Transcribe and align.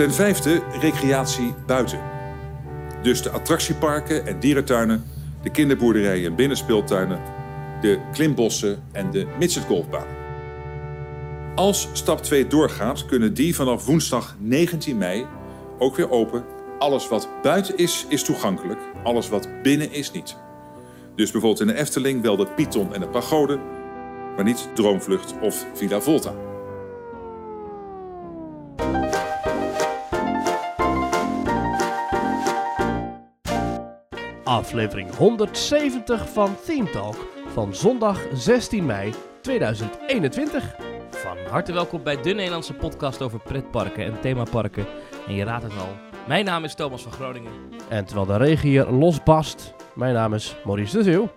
Ten 0.00 0.12
vijfde, 0.12 0.62
recreatie 0.80 1.54
buiten. 1.66 2.00
Dus 3.02 3.22
de 3.22 3.30
attractieparken 3.30 4.26
en 4.26 4.40
dierentuinen, 4.40 5.04
de 5.42 5.50
kinderboerderijen 5.50 6.30
en 6.30 6.36
binnenspeeltuinen, 6.36 7.20
de 7.80 8.00
klimbossen 8.12 8.82
en 8.92 9.10
de 9.10 9.26
midgetgolfbaan. 9.38 10.06
Als 11.54 11.88
stap 11.92 12.22
2 12.22 12.46
doorgaat, 12.46 13.06
kunnen 13.06 13.34
die 13.34 13.54
vanaf 13.54 13.86
woensdag 13.86 14.36
19 14.38 14.98
mei 14.98 15.26
ook 15.78 15.96
weer 15.96 16.10
open. 16.10 16.44
Alles 16.78 17.08
wat 17.08 17.28
buiten 17.42 17.76
is, 17.76 18.06
is 18.08 18.22
toegankelijk. 18.22 18.80
Alles 19.02 19.28
wat 19.28 19.48
binnen 19.62 19.92
is 19.92 20.12
niet. 20.12 20.36
Dus 21.16 21.30
bijvoorbeeld 21.30 21.68
in 21.68 21.74
de 21.74 21.80
Efteling 21.80 22.22
wel 22.22 22.36
de 22.36 22.46
Python 22.46 22.94
en 22.94 23.00
de 23.00 23.08
Pagode, 23.08 23.58
maar 24.36 24.44
niet 24.44 24.68
Droomvlucht 24.74 25.34
of 25.40 25.66
Villa 25.74 26.00
Volta. 26.00 26.49
Aflevering 34.50 35.14
170 35.14 36.28
van 36.32 36.56
Theme 36.64 36.90
Talk 36.90 37.16
van 37.46 37.74
zondag 37.74 38.20
16 38.32 38.86
mei 38.86 39.14
2021. 39.40 40.74
Van 41.10 41.36
harte 41.50 41.72
welkom 41.72 42.02
bij 42.02 42.22
de 42.22 42.32
Nederlandse 42.32 42.74
podcast 42.74 43.22
over 43.22 43.38
pretparken 43.38 44.04
en 44.04 44.20
themaparken. 44.20 44.86
En 45.26 45.34
je 45.34 45.44
raadt 45.44 45.62
het 45.62 45.72
al, 45.72 45.96
mijn 46.26 46.44
naam 46.44 46.64
is 46.64 46.74
Thomas 46.74 47.02
van 47.02 47.12
Groningen. 47.12 47.52
En 47.88 48.04
terwijl 48.04 48.26
de 48.26 48.36
regen 48.36 48.68
hier 48.68 48.86
losbast, 48.86 49.74
mijn 49.94 50.14
naam 50.14 50.34
is 50.34 50.56
Maurice 50.64 50.96
de 50.96 51.02
Zeeuw. 51.02 51.28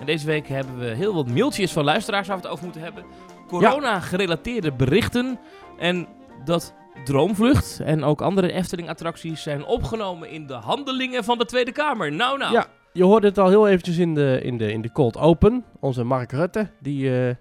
En 0.00 0.06
deze 0.06 0.26
week 0.26 0.48
hebben 0.48 0.78
we 0.78 0.86
heel 0.86 1.14
wat 1.14 1.28
mailtjes 1.28 1.72
van 1.72 1.84
luisteraars 1.84 2.28
waar 2.28 2.36
we 2.36 2.42
het 2.42 2.52
over 2.52 2.64
moeten 2.64 2.82
hebben. 2.82 3.04
Corona-gerelateerde 3.46 4.72
berichten. 4.72 5.38
En 5.78 6.08
dat 6.44 6.74
Droomvlucht 7.04 7.80
en 7.80 8.04
ook 8.04 8.20
andere 8.22 8.52
Efteling-attracties 8.52 9.42
zijn 9.42 9.64
opgenomen 9.64 10.30
in 10.30 10.46
de 10.46 10.52
handelingen 10.54 11.24
van 11.24 11.38
de 11.38 11.44
Tweede 11.44 11.72
Kamer. 11.72 12.12
Nou, 12.12 12.38
nou. 12.38 12.52
Ja, 12.52 12.66
je 12.92 13.04
hoorde 13.04 13.26
het 13.26 13.38
al 13.38 13.48
heel 13.48 13.68
eventjes 13.68 13.96
in 13.98 14.14
de, 14.14 14.40
in 14.42 14.58
de, 14.58 14.72
in 14.72 14.80
de 14.82 14.92
Cold 14.92 15.16
Open. 15.16 15.64
Onze 15.80 16.04
Mark 16.04 16.32
Rutte, 16.32 16.70
die, 16.80 17.26
eh, 17.28 17.34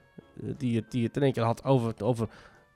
die, 0.58 0.76
het- 0.76 0.92
die 0.92 1.04
het 1.06 1.16
in 1.16 1.24
één 1.24 1.34
keer 1.34 1.44
had 1.44 1.64
over, 1.64 1.94
over 2.04 2.28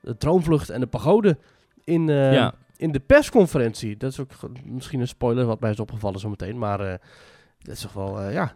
de 0.01 0.17
Droomvlucht 0.17 0.69
en 0.69 0.79
de 0.79 0.87
pagode 0.87 1.37
in, 1.83 2.09
eh, 2.09 2.33
Ja. 2.33 2.53
in 2.77 2.91
de 2.91 2.99
persconferentie. 2.99 3.97
Dat 3.97 4.11
is 4.11 4.19
ook 4.19 4.31
misschien 4.65 4.99
een 4.99 5.07
spoiler 5.07 5.45
wat 5.45 5.59
mij 5.59 5.71
is 5.71 5.79
opgevallen 5.79 6.19
zometeen. 6.19 6.57
Maar 6.57 6.79
eh, 6.79 6.93
dat 7.59 7.75
is 7.75 7.81
toch 7.81 7.93
wel, 7.93 8.29
ja, 8.29 8.53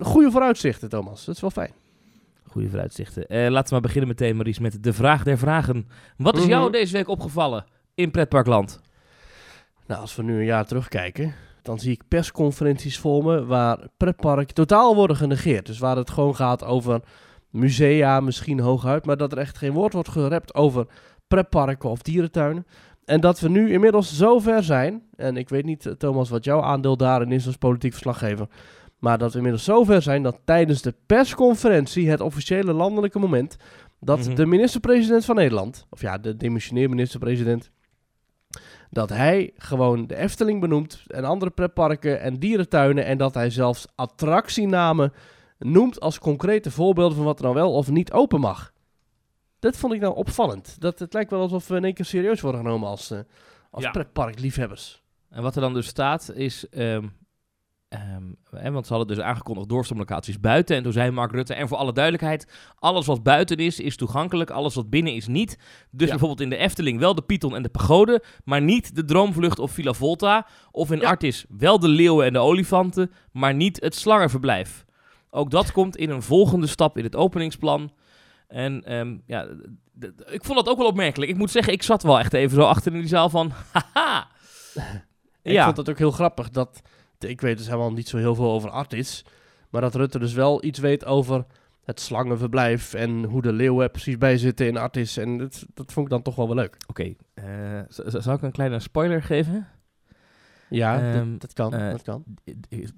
goede 0.00 0.30
vooruitzichten, 0.30 0.88
Thomas. 0.88 1.24
Dat 1.24 1.34
is 1.34 1.40
wel 1.40 1.50
fijn. 1.50 1.72
Goede 2.56 2.70
vooruitzichten. 2.70 3.26
Eh, 3.26 3.48
laten 3.50 3.64
we 3.68 3.72
maar 3.72 3.80
beginnen 3.80 4.08
meteen, 4.08 4.34
Maurice, 4.34 4.62
met 4.62 4.82
de 4.82 4.92
vraag 4.92 5.22
der 5.24 5.38
vragen. 5.38 5.88
Wat 6.16 6.36
is 6.38 6.44
jou 6.44 6.62
Mhm. 6.62 6.72
deze 6.72 6.92
week 6.92 7.08
opgevallen 7.08 7.64
in 7.94 8.10
pretparkland? 8.10 8.80
Nou, 9.86 10.00
als 10.00 10.16
we 10.16 10.22
nu 10.22 10.38
een 10.38 10.44
jaar 10.44 10.66
terugkijken, 10.66 11.34
dan 11.62 11.78
zie 11.78 11.92
ik 11.92 12.02
persconferenties 12.08 12.98
voor 12.98 13.24
me 13.24 13.44
waar 13.44 13.78
pretparken 13.96 14.54
totaal 14.54 14.94
worden 14.94 15.16
genegeerd. 15.16 15.66
Dus 15.66 15.78
waar 15.78 15.96
het 15.96 16.10
gewoon 16.10 16.36
gaat 16.36 16.64
over 16.64 17.00
musea, 17.50 18.20
misschien 18.20 18.60
hooguit, 18.60 19.06
maar 19.06 19.16
dat 19.16 19.32
er 19.32 19.38
echt 19.38 19.58
geen 19.58 19.72
woord 19.72 19.92
wordt 19.92 20.08
gerept 20.08 20.54
over 20.54 20.86
pretparken 21.28 21.90
of 21.90 22.02
dierentuinen. 22.02 22.66
En 23.04 23.20
dat 23.20 23.40
we 23.40 23.48
nu 23.48 23.72
inmiddels 23.72 24.16
zo 24.16 24.38
ver 24.38 24.62
zijn, 24.62 25.02
en 25.16 25.36
ik 25.36 25.48
weet 25.48 25.64
niet, 25.64 25.86
eh, 25.86 25.92
Thomas, 25.92 26.28
wat 26.28 26.44
jouw 26.44 26.62
aandeel 26.62 26.96
daarin 26.96 27.32
is 27.32 27.46
als 27.46 27.56
politiek 27.56 27.92
verslaggever, 27.92 28.46
maar 29.06 29.18
dat 29.18 29.30
we 29.30 29.36
inmiddels 29.36 29.64
zo 29.64 29.84
ver 29.84 30.02
zijn 30.02 30.22
dat 30.22 30.38
tijdens 30.44 30.82
de 30.82 30.94
persconferentie, 31.06 32.10
het 32.10 32.20
officiële 32.20 32.72
landelijke 32.72 33.18
moment, 33.18 33.56
dat 34.00 34.18
Mhm. 34.26 34.34
de 34.34 34.46
minister-president 34.46 35.24
van 35.24 35.34
Nederland, 35.34 35.86
of 35.90 36.00
ja, 36.00 36.18
de 36.18 36.36
demissionair 36.36 36.88
minister-president, 36.88 37.70
dat 38.90 39.08
hij 39.08 39.52
gewoon 39.56 40.06
de 40.06 40.16
Efteling 40.16 40.60
benoemt 40.60 41.02
en 41.06 41.24
andere 41.24 41.50
pretparken 41.50 42.20
en 42.20 42.38
dierentuinen 42.38 43.04
en 43.04 43.18
dat 43.18 43.34
hij 43.34 43.50
zelfs 43.50 43.86
attractienamen 43.94 45.12
noemt 45.58 46.00
als 46.00 46.18
concrete 46.18 46.70
voorbeelden 46.70 47.16
van 47.16 47.24
wat 47.26 47.36
er 47.38 47.42
nou 47.44 47.54
wel 47.54 47.72
of 47.72 47.90
niet 47.90 48.12
open 48.12 48.40
mag. 48.40 48.72
Dat 49.58 49.76
vond 49.76 49.92
ik 49.92 50.00
nou 50.00 50.14
opvallend. 50.16 50.80
Dat, 50.80 50.98
het 50.98 51.12
lijkt 51.12 51.30
wel 51.30 51.40
alsof 51.40 51.68
we 51.68 51.76
in 51.76 51.84
één 51.84 51.94
keer 51.94 52.04
serieus 52.04 52.40
worden 52.40 52.60
genomen 52.60 52.88
als, 52.88 53.10
eh 53.10 53.18
als 53.70 53.84
Ja. 53.84 53.90
pretparkliefhebbers. 53.90 55.02
En 55.30 55.42
wat 55.42 55.54
er 55.54 55.60
dan 55.60 55.74
dus 55.74 55.86
staat 55.86 56.32
is... 56.34 56.68
ehm, 56.68 57.06
ehm, 58.00 58.62
hè, 58.62 58.70
want 58.70 58.86
ze 58.86 58.94
hadden 58.94 59.16
dus 59.16 59.24
aangekondigd 59.24 59.68
doorstroomlocaties 59.68 60.40
buiten. 60.40 60.76
En 60.76 60.82
toen 60.82 60.92
zei 60.92 61.10
Mark 61.10 61.32
Rutte, 61.32 61.54
en 61.54 61.68
voor 61.68 61.76
alle 61.76 61.92
duidelijkheid... 61.92 62.46
alles 62.78 63.06
wat 63.06 63.22
buiten 63.22 63.56
is, 63.56 63.80
is 63.80 63.96
toegankelijk. 63.96 64.50
Alles 64.50 64.74
wat 64.74 64.90
binnen 64.90 65.14
is 65.14 65.26
niet. 65.26 65.58
Dus 65.90 66.04
Ja. 66.04 66.10
bijvoorbeeld 66.10 66.40
in 66.40 66.50
de 66.50 66.56
Efteling 66.56 66.98
wel 66.98 67.14
de 67.14 67.22
Python 67.22 67.54
en 67.56 67.62
de 67.62 67.68
Pagode... 67.68 68.22
maar 68.44 68.62
niet 68.62 68.96
de 68.96 69.04
Droomvlucht 69.04 69.58
of 69.58 69.70
Villa 69.70 69.92
Volta. 69.92 70.46
Of 70.70 70.90
in 70.90 71.00
Ja. 71.00 71.08
Artis 71.08 71.44
wel 71.48 71.78
de 71.78 71.88
leeuwen 71.88 72.26
en 72.26 72.32
de 72.32 72.38
olifanten... 72.38 73.10
maar 73.32 73.54
niet 73.54 73.80
het 73.80 73.94
slangenverblijf. 73.94 74.84
Ook 75.30 75.50
dat 75.50 75.72
komt 75.72 75.96
in 75.96 76.10
een 76.10 76.22
volgende 76.22 76.66
stap 76.66 76.98
in 76.98 77.04
het 77.04 77.16
openingsplan... 77.16 77.92
En 78.48 78.84
ehm, 78.84 79.16
ja, 79.26 79.46
ik 80.26 80.44
vond 80.44 80.58
dat 80.58 80.68
ook 80.68 80.78
wel 80.78 80.86
opmerkelijk. 80.86 81.30
Ik 81.30 81.36
moet 81.36 81.50
zeggen, 81.50 81.72
ik 81.72 81.82
zat 81.82 82.02
wel 82.02 82.18
echt 82.18 82.32
even 82.32 82.56
zo 82.56 82.62
achter 82.62 82.92
in 82.92 82.98
die 82.98 83.08
zaal 83.08 83.30
van... 83.30 83.52
Haha! 83.72 84.28
Ik 85.42 85.52
Ja. 85.52 85.64
vond 85.64 85.76
het 85.76 85.90
ook 85.90 85.98
heel 85.98 86.10
grappig 86.10 86.50
dat, 86.50 86.82
ik 87.18 87.40
weet 87.40 87.56
dus 87.58 87.66
helemaal 87.66 87.92
niet 87.92 88.08
zo 88.08 88.16
heel 88.16 88.34
veel 88.34 88.50
over 88.52 88.70
Artis, 88.70 89.24
maar 89.70 89.80
dat 89.80 89.94
Rutte 89.94 90.18
dus 90.18 90.32
wel 90.32 90.64
iets 90.64 90.78
weet 90.78 91.04
over 91.04 91.44
het 91.84 92.00
slangenverblijf 92.00 92.94
en 92.94 93.24
hoe 93.24 93.42
de 93.42 93.52
leeuwen 93.52 93.84
er 93.84 93.90
precies 93.90 94.18
bij 94.18 94.38
zitten 94.38 94.66
in 94.66 94.76
Artis. 94.76 95.16
En 95.16 95.38
dat, 95.38 95.64
dat 95.74 95.92
vond 95.92 96.06
ik 96.06 96.12
dan 96.12 96.22
toch 96.22 96.34
wel 96.34 96.46
wel 96.46 96.56
leuk. 96.56 96.76
Oké, 96.86 97.14
eh, 97.34 97.44
z- 97.88 97.98
z- 97.98 98.14
zal 98.14 98.34
ik 98.34 98.42
een 98.42 98.52
kleine 98.52 98.78
spoiler 98.80 99.22
geven? 99.22 99.66
Ja, 100.68 101.00
Ehm, 101.00 101.30
dat, 101.30 101.40
dat 101.40 101.52
kan, 101.52 101.74
eh, 101.74 101.90
dat 101.90 102.02
kan. 102.02 102.24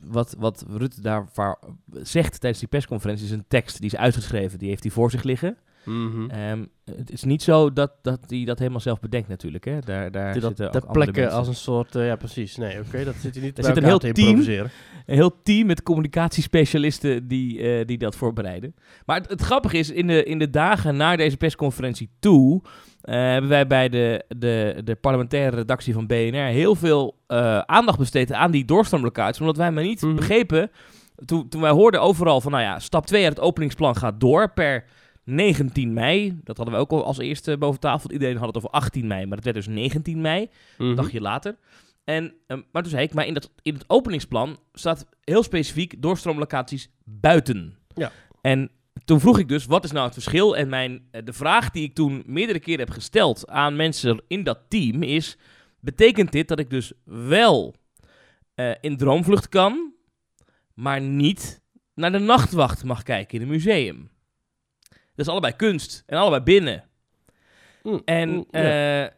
Wat, 0.05 0.34
wat 0.39 0.65
Rutte 0.69 1.01
daarvoor 1.01 1.59
zegt 1.93 2.41
tijdens 2.41 2.61
die 2.61 2.69
persconferentie 2.69 3.25
is 3.25 3.31
een 3.31 3.45
tekst 3.49 3.77
die 3.81 3.91
is 3.91 3.97
uitgeschreven. 3.97 4.59
Die 4.59 4.69
heeft 4.69 4.83
hij 4.83 4.93
voor 4.93 5.11
zich 5.11 5.23
liggen. 5.23 5.57
Mhm. 5.88 6.31
Ehm, 6.31 6.65
het 6.97 7.10
is 7.10 7.22
niet 7.25 7.43
zo 7.43 7.72
dat, 7.72 7.93
dat 8.03 8.21
hij 8.26 8.44
dat 8.44 8.59
helemaal 8.59 8.81
zelf 8.81 9.00
bedenkt 9.00 9.28
natuurlijk. 9.28 9.65
Hè? 9.65 9.78
Daar, 9.78 10.10
daar 10.10 10.32
dat 10.41 10.43
zitten 10.43 10.66
ook 10.66 10.72
ter 10.72 10.81
andere 10.81 10.93
plekke 10.93 11.21
mensen. 11.21 11.38
als 11.38 11.49
een 11.49 11.54
soort, 11.54 11.94
eh, 11.94 12.06
ja 12.06 12.16
precies, 12.16 12.56
nee 12.56 12.78
oké, 12.81 13.04
dat 13.04 13.15
zit 13.15 13.34
hij 13.34 13.44
niet 13.44 13.59
Er 13.59 13.65
zit 13.65 13.76
een 13.76 13.84
heel 13.84 13.98
te 13.98 14.12
team. 14.12 14.27
improviseren. 14.28 14.71
Een 15.06 15.15
heel 15.15 15.43
team 15.43 15.66
met 15.66 15.82
communicatiespecialisten 15.82 17.28
die, 17.28 17.60
eh, 17.62 17.87
die 17.87 17.98
dat 17.98 18.16
voorbereiden. 18.16 18.75
Maar 19.06 19.16
het, 19.21 19.28
het 19.31 19.41
grappige 19.41 19.78
is, 19.78 19.91
in 19.91 20.06
de, 20.06 20.25
in 20.25 20.38
de 20.38 20.50
dagen 20.50 20.97
na 20.97 21.16
deze 21.16 21.37
persconferentie 21.37 22.10
toe... 22.19 22.62
eh, 23.00 23.15
hebben 23.15 23.50
wij 23.50 23.66
bij 23.66 23.88
de, 23.88 24.25
de, 24.28 24.81
de 24.84 24.94
parlementaire 24.94 25.56
redactie 25.56 25.93
van 25.94 26.06
BNR 26.06 26.37
heel 26.47 26.75
veel 26.75 27.16
aandacht 27.66 27.98
besteed 27.98 28.32
aan 28.32 28.50
die 28.50 28.65
doorstroomlocaties. 28.65 29.41
Omdat 29.41 29.56
wij 29.56 29.72
maar 29.72 29.82
niet 29.84 30.03
Mhm. 30.03 30.15
begrepen, 30.15 30.71
toen, 31.25 31.48
toen 31.48 31.60
wij 31.60 31.71
hoorden 31.71 32.00
overal 32.03 32.41
van, 32.41 32.53
nou 32.53 32.62
ja, 32.65 32.78
stap 32.78 33.06
2 33.06 33.25
uit 33.25 33.37
het 33.37 33.44
openingsplan 33.44 33.97
gaat 33.97 34.21
door 34.21 34.53
per 34.53 34.84
19 35.28 35.93
mei. 35.93 36.41
Dat 36.44 36.56
hadden 36.56 36.75
we 36.75 36.81
ook 36.81 36.91
al 36.91 37.05
als 37.05 37.19
eerste 37.19 37.59
boven 37.59 37.81
tafel. 37.81 38.11
Iedereen 38.12 38.37
had 38.37 38.47
het 38.47 38.56
over 38.56 38.71
18 38.71 39.06
mei, 39.06 39.27
maar 39.27 39.37
het 39.37 39.44
werd 39.44 39.56
dus 39.56 39.66
19 39.66 40.21
mei 40.21 40.49
Mhm. 40.78 40.89
een 40.91 40.97
dagje 40.97 41.21
later. 41.21 41.56
En, 42.05 42.34
ehm, 42.47 42.61
maar 42.72 42.83
toen 42.83 42.91
zei 42.91 43.03
ik, 43.05 43.15
maar 43.15 43.27
in, 43.27 43.34
dat, 43.34 43.50
in 43.62 43.75
het 43.75 43.84
openingsplan 43.87 44.59
staat 44.72 45.06
heel 45.25 45.43
specifiek 45.43 46.03
doorstroomlocaties 46.03 46.91
buiten. 47.05 47.77
Ja. 47.94 48.12
En 48.41 48.71
toen 49.05 49.21
vroeg 49.21 49.39
ik 49.39 49.49
dus, 49.49 49.66
wat 49.66 49.84
is 49.84 49.91
nou 49.93 50.05
het 50.05 50.15
verschil? 50.15 50.56
En 50.56 50.69
mijn, 50.69 51.03
eh, 51.11 51.25
de 51.25 51.33
vraag 51.33 51.71
die 51.71 51.83
ik 51.84 51.95
toen 51.95 52.22
meerdere 52.27 52.59
keren 52.60 52.81
heb 52.84 52.91
gesteld 52.95 53.49
aan 53.49 53.77
mensen 53.77 54.22
in 54.28 54.43
dat 54.45 54.59
team 54.69 55.03
is... 55.03 55.37
Betekent 55.81 56.33
dit 56.33 56.49
dat 56.49 56.59
ik 56.59 56.71
dus 56.71 56.93
wel 57.05 57.75
eh, 58.55 58.71
in 58.81 58.97
Droomvlucht 58.97 59.49
kan, 59.49 59.93
maar 60.75 61.00
niet 61.00 61.62
naar 61.95 62.12
de 62.12 62.19
nachtwacht 62.19 62.84
mag 62.84 63.03
kijken 63.03 63.37
in 63.37 63.43
een 63.43 63.49
museum? 63.49 64.10
Dat 65.19 65.27
is 65.27 65.33
allebei 65.33 65.56
kunst 65.56 66.03
en 66.06 66.19
allebei 66.19 66.43
binnen. 66.43 66.84
Mm, 67.83 68.03
En, 68.04 68.28
mm, 68.28 68.45
eh, 68.51 69.03
eh, 69.04 69.10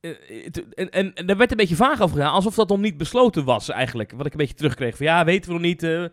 het- 0.00 0.74
en, 0.74 0.90
en, 0.90 1.14
en 1.14 1.26
daar 1.26 1.36
werd 1.36 1.50
een 1.50 1.56
beetje 1.56 1.74
vaag 1.76 2.00
over 2.00 2.16
gedaan, 2.16 2.32
alsof 2.32 2.54
dat 2.54 2.68
nog 2.68 2.78
niet 2.78 2.96
besloten 2.96 3.44
was 3.44 3.68
eigenlijk. 3.68 4.12
Wat 4.16 4.26
ik 4.26 4.32
een 4.32 4.38
beetje 4.38 4.54
terugkreeg 4.54 4.96
van 4.96 5.06
ja, 5.06 5.24
weten 5.24 5.46
we 5.48 5.52
nog 5.52 5.62
niet. 5.62 5.82
eh. 5.82 6.04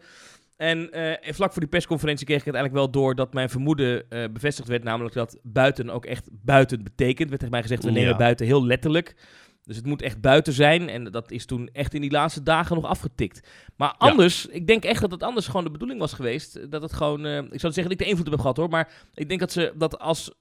en 0.58 0.90
vlak 1.22 1.52
voor 1.52 1.62
die 1.62 1.70
persconferentie 1.70 2.26
kreeg 2.26 2.40
ik 2.40 2.54
uiteindelijk 2.54 2.84
wel 2.84 2.92
door 3.02 3.16
dat 3.16 3.34
mijn 3.34 3.50
vermoeden 3.50 4.06
bevestigd 4.34 4.68
werd. 4.68 4.84
Namelijk 4.84 5.16
dat 5.16 5.38
buiten 5.44 5.90
ook 5.90 6.06
echt 6.06 6.28
buiten 6.32 6.84
betekent. 6.84 7.28
werd 7.28 7.40
tegen 7.40 7.54
mij 7.54 7.62
gezegd, 7.62 7.84
we 7.84 7.92
nemen 7.92 8.10
Ja. 8.10 8.18
buiten 8.18 8.46
heel 8.46 8.66
letterlijk. 8.66 9.16
Dus 9.64 9.76
het 9.76 9.86
moet 9.86 10.02
echt 10.02 10.22
buiten 10.22 10.54
zijn. 10.54 10.90
En 10.90 11.04
dat 11.04 11.32
is 11.32 11.46
toen 11.46 11.70
echt 11.74 11.94
in 11.94 12.02
die 12.02 12.12
laatste 12.12 12.44
dagen 12.44 12.76
nog 12.76 12.86
afgetikt. 12.86 13.48
Maar 13.78 13.96
anders, 13.98 14.46
ik 14.46 14.68
denk 14.68 14.84
echt 14.84 15.02
dat 15.02 15.12
het 15.12 15.24
anders 15.24 15.46
gewoon 15.48 15.64
de 15.64 15.72
bedoeling 15.72 16.00
was 16.00 16.14
geweest. 16.14 16.72
Dat 16.72 16.82
het 16.82 16.94
gewoon, 16.94 17.26
eh, 17.26 17.38
ik 17.38 17.60
zou 17.60 17.74
zeggen 17.74 17.84
dat 17.84 17.92
ik 17.92 17.98
de 18.00 18.06
invloed 18.06 18.30
heb 18.30 18.40
gehad 18.40 18.58
hoor. 18.58 18.70
Maar 18.70 18.92
ik 19.14 19.28
denk 19.28 19.40
dat 19.40 19.52
ze 19.52 19.74
dat 19.78 20.00
als, 20.00 20.32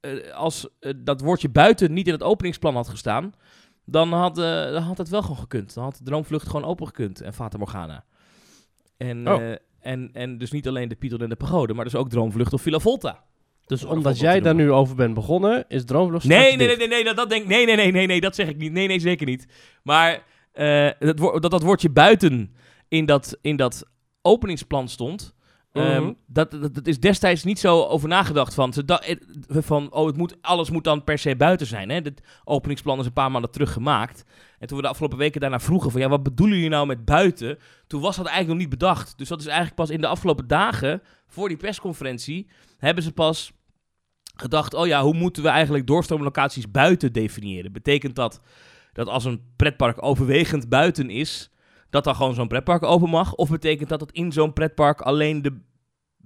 eh, 0.00 0.32
als 0.32 0.68
eh, 0.80 0.92
dat 0.96 1.20
woordje 1.20 1.48
buiten 1.48 1.92
niet 1.92 2.06
in 2.06 2.12
het 2.12 2.22
openingsplan 2.22 2.74
had 2.74 2.88
gestaan. 2.88 3.32
Dan 3.84 4.12
had, 4.12 4.38
eh, 4.38 4.44
dan 4.72 4.82
had 4.82 4.98
het 4.98 5.08
wel 5.08 5.22
gewoon 5.22 5.36
gekund. 5.38 5.74
Dan 5.74 5.84
had 5.84 5.96
de 5.96 6.04
droomvlucht 6.04 6.46
gewoon 6.46 6.64
open 6.64 6.86
gekund. 6.86 7.20
En 7.20 7.34
Fata 7.34 7.58
Morgana. 7.58 8.04
En, 8.96 9.28
Oh. 9.28 9.42
eh, 9.42 9.56
en, 9.80 10.10
en 10.12 10.38
dus 10.38 10.50
niet 10.50 10.68
alleen 10.68 10.88
de 10.88 10.94
Python 10.96 11.20
en 11.20 11.28
de 11.28 11.36
Pagode. 11.36 11.74
Maar 11.74 11.84
dus 11.84 11.94
ook 11.94 12.08
droomvlucht 12.08 12.52
of 12.52 12.62
Villa 12.62 12.78
Volta. 12.78 13.24
Dus 13.66 13.84
omdat 13.84 14.18
jij 14.18 14.40
daar 14.40 14.54
nu 14.54 14.72
over 14.72 14.96
bent 14.96 15.14
begonnen, 15.14 15.64
is 15.68 15.84
Droomvlucht 15.84 16.24
Nee, 16.24 16.56
nee, 16.56 16.66
nee, 16.66 16.76
nee, 16.76 16.88
nee, 16.88 17.04
dat, 17.04 17.16
dat 17.16 17.30
denk, 17.30 17.46
nee, 17.46 17.66
nee, 17.66 17.76
nee, 17.76 17.92
nee, 17.92 18.06
nee, 18.06 18.20
dat 18.20 18.34
zeg 18.34 18.48
ik 18.48 18.56
niet. 18.56 18.72
Nee, 18.72 18.86
nee, 18.86 19.00
zeker 19.00 19.26
niet. 19.26 19.46
Maar 19.82 20.22
eh, 20.52 20.90
dat, 20.98 21.18
dat 21.18 21.50
dat 21.50 21.62
woordje 21.62 21.90
buiten 21.90 22.54
in 22.88 23.06
dat, 23.06 23.38
in 23.40 23.56
dat 23.56 23.84
openingsplan 24.22 24.88
stond, 24.88 25.34
ehm, 25.76 26.02
Mhm. 26.02 26.12
dat, 26.26 26.50
dat, 26.50 26.74
dat 26.74 26.86
is 26.86 27.00
destijds 27.00 27.44
niet 27.44 27.58
zo 27.58 27.82
over 27.82 28.08
nagedacht 28.08 28.54
van, 28.54 28.72
eh, 28.72 29.16
van 29.48 29.92
oh, 29.92 30.06
het 30.06 30.16
moet, 30.16 30.36
alles 30.40 30.70
moet 30.70 30.84
dan 30.84 31.04
per 31.04 31.18
se 31.18 31.36
buiten 31.36 31.66
zijn. 31.66 31.88
Hè? 31.88 31.94
Het 31.96 32.22
openingsplan 32.44 32.98
is 32.98 33.06
een 33.06 33.12
paar 33.12 33.30
maanden 33.30 33.50
terug 33.50 33.72
gemaakt. 33.72 34.24
En 34.58 34.66
toen 34.66 34.76
we 34.76 34.82
de 34.82 34.88
afgelopen 34.88 35.18
weken 35.18 35.40
daarna 35.40 35.60
vroegen 35.60 35.90
van, 35.90 36.00
ja, 36.00 36.08
wat 36.08 36.22
bedoelen 36.22 36.56
jullie 36.56 36.70
nou 36.70 36.86
met 36.86 37.04
buiten? 37.04 37.58
Toen 37.86 38.00
was 38.00 38.16
dat 38.16 38.26
eigenlijk 38.26 38.58
nog 38.58 38.68
niet 38.70 38.78
bedacht. 38.78 39.18
Dus 39.18 39.28
dat 39.28 39.40
is 39.40 39.46
eigenlijk 39.46 39.76
pas 39.76 39.90
in 39.90 40.00
de 40.00 40.06
afgelopen 40.06 40.46
dagen, 40.46 41.02
voor 41.26 41.48
die 41.48 41.56
persconferentie, 41.56 42.48
hebben 42.78 43.02
ze 43.04 43.12
pas 43.12 43.52
gedacht, 44.36 44.74
oh 44.74 44.86
ja, 44.86 45.02
hoe 45.02 45.14
moeten 45.14 45.42
we 45.42 45.48
eigenlijk 45.48 45.86
doorstroomlocaties 45.86 46.70
buiten 46.70 47.12
definiëren? 47.12 47.72
Betekent 47.72 48.16
dat 48.16 48.40
dat 48.92 49.08
als 49.08 49.24
een 49.24 49.40
pretpark 49.56 50.02
overwegend 50.02 50.68
buiten 50.68 51.10
is, 51.10 51.50
dat 51.90 52.04
dan 52.04 52.14
gewoon 52.16 52.34
zo'n 52.34 52.48
pretpark 52.48 52.82
open 52.82 53.08
mag? 53.10 53.34
Of 53.34 53.50
betekent 53.50 53.88
dat 53.88 53.98
dat 53.98 54.12
in 54.12 54.32
zo'n 54.32 54.52
pretpark 54.52 55.00
alleen 55.00 55.42
de 55.42 55.58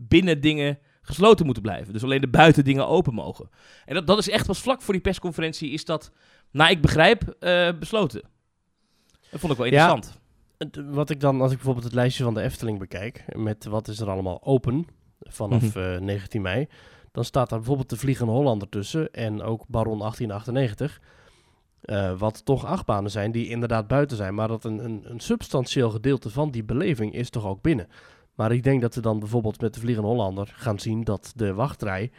binnendingen 0.08 0.78
gesloten 1.02 1.44
moeten 1.44 1.62
blijven? 1.62 1.92
Dus 1.92 2.02
alleen 2.04 2.20
de 2.20 2.28
buitendingen 2.28 2.86
open 2.88 3.14
mogen? 3.14 3.48
En 3.84 3.94
dat, 3.94 4.06
dat 4.06 4.18
is 4.18 4.28
echt 4.28 4.46
pas 4.46 4.60
vlak 4.60 4.82
voor 4.82 4.94
die 4.94 5.02
persconferentie 5.02 5.70
is 5.70 5.84
dat, 5.84 6.12
nou 6.50 6.70
ik 6.70 6.80
begrijp, 6.82 7.22
eh, 7.40 7.68
besloten. 7.78 8.22
Dat 9.30 9.40
vond 9.40 9.52
ik 9.52 9.58
wel 9.58 9.66
interessant. 9.66 10.18
Wat 10.94 11.10
ik 11.10 11.20
dan, 11.20 11.40
als 11.40 11.50
ik 11.50 11.56
bijvoorbeeld 11.56 11.84
het 11.86 11.94
lijstje 11.94 12.24
van 12.24 12.34
de 12.34 12.42
Efteling 12.42 12.78
bekijk, 12.78 13.24
met 13.36 13.64
wat 13.64 13.88
is 13.88 14.00
er 14.00 14.10
allemaal 14.10 14.40
open 14.44 14.86
vanaf 15.20 15.74
Mhm. 15.74 15.78
eh, 15.94 16.00
19 16.00 16.42
mei, 16.42 16.66
dan 17.12 17.24
staat 17.24 17.48
daar 17.48 17.58
bijvoorbeeld 17.58 17.90
de 17.90 17.96
Vliegende 17.96 18.32
Hollander 18.32 18.68
tussen 18.68 19.12
en 19.12 19.42
ook 19.42 19.64
Baron 19.68 19.98
1898. 19.98 21.00
eh, 21.80 22.18
wat 22.18 22.44
toch 22.44 22.64
achtbanen 22.64 23.10
zijn 23.10 23.32
die 23.32 23.48
inderdaad 23.48 23.86
buiten 23.86 24.16
zijn, 24.16 24.34
maar 24.34 24.48
dat 24.48 24.64
een, 24.64 24.84
een, 24.84 25.00
een 25.04 25.20
substantieel 25.20 25.90
gedeelte 25.90 26.30
van 26.30 26.50
die 26.50 26.64
beleving 26.64 27.14
is 27.14 27.30
toch 27.30 27.46
ook 27.46 27.62
binnen. 27.62 27.88
Maar 28.40 28.52
ik 28.52 28.62
denk 28.62 28.80
dat 28.80 28.94
we 28.94 29.00
dan 29.00 29.18
bijvoorbeeld 29.18 29.60
met 29.60 29.74
de 29.74 29.80
Vliegende 29.80 30.08
Hollander 30.08 30.52
gaan 30.56 30.78
zien 30.78 31.04
dat 31.04 31.32
de 31.36 31.54
wachtrij, 31.54 32.10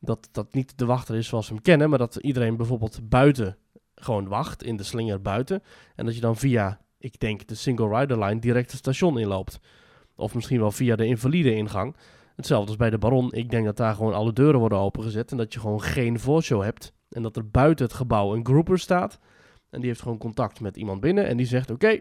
dat 0.00 0.28
dat 0.32 0.54
niet 0.54 0.78
de 0.78 0.84
wachter 0.84 1.16
is 1.16 1.26
zoals 1.26 1.48
we 1.48 1.54
hem 1.54 1.62
kennen, 1.62 1.90
maar 1.90 1.98
dat 1.98 2.16
iedereen 2.16 2.56
bijvoorbeeld 2.56 3.08
buiten 3.08 3.56
gewoon 3.94 4.28
wacht, 4.28 4.62
in 4.62 4.76
de 4.76 4.82
slinger 4.82 5.22
buiten. 5.22 5.62
En 5.94 6.04
dat 6.04 6.14
je 6.14 6.20
dan 6.20 6.36
via, 6.36 6.80
ik 6.98 7.20
denk, 7.20 7.46
de 7.46 7.54
single 7.54 7.98
rider 7.98 8.18
line 8.24 8.40
direct 8.40 8.70
het 8.70 8.80
station 8.80 9.18
inloopt. 9.18 9.60
Of 10.16 10.34
misschien 10.34 10.60
wel 10.60 10.70
via 10.70 10.96
de 10.96 11.06
invalide 11.06 11.54
ingang. 11.54 11.96
Hetzelfde 12.36 12.68
als 12.68 12.76
bij 12.76 12.90
de 12.90 12.98
Baron. 12.98 13.32
Ik 13.32 13.50
denk 13.50 13.64
dat 13.64 13.76
daar 13.76 13.94
gewoon 13.94 14.14
alle 14.14 14.32
deuren 14.32 14.60
worden 14.60 14.78
opengezet 14.78 15.30
en 15.30 15.36
dat 15.36 15.52
je 15.52 15.60
gewoon 15.60 15.82
geen 15.82 16.20
voorshow 16.20 16.62
hebt. 16.62 16.92
En 17.08 17.22
dat 17.22 17.36
er 17.36 17.50
buiten 17.50 17.84
het 17.84 17.94
gebouw 17.94 18.34
een 18.34 18.46
grouper 18.46 18.78
staat. 18.78 19.18
En 19.70 19.80
die 19.80 19.88
heeft 19.88 20.02
gewoon 20.02 20.18
contact 20.18 20.60
met 20.60 20.76
iemand 20.76 21.00
binnen 21.00 21.26
en 21.26 21.36
die 21.36 21.46
zegt, 21.46 21.70
oké, 21.70 22.00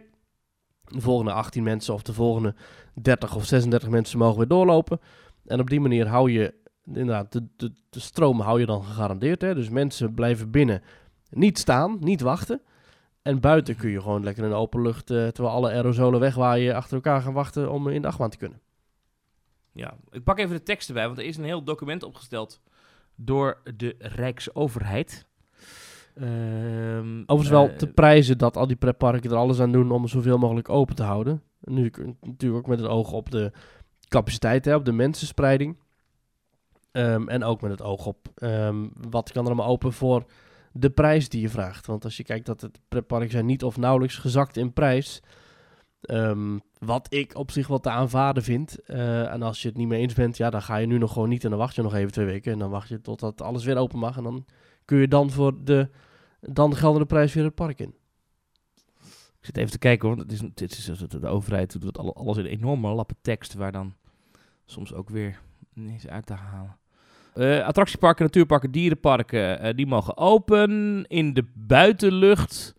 de 0.88 1.01
volgende 1.01 1.31
18 1.31 1.63
mensen 1.63 1.94
of 1.94 2.01
de 2.01 2.13
volgende 2.13 2.56
30 2.94 3.35
of 3.35 3.45
36 3.45 3.89
mensen 3.89 4.18
mogen 4.18 4.38
weer 4.38 4.47
doorlopen. 4.47 5.00
En 5.45 5.59
op 5.59 5.69
die 5.69 5.80
manier 5.80 6.07
hou 6.07 6.31
je, 6.31 6.53
inderdaad, 6.85 7.31
de, 7.31 7.47
de, 7.89 8.00
stroom 8.00 8.39
hou 8.39 8.59
je 8.59 8.65
dan 8.65 8.83
gegarandeerd. 8.83 9.41
Hè? 9.41 9.56
Dus 9.56 9.69
mensen 9.69 10.13
blijven 10.13 10.51
binnen 10.51 10.81
niet 11.30 11.59
staan, 11.59 11.97
niet 12.00 12.21
wachten. 12.21 12.62
En 13.21 13.39
buiten 13.39 13.75
kun 13.75 13.89
je 13.89 14.01
gewoon 14.01 14.24
lekker 14.24 14.44
in 14.44 14.53
open 14.53 14.81
lucht, 14.81 15.12
eh, 15.12 15.27
terwijl 15.27 15.56
alle 15.56 15.71
aerosolen 15.71 16.19
wegwaaien, 16.19 16.75
achter 16.75 16.95
elkaar 16.95 17.21
gaan 17.21 17.33
wachten 17.33 17.71
om 17.71 17.88
in 17.88 18.01
de 18.01 18.07
achtbaan 18.07 18.29
te 18.29 18.38
kunnen. 18.38 18.62
Ja, 19.71 19.97
ik 20.12 20.24
pak 20.24 20.39
even 20.39 20.56
de 20.56 20.63
tekst 20.63 20.88
erbij, 20.88 21.06
want 21.06 21.18
er 21.18 21.25
is 21.25 21.38
een 21.38 21.44
heel 21.44 21.63
document 21.63 22.03
opgesteld 22.03 22.62
door 23.15 23.62
de 23.75 23.95
Rijksoverheid. 23.97 25.27
Ehm, 26.15 27.19
Overigens 27.25 27.50
wel 27.50 27.69
eh, 27.69 27.75
te 27.75 27.88
prijzen 27.88 28.38
dat 28.38 28.57
al 28.57 28.68
die 28.68 28.75
pretparken 28.75 29.31
er 29.31 29.38
alles 29.38 29.60
aan 29.60 29.71
doen 29.71 29.92
om 29.92 30.07
zoveel 30.07 30.38
mogelijk 30.38 30.69
open 30.69 30.95
te 30.95 31.04
houden. 31.04 31.42
Nu 31.60 31.89
kun- 31.89 32.18
natuurlijk 32.21 32.62
ook 32.63 32.68
met 32.69 32.80
het 32.80 32.89
oog 32.89 33.12
op 33.12 33.31
de 33.31 33.51
capaciteit, 34.07 34.65
hè, 34.65 34.75
op 34.75 34.86
de 34.86 34.92
mensenspreiding. 34.92 35.77
Ehm, 36.92 37.27
en 37.27 37.44
ook 37.44 37.62
met 37.62 37.71
het 37.71 37.81
oog 37.81 38.06
op 38.06 38.27
ehm, 38.36 38.88
wat 39.10 39.31
kan 39.31 39.42
er 39.44 39.48
allemaal 39.51 39.68
open 39.71 39.94
voor 39.94 40.24
de 40.71 40.89
prijs 40.89 41.30
die 41.30 41.42
je 41.42 41.50
vraagt. 41.50 41.86
Want 41.86 42.04
als 42.04 42.18
je 42.18 42.24
kijkt 42.24 42.45
dat 42.45 42.62
het 42.62 42.80
pretparken 42.88 43.30
zijn 43.31 43.45
niet 43.45 43.63
of 43.63 43.77
nauwelijks 43.77 44.15
gezakt 44.18 44.57
in 44.57 44.74
prijs. 44.74 45.21
Wat 46.80 47.13
ik 47.13 47.38
op 47.38 47.51
zich 47.51 47.68
wel 47.68 47.80
te 47.80 47.89
aanvaarden 47.89 48.44
vind. 48.44 48.80
Eh, 48.86 49.31
en 49.33 49.42
als 49.42 49.62
je 49.62 49.68
het 49.68 49.77
niet 49.77 49.88
mee 49.88 50.01
eens 50.01 50.13
bent, 50.13 50.38
ja, 50.38 50.50
dan 50.50 50.62
ga 50.62 50.75
je 50.75 50.88
nu 50.88 50.98
nog 50.98 51.13
gewoon 51.13 51.30
niet 51.30 51.44
en 51.44 51.50
dan 51.50 51.60
wacht 51.60 51.75
je 51.75 51.81
nog 51.81 51.94
even 51.95 52.12
twee 52.12 52.25
weken. 52.25 52.51
En 52.51 52.60
dan 52.60 52.69
wacht 52.69 52.88
je 52.89 53.01
totdat 53.01 53.42
alles 53.42 53.63
weer 53.65 53.77
open 53.77 54.00
mag. 54.00 54.18
En 54.18 54.24
dan 54.24 54.45
kun 54.85 54.97
je 54.97 55.07
dan 55.07 55.31
voor 55.31 55.63
de 55.63 55.89
dan 56.39 56.75
geldende 56.75 57.06
prijs 57.06 57.33
weer 57.33 57.44
het 57.44 57.56
park 57.56 57.80
in. 57.80 57.95
Ik 59.39 59.50
zit 59.50 59.57
even 59.57 59.71
te 59.71 59.77
kijken 59.77 60.07
hoor. 60.09 60.18
Het 60.18 60.31
is, 60.31 60.41
het 60.41 60.62
is, 60.62 60.85
de 61.09 61.27
overheid 61.27 61.81
doet 61.81 61.97
alles 61.97 62.38
in 62.38 62.45
enorme 62.45 62.89
lappen 62.89 63.15
tekst, 63.21 63.53
waar 63.53 63.71
dan 63.71 63.94
soms 64.65 64.94
ook 64.94 65.09
weer 65.09 65.39
niets 65.74 66.07
uit 66.07 66.25
te 66.25 66.33
halen. 66.33 66.77
Eh, 67.33 67.65
attractieparken, 67.65 68.25
natuurparken, 68.25 68.71
dierenparken, 68.71 69.59
eh, 69.59 69.75
die 69.75 69.88
mogen 69.88 70.18
open 70.18 71.03
in 71.07 71.33
de 71.33 71.45
buitenlucht. 71.53 72.75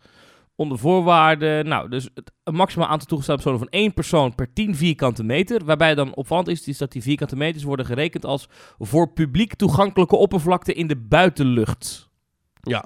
Onder 0.57 0.79
voorwaarden. 0.79 1.69
Nou, 1.69 1.89
dus 1.89 2.09
het 2.15 2.33
een 2.45 2.55
maximaal 2.55 2.89
aantal 2.89 3.07
toegestane 3.07 3.39
personen 3.39 3.61
van 3.61 3.69
één 3.79 3.95
persoon 3.95 4.35
per 4.35 4.53
10 4.53 4.75
vierkante 4.75 5.25
meter. 5.25 5.65
Waarbij 5.65 5.95
dan 5.95 6.15
opvallend 6.15 6.49
is, 6.49 6.69
is 6.69 6.79
dat 6.79 6.93
die 6.93 7.03
vierkante 7.03 7.37
meters 7.37 7.65
worden 7.65 7.87
gerekend 7.87 8.25
als 8.25 8.49
voor 8.79 9.13
publiek 9.13 9.55
toegankelijke 9.55 10.17
oppervlakte 10.17 10.73
in 10.73 10.87
de 10.87 10.97
buitenlucht. 10.97 12.09
Ja. 12.61 12.85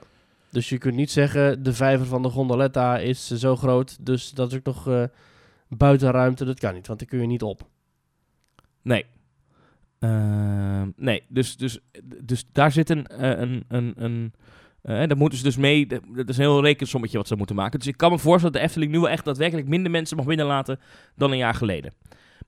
Dus 0.50 0.68
je 0.68 0.78
kunt 0.78 0.94
niet 0.94 1.10
zeggen, 1.10 1.62
de 1.62 1.72
vijver 1.72 2.06
van 2.06 2.22
de 2.22 2.28
gondoletta 2.28 2.98
is 2.98 3.30
eh, 3.30 3.38
zo 3.38 3.56
groot, 3.56 4.06
dus 4.06 4.30
dat 4.30 4.52
is 4.52 4.58
ook 4.58 4.64
nog 4.64 4.88
eh, 4.88 5.04
buitenruimte. 5.68 6.44
Dat 6.44 6.58
kan 6.58 6.74
niet, 6.74 6.86
want 6.86 6.98
daar 6.98 7.08
kun 7.08 7.20
je 7.20 7.26
niet 7.26 7.42
op. 7.42 7.68
Nee. 8.82 9.04
Ehm, 9.98 10.90
nee, 10.96 11.22
dus, 11.28 11.56
dus, 11.56 11.78
dus 12.24 12.44
daar 12.52 12.72
zit 12.72 12.90
een... 12.90 13.06
eh, 13.06 13.40
een, 13.68 13.94
een, 13.96 14.32
een 14.82 14.96
eh, 15.00 15.08
daar 15.08 15.16
moeten 15.16 15.38
ze 15.38 15.44
dus 15.44 15.56
mee... 15.56 15.86
Dat 15.86 16.28
is 16.28 16.36
een 16.36 16.42
heel 16.42 16.62
rekensommetje 16.62 17.18
wat 17.18 17.28
ze 17.28 17.36
moeten 17.36 17.56
maken. 17.56 17.78
Dus 17.78 17.88
ik 17.88 17.96
kan 17.96 18.10
me 18.10 18.18
voorstellen 18.18 18.52
dat 18.52 18.60
de 18.62 18.66
Efteling 18.66 18.92
nu 18.92 19.00
wel 19.00 19.08
echt 19.08 19.24
daadwerkelijk 19.24 19.68
minder 19.68 19.90
mensen 19.90 20.16
mag 20.16 20.26
binnenlaten 20.26 20.80
dan 21.16 21.30
een 21.30 21.36
jaar 21.36 21.54
geleden. 21.54 21.92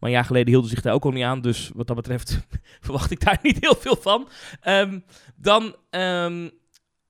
Maar 0.00 0.10
een 0.10 0.16
jaar 0.16 0.24
geleden 0.24 0.48
hielden 0.48 0.68
ze 0.68 0.74
zich 0.74 0.84
daar 0.84 0.94
ook 0.94 1.04
al 1.04 1.10
niet 1.10 1.24
aan. 1.24 1.40
Dus 1.40 1.70
wat 1.74 1.86
dat 1.86 1.96
betreft 1.96 2.46
verwacht 2.84 3.10
ik 3.10 3.24
daar 3.24 3.38
niet 3.42 3.60
heel 3.60 3.74
veel 3.74 3.96
van. 3.96 4.28
Ehm, 4.60 4.98
dan 5.36 5.74
ehm, 5.90 6.48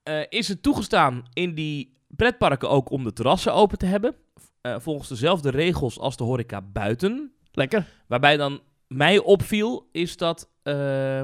eh, 0.02 0.20
is 0.28 0.48
het 0.48 0.62
toegestaan 0.62 1.24
in 1.32 1.54
die 1.54 1.98
pretparken 2.08 2.70
ook 2.70 2.90
om 2.90 3.04
de 3.04 3.12
terrassen 3.12 3.54
open 3.54 3.78
te 3.78 3.86
hebben. 3.86 4.14
Eh, 4.60 4.76
volgens 4.78 5.08
dezelfde 5.08 5.50
regels 5.50 5.98
als 5.98 6.16
de 6.16 6.24
horeca 6.24 6.60
buiten. 6.62 7.32
Lekker. 7.52 7.86
Waarbij 8.06 8.36
dan 8.36 8.60
mij 8.86 9.18
opviel, 9.18 9.88
is 9.92 10.16
dat 10.16 10.50
eh, 10.62 11.22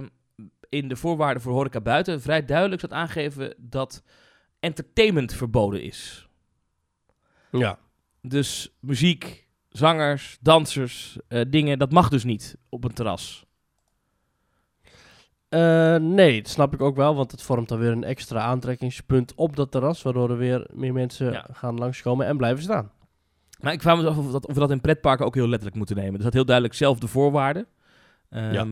in 0.76 0.88
de 0.88 0.96
voorwaarden 0.96 1.42
voor 1.42 1.52
horeca 1.52 1.80
buiten 1.80 2.20
vrij 2.20 2.44
duidelijk 2.44 2.80
staat 2.80 2.92
aangegeven 2.98 3.54
dat 3.58 4.02
entertainment 4.60 5.32
verboden 5.34 5.82
is. 5.82 6.28
Ja. 7.50 7.78
Dus 8.22 8.76
muziek, 8.80 9.48
zangers, 9.68 10.38
dansers, 10.40 11.18
eh, 11.28 11.40
dingen, 11.48 11.78
dat 11.78 11.92
mag 11.92 12.08
dus 12.08 12.24
niet 12.24 12.56
op 12.68 12.84
een 12.84 12.92
terras. 12.94 13.44
Eh, 15.48 15.96
nee, 15.96 16.42
dat 16.42 16.50
snap 16.50 16.74
ik 16.74 16.80
ook 16.80 16.96
wel, 16.96 17.14
want 17.14 17.30
het 17.30 17.42
vormt 17.42 17.68
dan 17.68 17.78
weer 17.78 17.90
een 17.90 18.04
extra 18.04 18.40
aantrekkingspunt 18.40 19.34
op 19.34 19.56
dat 19.56 19.70
terras, 19.70 20.02
waardoor 20.02 20.30
er 20.30 20.36
weer 20.38 20.66
meer 20.72 20.92
mensen 20.92 21.32
Ja. 21.32 21.46
gaan 21.52 21.78
langskomen 21.78 22.26
en 22.26 22.36
blijven 22.36 22.62
staan. 22.62 22.90
Maar 23.60 23.72
ik 23.72 23.82
vraag 23.82 23.96
me 24.00 24.08
af 24.08 24.16
of, 24.16 24.30
dat, 24.32 24.46
of 24.46 24.54
we 24.54 24.60
dat 24.60 24.70
in 24.70 24.80
pretparken 24.80 25.26
ook 25.26 25.34
heel 25.34 25.46
letterlijk 25.48 25.76
moeten 25.76 25.96
nemen. 25.96 26.14
Er 26.14 26.20
staat 26.20 26.32
heel 26.32 26.44
duidelijk 26.44 26.74
zelf 26.74 26.98
de 26.98 27.06
voorwaarden. 27.08 27.66
Ehm, 28.30 28.52
Ja. 28.52 28.66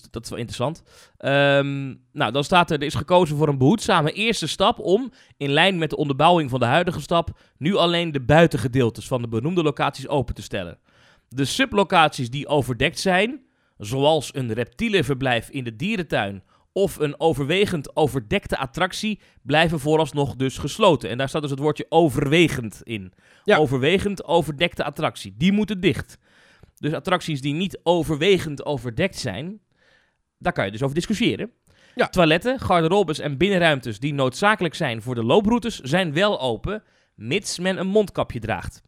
Dus 0.00 0.10
dat 0.10 0.22
is 0.24 0.30
wel 0.30 0.38
interessant. 0.38 0.82
Ehm, 1.16 1.94
nou, 2.12 2.32
dan 2.32 2.44
staat 2.44 2.70
er, 2.70 2.78
er 2.78 2.86
is 2.86 2.94
gekozen 2.94 3.36
voor 3.36 3.48
een 3.48 3.58
behoedzame 3.58 4.12
eerste 4.12 4.46
stap 4.46 4.78
om, 4.78 5.12
in 5.36 5.50
lijn 5.50 5.78
met 5.78 5.90
de 5.90 5.96
onderbouwing 5.96 6.50
van 6.50 6.60
de 6.60 6.66
huidige 6.66 7.00
stap, 7.00 7.38
nu 7.58 7.76
alleen 7.76 8.12
de 8.12 8.20
buitengedeeltes 8.20 9.06
van 9.06 9.22
de 9.22 9.28
benoemde 9.28 9.62
locaties 9.62 10.08
open 10.08 10.34
te 10.34 10.42
stellen. 10.42 10.78
De 11.28 11.44
sublocaties 11.44 12.30
die 12.30 12.46
overdekt 12.46 12.98
zijn, 12.98 13.40
zoals 13.78 14.34
een 14.34 14.52
reptielenverblijf 14.52 15.48
in 15.48 15.64
de 15.64 15.76
dierentuin 15.76 16.42
of 16.72 16.98
een 16.98 17.20
overwegend 17.20 17.96
overdekte 17.96 18.58
attractie, 18.58 19.20
blijven 19.42 19.80
vooralsnog 19.80 20.36
dus 20.36 20.58
gesloten. 20.58 21.10
En 21.10 21.18
daar 21.18 21.28
staat 21.28 21.42
dus 21.42 21.50
het 21.50 21.60
woordje 21.60 21.86
overwegend 21.88 22.80
in. 22.82 23.12
Ja. 23.44 23.56
Overwegend 23.56 24.24
overdekte 24.24 24.84
attractie. 24.84 25.34
Die 25.36 25.52
moeten 25.52 25.80
dicht. 25.80 26.18
Dus 26.76 26.92
attracties 26.92 27.40
die 27.40 27.54
niet 27.54 27.80
overwegend 27.82 28.64
overdekt 28.64 29.16
zijn, 29.16 29.60
daar 30.44 30.52
kan 30.52 30.64
je 30.64 30.70
dus 30.70 30.82
over 30.82 30.94
discussiëren. 30.94 31.50
Ja. 31.94 32.08
Toiletten, 32.08 32.60
garderobes 32.60 33.18
en 33.18 33.36
binnenruimtes 33.36 33.98
die 33.98 34.14
noodzakelijk 34.14 34.74
zijn 34.74 35.02
voor 35.02 35.14
de 35.14 35.24
looproutes 35.24 35.80
zijn 35.80 36.12
wel 36.12 36.40
open, 36.40 36.82
mits 37.14 37.58
men 37.58 37.78
een 37.78 37.86
mondkapje 37.86 38.40
draagt. 38.40 38.82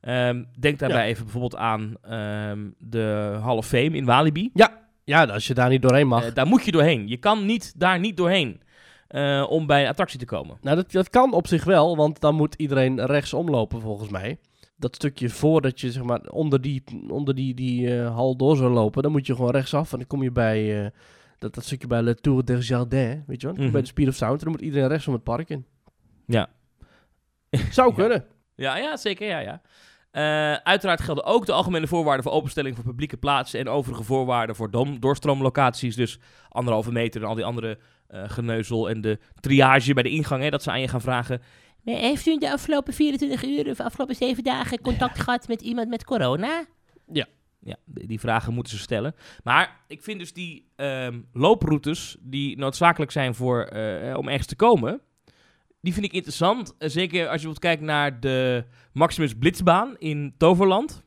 Ehm, 0.00 0.44
denk 0.58 0.78
daarbij 0.78 1.02
Ja. 1.02 1.06
even 1.06 1.22
bijvoorbeeld 1.22 1.56
aan 1.56 1.94
ehm, 2.02 2.58
de 2.78 3.38
Hall 3.42 3.56
of 3.56 3.66
Fame 3.66 3.90
in 3.90 4.04
Walibi. 4.04 4.50
Ja. 4.54 4.80
Ja, 5.04 5.24
als 5.24 5.46
je 5.46 5.54
daar 5.54 5.68
niet 5.68 5.82
doorheen 5.82 6.06
mag. 6.06 6.24
Eh, 6.26 6.34
daar 6.34 6.46
moet 6.46 6.64
je 6.64 6.70
doorheen. 6.72 7.08
Je 7.08 7.16
kan 7.16 7.46
niet 7.46 7.80
daar 7.80 7.98
niet 7.98 8.16
doorheen 8.16 8.60
eh, 9.08 9.46
om 9.48 9.66
bij 9.66 9.82
een 9.82 9.88
attractie 9.88 10.18
te 10.18 10.24
komen. 10.24 10.56
Nou, 10.60 10.76
dat, 10.76 10.92
dat 10.92 11.10
kan 11.10 11.32
op 11.32 11.46
zich 11.46 11.64
wel, 11.64 11.96
want 11.96 12.20
dan 12.20 12.34
moet 12.34 12.54
iedereen 12.54 13.06
rechts 13.06 13.32
omlopen 13.34 13.80
volgens 13.80 14.08
mij. 14.10 14.38
Dat 14.82 14.94
stukje 14.94 15.28
voordat 15.30 15.80
je 15.80 15.92
zeg 15.92 16.02
maar 16.02 16.20
onder 16.20 16.60
die, 16.60 16.82
onder 17.08 17.34
die, 17.34 17.54
die 17.54 17.96
eh, 18.00 18.14
hal 18.14 18.36
door 18.36 18.56
zou 18.56 18.72
lopen, 18.72 19.02
dan 19.02 19.12
moet 19.12 19.26
je 19.26 19.34
gewoon 19.34 19.50
rechtsaf 19.50 19.92
en 19.92 19.98
dan 19.98 20.06
kom 20.06 20.22
je 20.22 20.30
bij 20.32 20.84
eh, 20.84 20.90
dat, 21.38 21.54
dat 21.54 21.64
stukje 21.64 21.86
bij 21.86 22.02
Le 22.02 22.14
Tour 22.14 22.44
des 22.44 22.68
Jardins, 22.68 23.22
weet 23.26 23.40
je 23.40 23.46
wel? 23.46 23.56
Mhm. 23.56 23.70
Bij 23.72 23.80
de 23.80 23.86
Speed 23.86 24.08
of 24.08 24.14
Sound 24.14 24.38
en 24.38 24.44
dan 24.44 24.52
moet 24.52 24.60
iedereen 24.60 24.88
rechts 24.88 25.06
om 25.06 25.12
het 25.12 25.22
park 25.22 25.48
in. 25.48 25.66
Ja. 26.26 26.48
Zou 27.70 27.94
kunnen. 28.00 28.24
Ja, 28.54 28.76
ja 28.76 28.96
zeker. 28.96 29.28
Ja, 29.28 29.38
ja. 29.38 29.60
Eh, 30.10 30.52
uiteraard 30.62 31.00
gelden 31.00 31.24
ook 31.24 31.46
de 31.46 31.52
algemene 31.52 31.86
voorwaarden 31.86 32.24
voor 32.24 32.32
openstelling 32.32 32.74
voor 32.74 32.84
publieke 32.84 33.16
plaatsen 33.16 33.60
en 33.60 33.68
overige 33.68 34.02
voorwaarden 34.02 34.56
voor 34.56 34.70
dom- 34.70 35.00
doorstroomlocaties. 35.00 35.96
Dus 35.96 36.18
anderhalve 36.48 36.92
meter 36.92 37.22
en 37.22 37.28
al 37.28 37.34
die 37.34 37.44
andere 37.44 37.78
eh, 38.06 38.22
geneuzel 38.26 38.88
en 38.90 39.00
de 39.00 39.18
triage 39.40 39.94
bij 39.94 40.02
de 40.02 40.10
ingang. 40.10 40.42
Hè, 40.42 40.50
dat 40.50 40.62
ze 40.62 40.70
aan 40.70 40.80
je 40.80 40.88
gaan 40.88 41.00
vragen. 41.00 41.42
"Maar 41.82 41.94
Heeft 41.94 42.26
u 42.26 42.32
in 42.32 42.38
de 42.38 42.52
afgelopen 42.52 42.92
24 42.92 43.44
uur 43.44 43.70
of 43.70 43.80
afgelopen 43.80 44.14
7 44.14 44.44
dagen 44.44 44.80
contact 44.80 45.18
gehad 45.20 45.48
met 45.48 45.62
iemand 45.62 45.88
met 45.88 46.04
corona? 46.04 46.64
Ja. 47.12 47.26
Ja, 47.64 47.76
die 47.86 48.20
vragen 48.20 48.54
moeten 48.54 48.72
ze 48.72 48.78
stellen. 48.78 49.14
Maar 49.44 49.80
ik 49.88 50.02
vind 50.02 50.18
dus 50.18 50.32
die 50.32 50.70
ehm, 50.76 51.20
looproutes 51.32 52.16
die 52.20 52.56
noodzakelijk 52.58 53.10
zijn 53.10 53.34
voor, 53.34 53.62
eh, 53.62 54.16
om 54.16 54.28
ergens 54.28 54.46
te 54.46 54.56
komen, 54.56 55.00
die 55.80 55.92
vind 55.92 56.04
ik 56.04 56.12
interessant. 56.12 56.74
Eh, 56.78 56.88
Zeker 56.88 57.28
als 57.28 57.42
je 57.42 57.46
bijvoorbeeld 57.48 57.58
kijkt 57.58 57.82
naar 57.82 58.20
de 58.20 58.64
Maximus 58.92 59.34
Blitzbaan 59.34 59.96
in 59.98 60.34
Toverland. 60.38 61.02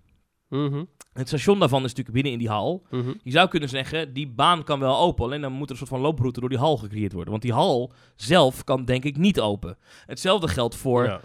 Mhm, 0.49 0.83
Het 1.15 1.27
station 1.27 1.59
daarvan 1.59 1.83
is 1.83 1.89
natuurlijk 1.93 2.13
binnen 2.15 2.31
in 2.33 2.37
die 2.39 2.49
hal. 2.49 2.85
mhm. 2.89 3.13
Je 3.23 3.31
zou 3.31 3.47
kunnen 3.49 3.69
zeggen, 3.69 4.13
die 4.13 4.27
baan 4.27 4.63
kan 4.63 4.79
wel 4.79 4.97
open. 4.97 5.25
Alleen 5.25 5.41
dan 5.41 5.51
moet 5.51 5.65
er 5.65 5.71
een 5.71 5.77
soort 5.77 5.89
van 5.89 5.99
looproute 5.99 6.39
door 6.39 6.49
die 6.49 6.57
hal 6.57 6.77
gecreëerd 6.77 7.11
worden. 7.13 7.29
Want 7.31 7.43
die 7.43 7.53
hal 7.53 7.91
zelf 8.15 8.63
kan 8.63 8.85
denk 8.85 9.03
ik 9.03 9.17
niet 9.17 9.39
open. 9.39 9.77
Hetzelfde 10.05 10.47
geldt 10.47 10.75
voor, 10.75 11.03
Ja. 11.05 11.19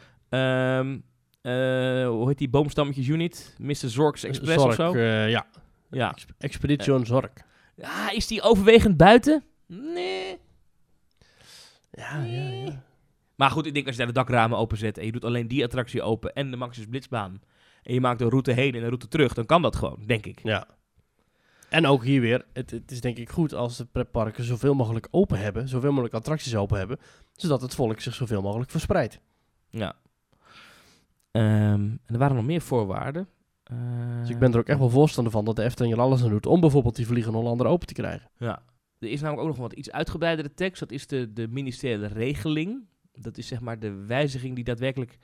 ehm, 0.79 0.99
eh, 1.43 2.09
hoe 2.09 2.29
heet 2.29 2.39
die 2.39 2.49
boomstammetjes 2.49 3.07
unit? 3.09 3.55
Mr. 3.59 3.75
Zorks 3.75 4.25
Express 4.25 4.63
Zorg, 4.63 4.67
of 4.69 4.75
zo? 4.75 4.93
eh, 4.95 5.31
ja, 5.31 5.47
Ja. 5.91 6.11
Exp- 6.13 6.31
Expedition 6.39 7.07
Zorg. 7.07 7.31
ja. 7.77 8.11
Is 8.11 8.27
die 8.27 8.43
overwegend 8.43 8.97
buiten? 8.97 9.45
Nee. 9.67 10.39
Ja, 11.91 12.23
ja, 12.25 12.49
ja. 12.49 12.83
Maar 13.37 13.51
goed, 13.51 13.67
ik 13.67 13.75
denk 13.75 13.87
als 13.87 13.95
je 13.97 14.01
daar 14.05 14.13
de 14.13 14.19
dakramen 14.19 14.59
openzet 14.59 14.99
en 14.99 15.05
je 15.05 15.13
doet 15.13 15.25
alleen 15.25 15.49
die 15.49 15.65
attractie 15.65 16.03
open 16.03 16.33
en 16.35 16.51
de 16.51 16.57
Maximus 16.57 16.89
Blitzbaan. 16.89 17.41
En 17.83 17.95
je 17.95 18.01
maakt 18.01 18.21
een 18.21 18.29
route 18.29 18.53
heen 18.53 18.75
en 18.75 18.81
een 18.81 18.87
route 18.87 19.09
terug, 19.09 19.35
dan 19.35 19.47
kan 19.47 19.63
dat 19.63 19.77
gewoon, 19.77 20.03
denk 20.07 20.27
ik. 20.27 20.41
Ja. 20.43 20.67
En 21.69 21.87
ook 21.87 22.05
hier 22.05 22.21
weer, 22.21 22.45
het, 22.53 22.71
het 22.71 22.91
is 22.91 23.01
denk 23.01 23.17
ik 23.17 23.31
goed 23.31 23.55
als 23.55 23.77
de 23.77 23.85
pretparken 23.85 24.45
zoveel 24.45 24.75
mogelijk 24.75 25.09
open 25.11 25.39
hebben, 25.39 25.69
zoveel 25.69 25.91
mogelijk 25.91 26.15
attracties 26.15 26.57
open 26.57 26.79
hebben, 26.79 26.99
zodat 27.33 27.63
het 27.63 27.75
volk 27.75 28.01
zich 28.01 28.15
zoveel 28.15 28.43
mogelijk 28.43 28.71
verspreidt. 28.71 29.21
Ja. 29.71 29.97
Ehm, 31.31 31.45
en 31.81 32.01
er 32.07 32.19
waren 32.19 32.37
nog 32.37 32.45
meer 32.45 32.61
voorwaarden. 32.61 33.29
Eh, 33.65 33.77
Dus 34.21 34.31
ik 34.31 34.39
ben 34.39 34.53
er 34.53 34.59
ook 34.59 34.69
echt 34.69 34.79
wel 34.79 34.91
voorstander 34.91 35.33
van 35.33 35.45
dat 35.45 35.57
de 35.57 35.63
Efteling 35.63 35.95
er 35.95 36.01
alles 36.01 36.23
aan 36.23 36.29
doet 36.29 36.47
om 36.47 36.61
bijvoorbeeld 36.61 36.97
die 36.97 37.07
Vliegende 37.07 37.39
Hollander 37.39 37.67
open 37.67 37.87
te 37.87 37.95
krijgen. 37.95 38.31
Ja. 38.37 38.63
Er 38.99 39.09
is 39.09 39.21
namelijk 39.21 39.43
ook 39.49 39.57
nog 39.57 39.63
wat 39.69 39.73
iets 39.73 39.91
uitgebreidere 39.91 40.55
tekst. 40.55 40.81
Dat 40.81 40.91
is 40.93 41.07
de, 41.07 41.33
de 41.33 41.49
ministeriële 41.49 42.07
regeling. 42.07 42.85
Dat 43.13 43.39
is 43.39 43.47
zeg 43.47 43.61
maar 43.61 43.79
de 43.79 43.91
wijziging 43.93 44.55
die 44.55 44.65
daadwerkelijk 44.65 45.19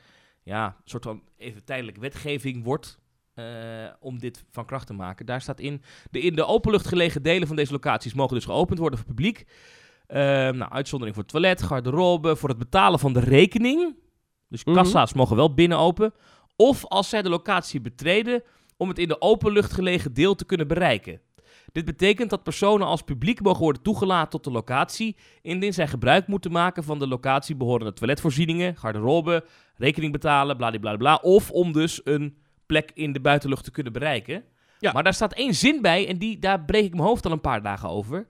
ja, 0.47 0.67
een 0.67 0.73
soort 0.85 1.05
van 1.05 1.23
even 1.37 1.65
tijdelijke 1.65 2.00
wetgeving 2.00 2.65
wordt. 2.65 2.99
eh, 3.35 3.45
om 4.00 4.19
dit 4.19 4.45
van 4.50 4.65
kracht 4.67 4.87
te 4.87 4.93
maken. 4.93 5.26
Daar 5.26 5.41
staat 5.41 5.61
in, 5.61 5.83
de 6.11 6.21
in 6.21 6.35
de 6.37 6.45
openlucht 6.47 6.87
gelegen 6.87 7.23
delen 7.23 7.47
van 7.47 7.57
deze 7.57 7.73
locaties 7.73 8.15
mogen 8.15 8.35
dus 8.35 8.45
geopend 8.45 8.79
worden 8.79 8.99
voor 8.99 9.09
publiek. 9.09 9.45
Ehm, 10.07 10.57
nou, 10.57 10.73
uitzondering 10.73 11.17
voor 11.17 11.25
het 11.25 11.33
toilet, 11.33 11.62
garderobe, 11.62 12.37
voor 12.37 12.49
het 12.49 12.59
betalen 12.59 12.99
van 12.99 13.12
de 13.12 13.21
rekening. 13.21 13.97
Dus 14.49 14.65
Mhm. 14.65 14.75
kassa's 14.76 15.12
mogen 15.12 15.37
wel 15.37 15.55
binnen 15.55 15.79
open. 15.79 16.12
Of 16.57 16.85
als 16.87 17.09
zij 17.09 17.23
de 17.23 17.29
locatie 17.29 17.81
betreden 17.81 18.43
om 18.76 18.88
het 18.88 18.99
in 18.99 19.09
de 19.09 19.21
openlucht 19.21 19.73
gelegen 19.73 20.15
deel 20.15 20.35
te 20.35 20.45
kunnen 20.45 20.69
bereiken. 20.69 21.21
Dit 21.73 21.85
betekent 21.85 22.31
dat 22.31 22.43
personen 22.43 22.87
als 22.87 23.03
publiek 23.03 23.43
mogen 23.43 23.62
worden 23.62 23.83
toegelaten 23.83 24.31
tot 24.31 24.45
de 24.45 24.50
locatie, 24.50 25.17
indien 25.43 25.73
zij 25.73 25.88
gebruik 25.88 26.26
moeten 26.26 26.53
maken 26.53 26.85
van 26.85 26.99
de 26.99 27.07
locatie 27.09 27.57
behorende 27.57 27.93
toiletvoorzieningen, 27.93 28.76
garderobe, 28.76 29.45
rekening 29.76 30.12
betalen, 30.12 30.56
bladibladibla, 30.56 31.14
of 31.14 31.50
om 31.50 31.73
dus 31.73 32.00
een 32.04 32.37
plek 32.66 32.90
in 32.95 33.12
de 33.12 33.21
buitenlucht 33.21 33.64
te 33.64 33.71
kunnen 33.71 33.92
bereiken. 33.92 34.45
Ja. 34.78 34.92
Maar 34.92 35.02
daar 35.02 35.14
staat 35.14 35.35
één 35.35 35.54
zin 35.54 35.83
bij 35.83 36.09
en 36.09 36.18
die, 36.18 36.38
daar 36.38 36.64
breek 36.64 36.85
ik 36.85 36.95
mijn 36.95 37.06
hoofd 37.06 37.26
al 37.26 37.33
een 37.33 37.40
paar 37.40 37.62
dagen 37.62 37.88
over. 37.88 38.26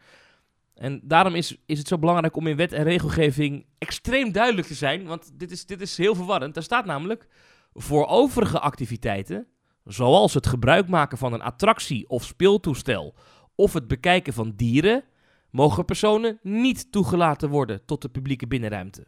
En 0.75 1.01
daarom 1.03 1.35
is, 1.35 1.57
is 1.67 1.79
het 1.79 1.89
zo 1.89 1.99
belangrijk 1.99 2.37
om 2.37 2.47
in 2.47 2.57
wet 2.57 2.73
en 2.73 2.85
regelgeving 2.85 3.67
extreem 3.79 4.33
duidelijk 4.33 4.67
te 4.67 4.75
zijn, 4.75 5.07
want 5.07 5.39
dit 5.39 5.51
is, 5.51 5.67
dit 5.67 5.81
is 5.81 5.97
heel 5.97 6.15
verwarrend. 6.15 6.55
Daar 6.55 6.63
staat 6.63 6.85
namelijk 6.85 7.27
voor 7.75 8.07
overige 8.07 8.61
activiteiten, 8.61 9.47
zoals 9.85 10.35
het 10.35 10.47
gebruik 10.47 10.89
maken 10.89 11.19
van 11.19 11.33
een 11.33 11.43
attractie 11.43 12.09
of 12.09 12.25
speeltoestel 12.25 13.15
of 13.55 13.73
het 13.73 13.89
bekijken 13.89 14.33
van 14.33 14.53
dieren, 14.57 15.05
mogen 15.51 15.85
personen 15.85 16.39
niet 16.43 16.93
toegelaten 16.93 17.49
worden 17.49 17.85
tot 17.85 18.03
de 18.03 18.09
publieke 18.09 18.47
binnenruimte. 18.47 19.07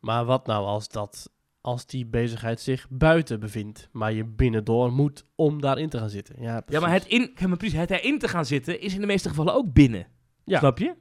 Maar 0.00 0.24
wat 0.24 0.46
nou 0.46 0.66
als, 0.66 0.88
dat, 0.88 1.30
als 1.60 1.86
die 1.86 2.06
bezigheid 2.06 2.60
zich 2.60 2.86
buiten 2.90 3.40
bevindt, 3.40 3.88
maar 3.92 4.12
je 4.12 4.24
binnendoor 4.24 4.92
moet 4.92 5.24
om 5.34 5.60
daarin 5.60 5.88
te 5.88 5.98
gaan 5.98 6.10
zitten? 6.10 6.42
Ja, 6.42 6.62
Ja, 6.66 6.80
maar 6.80 6.92
het, 6.92 7.06
in, 7.06 7.30
ja, 7.34 7.46
maar 7.48 7.56
precies, 7.56 7.78
het 7.78 7.90
erin 7.90 8.18
te 8.18 8.28
gaan 8.28 8.46
zitten 8.46 8.80
is 8.80 8.94
in 8.94 9.00
de 9.00 9.06
meeste 9.06 9.28
gevallen 9.28 9.54
ook 9.54 9.72
binnen. 9.72 10.06
Ja. 10.44 10.58
Snap 10.58 10.78
je? 10.78 10.94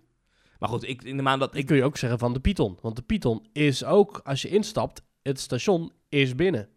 Maar 0.59 0.69
goed, 0.69 0.87
ik, 0.87 1.03
in 1.03 1.17
de 1.17 1.23
maand 1.23 1.39
dat 1.39 1.53
Ik 1.53 1.59
ik... 1.59 1.65
kun 1.65 1.75
je 1.75 1.83
ook 1.83 1.97
zeggen 1.97 2.19
van 2.19 2.33
de 2.33 2.39
Python. 2.39 2.77
Want 2.81 2.95
de 2.95 3.01
Python 3.01 3.47
is 3.53 3.83
ook, 3.83 4.21
als 4.23 4.41
je 4.41 4.49
instapt, 4.49 5.03
het 5.21 5.39
station 5.39 5.91
is 6.09 6.35
binnen. 6.35 6.69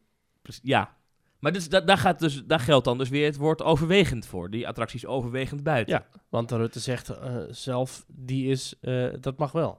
Ja. 0.62 0.96
Maar 1.38 1.52
dus, 1.52 1.68
da, 1.68 1.80
daar, 1.80 1.98
gaat 1.98 2.18
dus, 2.18 2.44
daar 2.44 2.60
geldt 2.60 2.84
dan 2.84 2.98
dus 2.98 3.08
weer 3.08 3.26
het 3.26 3.36
woord 3.36 3.62
overwegend 3.62 4.26
voor. 4.26 4.50
Die 4.50 4.68
attractie 4.68 4.98
is 4.98 5.06
overwegend 5.06 5.62
buiten. 5.62 5.94
Ja. 5.94 6.20
Want 6.28 6.48
de 6.48 6.56
Rutte 6.56 6.80
zegt 6.80 7.08
eh, 7.08 7.36
zelf, 7.50 8.04
die 8.08 8.50
is, 8.50 8.74
eh, 8.80 9.08
dat 9.20 9.38
mag 9.38 9.52
wel. 9.52 9.78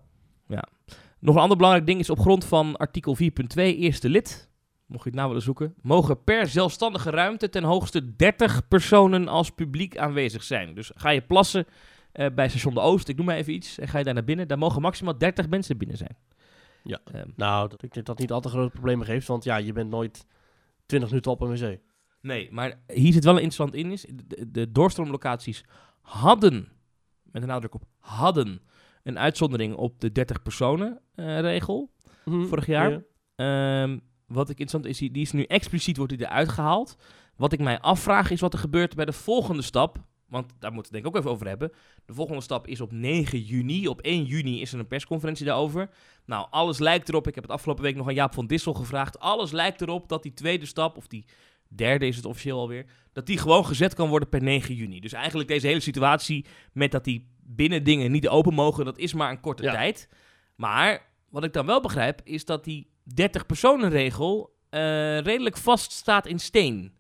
Nog 1.24 1.36
een 1.36 1.42
ander 1.42 1.58
belangrijk 1.58 1.88
ding 1.88 2.00
is 2.00 2.10
op 2.10 2.20
grond 2.20 2.46
van 2.46 2.76
artikel 2.76 3.18
4.2 3.22 3.28
eerste 3.56 4.10
lid, 4.10 4.50
mocht 4.86 5.04
je 5.04 5.10
het 5.10 5.18
nou 5.18 5.28
willen 5.28 5.44
zoeken, 5.44 5.76
mogen 5.82 6.24
per 6.24 6.48
zelfstandige 6.48 7.10
ruimte 7.10 7.50
ten 7.50 7.64
hoogste 7.64 8.16
30 8.16 8.68
personen 8.68 9.28
als 9.28 9.50
publiek 9.50 9.98
aanwezig 9.98 10.44
zijn. 10.44 10.74
Dus 10.74 10.92
ga 10.96 11.10
je 11.10 11.22
plassen 11.22 11.66
eh, 12.12 12.28
bij 12.36 12.50
station 12.50 12.74
de 12.74 12.80
Oost, 12.80 13.08
ik 13.08 13.16
noem 13.18 13.26
maar 13.26 13.36
even 13.36 13.54
iets, 13.54 13.80
en 13.80 13.88
ga 13.88 13.98
je 13.98 14.04
daar 14.04 14.14
naar 14.14 14.24
binnen, 14.24 14.48
daar 14.48 14.58
mogen 14.58 14.82
maximaal 14.82 15.18
30 15.18 15.50
mensen 15.50 15.78
binnen 15.78 15.98
zijn. 15.98 16.18
Ja. 16.84 17.00
Ehm, 17.06 17.30
Nou, 17.36 17.70
dat, 17.70 17.84
ik 17.84 17.94
denk 17.94 18.06
dat 18.06 18.20
niet 18.20 18.32
al 18.32 18.42
te 18.42 18.50
grote 18.50 18.72
problemen 18.72 19.06
geeft, 19.06 19.28
want 19.28 19.44
ja, 19.44 19.58
je 19.58 19.74
bent 19.74 19.90
nooit 19.90 20.26
20 20.86 21.10
minuten 21.10 21.32
op 21.32 21.42
een 21.42 21.58
wc. 21.58 21.80
nee, 22.22 22.52
maar 22.52 22.80
hier 22.88 23.14
zit 23.14 23.24
wel 23.24 23.38
een 23.38 23.44
interessant 23.44 23.74
in, 23.74 23.92
is 23.92 24.06
de, 24.28 24.52
de 24.52 24.72
doorstroomlocaties 24.72 25.64
hadden, 26.02 26.72
met 27.24 27.42
een 27.42 27.48
nadruk 27.48 27.74
op 27.74 27.84
hadden, 28.00 28.62
een 29.04 29.20
uitzondering 29.20 29.76
op 29.76 30.00
de 30.00 30.12
30 30.12 30.42
personen 30.42 31.00
eh, 31.16 31.40
regel. 31.40 31.92
Vorig 32.26 32.66
jaar? 32.66 32.92
Ja. 32.92 33.02
Ehm, 33.36 33.98
wat 34.28 34.50
ik 34.50 34.60
interessant 34.60 34.86
is, 34.86 34.98
die 34.98 35.12
die 35.12 35.22
is 35.22 35.32
nu 35.32 35.44
expliciet 35.44 35.98
wordt 35.98 36.18
die 36.18 36.26
eruit 36.26 36.50
gehaald. 36.50 36.98
Wat 37.36 37.54
ik 37.54 37.60
mij 37.60 37.80
afvraag 37.80 38.32
is 38.32 38.40
wat 38.40 38.54
er 38.54 38.60
gebeurt 38.60 38.96
bij 38.96 39.06
de 39.06 39.14
volgende 39.14 39.62
stap. 39.62 39.98
Want 40.28 40.54
daar 40.60 40.74
moeten 40.74 40.92
we 40.92 40.98
het 40.98 41.04
denk 41.04 41.06
ik 41.06 41.08
ook 41.08 41.18
even 41.18 41.32
over 41.32 41.48
hebben. 41.48 41.72
De 42.06 42.14
volgende 42.14 42.42
stap 42.42 42.68
is 42.68 42.82
op 42.82 42.92
9 42.92 43.40
juni. 43.40 43.88
Op 43.88 44.02
1 44.02 44.24
juni 44.24 44.62
is 44.62 44.74
er 44.74 44.80
een 44.80 44.88
persconferentie 44.88 45.46
daarover. 45.46 45.90
Nou, 46.26 46.48
alles 46.50 46.80
lijkt 46.80 47.10
erop. 47.10 47.28
Ik 47.28 47.36
heb 47.36 47.44
het 47.44 47.54
afgelopen 47.54 47.84
week 47.84 47.96
nog 47.96 48.08
aan 48.08 48.14
Jaap 48.14 48.34
van 48.34 48.48
Dissel 48.48 48.74
gevraagd. 48.74 49.20
Alles 49.20 49.52
lijkt 49.52 49.82
erop 49.82 50.10
dat 50.10 50.24
die 50.24 50.34
tweede 50.34 50.66
stap, 50.66 50.98
of 50.98 51.08
die 51.08 51.26
derde 51.68 52.08
is 52.08 52.16
het 52.16 52.26
officieel 52.26 52.60
alweer, 52.60 52.86
dat 53.14 53.26
die 53.26 53.38
gewoon 53.38 53.66
gezet 53.66 53.94
kan 53.94 54.10
worden 54.10 54.30
per 54.30 54.44
9 54.44 54.76
juni. 54.76 55.00
Dus 55.00 55.14
eigenlijk 55.14 55.50
deze 55.50 55.68
hele 55.68 55.80
situatie 55.80 56.46
met 56.72 56.92
dat 56.92 57.04
die 57.04 57.28
binnen 57.46 57.84
dingen 57.84 58.12
niet 58.12 58.28
open 58.28 58.54
mogen, 58.54 58.86
dat 58.86 58.98
is 58.98 59.14
maar 59.14 59.30
een 59.30 59.40
korte 59.40 59.64
Ja. 59.64 59.72
tijd. 59.72 60.10
Maar 60.56 61.12
wat 61.30 61.44
ik 61.44 61.54
dan 61.54 61.66
wel 61.66 61.82
begrijp, 61.82 62.22
is 62.24 62.46
dat 62.46 62.64
die 62.64 62.92
30 63.04 63.46
personen 63.46 63.90
regel 63.90 64.52
eh, 64.70 65.20
redelijk 65.20 65.58
vast 65.58 65.92
staat 65.92 66.28
in 66.28 66.40
steen. 66.40 66.94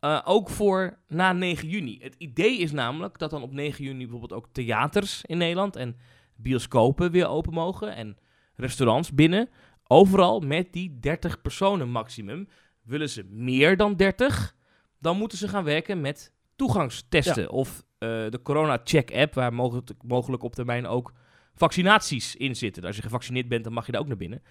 Eh, 0.00 0.20
ook 0.24 0.50
voor 0.50 0.98
na 1.08 1.32
9 1.32 1.68
juni. 1.68 1.98
Het 2.02 2.14
idee 2.18 2.58
is 2.58 2.72
namelijk 2.72 3.18
dat 3.18 3.30
dan 3.30 3.42
op 3.42 3.52
9 3.52 3.84
juni 3.84 3.98
bijvoorbeeld 3.98 4.32
ook 4.32 4.48
theaters 4.52 5.22
in 5.24 5.38
Nederland 5.38 5.76
en 5.76 5.96
bioscopen 6.36 7.10
weer 7.10 7.26
open 7.26 7.52
mogen 7.52 7.94
en 7.94 8.16
restaurants 8.54 9.12
binnen. 9.12 9.48
Overal 9.86 10.40
met 10.40 10.72
die 10.72 10.98
30 11.00 11.42
personen 11.42 11.90
maximum. 11.90 12.48
Willen 12.82 13.08
ze 13.08 13.24
meer 13.30 13.76
dan 13.76 13.96
30, 13.96 14.56
dan 14.98 15.16
moeten 15.18 15.38
ze 15.38 15.48
gaan 15.48 15.64
werken 15.64 16.00
met 16.00 16.32
toegangstesten. 16.56 17.50
Of 17.50 17.84
de 18.30 18.40
Corona 18.42 18.78
Check 18.84 19.12
app, 19.14 19.34
waar 19.34 19.54
mogelijk, 19.54 19.90
mogelijk 20.06 20.42
op 20.42 20.54
termijn 20.54 20.86
ook 20.86 21.12
vaccinaties 21.54 22.36
in 22.36 22.56
zitten. 22.56 22.84
Als 22.84 22.96
je 22.96 23.02
gevaccineerd 23.02 23.48
bent, 23.48 23.64
dan 23.64 23.72
mag 23.72 23.86
je 23.86 23.92
daar 23.92 24.00
ook 24.00 24.06
naar 24.06 24.16
binnen. 24.16 24.42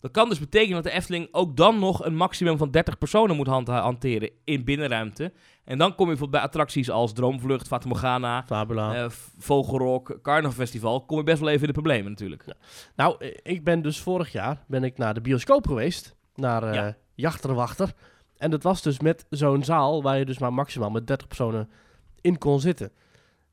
Dat 0.00 0.10
kan 0.10 0.28
dus 0.28 0.38
betekenen 0.38 0.74
dat 0.74 0.84
de 0.92 0.98
Efteling 0.98 1.28
ook 1.32 1.56
dan 1.56 1.78
nog 1.78 2.04
een 2.04 2.16
maximum 2.16 2.56
van 2.58 2.70
30 2.70 2.98
personen 2.98 3.36
moet 3.36 3.46
hand- 3.46 3.68
hanteren 3.68 4.30
in 4.44 4.64
binnenruimte. 4.64 5.32
En 5.64 5.78
dan 5.78 5.88
kom 5.94 6.04
je 6.04 6.10
bijvoorbeeld 6.10 6.30
bij 6.30 6.40
attracties 6.40 6.90
als 6.90 7.12
Droomvlucht, 7.12 7.66
Fata 7.66 7.88
Morgana, 7.88 8.42
Fabula. 8.46 8.94
eh, 8.94 9.10
Vogelrok, 9.38 10.18
Carnaval 10.22 10.52
Festival. 10.56 11.04
Kom 11.04 11.16
je 11.18 11.22
best 11.24 11.38
wel 11.40 11.48
even 11.48 11.60
in 11.60 11.66
de 11.66 11.72
problemen 11.72 12.10
natuurlijk. 12.10 12.44
Nou, 12.96 13.16
eh, 13.18 13.36
ik 13.42 13.64
ben 13.64 13.82
dus 13.82 14.00
vorig 14.00 14.32
jaar 14.32 14.64
ben 14.68 14.84
ik 14.84 14.98
naar 14.98 15.14
de 15.14 15.20
bioscoop 15.20 15.66
geweest. 15.66 16.16
Naar 16.34 16.62
eh 16.62 16.74
Ja. 16.74 16.96
Jachterwachter. 17.14 17.92
En 18.36 18.50
dat 18.50 18.62
was 18.62 18.82
dus 18.82 19.00
met 19.00 19.26
zo'n 19.30 19.64
zaal 19.64 20.02
waar 20.02 20.18
je 20.18 20.24
dus 20.24 20.38
maar 20.38 20.52
maximaal 20.52 20.90
met 20.90 21.06
30 21.06 21.26
personen 21.26 21.70
in 22.20 22.38
kon 22.38 22.60
zitten. 22.60 22.92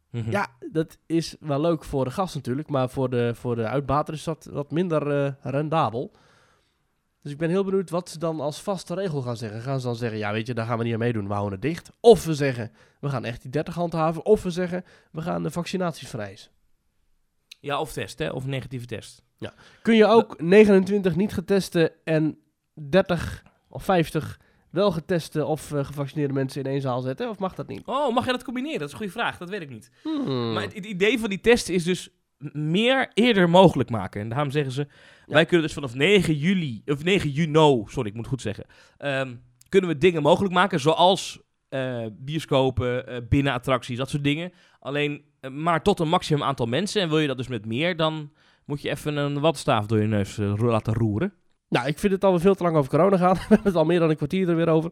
Mhm. 0.10 0.32
Ja, 0.32 0.48
dat 0.72 0.98
is 1.06 1.36
wel 1.40 1.62
leuk 1.62 1.84
voor 1.84 2.04
de 2.04 2.12
gast 2.12 2.36
natuurlijk. 2.36 2.70
Maar 2.70 2.90
voor 2.90 3.10
de, 3.10 3.32
voor 3.36 3.56
de 3.56 3.68
uitbater 3.68 4.14
is 4.14 4.24
dat 4.24 4.50
wat 4.52 4.72
minder 4.72 5.26
eh, 5.26 5.32
rendabel. 5.42 6.12
Dus 7.22 7.32
ik 7.32 7.38
ben 7.38 7.50
heel 7.50 7.64
benieuwd 7.64 7.90
wat 7.90 8.10
ze 8.10 8.20
dan 8.20 8.40
als 8.40 8.62
vaste 8.62 8.94
regel 8.94 9.22
gaan 9.22 9.38
zeggen. 9.38 9.62
Gaan 9.62 9.80
ze 9.80 9.86
dan 9.86 9.96
zeggen, 9.96 10.18
ja 10.18 10.32
weet 10.32 10.48
je, 10.48 10.54
daar 10.54 10.66
gaan 10.66 10.78
we 10.78 10.84
niet 10.84 10.94
aan 10.94 11.00
meedoen, 11.00 11.28
we 11.28 11.34
houden 11.34 11.60
het 11.60 11.62
dicht. 11.62 11.92
Of 12.00 12.26
we 12.26 12.34
zeggen, 12.34 12.72
we 13.00 13.10
gaan 13.10 13.26
echt 13.26 13.42
die 13.42 13.52
30 13.52 13.74
handhaven. 13.74 14.26
Of 14.26 14.44
we 14.44 14.50
zeggen, 14.50 14.84
we 15.12 15.22
gaan 15.22 15.44
de 15.44 15.52
vaccinaties 15.52 16.10
vereisen. 16.10 16.52
Ja, 17.60 17.80
of 17.80 17.94
test, 17.94 18.20
hè? 18.20 18.30
Of 18.30 18.46
negatieve 18.46 18.86
test. 18.86 19.24
Kun 19.82 19.96
je 19.96 20.06
ook 20.06 20.42
29 20.42 21.16
niet 21.16 21.34
geteste 21.34 21.94
en 22.04 22.38
30 22.74 23.44
of 23.68 23.84
50 23.84 24.40
wel 24.72 24.92
geteste 24.92 25.46
of 25.46 25.72
eh, 25.72 25.86
gevaccineerde 25.86 26.34
mensen 26.34 26.64
in 26.64 26.72
één 26.72 26.82
zaal 26.82 27.02
zetten? 27.02 27.30
Of 27.30 27.40
mag 27.40 27.56
dat 27.56 27.68
niet? 27.68 27.82
Oh, 27.86 28.14
mag 28.14 28.26
je 28.26 28.32
dat 28.32 28.44
combineren? 28.44 28.80
Dat 28.80 28.88
is 28.88 28.94
een 28.94 29.00
goede 29.00 29.14
vraag. 29.14 29.38
Dat 29.38 29.50
weet 29.50 29.62
ik 29.62 29.70
niet. 29.70 29.92
Hmm. 30.04 30.54
Maar 30.54 30.64
het, 30.64 30.74
het 30.74 30.86
idee 30.86 31.20
van 31.20 31.30
die 31.30 31.42
test 31.42 31.70
is 31.70 31.84
dus 31.84 32.10
meer 32.52 33.12
eerder 33.14 33.50
mogelijk 33.50 33.90
maken. 33.90 34.22
En 34.22 34.30
daarom 34.30 34.52
zeggen 34.52 34.72
ze, 34.72 34.88
wij 35.26 35.46
kunnen 35.46 35.66
dus 35.66 35.76
vanaf 35.76 35.94
9 35.94 36.36
juli, 36.38 36.82
of 36.86 37.04
9 37.04 37.30
juni, 37.30 37.84
sorry, 37.86 38.10
ik 38.10 38.16
moet 38.16 38.28
goed 38.28 38.42
zeggen, 38.42 38.66
ehm, 38.98 39.36
kunnen 39.70 39.90
we 39.90 39.98
dingen 39.98 40.22
mogelijk 40.22 40.54
maken, 40.54 40.80
zoals 40.80 41.40
eh, 41.70 42.06
bioscopen, 42.12 43.08
eh, 43.08 43.18
binnenattracties, 43.30 43.98
dat 43.98 44.10
soort 44.10 44.24
dingen. 44.24 44.52
Alleen 44.80 45.24
maar 45.52 45.84
tot 45.84 46.00
een 46.00 46.10
maximum 46.10 46.44
aantal 46.44 46.66
mensen. 46.66 47.02
En 47.02 47.10
wil 47.10 47.20
je 47.20 47.28
dat 47.28 47.38
dus 47.38 47.48
met 47.48 47.66
meer, 47.66 47.96
dan 47.96 48.32
moet 48.66 48.82
je 48.82 48.90
even 48.90 49.16
een 49.18 49.40
watstaaf 49.40 49.86
door 49.86 50.02
je 50.02 50.08
neus 50.08 50.38
laten 50.58 50.94
roeren. 50.94 51.34
Nou, 51.70 51.88
ik 51.88 52.00
vind 52.00 52.14
het 52.14 52.24
alweer 52.24 52.40
veel 52.42 52.56
te 52.56 52.64
lang 52.64 52.76
over 52.76 52.90
corona 52.90 53.18
gaan. 53.18 53.34
We 53.40 53.40
hebben 53.48 53.64
het 53.68 53.76
al 53.76 53.86
meer 53.86 54.00
dan 54.00 54.10
een 54.10 54.16
kwartier 54.16 54.50
er 54.50 54.56
weer 54.56 54.70
over. 54.70 54.92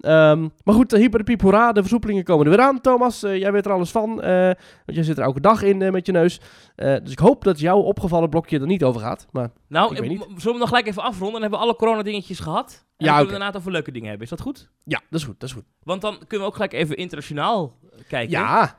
Ehm, 0.00 0.48
maar 0.64 0.74
goed, 0.74 0.92
uh, 0.94 1.00
hyper 1.00 1.18
de 1.18 1.24
piep, 1.24 1.40
hoera. 1.40 1.72
De 1.72 1.80
versoepelingen 1.80 2.24
komen 2.24 2.44
er 2.46 2.50
weer 2.56 2.60
aan. 2.66 2.80
Thomas, 2.80 3.22
eh, 3.22 3.36
jij 3.38 3.52
weet 3.52 3.66
er 3.66 3.72
alles 3.72 3.90
van. 3.90 4.22
eh, 4.22 4.44
want 4.44 4.56
jij 4.86 5.02
zit 5.02 5.16
er 5.18 5.22
elke 5.24 5.40
dag 5.40 5.62
in 5.62 5.82
eh, 5.82 5.90
met 5.92 6.06
je 6.06 6.12
neus. 6.12 6.40
Dus 6.76 7.10
ik 7.12 7.18
hoop 7.18 7.44
dat 7.44 7.60
jouw 7.60 7.78
opgevallen 7.78 8.28
blokje 8.28 8.60
er 8.60 8.66
niet 8.66 8.84
over 8.84 9.00
gaat. 9.00 9.26
Maar 9.30 9.50
Nou, 9.68 9.94
Ik 9.94 10.00
weet 10.00 10.10
m- 10.18 10.38
zullen 10.38 10.52
we 10.52 10.58
nog 10.58 10.68
gelijk 10.68 10.86
even 10.86 11.02
afronden? 11.02 11.32
Dan 11.32 11.40
hebben 11.40 11.58
we 11.58 11.64
alle 11.64 11.76
corona-dingetjes 11.76 12.38
gehad. 12.38 12.70
En 12.96 13.04
Ja, 13.06 13.06
dan 13.06 13.06
kunnen 13.06 13.24
we 13.26 13.30
daarna 13.30 13.46
het 13.46 13.56
over 13.56 13.70
leuke 13.72 13.92
dingen 13.92 14.08
hebben. 14.08 14.24
Is 14.24 14.30
dat 14.30 14.40
goed? 14.40 14.70
ja, 14.84 15.00
dat 15.10 15.20
is 15.20 15.26
goed, 15.26 15.40
dat 15.40 15.48
is 15.48 15.54
goed. 15.54 15.64
Want 15.82 16.00
dan 16.00 16.12
kunnen 16.18 16.38
we 16.38 16.44
ook 16.52 16.54
gelijk 16.54 16.72
even 16.72 16.96
internationaal 16.96 17.78
kijken. 18.08 18.30
Ja, 18.30 18.74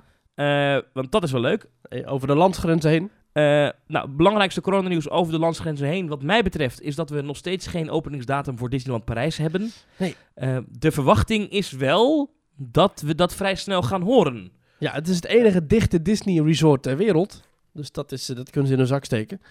want 0.94 1.12
dat 1.12 1.24
is 1.24 1.32
wel 1.32 1.42
leuk. 1.42 1.70
over 2.06 2.28
de 2.28 2.36
landsgrenzen 2.36 2.90
heen. 2.92 3.12
Eh, 3.38 3.44
nou, 3.88 4.08
het 4.08 4.18
belangrijkste 4.18 4.62
coronanieuws 4.62 5.10
over 5.10 5.34
de 5.34 5.40
landsgrenzen 5.40 5.88
heen, 5.88 6.08
wat 6.08 6.24
mij 6.24 6.44
betreft, 6.44 6.82
is 6.82 6.96
dat 6.96 7.10
we 7.10 7.22
nog 7.22 7.38
steeds 7.38 7.68
geen 7.68 7.90
openingsdatum 7.90 8.58
voor 8.58 8.70
Disneyland 8.70 9.06
Parijs 9.06 9.38
hebben. 9.38 9.72
Nee. 9.98 10.16
Eh, 10.34 10.58
de 10.70 10.92
verwachting 10.92 11.50
is 11.50 11.72
wel 11.72 12.34
dat 12.56 13.02
we 13.02 13.16
dat 13.16 13.36
vrij 13.36 13.56
snel 13.56 13.82
gaan 13.82 14.02
horen. 14.02 14.52
Ja, 14.80 14.92
het 14.92 15.08
is 15.08 15.16
het 15.16 15.26
enige 15.26 15.66
dichte 15.66 16.02
Disney 16.02 16.44
resort 16.44 16.84
ter 16.84 16.98
wereld. 16.98 17.44
Dus 17.74 17.92
dat, 17.92 18.12
is, 18.12 18.30
eh, 18.30 18.36
dat 18.36 18.50
kunnen 18.50 18.68
ze 18.68 18.74
in 18.74 18.80
hun 18.80 18.90
zak 18.90 19.06
steken. 19.06 19.42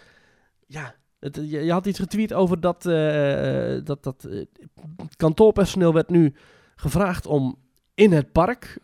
Ja, 0.67 0.95
het, 1.19 1.37
je, 1.37 1.65
je 1.65 1.73
had 1.73 1.87
iets 1.87 1.99
getweet 1.99 2.33
over 2.33 2.61
dat, 2.61 2.87
eh, 2.87 3.85
dat, 3.85 4.03
dat 4.03 4.23
het 4.23 4.49
kantoorpersoneel 5.17 5.93
werd 5.93 6.11
nu 6.11 6.35
gevraagd 6.77 7.27
om 7.27 7.59
in 7.95 8.13
het 8.13 8.33
park 8.33 8.79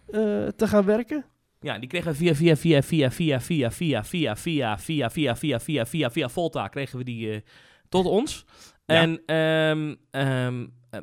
te 0.56 0.68
gaan 0.68 0.84
werken. 0.84 1.24
Ja, 1.62 1.78
die 1.78 1.88
kregen 1.88 2.12
we 2.12 2.16
via, 2.16 2.34
via, 2.34 2.56
via, 2.56 2.82
via, 2.82 3.10
via, 3.10 3.40
via, 3.40 3.70
via, 3.70 4.04
via, 4.04 4.36
via, 4.36 4.76
via, 4.76 5.10
via, 5.10 5.36
via, 5.36 5.60
via, 5.60 5.86
via, 5.86 6.10
via 6.10 6.28
Volta 6.28 6.68
kregen 6.68 6.98
we 6.98 7.04
die 7.04 7.32
eh, 7.32 7.40
tot 7.88 8.06
ons. 8.06 8.44
En 8.86 9.22
ehm, 9.26 9.94
ehm, 10.10 10.66
eh, 10.90 11.00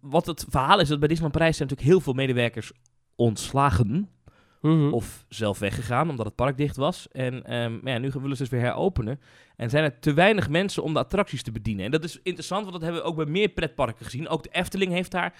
wat 0.00 0.26
het 0.26 0.46
verhaal 0.48 0.80
is, 0.80 0.88
dat 0.88 0.98
bij 0.98 1.08
Disneyland 1.08 1.38
Parijs 1.38 1.56
zijn 1.56 1.68
natuurlijk 1.68 1.96
heel 1.96 2.04
veel 2.04 2.12
medewerkers 2.12 2.72
ontslagen. 3.14 4.10
Mhm. 4.60 4.92
of 4.92 5.24
zelf 5.28 5.58
weggegaan 5.58 6.10
omdat 6.10 6.26
het 6.26 6.34
park 6.34 6.56
dicht 6.56 6.76
was. 6.76 7.08
En 7.12 7.44
ehm, 7.44 7.78
maar 7.82 7.92
ja, 7.92 7.98
nu 7.98 8.10
willen 8.12 8.36
ze 8.36 8.42
dus 8.42 8.52
weer 8.52 8.60
heropenen. 8.60 9.20
En 9.56 9.70
zijn 9.70 9.84
er 9.84 9.98
te 9.98 10.14
weinig 10.14 10.48
mensen 10.48 10.82
om 10.82 10.92
de 10.92 10.98
attracties 10.98 11.42
te 11.42 11.52
bedienen. 11.52 11.84
En 11.84 11.90
dat 11.90 12.04
is 12.04 12.20
interessant, 12.22 12.60
want 12.60 12.72
dat 12.72 12.82
hebben 12.82 13.00
we 13.00 13.08
ook 13.08 13.16
bij 13.16 13.26
meer 13.26 13.48
pretparken 13.48 14.04
gezien. 14.04 14.28
Ook 14.28 14.42
de 14.42 14.48
Efteling 14.52 14.92
heeft 14.92 15.10
daar, 15.10 15.34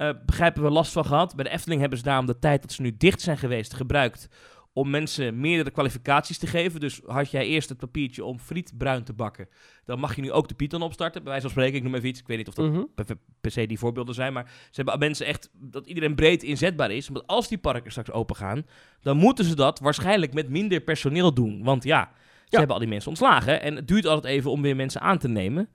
eh, 0.00 0.10
begrijpen 0.26 0.62
we, 0.62 0.70
last 0.70 0.92
van 0.92 1.04
gehad. 1.04 1.34
Bij 1.36 1.44
de 1.44 1.50
Efteling 1.50 1.80
hebben 1.80 1.98
ze 1.98 2.04
daarom 2.04 2.26
de 2.26 2.38
tijd 2.38 2.62
dat 2.62 2.72
ze 2.72 2.82
nu 2.82 2.96
dicht 2.96 3.20
zijn 3.20 3.38
geweest 3.38 3.74
gebruikt 3.74 4.28
om 4.72 4.90
mensen 4.90 5.40
meerdere 5.40 5.70
kwalificaties 5.70 6.38
te 6.38 6.46
geven. 6.46 6.80
Dus 6.80 7.00
had 7.06 7.30
jij 7.30 7.46
eerst 7.46 7.68
het 7.68 7.78
papiertje 7.78 8.24
om 8.24 8.38
friet 8.38 8.72
bruin 8.78 9.04
te 9.04 9.12
bakken, 9.12 9.48
dan 9.84 9.98
mag 9.98 10.14
je 10.16 10.22
nu 10.22 10.32
ook 10.32 10.48
de 10.48 10.54
Python 10.54 10.82
opstarten. 10.82 11.22
Bij 11.22 11.30
wijze 11.30 11.48
van 11.48 11.50
spreken, 11.56 11.76
ik 11.78 11.82
noem 11.84 11.94
even 11.94 12.08
iets. 12.08 12.20
Ik 12.20 12.26
weet 12.26 12.36
niet 12.38 12.48
of 12.48 12.54
dat 12.54 12.66
Mhm. 12.70 12.82
per, 12.94 13.06
per 13.40 13.50
se 13.50 13.66
die 13.66 13.78
voorbeelden 13.78 14.14
zijn. 14.14 14.32
Maar 14.32 14.44
ze 14.70 14.80
hebben 14.82 14.98
mensen 14.98 15.26
echt 15.26 15.50
dat 15.52 15.86
iedereen 15.86 16.14
breed 16.14 16.42
inzetbaar 16.42 16.90
is. 16.90 17.08
Want 17.08 17.26
als 17.26 17.48
die 17.48 17.58
parken 17.58 17.90
straks 17.90 18.10
open 18.10 18.36
gaan, 18.36 18.66
dan 19.00 19.16
moeten 19.16 19.44
ze 19.44 19.54
dat 19.56 19.78
waarschijnlijk 19.78 20.32
met 20.34 20.48
minder 20.48 20.80
personeel 20.80 21.34
doen. 21.34 21.62
Want 21.64 21.84
ja, 21.84 22.10
ze 22.14 22.46
Ja. 22.48 22.58
hebben 22.58 22.74
al 22.76 22.82
die 22.82 22.88
mensen 22.90 23.10
ontslagen. 23.10 23.62
En 23.62 23.76
het 23.76 23.88
duurt 23.88 24.06
altijd 24.06 24.34
even 24.34 24.50
om 24.50 24.62
weer 24.62 24.76
mensen 24.76 25.00
aan 25.00 25.18
te 25.18 25.28
nemen. 25.28 25.68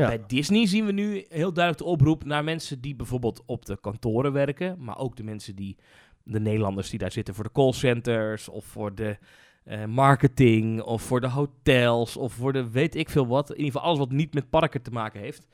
Ja. 0.00 0.06
Bij 0.06 0.24
Disney 0.26 0.66
zien 0.66 0.86
we 0.86 0.92
nu 0.92 1.24
heel 1.28 1.52
duidelijk 1.52 1.84
de 1.84 1.90
oproep 1.90 2.24
naar 2.24 2.44
mensen 2.44 2.80
die 2.80 2.94
bijvoorbeeld 2.94 3.42
op 3.46 3.64
de 3.66 3.80
kantoren 3.80 4.32
werken. 4.32 4.76
Maar 4.78 4.98
ook 4.98 5.16
de 5.16 5.22
mensen 5.22 5.56
die, 5.56 5.76
de 6.22 6.40
Nederlanders 6.40 6.90
die 6.90 6.98
daar 6.98 7.12
zitten 7.12 7.34
voor 7.34 7.44
de 7.44 7.52
callcenters 7.52 8.48
of 8.48 8.64
voor 8.64 8.94
de 8.94 9.18
eh, 9.64 9.84
marketing 9.84 10.82
of 10.82 11.02
voor 11.02 11.20
de 11.20 11.28
hotels 11.28 12.16
of 12.16 12.32
voor 12.32 12.52
de 12.52 12.70
weet 12.70 12.94
ik 12.94 13.10
veel 13.10 13.26
wat. 13.26 13.50
In 13.50 13.56
ieder 13.56 13.72
geval 13.72 13.86
alles 13.86 13.98
wat 13.98 14.10
niet 14.10 14.34
met 14.34 14.50
parken 14.50 14.82
te 14.82 14.90
maken 14.90 15.20
heeft. 15.20 15.46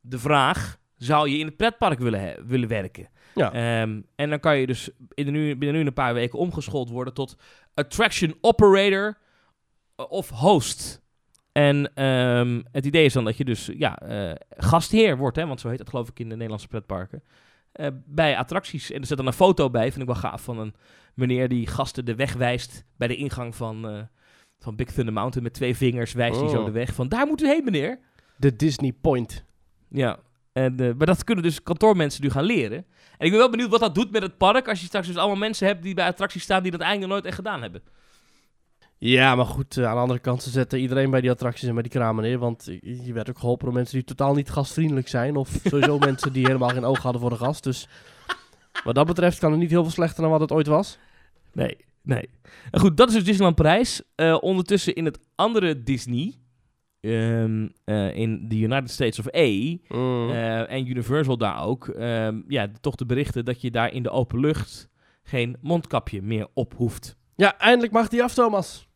De 0.00 0.18
vraag, 0.18 0.78
zou 0.96 1.28
je 1.28 1.38
in 1.38 1.46
het 1.46 1.56
pretpark 1.56 1.98
willen, 1.98 2.46
willen 2.46 2.68
werken? 2.68 3.08
Ja. 3.34 3.52
Ehm, 3.52 4.00
en 4.14 4.30
dan 4.30 4.40
kan 4.40 4.58
je 4.58 4.66
dus 4.66 4.90
in 5.14 5.24
de 5.24 5.30
nu, 5.30 5.56
binnen 5.56 5.80
nu 5.80 5.86
een 5.86 5.92
paar 5.92 6.14
weken 6.14 6.38
omgeschoold 6.38 6.90
worden 6.90 7.14
tot 7.14 7.36
attraction 7.74 8.34
operator 8.40 9.18
eh, 9.96 10.04
of 10.08 10.30
host. 10.30 11.02
En 11.52 11.90
ehm, 11.94 12.60
het 12.72 12.86
idee 12.86 13.04
is 13.04 13.12
dan 13.12 13.24
dat 13.24 13.36
je 13.36 13.44
dus 13.44 13.70
ja, 13.76 13.98
eh, 13.98 14.34
gastheer 14.56 15.16
wordt, 15.16 15.36
hè, 15.36 15.46
want 15.46 15.60
zo 15.60 15.68
heet 15.68 15.78
dat 15.78 15.88
geloof 15.88 16.08
ik 16.08 16.18
in 16.18 16.26
de 16.28 16.34
Nederlandse 16.34 16.68
pretparken. 16.68 17.22
eh, 17.72 17.86
bij 18.06 18.36
attracties. 18.36 18.90
En 18.90 19.00
er 19.00 19.06
zit 19.06 19.16
dan 19.16 19.26
een 19.26 19.32
foto 19.32 19.70
bij, 19.70 19.88
vind 19.92 20.00
ik 20.00 20.06
wel 20.06 20.14
gaaf, 20.30 20.42
van 20.42 20.58
een 20.58 20.74
meneer 21.14 21.48
die 21.48 21.66
gasten 21.66 22.04
de 22.04 22.14
weg 22.14 22.32
wijst 22.32 22.84
bij 22.96 23.08
de 23.08 23.16
ingang 23.16 23.56
van, 23.56 23.88
eh, 23.88 24.02
van 24.58 24.76
Big 24.76 24.90
Thunder 24.92 25.14
Mountain. 25.14 25.42
Met 25.44 25.52
twee 25.54 25.76
vingers 25.76 26.12
wijst 26.12 26.40
hij 26.40 26.48
zo 26.48 26.58
Oh. 26.58 26.64
de 26.64 26.70
weg 26.70 26.94
van 26.94 27.08
daar 27.08 27.26
moet 27.26 27.42
u 27.42 27.46
heen, 27.46 27.64
meneer. 27.64 27.98
De 28.36 28.56
Disney 28.56 28.92
Point. 28.92 29.44
Ja, 29.88 30.18
en, 30.52 30.74
maar 30.96 31.06
dat 31.06 31.24
kunnen 31.24 31.44
dus 31.44 31.62
kantoormensen 31.62 32.22
nu 32.22 32.30
gaan 32.30 32.44
leren. 32.44 32.78
En 33.18 33.26
ik 33.26 33.30
ben 33.30 33.38
wel 33.38 33.50
benieuwd 33.50 33.70
wat 33.70 33.80
dat 33.80 33.94
doet 33.94 34.10
met 34.10 34.22
het 34.22 34.36
park 34.38 34.68
als 34.68 34.80
je 34.80 34.86
straks 34.86 35.06
dus 35.06 35.16
allemaal 35.16 35.36
mensen 35.36 35.66
hebt 35.66 35.82
die 35.82 35.94
bij 35.94 36.06
attracties 36.06 36.42
staan 36.42 36.62
die 36.62 36.70
dat 36.72 36.80
eigenlijk 36.80 37.12
nog 37.12 37.20
nooit 37.20 37.32
echt 37.34 37.42
gedaan 37.44 37.62
hebben. 37.62 37.82
Ja, 39.02 39.34
maar 39.34 39.46
goed, 39.46 39.76
eh, 39.76 39.84
aan 39.86 39.94
de 39.94 40.00
andere 40.00 40.18
kant, 40.18 40.42
ze 40.42 40.50
zetten 40.50 40.78
iedereen 40.80 41.10
bij 41.10 41.20
die 41.20 41.30
attracties 41.30 41.68
en 41.68 41.74
bij 41.74 41.82
die 41.82 41.92
kramen 41.92 42.24
neer. 42.24 42.38
Want 42.38 42.64
je 42.82 43.12
werd 43.12 43.28
ook 43.28 43.38
geholpen 43.38 43.64
door 43.64 43.74
mensen 43.74 43.94
die 43.96 44.04
totaal 44.06 44.34
niet 44.34 44.50
gastvriendelijk 44.50 45.08
zijn. 45.08 45.36
Of 45.36 45.48
sowieso 45.64 45.98
mensen 45.98 46.32
die 46.32 46.46
helemaal 46.46 46.68
geen 46.68 46.84
oog 46.84 46.98
hadden 46.98 47.20
voor 47.20 47.30
de 47.30 47.36
gast. 47.36 47.62
Dus 47.64 47.88
wat 48.84 48.94
dat 48.94 49.06
betreft 49.06 49.38
kan 49.38 49.50
het 49.50 49.60
niet 49.60 49.70
heel 49.70 49.82
veel 49.82 49.92
slechter 49.92 50.22
dan 50.22 50.30
wat 50.30 50.40
het 50.40 50.52
ooit 50.52 50.66
was. 50.66 50.98
Nee, 51.52 51.76
nee. 52.02 52.28
En 52.70 52.80
goed, 52.80 52.96
dat 52.96 53.08
is 53.08 53.14
dus 53.14 53.24
Disneyland 53.24 53.56
Parijs. 53.56 54.02
Eh, 54.14 54.36
ondertussen 54.40 54.94
in 54.94 55.04
het 55.04 55.18
andere 55.34 55.82
Disney, 55.82 56.34
ehm, 57.00 57.68
eh, 57.84 58.16
in 58.16 58.48
de 58.48 58.56
United 58.58 58.90
States 58.90 59.18
of 59.18 59.34
A, 59.36 59.76
Mm. 59.88 60.30
en 60.68 60.86
Universal 60.88 61.36
daar 61.38 61.62
ook, 61.64 61.88
ehm, 61.88 62.40
ja, 62.48 62.70
toch 62.80 62.94
de 62.94 63.06
berichten 63.06 63.44
dat 63.44 63.60
je 63.60 63.70
daar 63.70 63.92
in 63.92 64.02
de 64.02 64.10
open 64.10 64.40
lucht 64.40 64.88
geen 65.22 65.56
mondkapje 65.60 66.22
meer 66.22 66.46
op 66.54 66.74
hoeft. 66.76 67.16
Ja, 67.36 67.58
eindelijk 67.58 67.92
mag 67.92 68.08
die 68.08 68.22
af, 68.22 68.34
Thomas. 68.34 68.88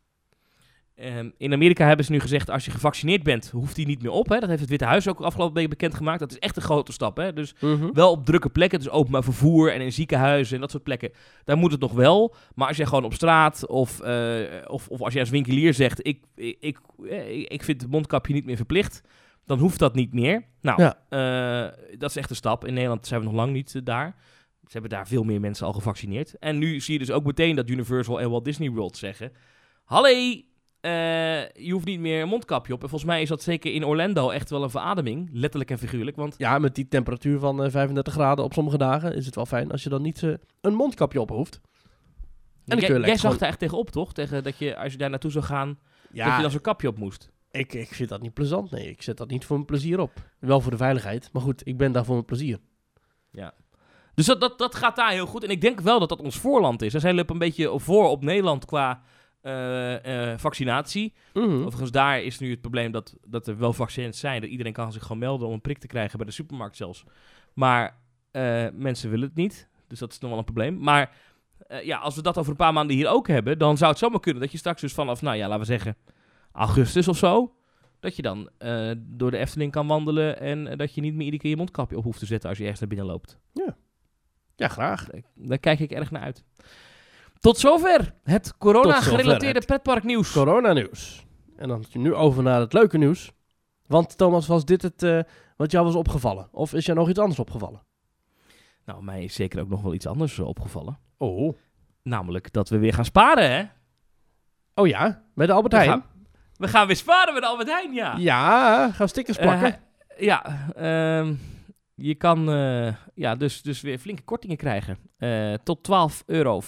Ehm, 0.95 1.29
in 1.37 1.53
Amerika 1.53 1.87
hebben 1.87 2.05
ze 2.05 2.11
nu 2.11 2.19
gezegd, 2.19 2.49
als 2.49 2.65
je 2.65 2.71
gevaccineerd 2.71 3.23
bent, 3.23 3.49
hoeft 3.49 3.75
die 3.75 3.85
niet 3.85 4.01
meer 4.01 4.11
op. 4.11 4.29
Hè? 4.29 4.39
Dat 4.39 4.49
heeft 4.49 4.61
het 4.61 4.69
Witte 4.69 4.85
Huis 4.85 5.07
ook 5.07 5.19
afgelopen 5.21 5.55
week 5.55 5.69
bekendgemaakt. 5.69 6.19
Dat 6.19 6.31
is 6.31 6.39
echt 6.39 6.55
een 6.55 6.61
grote 6.61 6.91
stap. 6.91 7.17
Hè? 7.17 7.33
Dus 7.33 7.55
Mhm. 7.61 7.89
wel 7.93 8.11
op 8.11 8.25
drukke 8.25 8.49
plekken, 8.49 8.79
dus 8.79 8.89
openbaar 8.89 9.23
vervoer 9.23 9.73
en 9.73 9.81
in 9.81 9.91
ziekenhuizen 9.93 10.55
en 10.55 10.61
dat 10.61 10.71
soort 10.71 10.83
plekken. 10.83 11.11
Daar 11.43 11.57
moet 11.57 11.71
het 11.71 11.81
nog 11.81 11.91
wel. 11.91 12.35
Maar 12.55 12.67
als 12.67 12.77
jij 12.77 12.85
gewoon 12.85 13.03
op 13.03 13.13
straat 13.13 13.67
of, 13.67 13.99
eh, 14.01 14.39
of, 14.67 14.87
of 14.87 15.01
als 15.01 15.13
jij 15.13 15.21
als 15.21 15.31
winkelier 15.31 15.73
zegt, 15.73 16.07
ik, 16.07 16.23
ik, 16.35 16.57
ik, 16.59 16.77
eh, 17.09 17.39
ik 17.39 17.63
vind 17.63 17.81
het 17.81 17.91
mondkapje 17.91 18.33
niet 18.33 18.45
meer 18.45 18.55
verplicht, 18.55 19.01
dan 19.45 19.59
hoeft 19.59 19.79
dat 19.79 19.95
niet 19.95 20.13
meer. 20.13 20.43
Nou, 20.61 20.81
Ja. 20.81 20.97
eh, 21.09 21.77
dat 21.97 22.09
is 22.09 22.15
echt 22.15 22.29
een 22.29 22.35
stap. 22.35 22.65
In 22.65 22.73
Nederland 22.73 23.07
zijn 23.07 23.19
we 23.19 23.25
nog 23.25 23.35
lang 23.35 23.51
niet 23.53 23.85
daar. 23.85 24.15
Ze 24.61 24.71
hebben 24.71 24.89
daar 24.89 25.07
veel 25.07 25.23
meer 25.23 25.39
mensen 25.39 25.65
al 25.65 25.73
gevaccineerd. 25.73 26.35
En 26.39 26.57
nu 26.57 26.79
zie 26.79 26.93
je 26.93 26.99
dus 26.99 27.11
ook 27.11 27.23
meteen 27.25 27.55
dat 27.55 27.69
Universal 27.69 28.21
en 28.21 28.29
Walt 28.29 28.45
Disney 28.45 28.69
World 28.69 28.97
zeggen... 28.97 29.31
Hallo, 29.83 30.09
eh, 30.85 31.65
je 31.65 31.71
hoeft 31.71 31.85
niet 31.85 31.99
meer 31.99 32.21
een 32.21 32.27
mondkapje 32.27 32.73
op. 32.73 32.83
En 32.83 32.89
volgens 32.89 33.09
mij 33.11 33.21
is 33.21 33.29
dat 33.29 33.41
zeker 33.43 33.73
in 33.73 33.85
Orlando 33.85 34.29
echt 34.29 34.49
wel 34.49 34.63
een 34.63 34.69
verademing. 34.69 35.29
Letterlijk 35.31 35.71
en 35.71 35.77
figuurlijk. 35.77 36.15
Want 36.17 36.35
Ja, 36.37 36.59
met 36.59 36.75
die 36.75 36.87
temperatuur 36.87 37.39
van 37.39 37.63
eh, 37.63 37.71
35 37.71 38.13
graden 38.13 38.43
op 38.45 38.53
sommige 38.53 38.77
dagen 38.77 39.15
is 39.15 39.25
het 39.25 39.35
wel 39.35 39.45
fijn 39.45 39.71
als 39.71 39.83
je 39.83 39.89
dan 39.89 40.01
niet 40.01 40.23
eh, 40.23 40.33
een 40.61 40.73
mondkapje 40.73 41.21
op 41.21 41.29
hoeft. 41.29 41.61
je 42.63 42.75
jij, 42.75 43.05
zag 43.07 43.19
gewoon- 43.19 43.37
daar 43.37 43.49
echt 43.49 43.59
tegenop, 43.59 43.89
toch? 43.89 44.13
Tegen 44.13 44.43
dat 44.43 44.57
je, 44.57 44.77
als 44.77 44.91
je 44.91 44.97
daar 44.97 45.09
naartoe 45.09 45.31
zou 45.31 45.43
gaan, 45.45 45.67
dat 45.67 45.77
je 46.11 46.17
Ja, 46.17 46.41
dan 46.41 46.51
zo'n 46.51 46.61
kapje 46.61 46.87
op 46.87 46.97
moest. 46.97 47.31
ik, 47.51 47.73
ik 47.73 47.93
vind 47.93 48.09
dat 48.09 48.21
niet 48.21 48.33
plezant. 48.33 48.71
Nee, 48.71 48.89
ik 48.89 49.01
zet 49.01 49.17
dat 49.17 49.29
niet 49.29 49.45
voor 49.45 49.55
mijn 49.55 49.67
plezier 49.67 49.99
op. 49.99 50.11
Wel 50.39 50.61
voor 50.61 50.71
de 50.71 50.77
veiligheid, 50.77 51.29
maar 51.33 51.41
goed, 51.41 51.61
ik 51.67 51.77
ben 51.77 51.91
daar 51.91 52.05
voor 52.05 52.13
mijn 52.13 52.25
plezier. 52.25 52.59
Dus 54.15 54.25
dat, 54.25 54.41
dat, 54.41 54.57
dat 54.57 54.75
gaat 54.75 54.95
daar 54.95 55.11
heel 55.11 55.25
goed. 55.25 55.43
En 55.43 55.49
ik 55.49 55.61
denk 55.61 55.79
wel 55.81 55.99
dat 55.99 56.09
dat 56.09 56.21
ons 56.21 56.37
voorland 56.37 56.81
is. 56.81 56.91
Daar 56.91 57.01
zijn 57.01 57.15
we 57.15 57.23
een 57.27 57.37
beetje 57.37 57.79
voor 57.79 58.09
op 58.09 58.23
Nederland 58.23 58.65
qua 58.65 58.89
eh, 58.91 58.97
eh, 58.97 58.99
vaccinatie. 60.37 61.13
Mhm. 61.33 61.45
Overigens, 61.49 61.91
daar 61.91 62.21
is 62.21 62.39
nu 62.39 62.49
het 62.49 62.61
probleem 62.61 62.91
dat, 62.91 63.15
dat 63.27 63.47
er 63.47 63.57
wel 63.57 63.73
vaccins 63.73 64.19
zijn. 64.19 64.41
Dat 64.41 64.49
iedereen 64.49 64.73
kan 64.73 64.91
zich 64.91 65.01
gewoon 65.01 65.17
melden 65.17 65.47
om 65.47 65.53
een 65.53 65.61
prik 65.61 65.77
te 65.77 65.87
krijgen 65.87 66.17
bij 66.17 66.25
de 66.27 66.33
supermarkt 66.33 66.75
zelfs. 66.75 67.03
Maar 67.53 67.97
eh, 68.31 68.65
mensen 68.73 69.09
willen 69.09 69.27
het 69.27 69.35
niet. 69.35 69.67
Dus 69.87 69.99
dat 69.99 70.11
is 70.11 70.19
nog 70.19 70.29
wel 70.29 70.39
een 70.39 70.45
probleem. 70.45 70.77
Maar 70.79 71.11
eh, 71.67 71.83
ja, 71.85 71.97
als 71.97 72.15
we 72.15 72.21
dat 72.21 72.37
over 72.37 72.51
een 72.51 72.57
paar 72.57 72.73
maanden 72.73 72.95
hier 72.95 73.07
ook 73.09 73.27
hebben, 73.27 73.57
dan 73.57 73.77
zou 73.77 73.89
het 73.91 73.99
zomaar 73.99 74.19
kunnen 74.19 74.41
dat 74.41 74.51
je 74.51 74.57
straks 74.57 74.81
dus 74.81 74.93
vanaf, 74.93 75.21
nou 75.21 75.35
ja, 75.37 75.43
laten 75.47 75.59
we 75.59 75.65
zeggen, 75.65 75.95
augustus 76.51 77.07
of 77.07 77.17
zo, 77.17 77.55
dat 77.99 78.15
je 78.15 78.21
dan 78.21 78.49
eh, 78.57 78.91
door 78.97 79.31
de 79.31 79.37
Efteling 79.37 79.71
kan 79.71 79.87
wandelen 79.87 80.39
en 80.39 80.67
eh, 80.67 80.77
dat 80.77 80.95
je 80.95 81.01
niet 81.01 81.13
meer 81.13 81.23
iedere 81.25 81.41
keer 81.41 81.51
je 81.51 81.57
mondkapje 81.57 81.97
op 81.97 82.03
hoeft 82.03 82.19
te 82.19 82.25
zetten 82.25 82.49
als 82.49 82.57
je 82.57 82.63
ergens 82.63 82.81
naar 82.81 82.89
binnen 82.89 83.07
loopt. 83.07 83.39
Ja, 84.55 84.67
graag. 84.67 85.05
Daar- 85.05 85.21
Daar 85.35 85.57
kijk 85.57 85.79
ik 85.79 85.91
erg 85.91 86.11
naar 86.11 86.21
uit. 86.21 86.43
Tot 87.45 87.57
zover 87.57 88.13
het 88.23 88.57
corona-gerelateerde 88.57 89.61
pretparknieuws. 89.65 90.31
Corona-nieuws. 90.31 91.25
En 91.55 91.67
dan 91.67 91.85
nu 91.93 92.13
over 92.13 92.43
naar 92.43 92.59
het 92.59 92.73
leuke 92.73 92.97
nieuws. 92.97 93.31
Want 93.87 94.17
Thomas, 94.17 94.47
was 94.47 94.65
dit 94.65 94.81
het 94.81 95.03
eh, 95.03 95.19
wat 95.57 95.71
jou 95.71 95.85
was 95.85 95.95
opgevallen? 95.95 96.47
Of 96.51 96.73
is 96.73 96.85
jou 96.85 96.97
nog 96.97 97.09
iets 97.09 97.19
anders 97.19 97.39
opgevallen? 97.39 97.83
Nou, 98.85 99.03
mij 99.03 99.23
is 99.23 99.33
zeker 99.33 99.59
ook 99.61 99.69
nog 99.69 99.81
wel 99.81 99.93
iets 99.93 100.07
anders 100.07 100.39
eh, 100.39 100.47
opgevallen. 100.47 100.99
Oh. 101.17 101.57
Namelijk 102.03 102.53
dat 102.53 102.69
we 102.69 102.77
weer 102.77 102.93
gaan 102.93 103.05
sparen, 103.05 103.51
hè? 103.51 103.63
Oh 104.75 104.87
ja, 104.87 105.23
bij 105.35 105.45
de 105.45 105.53
Albert 105.53 105.73
We 105.73 105.79
Heijn? 105.79 105.91
gaan, 105.91 106.05
we 106.57 106.67
gaan 106.67 106.87
weer 106.87 106.95
sparen 106.95 107.33
met 107.33 107.43
Albert 107.43 107.69
Heijn, 107.69 107.93
ja. 107.93 108.15
Ja, 108.17 108.91
gaan 108.91 109.09
stickers 109.09 109.37
plakken. 109.37 109.73
Eh, 110.07 110.25
ja, 110.25 110.69
ehm, 110.75 111.33
je 111.95 112.15
kan 112.15 112.49
eh, 112.49 112.93
ja, 113.13 113.35
dus, 113.35 113.61
dus 113.61 113.81
weer 113.81 113.97
flinke 113.97 114.23
kortingen 114.23 114.57
krijgen. 114.57 114.97
Eh, 115.17 115.53
tot 115.63 115.83
12,50 115.83 116.25
euro. 116.25 116.61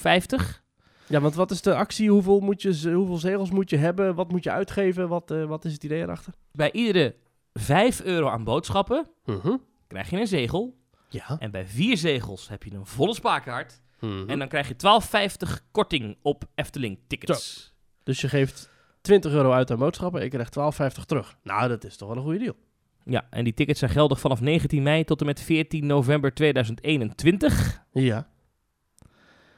Ja, 1.07 1.19
want 1.19 1.35
wat 1.35 1.51
is 1.51 1.61
de 1.61 1.75
actie? 1.75 2.09
Hoeveel, 2.11 2.39
moet 2.39 2.61
je, 2.61 2.91
hoeveel 2.93 3.17
zegels 3.17 3.51
moet 3.51 3.69
je 3.69 3.77
hebben? 3.77 4.15
Wat 4.15 4.31
moet 4.31 4.43
je 4.43 4.51
uitgeven? 4.51 5.07
Wat, 5.07 5.31
eh, 5.31 5.45
wat 5.45 5.65
is 5.65 5.73
het 5.73 5.83
idee 5.83 6.01
erachter? 6.01 6.33
Bij 6.51 6.71
iedere 6.71 7.15
5 7.53 8.01
euro 8.03 8.27
aan 8.29 8.43
boodschappen 8.43 9.07
Mhm. 9.25 9.55
krijg 9.87 10.09
je 10.09 10.19
een 10.19 10.27
zegel. 10.27 10.77
Ja. 11.09 11.35
En 11.39 11.51
bij 11.51 11.65
vier 11.67 11.97
zegels 11.97 12.49
heb 12.49 12.63
je 12.63 12.73
een 12.73 12.85
volle 12.85 13.13
spaarkaart. 13.13 13.81
Mhm. 13.99 14.29
En 14.29 14.39
dan 14.39 14.47
krijg 14.47 14.67
je 14.67 14.75
12,50 14.75 15.61
korting 15.71 16.17
op 16.21 16.43
Efteling 16.55 16.99
tickets. 17.07 17.73
Dus 18.03 18.21
je 18.21 18.29
geeft 18.29 18.69
20 19.01 19.31
euro 19.31 19.51
uit 19.51 19.71
aan 19.71 19.77
boodschappen. 19.77 20.23
Ik 20.23 20.29
krijg 20.29 20.49
12,50 20.49 21.05
terug. 21.05 21.37
Nou, 21.43 21.67
dat 21.67 21.83
is 21.83 21.97
toch 21.97 22.07
wel 22.07 22.17
een 22.17 22.23
goede 22.23 22.39
deal. 22.39 22.55
Ja, 23.03 23.27
en 23.29 23.43
die 23.43 23.53
tickets 23.53 23.79
zijn 23.79 23.91
geldig 23.91 24.19
vanaf 24.19 24.41
19 24.41 24.83
mei 24.83 25.03
tot 25.03 25.19
en 25.19 25.25
met 25.25 25.41
14 25.41 25.85
november 25.85 26.33
2021. 26.33 27.81
Ja. 27.93 28.27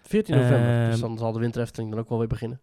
14 0.09 0.35
november. 0.35 0.81
Ehm, 0.81 0.91
dus 0.91 0.99
dan 0.99 1.17
zal 1.17 1.31
de 1.31 1.39
winter 1.39 1.61
Efteling 1.61 1.91
dan 1.91 1.99
ook 1.99 2.09
wel 2.09 2.17
weer 2.19 2.27
beginnen. 2.27 2.61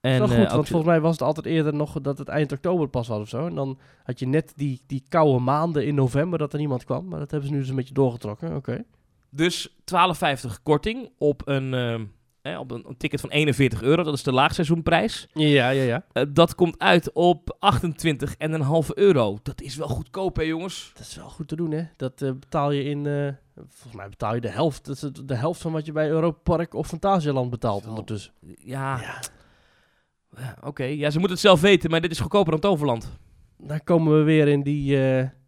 En, 0.00 0.18
wel 0.18 0.26
goed, 0.26 0.36
eh, 0.36 0.42
want 0.42 0.52
ook- 0.52 0.66
volgens 0.66 0.90
mij 0.90 1.00
was 1.00 1.12
het 1.12 1.22
altijd 1.22 1.46
eerder 1.46 1.74
nog 1.74 2.00
dat 2.00 2.18
het 2.18 2.28
eind 2.28 2.52
oktober 2.52 2.88
pas 2.88 3.08
was 3.08 3.20
of 3.20 3.28
zo. 3.28 3.46
En 3.46 3.54
dan 3.54 3.78
had 4.04 4.18
je 4.18 4.26
net 4.26 4.52
die, 4.56 4.82
die 4.86 5.02
koude 5.08 5.38
maanden 5.38 5.86
in 5.86 5.94
november 5.94 6.38
dat 6.38 6.52
er 6.52 6.58
niemand 6.58 6.84
kwam. 6.84 7.08
Maar 7.08 7.18
dat 7.18 7.30
hebben 7.30 7.48
ze 7.48 7.54
nu 7.54 7.60
dus 7.60 7.68
een 7.70 7.76
beetje 7.76 7.94
doorgetrokken. 7.94 8.56
Oké. 8.56 8.84
Dus 9.30 9.76
12,50 9.84 10.62
korting 10.62 11.10
op 11.18 11.42
een, 11.48 11.74
ehm, 11.74 12.04
hè, 12.46 12.58
op 12.58 12.70
een, 12.70 12.84
een 12.88 12.96
ticket 12.96 13.20
van 13.20 13.30
41 13.30 13.82
euro. 13.82 14.02
Dat 14.02 14.14
is 14.14 14.22
de 14.22 14.32
laagseizoenprijs. 14.32 15.26
Ja, 15.32 15.68
ja, 15.70 15.82
ja. 15.82 16.04
Eh, 16.12 16.22
dat 16.28 16.54
komt 16.54 16.78
uit 16.78 17.12
op 17.12 17.56
28,5 17.60 18.88
euro. 18.94 19.38
Dat 19.42 19.60
is 19.60 19.76
wel 19.76 19.88
goedkoop, 19.88 20.36
hè 20.36 20.42
jongens? 20.42 20.90
Dat 20.94 21.06
is 21.06 21.16
wel 21.16 21.28
goed 21.28 21.48
te 21.48 21.56
doen, 21.56 21.70
hè? 21.70 21.82
Dat 21.96 22.22
eh, 22.22 22.30
betaal 22.32 22.70
je 22.70 22.84
in... 22.84 23.06
eh, 23.06 23.28
volgens 23.68 23.94
mij 23.94 24.08
betaal 24.08 24.34
je 24.34 24.40
de 24.40 24.48
helft. 24.50 24.84
Dat 24.84 24.94
is 24.96 25.02
het- 25.02 25.28
de 25.28 25.34
helft 25.34 25.60
van 25.60 25.72
wat 25.72 25.86
je 25.86 25.92
bij 25.92 26.08
Europa 26.08 26.38
Park 26.56 26.74
of 26.74 26.86
Fantasialand 26.86 27.50
betaalt 27.50 27.86
ondertussen. 27.86 28.32
Ja, 28.58 29.00
Ja. 29.00 30.56
oké. 30.64 30.84
Ja, 30.84 31.10
ze 31.10 31.18
moeten 31.18 31.36
het 31.36 31.46
zelf 31.46 31.60
weten, 31.60 31.90
maar 31.90 32.00
dit 32.00 32.10
is 32.10 32.20
goedkoper 32.20 32.50
dan 32.50 32.60
Toverland. 32.60 33.12
Dan 33.58 33.84
komen 33.84 34.18
we 34.18 34.22
weer 34.24 34.48
in 34.48 34.62
die, 34.62 34.96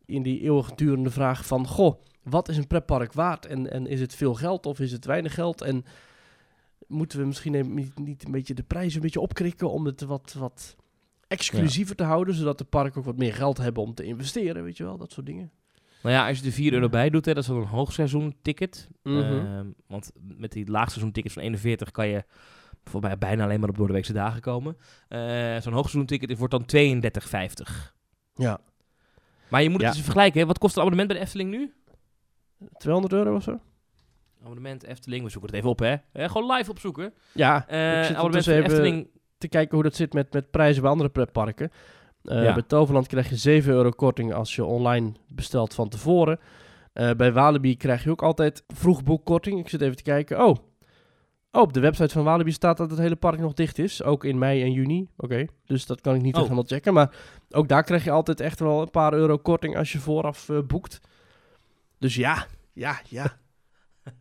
in 0.06 0.22
die 0.22 0.40
eeuwigdurende 0.40 1.11
vraag 1.11 1.46
van... 1.46 1.66
Goh, 1.66 1.94
wat 2.22 2.48
is 2.48 2.56
een 2.56 2.66
pretpark 2.66 3.12
waard? 3.12 3.46
En, 3.46 3.70
en 3.72 3.87
is 3.87 4.00
het 4.00 4.14
veel 4.14 4.34
geld 4.34 4.66
of 4.66 4.80
is 4.80 4.92
het 4.92 5.04
weinig 5.04 5.34
geld? 5.34 5.62
En 5.62 5.84
moeten 6.88 7.18
we 7.18 7.27
misschien 7.27 7.74
niet, 7.74 7.98
niet 7.98 8.24
een 8.24 8.31
beetje 8.33 8.55
de 8.55 8.62
prijzen 8.62 8.96
een 8.96 9.03
beetje 9.03 9.20
opkrikken... 9.20 9.70
om 9.70 9.87
het 9.87 10.01
wat, 10.03 10.35
wat 10.38 10.77
exclusiever 11.29 11.96
te 11.96 12.05
houden... 12.05 12.35
zodat 12.35 12.59
de 12.59 12.64
parken 12.64 12.98
ook 12.98 13.05
wat 13.07 13.16
meer 13.16 13.35
geld 13.35 13.59
hebben 13.59 13.83
om 13.83 13.94
te 13.94 14.05
investeren, 14.05 14.64
weet 14.64 14.77
je 14.77 14.85
wel? 14.85 14.96
Dat 14.98 15.12
soort 15.12 15.27
dingen. 15.27 15.51
Nou 16.03 16.14
ja, 16.14 16.29
als 16.29 16.38
je 16.38 16.46
er 16.46 16.53
4 16.53 16.72
euro 16.72 16.88
bij 16.88 17.11
doet, 17.11 17.24
hè, 17.24 17.35
dat 17.35 17.42
is 17.42 17.48
dan 17.48 17.59
een 17.59 17.66
hoogseizoen 17.66 18.35
ticket. 18.42 18.88
Mhm. 19.03 19.16
Ehm, 19.18 19.66
want 19.87 20.11
met 20.37 20.53
die 20.53 20.70
laagseizoen 20.70 21.12
ticket 21.12 21.33
van 21.33 21.42
41 21.42 21.90
kan 21.90 22.09
je 22.09 22.24
voor 22.85 23.01
mij 23.01 23.18
bijna 23.18 23.44
alleen 23.44 23.61
maar 23.61 23.68
op 23.68 23.77
doordeweekse 23.77 24.12
dagen 24.12 24.40
komen. 24.40 24.77
Eh, 25.09 25.20
Zo'n 25.61 25.72
hoogseizoen 25.72 26.07
ticket 26.07 26.38
wordt 26.38 26.53
dan 26.53 26.64
32,50. 26.66 27.94
Ja, 28.35 28.61
Maar 29.51 29.62
je 29.62 29.68
moet 29.70 29.81
Ja. 29.81 29.87
het 29.87 29.94
eens 29.94 30.05
vergelijken. 30.05 30.40
Hè. 30.40 30.46
Wat 30.46 30.59
kost 30.59 30.74
een 30.74 30.81
abonnement 30.83 31.09
bij 31.09 31.18
de 31.18 31.24
Efteling 31.24 31.51
nu? 31.51 31.72
200 32.79 33.14
euro 33.14 33.35
of 33.35 33.42
zo? 33.42 33.61
Abonnement 34.42 34.85
Efteling, 34.85 35.24
we 35.24 35.31
zoeken 35.31 35.51
het 35.51 35.59
even 35.59 35.70
op 35.70 35.79
hè. 35.79 35.96
Eh, 36.12 36.31
gewoon 36.31 36.53
live 36.57 36.70
opzoeken. 36.70 37.12
Ja, 37.33 37.55
Eh 37.68 37.98
ik 37.98 38.05
zit 38.05 38.16
abonnement 38.16 38.22
ondertussen 38.22 38.53
van 38.55 38.62
even 38.62 38.77
Efteling. 38.77 39.09
te 39.38 39.48
kijken 39.48 39.74
hoe 39.74 39.83
dat 39.83 39.94
zit 39.94 40.12
met, 40.12 40.33
met 40.33 40.51
prijzen 40.51 40.83
bij 40.83 40.90
andere 40.90 41.09
pretparken. 41.11 41.70
Eh, 42.22 42.42
Ja. 42.42 42.53
Bij 42.55 42.62
Toverland 42.62 43.07
krijg 43.07 43.29
je 43.29 43.37
7 43.37 43.72
euro 43.72 43.90
korting 43.90 44.35
als 44.35 44.55
je 44.55 44.64
online 44.64 45.12
bestelt 45.29 45.74
van 45.74 45.88
tevoren. 45.88 46.38
Eh, 46.92 47.11
bij 47.11 47.33
Walibi 47.33 47.77
krijg 47.77 48.05
je 48.05 48.11
ook 48.11 48.22
altijd 48.22 48.64
vroegboekkorting. 48.66 49.59
Ik 49.61 49.68
zit 49.68 49.81
even 49.81 49.96
te 49.96 50.03
kijken. 50.03 50.44
Oh. 50.44 50.57
oh, 51.53 51.62
op 51.62 51.72
de 51.72 51.81
website 51.81 52.12
van 52.14 52.24
Walibi 52.24 52.53
staat 52.53 52.77
dat 52.77 52.90
het 52.90 52.98
hele 52.98 53.16
park 53.16 53.38
nog 53.38 53.53
dicht 53.53 53.79
is. 53.79 54.03
Ook 54.03 54.24
in 54.24 54.38
mei 54.38 54.62
en 54.62 54.72
juni. 54.72 55.09
Oké, 55.16 55.46
dus 55.64 55.87
dat 55.87 56.01
kan 56.01 56.14
ik 56.14 56.22
niet 56.22 56.35
Oh. 56.35 56.42
helemaal 56.42 56.64
checken. 56.66 56.94
Maar 56.94 57.14
ook 57.51 57.68
daar 57.68 57.83
krijg 57.83 58.05
je 58.05 58.11
altijd 58.11 58.40
echt 58.40 58.61
wel 58.61 58.81
een 58.83 58.90
paar 58.90 59.12
euro 59.12 59.38
korting 59.38 59.77
als 59.77 59.92
je 59.92 59.98
vooraf 59.98 60.48
eh, 60.48 60.59
boekt. 60.66 61.01
Dus 61.98 62.14
ja, 62.14 62.46
ja, 62.72 63.01
ja. 63.09 63.37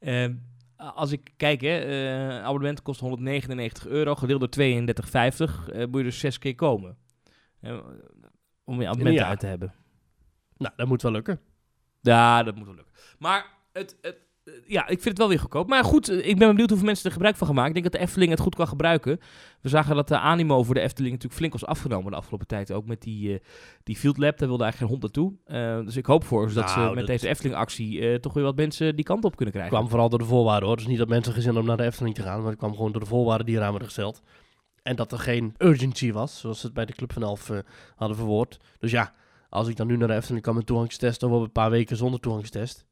Ehm, 0.00 0.34
als 0.76 1.12
ik 1.12 1.32
kijk, 1.36 1.60
hè, 1.60 1.78
eh, 1.78 2.44
abonnement 2.44 2.82
kost 2.82 3.00
199 3.00 3.86
euro, 3.86 4.14
gedeeld 4.14 4.40
door 4.40 4.48
32,50. 4.48 5.68
eh 5.68 5.86
moet 5.86 5.96
je 5.96 6.02
dus 6.02 6.18
zes 6.18 6.38
keer 6.38 6.54
komen. 6.54 6.96
Eh, 7.60 7.78
om 8.64 8.80
je 8.80 8.86
abonnementen 8.86 9.12
jaar. 9.12 9.30
uit 9.30 9.40
te 9.40 9.46
hebben. 9.46 9.74
Nou, 10.56 10.72
dat 10.76 10.88
moet 10.88 11.02
wel 11.02 11.12
lukken. 11.12 11.40
Ja, 12.00 12.42
dat 12.42 12.54
moet 12.54 12.66
wel 12.66 12.74
lukken. 12.74 12.94
Maar 13.18 13.46
het, 13.72 13.98
het, 14.00 14.16
ja, 14.66 14.82
ik 14.82 14.88
vind 14.88 15.04
het 15.04 15.18
wel 15.18 15.28
weer 15.28 15.38
goedkoop. 15.38 15.68
Maar 15.68 15.84
goed, 15.84 16.08
eh, 16.08 16.28
ik 16.28 16.38
ben 16.38 16.48
benieuwd 16.48 16.68
hoeveel 16.68 16.86
mensen 16.86 17.04
er 17.06 17.12
gebruik 17.12 17.36
van 17.36 17.46
gaan 17.46 17.56
maken. 17.56 17.74
Ik 17.74 17.80
denk 17.80 17.92
dat 17.92 18.00
de 18.00 18.06
Efteling 18.06 18.30
het 18.30 18.40
goed 18.40 18.54
kan 18.54 18.68
gebruiken. 18.68 19.18
We 19.60 19.68
zagen 19.68 19.96
dat 19.96 20.08
de 20.08 20.18
animo 20.18 20.62
voor 20.62 20.74
de 20.74 20.80
Efteling 20.80 21.12
natuurlijk 21.12 21.40
flink 21.40 21.52
was 21.52 21.66
afgenomen 21.66 22.10
de 22.10 22.16
afgelopen 22.16 22.46
tijd. 22.46 22.72
Ook 22.72 22.86
met 22.86 23.02
die, 23.02 23.32
eh, 23.34 23.40
die 23.82 23.96
Field 23.96 24.16
Lab, 24.18 24.38
daar 24.38 24.48
wilde 24.48 24.62
eigenlijk 24.64 24.92
geen 24.92 25.00
hond 25.00 25.02
naartoe. 25.14 25.32
Eh, 25.78 25.84
dus 25.86 25.96
ik 25.96 26.06
hoop 26.06 26.24
voor 26.24 26.48
ze 26.48 26.54
dat 26.54 26.70
ze 26.70 26.76
Nou, 26.78 26.88
met 26.88 26.98
dat- 26.98 27.06
deze 27.06 27.28
Efteling-actie 27.28 28.00
eh, 28.08 28.14
toch 28.18 28.32
weer 28.32 28.44
wat 28.44 28.56
mensen 28.56 28.96
die 28.96 29.04
kant 29.04 29.24
op 29.24 29.36
kunnen 29.36 29.54
Het 29.54 29.54
krijgen. 29.54 29.76
kwam 29.76 29.88
vooral 29.88 30.08
door 30.08 30.18
de 30.18 30.24
voorwaarden 30.24 30.68
hoor. 30.68 30.76
Dus 30.76 30.86
niet 30.86 30.98
dat 30.98 31.08
mensen 31.08 31.32
gezin 31.32 31.56
om 31.56 31.66
naar 31.66 31.76
de 31.76 31.84
Efteling 31.84 32.14
te 32.14 32.22
gaan. 32.22 32.40
Maar 32.40 32.50
het 32.50 32.58
kwam 32.58 32.74
gewoon 32.74 32.92
door 32.92 33.00
de 33.00 33.06
voorwaarden 33.06 33.46
die 33.46 33.54
eraan 33.56 33.70
werden 33.70 33.88
gesteld. 33.88 34.22
En 34.82 34.96
dat 34.96 35.12
er 35.12 35.18
geen 35.18 35.54
urgency 35.58 36.12
was, 36.12 36.38
zoals 36.40 36.60
ze 36.60 36.66
het 36.66 36.74
bij 36.74 36.84
de 36.84 36.92
Club 36.92 37.12
van 37.12 37.22
Elf 37.22 37.50
eh, 37.50 37.58
hadden 37.96 38.16
verwoord. 38.16 38.58
Dus 38.78 38.90
ja, 38.90 39.12
als 39.48 39.68
ik 39.68 39.76
dan 39.76 39.86
nu 39.86 39.96
naar 39.96 40.08
de 40.08 40.14
Efteling 40.14 40.42
kan 40.42 40.54
met 40.54 40.66
toegangstest... 40.66 41.22
of 41.22 41.30
op 41.32 41.42
een 41.42 41.52
paar 41.52 41.70
weken 41.70 41.96
zonder 41.96 42.20
toegangstest. 42.20 42.84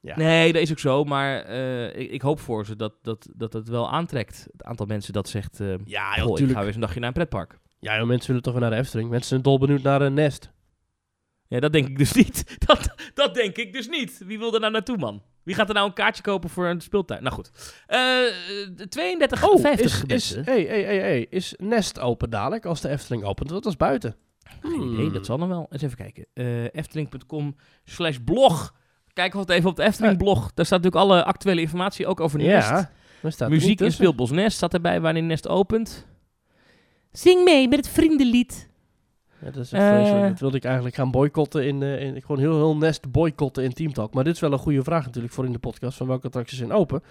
Ja. 0.00 0.16
Nee, 0.16 0.52
dat 0.52 0.62
is 0.62 0.70
ook 0.70 0.78
zo. 0.78 1.04
Maar 1.04 1.42
eh, 1.42 2.00
ik, 2.00 2.10
ik 2.10 2.22
hoop 2.22 2.40
voor 2.40 2.66
ze 2.66 2.76
dat, 2.76 2.92
dat, 3.02 3.28
dat 3.36 3.52
het 3.52 3.68
wel 3.68 3.90
aantrekt. 3.90 4.46
Het 4.52 4.62
aantal 4.64 4.86
mensen 4.86 5.12
dat 5.12 5.28
zegt... 5.28 5.60
eh 5.60 5.74
Ja, 5.84 6.12
"Goh, 6.12 6.38
joh, 6.38 6.48
ik 6.48 6.52
ga 6.54 6.58
weer 6.58 6.66
eens 6.66 6.74
een 6.74 6.80
dagje 6.80 6.98
naar 6.98 7.08
een 7.08 7.14
pretpark. 7.14 7.58
Ja, 7.80 7.96
joh, 7.98 8.06
mensen 8.06 8.26
willen 8.26 8.42
toch 8.42 8.52
weer 8.52 8.62
naar 8.62 8.70
de 8.70 8.76
Efteling. 8.76 9.10
Mensen 9.10 9.28
zijn 9.28 9.42
dol 9.42 9.58
benieuwd 9.58 9.82
naar 9.82 10.00
een 10.02 10.14
nest. 10.14 10.50
Ja, 11.48 11.60
dat 11.60 11.72
denk 11.72 11.88
ik 11.88 11.98
dus 11.98 12.12
niet. 12.22 12.56
Dat, 12.66 12.94
dat 13.14 13.34
denk 13.34 13.56
ik 13.56 13.72
dus 13.72 13.88
niet. 13.88 14.22
Wie 14.26 14.38
wil 14.38 14.54
er 14.54 14.60
nou 14.60 14.72
naartoe, 14.72 14.96
man? 14.96 15.22
Wie 15.42 15.54
gaat 15.54 15.68
er 15.68 15.74
nou 15.74 15.86
een 15.86 15.92
kaartje 15.94 16.22
kopen 16.22 16.50
voor 16.50 16.66
een 16.66 16.80
speeltuin? 16.80 17.22
Nou 17.22 17.34
goed. 17.34 17.50
Eh 17.86 17.98
32,50 18.76 19.42
Oh, 19.44 19.64
is, 19.78 20.02
is, 20.06 20.34
hey, 20.34 20.62
hey, 20.62 20.82
hey, 20.82 20.98
hey, 20.98 21.26
is 21.30 21.54
Nest 21.56 22.00
open 22.00 22.30
dadelijk 22.30 22.64
als 22.66 22.80
de 22.80 22.88
Efteling 22.88 23.24
opent? 23.24 23.50
Want 23.50 23.62
dat 23.62 23.72
is 23.72 23.78
buiten. 23.78 24.16
Geen 24.60 24.72
idee, 24.82 25.04
Hmm. 25.04 25.12
dat 25.12 25.26
zal 25.26 25.38
dan 25.38 25.48
wel. 25.48 25.66
Eens 25.70 25.82
even 25.82 25.96
kijken. 25.96 26.26
Eh 26.32 26.64
Efteling.com 26.74 27.56
slash 27.84 28.16
blog. 28.24 28.74
Kijk 29.18 29.32
wat 29.32 29.50
even 29.50 29.70
op 29.70 29.76
de 29.76 29.82
Efteling 29.82 30.16
blog. 30.16 30.52
Daar 30.54 30.66
staat 30.66 30.82
natuurlijk 30.82 31.10
alle 31.10 31.24
actuele 31.24 31.60
informatie 31.60 32.06
ook 32.06 32.20
over 32.20 32.38
Nest. 32.38 32.68
Ja, 32.68 33.48
Muziek 33.48 33.80
in. 33.80 33.92
Speelbos 33.92 34.30
Nest 34.30 34.56
staat 34.56 34.74
erbij 34.74 35.00
wanneer 35.00 35.22
Nest 35.22 35.48
opent. 35.48 36.06
Zing 37.12 37.44
mee 37.44 37.68
met 37.68 37.78
het 37.78 37.88
vriendenlied. 37.88 38.68
Ja, 39.40 39.50
dat 39.50 39.64
is 39.64 39.72
Eh. 39.72 40.22
Dat 40.22 40.40
wilde 40.40 40.56
ik 40.56 40.64
eigenlijk 40.64 40.94
gaan 40.94 41.10
boycotten 41.10 41.66
in, 41.66 41.82
eh, 41.82 42.00
in 42.00 42.20
gewoon 42.20 42.38
heel, 42.38 42.56
heel 42.56 42.76
Nest 42.76 43.10
boycotten 43.10 43.64
in 43.64 43.72
Teamtalk. 43.72 44.14
Maar 44.14 44.24
dit 44.24 44.34
is 44.34 44.40
wel 44.40 44.52
een 44.52 44.58
goede 44.58 44.82
vraag 44.82 45.04
natuurlijk 45.04 45.34
voor 45.34 45.44
in 45.44 45.52
de 45.52 45.58
podcast 45.58 45.96
van 45.96 46.06
welke 46.06 46.26
attracties 46.26 46.58
zijn 46.58 46.72
open. 46.72 47.02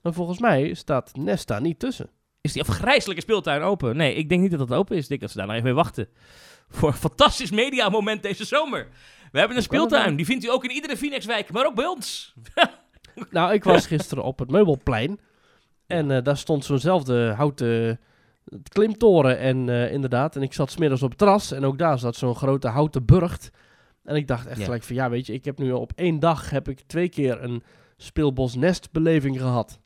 Maar 0.00 0.12
volgens 0.12 0.38
mij 0.38 0.74
staat 0.74 1.16
Nest 1.16 1.48
daar 1.48 1.60
niet 1.60 1.78
tussen. 1.78 2.10
Is 2.40 2.52
die 2.52 2.62
afgrijzelijke 2.62 3.22
speeltuin 3.22 3.62
open? 3.62 3.96
Nee, 3.96 4.14
ik 4.14 4.28
denk 4.28 4.40
niet 4.40 4.50
dat 4.50 4.68
dat 4.68 4.78
open 4.78 4.96
is. 4.96 5.02
Ik 5.02 5.08
denk 5.08 5.20
dat 5.20 5.30
ze 5.30 5.36
daar 5.36 5.46
nog 5.46 5.54
even 5.54 5.66
mee 5.66 5.76
wachten. 5.76 6.08
Voor 6.68 6.88
een 6.88 6.94
fantastisch 6.94 7.50
mediamoment 7.50 8.22
deze 8.22 8.44
zomer. 8.44 8.88
We 9.32 9.38
hebben 9.38 9.56
een 9.56 9.62
speeltuin. 9.62 10.16
Die 10.16 10.26
vindt 10.26 10.44
u 10.44 10.50
ook 10.50 10.64
in 10.64 10.70
iedere 10.70 10.96
Phoenixwijk, 10.96 11.52
maar 11.52 11.66
ook 11.66 11.74
bij 11.74 11.86
ons. 11.86 12.34
Nou, 13.30 13.52
ik 13.52 13.64
was 13.64 13.86
gisteren 13.86 14.24
op 14.24 14.38
het 14.38 14.50
Meubelplein. 14.50 15.20
En 15.86 16.10
eh, 16.10 16.22
daar 16.22 16.36
stond 16.36 16.64
zo'nzelfde 16.64 17.32
houten 17.36 18.00
klimtoren. 18.68 19.38
En 19.38 19.68
eh, 19.68 19.92
inderdaad, 19.92 20.36
en 20.36 20.42
ik 20.42 20.52
zat 20.52 20.70
smiddags 20.70 21.02
op 21.02 21.08
het 21.08 21.18
terras. 21.18 21.52
En 21.52 21.64
ook 21.64 21.78
daar 21.78 21.98
zat 21.98 22.16
zo'n 22.16 22.34
grote 22.34 22.68
houten 22.68 23.04
burcht. 23.04 23.50
En 24.04 24.16
ik 24.16 24.26
dacht 24.26 24.46
echt 24.46 24.58
Ja. 24.58 24.64
gelijk 24.64 24.82
van, 24.82 24.96
ja, 24.96 25.10
weet 25.10 25.26
je, 25.26 25.32
ik 25.32 25.44
heb 25.44 25.58
nu 25.58 25.72
op 25.72 25.92
één 25.94 26.20
dag 26.20 26.50
heb 26.50 26.68
ik 26.68 26.80
twee 26.80 27.08
keer 27.08 27.42
een 27.42 27.62
speelbos 27.96 28.54
nestbeleving 28.54 29.40
gehad. 29.40 29.80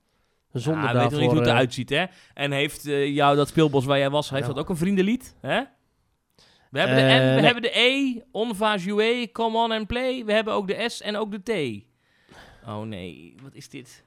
Zonder 0.52 0.82
ja, 0.82 0.92
weet 0.92 1.00
daarvoor... 1.00 1.20
niet 1.20 1.28
hoe 1.28 1.38
het 1.38 1.46
eh, 1.46 1.52
eruit 1.52 1.74
ziet, 1.74 1.90
hè? 1.90 2.04
En 2.34 2.52
heeft 2.52 2.86
eh, 2.86 3.14
jou 3.14 3.36
dat 3.36 3.48
speelbos 3.48 3.84
waar 3.84 3.98
jij 3.98 4.10
was, 4.10 4.30
heeft 4.30 4.46
dat 4.46 4.58
ook 4.58 4.68
een 4.68 4.76
vriendenlied? 4.76 5.34
Hè? 5.40 5.62
We 6.76 6.82
hebben 6.82 6.96
de 7.06 7.12
Eh, 7.12 7.16
N, 7.16 7.34
we 7.34 7.34
nee. 7.34 7.44
hebben 7.44 7.62
de 7.62 7.78
E, 7.78 8.20
on 8.30 8.54
va 8.54 8.76
jouer, 8.76 9.32
come 9.32 9.58
on 9.58 9.72
and 9.72 9.86
play. 9.86 10.24
We 10.24 10.32
hebben 10.32 10.54
ook 10.54 10.66
de 10.66 10.88
S 10.88 11.00
en 11.00 11.16
ook 11.16 11.30
de 11.30 11.42
T. 11.42 11.84
Oh 12.68 12.80
nee, 12.80 13.34
wat 13.42 13.54
is 13.54 13.68
dit? 13.68 14.04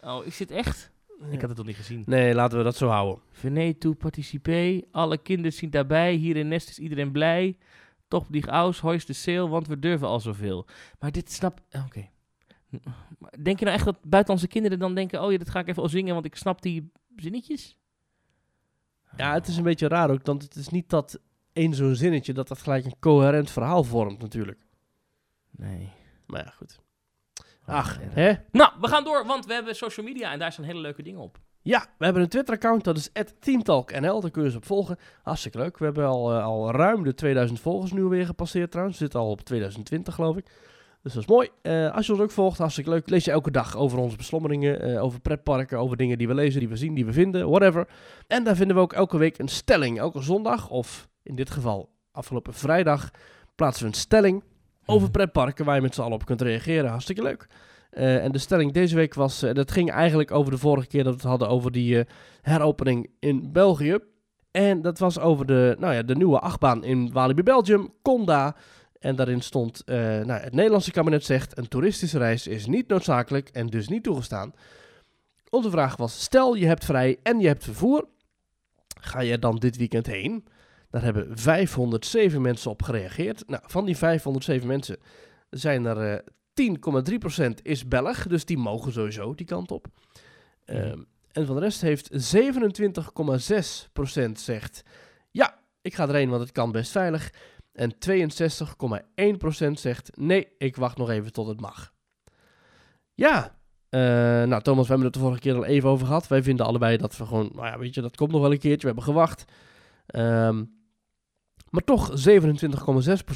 Oh, 0.00 0.26
is 0.26 0.36
dit 0.36 0.50
echt? 0.50 0.90
Ik 1.30 1.40
had 1.40 1.48
het 1.48 1.58
nog 1.58 1.66
niet 1.66 1.76
gezien. 1.76 2.02
Nee, 2.06 2.34
laten 2.34 2.58
we 2.58 2.64
dat 2.64 2.76
zo 2.76 2.88
houden. 2.88 3.22
Venez 3.32 3.74
toe 3.78 3.94
participer. 3.94 4.82
Alle 4.90 5.18
kinderen 5.18 5.52
zien 5.52 5.70
daarbij. 5.70 6.14
Hier 6.14 6.36
in 6.36 6.48
Nest 6.48 6.68
is 6.68 6.78
iedereen 6.78 7.12
blij. 7.12 7.56
Toch 8.08 8.26
die 8.28 8.46
aus, 8.46 8.80
hoist 8.80 9.06
de 9.06 9.12
sale, 9.12 9.48
want 9.48 9.66
we 9.66 9.78
durven 9.78 10.08
al 10.08 10.20
zoveel. 10.20 10.66
Maar 10.98 11.12
dit 11.12 11.32
snap... 11.32 11.60
Oké. 11.86 12.08
Maar 13.18 13.32
Denk 13.42 13.58
je 13.58 13.64
nou 13.64 13.76
echt 13.76 13.84
dat 13.84 13.98
buitenlandse 14.02 14.48
kinderen 14.48 14.78
dan 14.78 14.94
denken... 14.94 15.22
Oh 15.22 15.32
ja, 15.32 15.38
dat 15.38 15.50
ga 15.50 15.60
ik 15.60 15.68
even 15.68 15.82
al 15.82 15.88
zingen, 15.88 16.14
want 16.14 16.26
ik 16.26 16.36
snap 16.36 16.62
die 16.62 16.90
zinnetjes? 17.16 17.78
Ja, 19.16 19.34
het 19.34 19.48
is 19.48 19.56
een 19.56 19.62
beetje 19.62 19.88
raar 19.88 20.10
ook, 20.10 20.26
want 20.26 20.42
het 20.42 20.54
is 20.54 20.68
niet 20.68 20.88
dat 20.88 21.20
één 21.58 21.74
zo'n 21.74 21.94
zinnetje 21.94 22.32
dat 22.32 22.48
dat 22.48 22.58
gelijk 22.58 22.84
een 22.84 22.98
coherent 23.00 23.50
verhaal 23.50 23.84
vormt 23.84 24.20
natuurlijk. 24.20 24.60
Nee. 25.50 25.88
Maar 26.26 26.44
ja, 26.44 26.50
goed. 26.50 26.78
Ach, 27.64 28.00
erg. 28.00 28.14
hè? 28.14 28.32
Nou, 28.50 28.72
we 28.80 28.88
gaan 28.88 29.04
door, 29.04 29.26
want 29.26 29.46
we 29.46 29.52
hebben 29.52 29.74
social 29.76 30.06
media 30.06 30.32
en 30.32 30.38
daar 30.38 30.52
staan 30.52 30.64
hele 30.64 30.80
leuke 30.80 31.02
dingen 31.02 31.20
op. 31.20 31.38
Ja, 31.62 31.86
we 31.98 32.04
hebben 32.04 32.22
een 32.22 32.28
Twitter-account, 32.28 32.84
dat 32.84 32.96
is 32.96 33.10
@teamtalknl. 33.40 34.20
Daar 34.20 34.30
kun 34.30 34.44
je 34.44 34.50
ze 34.50 34.56
op 34.56 34.64
volgen. 34.64 34.96
Hartstikke 35.22 35.58
leuk. 35.58 35.78
We 35.78 35.84
hebben 35.84 36.06
al, 36.06 36.32
eh, 36.32 36.44
al 36.44 36.70
ruim 36.70 37.04
de 37.04 37.14
2000 37.14 37.60
volgers 37.60 37.92
nu 37.92 38.02
weer 38.02 38.26
gepasseerd 38.26 38.70
trouwens. 38.70 38.98
We 38.98 39.04
zitten 39.04 39.20
al 39.20 39.30
op 39.30 39.40
2020 39.40 40.14
geloof 40.14 40.36
ik. 40.36 40.46
Dus 41.02 41.12
dat 41.12 41.22
is 41.22 41.28
mooi. 41.28 41.48
Eh, 41.62 41.94
als 41.94 42.06
je 42.06 42.12
ons 42.12 42.20
ook 42.20 42.30
volgt, 42.30 42.58
hartstikke 42.58 42.90
leuk. 42.90 43.08
Lees 43.08 43.24
je 43.24 43.30
elke 43.30 43.50
dag 43.50 43.76
over 43.76 43.98
onze 43.98 44.16
beslommeringen, 44.16 44.80
eh, 44.80 45.02
over 45.04 45.20
pretparken, 45.20 45.78
over 45.78 45.96
dingen 45.96 46.18
die 46.18 46.28
we 46.28 46.34
lezen, 46.34 46.60
die 46.60 46.68
we 46.68 46.76
zien, 46.76 46.94
die 46.94 47.06
we 47.06 47.12
vinden, 47.12 47.48
whatever. 47.48 47.88
En 48.26 48.44
daar 48.44 48.56
vinden 48.56 48.76
we 48.76 48.82
ook 48.82 48.92
elke 48.92 49.18
week 49.18 49.38
een 49.38 49.48
stelling. 49.48 49.98
Elke 49.98 50.22
zondag, 50.22 50.68
of 50.70 51.08
in 51.22 51.34
dit 51.34 51.50
geval 51.50 51.90
afgelopen 52.12 52.54
vrijdag, 52.54 53.10
plaatsen 53.54 53.82
we 53.82 53.88
een 53.88 53.98
stelling 53.98 54.42
over 54.86 55.10
pretparken 55.10 55.64
waar 55.64 55.74
je 55.74 55.80
met 55.80 55.94
z'n 55.94 56.00
allen 56.00 56.12
op 56.12 56.24
kunt 56.24 56.42
reageren. 56.42 56.90
Hartstikke 56.90 57.22
leuk. 57.22 57.46
Eh, 57.90 58.24
en 58.24 58.32
de 58.32 58.38
stelling 58.38 58.72
deze 58.72 58.94
week 58.94 59.14
was, 59.14 59.42
eh, 59.42 59.54
dat 59.54 59.70
ging 59.70 59.90
eigenlijk 59.90 60.30
over 60.30 60.50
de 60.52 60.58
vorige 60.58 60.86
keer 60.86 61.04
dat 61.04 61.12
we 61.12 61.18
het 61.18 61.28
hadden 61.28 61.48
over 61.48 61.72
die 61.72 61.98
eh, 61.98 62.04
heropening 62.42 63.10
in 63.18 63.52
België. 63.52 63.98
En 64.50 64.82
dat 64.82 64.98
was 64.98 65.18
over 65.18 65.46
de, 65.46 65.76
nou 65.78 65.94
ja, 65.94 66.02
de 66.02 66.16
nieuwe 66.16 66.38
achtbaan 66.38 66.84
in 66.84 67.12
Walibi 67.12 67.42
Belgium, 67.42 67.92
Conda. 68.02 68.56
En 68.98 69.16
daarin 69.16 69.40
stond, 69.40 69.82
nou, 69.86 70.32
het 70.32 70.54
Nederlandse 70.54 70.90
kabinet 70.90 71.24
zegt, 71.24 71.58
een 71.58 71.68
toeristische 71.68 72.18
reis 72.18 72.46
is 72.46 72.66
niet 72.66 72.88
noodzakelijk 72.88 73.48
en 73.48 73.66
dus 73.66 73.88
niet 73.88 74.02
toegestaan. 74.02 74.52
Onze 75.50 75.70
vraag 75.70 75.96
was, 75.96 76.22
stel 76.22 76.54
je 76.54 76.66
hebt 76.66 76.84
vrij 76.84 77.18
en 77.22 77.40
je 77.40 77.46
hebt 77.46 77.64
vervoer, 77.64 78.08
ga 79.00 79.20
je 79.20 79.38
dan 79.38 79.56
dit 79.56 79.76
weekend 79.76 80.06
heen? 80.06 80.44
Daar 80.90 81.02
hebben 81.02 81.38
507 81.38 82.42
mensen 82.42 82.70
op 82.70 82.82
gereageerd. 82.82 83.42
Nou, 83.46 83.62
van 83.66 83.84
die 83.84 83.96
507 83.96 84.66
mensen 84.66 84.96
zijn 85.50 85.84
er 85.84 86.12
eh 86.12 86.18
10,3% 86.58 87.62
is 87.62 87.88
Belg, 87.88 88.26
dus 88.26 88.44
die 88.44 88.58
mogen 88.58 88.92
sowieso 88.92 89.34
die 89.34 89.46
kant 89.46 89.70
op. 89.70 89.86
Ehm, 90.64 91.02
en 91.32 91.46
van 91.46 91.54
de 91.54 91.60
rest 91.60 91.80
heeft 91.80 92.08
27,6% 92.12 94.40
zegt 94.40 94.82
ja, 95.30 95.58
ik 95.82 95.94
ga 95.94 96.08
erheen, 96.08 96.28
want 96.28 96.42
het 96.42 96.52
kan 96.52 96.72
best 96.72 96.90
veilig. 96.90 97.32
En 97.72 97.98
62,1% 97.98 99.72
zegt 99.72 100.16
nee, 100.16 100.48
ik 100.58 100.76
wacht 100.76 100.96
nog 100.96 101.10
even 101.10 101.32
tot 101.32 101.46
het 101.46 101.60
mag. 101.60 101.92
Ja, 103.14 103.58
eh, 103.88 104.00
nou 104.42 104.62
Thomas, 104.62 104.82
we 104.82 104.88
hebben 104.88 105.06
het 105.06 105.14
de 105.14 105.20
vorige 105.20 105.40
keer 105.40 105.54
al 105.54 105.64
even 105.64 105.88
over 105.88 106.06
gehad. 106.06 106.28
Wij 106.28 106.42
vinden 106.42 106.66
allebei 106.66 106.96
dat 106.96 107.16
we 107.16 107.26
gewoon, 107.26 107.50
nou 107.54 107.66
ja, 107.66 107.78
weet 107.78 107.94
je, 107.94 108.00
dat 108.00 108.16
komt 108.16 108.30
nog 108.30 108.40
wel 108.40 108.52
een 108.52 108.58
keertje. 108.58 108.80
We 108.80 108.86
hebben 108.86 109.04
gewacht. 109.04 109.44
Ehm, 110.06 110.64
maar 111.70 111.84
toch 111.84 112.10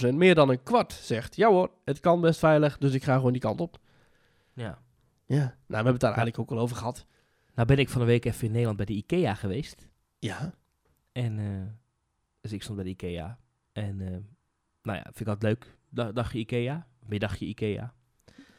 27,6%, 0.07 0.14
meer 0.14 0.35
dan 0.35 0.49
een 0.51 0.62
kwart, 0.62 0.92
zegt 0.92 1.37
ja 1.37 1.49
hoor, 1.49 1.71
het 1.85 2.01
kan 2.01 2.21
best 2.21 2.38
veilig, 2.38 2.79
dus 2.79 2.92
ik 2.95 3.03
ga 3.05 3.16
gewoon 3.16 3.33
die 3.33 3.40
kant 3.40 3.61
op. 3.61 3.79
Ja. 4.55 4.79
Ja, 5.27 5.38
nou 5.38 5.53
we 5.66 5.75
hebben 5.75 5.92
het 5.92 6.01
daar 6.01 6.11
eigenlijk 6.16 6.38
ook 6.38 6.51
al 6.51 6.62
over 6.64 6.77
gehad. 6.77 7.07
Nou 7.55 7.66
ben 7.68 7.79
ik 7.79 7.88
van 7.88 8.01
de 8.01 8.07
week 8.07 8.25
even 8.25 8.45
in 8.45 8.51
Nederland 8.51 8.77
bij 8.77 8.87
de 8.87 8.92
IKEA 8.92 9.35
geweest. 9.35 9.88
Ja. 10.18 10.55
En, 11.12 11.38
eh, 11.38 11.73
dus 12.40 12.53
ik 12.53 12.62
stond 12.62 12.77
bij 12.77 12.85
de 12.85 12.90
IKEA. 12.90 13.38
En, 13.73 14.01
eh, 14.01 14.07
nou 14.83 14.99
ja, 14.99 15.03
vind 15.03 15.21
ik 15.21 15.27
altijd 15.27 15.42
leuk. 15.53 15.77
Da- 15.88 16.12
dagje 16.12 16.38
IKEA, 16.38 16.87
middagje 17.07 17.47
IKEA. 17.47 17.95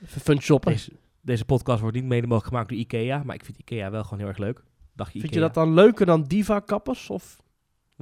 Even 0.03 0.21
fun 0.21 0.41
shoppen. 0.41 0.71
Deze, 0.71 0.91
deze 1.21 1.45
podcast 1.45 1.81
wordt 1.81 1.95
niet 1.95 2.05
mede 2.05 2.27
mogelijk 2.27 2.47
gemaakt 2.47 2.69
door 2.69 2.77
IKEA, 2.77 3.23
maar 3.23 3.35
ik 3.35 3.45
vind 3.45 3.57
IKEA 3.59 3.91
wel 3.91 4.03
gewoon 4.03 4.19
heel 4.19 4.27
erg 4.27 4.37
leuk. 4.37 4.63
Dagje 4.93 5.19
Vind 5.19 5.23
IKEA. 5.23 5.39
je 5.39 5.45
dat 5.45 5.53
dan 5.53 5.73
leuker 5.73 6.05
dan 6.05 6.23
Diva-kappers? 6.23 7.09
Of? 7.09 7.41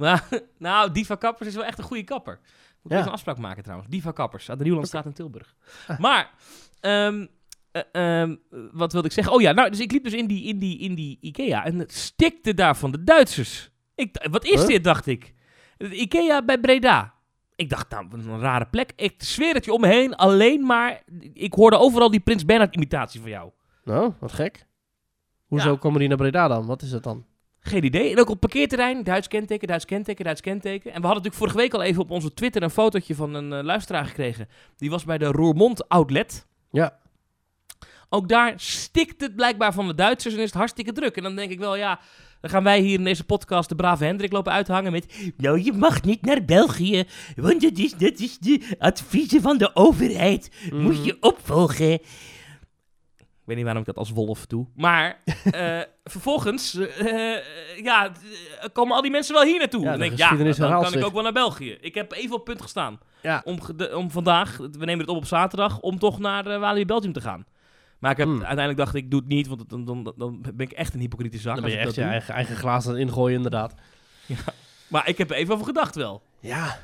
Nou, 0.02 0.18
nou, 0.58 0.92
Diva 0.92 1.14
Kappers 1.14 1.48
is 1.48 1.54
wel 1.54 1.64
echt 1.64 1.78
een 1.78 1.84
goede 1.84 2.04
kapper. 2.04 2.38
Moet 2.42 2.84
ik 2.84 2.90
Ja. 2.90 2.96
even 2.96 3.06
een 3.06 3.12
afspraak 3.14 3.38
maken 3.38 3.62
trouwens. 3.62 3.90
Diva 3.90 4.10
Kappers, 4.12 4.50
aan 4.50 4.58
de 4.58 4.62
Nieuwlandstraat 4.64 5.04
in 5.04 5.12
Tilburg. 5.12 5.54
Ah. 5.86 5.98
Maar, 6.06 6.30
ehm, 6.80 7.26
eh, 7.72 7.82
ehm, 8.20 8.36
wat 8.72 8.92
wilde 8.92 9.06
ik 9.08 9.12
zeggen? 9.14 9.32
Oh 9.34 9.40
ja, 9.40 9.52
nou, 9.52 9.70
dus 9.70 9.80
ik 9.80 9.92
liep 9.92 10.04
dus 10.04 10.12
in 10.12 10.26
die, 10.26 10.44
in 10.44 10.58
die, 10.58 10.78
in 10.78 10.94
die 10.94 11.18
Ikea 11.20 11.64
en 11.64 11.78
het 11.78 11.92
stikte 11.92 12.54
daar 12.54 12.76
van 12.76 12.90
de 12.90 13.04
Duitsers. 13.04 13.70
Ik, 13.94 14.26
wat 14.30 14.44
is 14.44 14.58
Huh? 14.60 14.66
dit, 14.68 14.84
dacht 14.84 15.06
ik. 15.06 15.34
De 15.76 15.94
Ikea 15.96 16.44
bij 16.44 16.58
Breda. 16.60 17.14
Ik 17.56 17.70
dacht, 17.70 17.90
nou, 17.90 18.06
een 18.12 18.40
rare 18.40 18.66
plek. 18.66 18.92
Ik 18.96 19.22
zweer 19.22 19.54
het 19.54 19.64
je 19.64 19.72
om 19.72 19.80
me 19.80 19.86
heen, 19.86 20.14
alleen 20.16 20.66
maar... 20.66 21.02
Ik 21.32 21.52
hoorde 21.54 21.78
overal 21.78 22.10
die 22.10 22.20
Prins 22.20 22.44
Bernhard 22.44 22.74
imitatie 22.74 23.20
van 23.20 23.30
jou. 23.30 23.50
Nou, 23.84 24.12
wat 24.20 24.32
gek. 24.32 24.66
Hoezo 25.46 25.70
Ja. 25.70 25.76
komen 25.76 25.98
die 25.98 26.08
naar 26.08 26.16
Breda 26.16 26.48
dan? 26.48 26.66
Wat 26.66 26.82
is 26.82 26.92
het 26.92 27.02
dan? 27.02 27.26
Geen 27.64 27.84
idee. 27.84 28.10
En 28.10 28.18
ook 28.18 28.28
op 28.28 28.40
parkeerterrein, 28.40 29.04
Duits 29.04 29.28
kenteken, 29.28 29.68
Duits 29.68 29.84
kenteken, 29.84 30.24
Duits 30.24 30.40
kenteken. 30.40 30.92
En 30.92 31.00
we 31.00 31.06
hadden 31.06 31.22
natuurlijk 31.22 31.34
vorige 31.34 31.56
week 31.56 31.74
al 31.74 31.82
even 31.82 32.02
op 32.02 32.10
onze 32.10 32.34
Twitter 32.34 32.62
een 32.62 32.70
fotootje 32.70 33.14
van 33.14 33.34
een 33.34 33.52
eh, 33.52 33.64
luisteraar 33.64 34.04
gekregen. 34.06 34.48
Die 34.76 34.90
was 34.90 35.04
bij 35.04 35.18
de 35.18 35.24
Roermond 35.26 35.88
Outlet. 35.88 36.46
Ja. 36.70 36.98
Ook 38.08 38.28
daar 38.28 38.52
stikt 38.56 39.20
het 39.20 39.36
blijkbaar 39.36 39.72
van 39.72 39.86
de 39.86 39.94
Duitsers 39.94 40.34
en 40.34 40.40
is 40.40 40.46
het 40.46 40.54
hartstikke 40.54 40.92
druk. 40.92 41.16
En 41.16 41.22
dan 41.22 41.36
denk 41.36 41.50
ik 41.50 41.58
wel, 41.58 41.76
ja, 41.76 42.00
dan 42.40 42.50
gaan 42.50 42.64
wij 42.64 42.80
hier 42.80 42.98
in 42.98 43.04
deze 43.04 43.24
podcast 43.24 43.68
de 43.68 43.74
brave 43.74 44.04
Hendrik 44.04 44.32
lopen 44.32 44.52
uithangen 44.52 44.92
met... 44.92 45.32
Nou, 45.36 45.62
je 45.62 45.72
mag 45.72 46.02
niet 46.02 46.22
naar 46.22 46.44
België, 46.44 47.04
want 47.36 47.60
dat 47.60 47.78
is, 47.78 47.92
dat 47.92 48.18
is 48.18 48.38
de 48.38 48.76
adviezen 48.78 49.40
van 49.42 49.58
de 49.58 49.70
overheid. 49.76 50.50
Moet 50.72 50.96
Mhm. 50.98 51.04
je 51.04 51.16
opvolgen. 51.20 51.98
Ik 53.52 53.58
weet 53.58 53.66
niet 53.66 53.74
waarom 53.74 53.82
ik 53.82 53.94
dat 53.94 53.96
als 53.96 54.10
wolf 54.26 54.46
doe. 54.46 54.66
Maar 54.74 55.18
eh, 55.52 55.80
vervolgens 56.14 56.74
eh, 56.74 57.36
eh, 57.36 57.38
ja, 57.82 58.12
komen 58.72 58.96
al 58.96 59.02
die 59.02 59.10
mensen 59.10 59.34
wel 59.34 59.44
hier 59.44 59.58
naartoe. 59.58 59.82
Ja, 59.82 59.90
dan 59.90 59.98
denk 59.98 60.12
ik, 60.12 60.18
ja, 60.18 60.36
dan 60.36 60.82
kan 60.82 60.94
ik 60.94 61.04
ook 61.04 61.12
wel 61.12 61.22
naar 61.22 61.32
België. 61.32 61.70
Ik 61.80 61.94
heb 61.94 62.12
even 62.12 62.34
op 62.36 62.44
punt 62.44 62.62
gestaan 62.62 62.98
Ja. 63.22 63.42
om, 63.44 63.58
om 63.94 64.10
vandaag, 64.10 64.56
we 64.56 64.84
nemen 64.84 64.98
het 64.98 65.08
op 65.08 65.16
op 65.16 65.24
zaterdag, 65.24 65.80
om 65.80 65.98
toch 65.98 66.18
naar 66.18 66.46
uh, 66.46 66.58
Walibi 66.58 66.86
Belgium 66.86 67.12
te 67.12 67.20
gaan. 67.20 67.46
Maar 67.98 68.10
ik 68.10 68.16
heb, 68.16 68.26
Hmm. 68.26 68.36
uiteindelijk 68.36 68.78
dacht 68.78 68.94
ik, 68.94 69.10
doe 69.10 69.20
het 69.20 69.28
niet, 69.28 69.46
want 69.46 69.70
dan, 69.70 69.84
dan, 69.84 70.12
dan 70.16 70.40
ben 70.40 70.66
ik 70.66 70.72
echt 70.72 70.94
een 70.94 71.00
hypocriete 71.00 71.38
zak. 71.38 71.54
Dan 71.54 71.64
als 71.64 71.72
ben 71.72 71.72
je 71.72 71.78
ik 71.78 71.86
echt 71.86 71.94
dat 71.96 72.04
je 72.04 72.10
doe. 72.10 72.10
eigen, 72.10 72.34
eigen 72.34 72.56
glaas 72.56 72.86
aan 72.86 72.92
het 72.92 73.00
ingooien 73.00 73.36
inderdaad. 73.36 73.74
Maar 74.88 75.08
ik 75.08 75.18
heb 75.18 75.30
er 75.30 75.36
even 75.36 75.54
over 75.54 75.66
gedacht 75.66 75.94
wel. 75.94 76.22
Ja. 76.40 76.78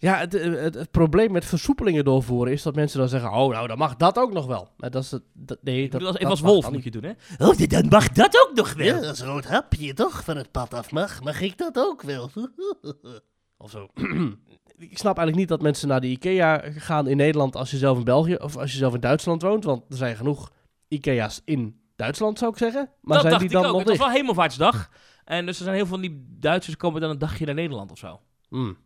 Ja, 0.00 0.18
het, 0.18 0.32
het, 0.32 0.74
het 0.74 0.90
probleem 0.90 1.32
met 1.32 1.44
versoepelingen 1.44 2.04
doorvoeren 2.04 2.52
is 2.52 2.62
dat 2.62 2.74
mensen 2.74 2.98
dan 2.98 3.08
zeggen... 3.08 3.32
Oh, 3.32 3.50
nou, 3.50 3.68
dan 3.68 3.78
mag 3.78 3.96
dat 3.96 4.18
ook 4.18 4.32
nog 4.32 4.46
wel. 4.46 4.68
Maar 4.76 4.90
dat 4.90 5.02
is 5.02 5.10
het... 5.10 5.22
Dat, 5.32 5.58
nee, 5.62 5.82
Ik 5.82 5.90
dat, 5.90 5.90
bedoel, 5.90 6.06
als, 6.06 6.12
dat 6.12 6.20
even 6.20 6.30
als 6.30 6.40
mag 6.40 6.50
wolf 6.50 6.64
dan 6.64 6.72
moet 6.72 6.84
je 6.84 6.90
doen, 6.90 7.02
hè? 7.02 7.46
Oh, 7.46 7.68
dan 7.68 7.88
mag 7.88 8.08
dat 8.08 8.46
ook 8.46 8.56
nog 8.56 8.72
wel. 8.72 8.86
Ja, 8.86 9.08
als 9.08 9.22
rood 9.22 9.44
hapje 9.44 9.94
toch 9.94 10.24
van 10.24 10.36
het 10.36 10.50
pad 10.50 10.74
af 10.74 10.90
mag, 10.90 11.22
mag 11.22 11.40
ik 11.40 11.58
dat 11.58 11.76
ook 11.76 12.02
wel. 12.02 12.30
Of 13.58 13.70
zo. 13.70 13.88
ik 14.78 14.98
snap 14.98 15.16
eigenlijk 15.16 15.36
niet 15.36 15.48
dat 15.48 15.62
mensen 15.62 15.88
naar 15.88 16.00
de 16.00 16.06
IKEA 16.06 16.62
gaan 16.64 17.08
in 17.08 17.16
Nederland 17.16 17.56
als 17.56 17.70
je 17.70 17.76
zelf 17.76 17.98
in 17.98 18.04
België 18.04 18.34
of 18.34 18.56
als 18.56 18.72
je 18.72 18.78
zelf 18.78 18.94
in 18.94 19.00
Duitsland 19.00 19.42
woont. 19.42 19.64
Want 19.64 19.82
er 19.88 19.96
zijn 19.96 20.16
genoeg 20.16 20.52
IKEA's 20.88 21.42
in 21.44 21.80
Duitsland 21.96 22.38
zou 22.38 22.50
ik 22.50 22.58
zeggen. 22.58 22.90
Maar 23.00 23.12
dat 23.12 23.20
zijn 23.20 23.32
dacht 23.32 23.38
die 23.38 23.50
ik 23.50 23.62
dan 23.62 23.64
ook. 23.64 23.70
nog 23.70 23.78
Het 23.80 23.88
was 23.88 23.98
dicht? 23.98 24.08
wel 24.08 24.18
hemelvaartsdag. 24.18 24.90
En 25.24 25.46
dus 25.46 25.58
er 25.58 25.64
zijn 25.64 25.76
heel 25.76 25.86
veel 25.86 25.98
van 25.98 26.08
die 26.08 26.36
Duitsers 26.38 26.76
komen 26.76 27.00
dan 27.00 27.10
een 27.10 27.18
dagje 27.18 27.46
naar 27.46 27.54
Nederland 27.54 27.90
of 27.90 27.98
zo. 27.98 28.20
Hmm. 28.48 28.76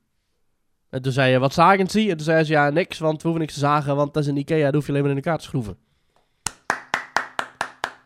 En 0.92 1.02
toen 1.02 1.12
zei 1.12 1.32
je, 1.32 1.38
wat 1.38 1.52
zagen 1.52 1.88
zie? 1.90 2.10
En 2.10 2.16
toen 2.16 2.24
zei 2.24 2.44
ze, 2.44 2.52
ja, 2.52 2.70
niks, 2.70 2.98
want 2.98 3.16
we 3.16 3.22
hoeven 3.22 3.40
niks 3.40 3.54
te 3.54 3.60
zagen, 3.60 3.96
want 3.96 4.14
dat 4.14 4.22
is 4.22 4.28
een 4.28 4.36
Ikea, 4.36 4.62
daar 4.62 4.74
hoef 4.74 4.82
je 4.84 4.88
alleen 4.90 5.02
maar 5.02 5.10
in 5.10 5.16
elkaar 5.16 5.38
te 5.38 5.44
schroeven. 5.44 5.76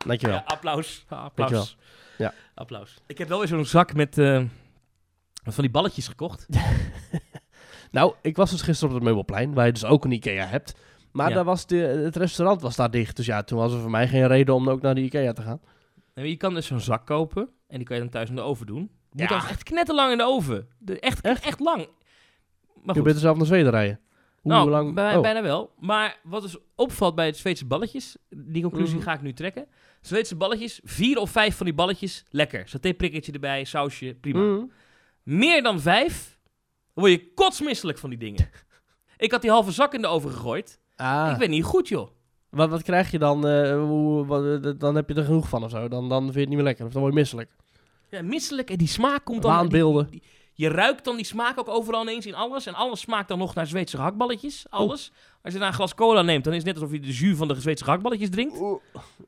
Dankjewel. 0.06 0.36
Ja, 0.36 0.42
applaus. 0.46 1.04
Applaus. 1.08 1.34
Dankjewel. 1.34 1.66
Ja. 2.18 2.32
Applaus. 2.54 2.96
Ik 3.06 3.18
heb 3.18 3.28
wel 3.28 3.38
weer 3.38 3.48
zo'n 3.48 3.64
zak 3.64 3.94
met 3.94 4.18
eh, 4.18 4.36
van 5.44 5.62
die 5.64 5.70
balletjes 5.70 6.08
gekocht. 6.08 6.46
Nou, 7.90 8.14
ik 8.22 8.36
was 8.36 8.50
dus 8.50 8.62
gisteren 8.62 8.88
op 8.88 8.94
het 8.94 9.04
Meubelplein, 9.04 9.54
waar 9.54 9.66
je 9.66 9.72
dus 9.72 9.84
ook 9.84 10.04
een 10.04 10.12
Ikea 10.12 10.46
hebt. 10.46 10.74
Maar 11.12 11.28
Ja. 11.28 11.34
daar 11.34 11.44
was 11.44 11.66
de, 11.66 11.76
het 11.76 12.16
restaurant 12.16 12.60
was 12.62 12.76
daar 12.76 12.90
dicht. 12.90 13.16
Dus 13.16 13.26
ja, 13.26 13.42
toen 13.42 13.58
was 13.58 13.72
er 13.72 13.80
voor 13.80 13.90
mij 13.90 14.08
geen 14.08 14.26
reden 14.26 14.54
om 14.54 14.70
ook 14.70 14.80
naar 14.82 14.94
de 14.94 15.00
Ikea 15.00 15.32
te 15.32 15.42
gaan. 15.42 15.60
Je 16.14 16.36
kan 16.36 16.54
dus 16.54 16.66
zo'n 16.66 16.80
zak 16.80 17.06
kopen 17.06 17.48
en 17.68 17.76
die 17.76 17.86
kan 17.86 17.96
je 17.96 18.02
dan 18.02 18.10
thuis 18.10 18.28
in 18.28 18.34
de 18.34 18.40
oven 18.40 18.66
doen. 18.66 18.78
Moet 18.80 18.90
Ja. 19.20 19.26
dan 19.26 19.36
echt 19.48 19.62
knetterlang 19.62 20.12
in 20.12 20.18
de 20.18 20.24
oven. 20.24 20.68
De, 20.78 21.00
echt, 21.00 21.20
Echt? 21.20 21.44
echt? 21.44 21.60
lang. 21.60 21.88
Maar 22.86 22.96
Je 22.96 23.02
bent 23.02 23.14
er 23.14 23.20
zelf 23.20 23.36
naar 23.36 23.46
Zweden 23.46 23.70
rijden. 23.70 24.00
Hoe 24.40 24.52
nou, 24.52 24.70
lang? 24.70 24.94
bij- 24.94 25.16
oh. 25.16 25.22
bijna 25.22 25.42
wel. 25.42 25.70
Maar 25.80 26.18
wat 26.22 26.42
dus 26.42 26.56
opvalt 26.74 27.14
bij 27.14 27.26
het 27.26 27.36
Zweedse 27.36 27.64
balletjes, 27.66 28.16
die 28.30 28.62
conclusie 28.62 28.94
Mhm. 28.96 29.04
ga 29.04 29.12
ik 29.14 29.22
nu 29.22 29.32
trekken. 29.32 29.66
Zweedse 30.00 30.36
balletjes, 30.36 30.80
vier 30.84 31.18
of 31.18 31.30
vijf 31.30 31.56
van 31.56 31.66
die 31.66 31.74
balletjes, 31.74 32.24
lekker. 32.30 32.68
Satéprikkertje 32.68 33.32
erbij, 33.32 33.64
sausje, 33.64 34.16
prima. 34.20 34.38
Mm. 34.40 34.70
Meer 35.22 35.62
dan 35.62 35.80
vijf, 35.80 36.38
dan 36.94 37.04
word 37.04 37.10
je 37.10 37.32
kotsmisselijk 37.34 37.98
van 37.98 38.10
die 38.10 38.18
dingen. 38.18 38.48
ik 39.16 39.30
had 39.30 39.42
die 39.42 39.50
halve 39.50 39.70
zak 39.70 39.94
in 39.94 40.00
de 40.02 40.06
oven 40.08 40.30
gegooid. 40.30 40.78
Ah, 40.96 41.28
Ik 41.32 41.38
ben 41.38 41.50
niet 41.50 41.64
goed, 41.64 41.88
joh. 41.88 42.08
wat, 42.50 42.68
wat 42.70 42.82
krijg 42.82 43.10
je 43.10 43.18
dan? 43.18 43.46
eh, 43.48 43.82
hoe, 43.82 44.26
wat, 44.26 44.64
eh, 44.64 44.72
dan 44.78 44.94
heb 44.94 45.08
je 45.08 45.14
er 45.14 45.24
genoeg 45.24 45.48
van 45.48 45.64
of 45.64 45.70
zo. 45.70 45.88
Dan, 45.88 46.08
dan 46.08 46.22
vind 46.22 46.34
je 46.34 46.40
het 46.40 46.48
niet 46.48 46.56
meer 46.56 46.66
lekker. 46.66 46.86
Of 46.86 46.92
dan 46.92 47.00
word 47.02 47.14
je 47.14 47.18
misselijk. 47.20 47.50
Ja, 48.10 48.22
misselijk 48.22 48.70
en 48.70 48.76
die 48.76 48.88
smaak 48.88 49.24
komt 49.24 49.42
dan... 49.42 49.50
Waanbeelden. 49.52 50.10
die- 50.10 50.20
die- 50.20 50.30
je 50.56 50.68
ruikt 50.68 51.04
dan 51.04 51.16
die 51.16 51.24
smaak 51.24 51.58
ook 51.58 51.68
overal 51.68 52.02
ineens 52.02 52.26
in 52.26 52.34
alles. 52.34 52.66
En 52.66 52.74
alles 52.74 53.00
smaakt 53.00 53.28
dan 53.28 53.38
nog 53.38 53.54
naar 53.54 53.66
Zweedse 53.66 53.96
gehaktballetjes. 53.96 54.66
Alles. 54.70 55.12
Als 55.42 55.52
je 55.52 55.58
daar 55.58 55.68
een 55.68 55.74
glas 55.74 55.94
cola 55.94 56.22
neemt, 56.22 56.44
dan 56.44 56.52
is 56.52 56.58
het 56.58 56.66
net 56.66 56.76
alsof 56.76 56.92
je 56.92 57.00
de 57.00 57.12
jus 57.12 57.36
van 57.36 57.48
de 57.48 57.60
Zweedse 57.60 57.84
gehaktballetjes 57.84 58.30
drinkt. 58.30 58.60
Oeh. 58.60 58.80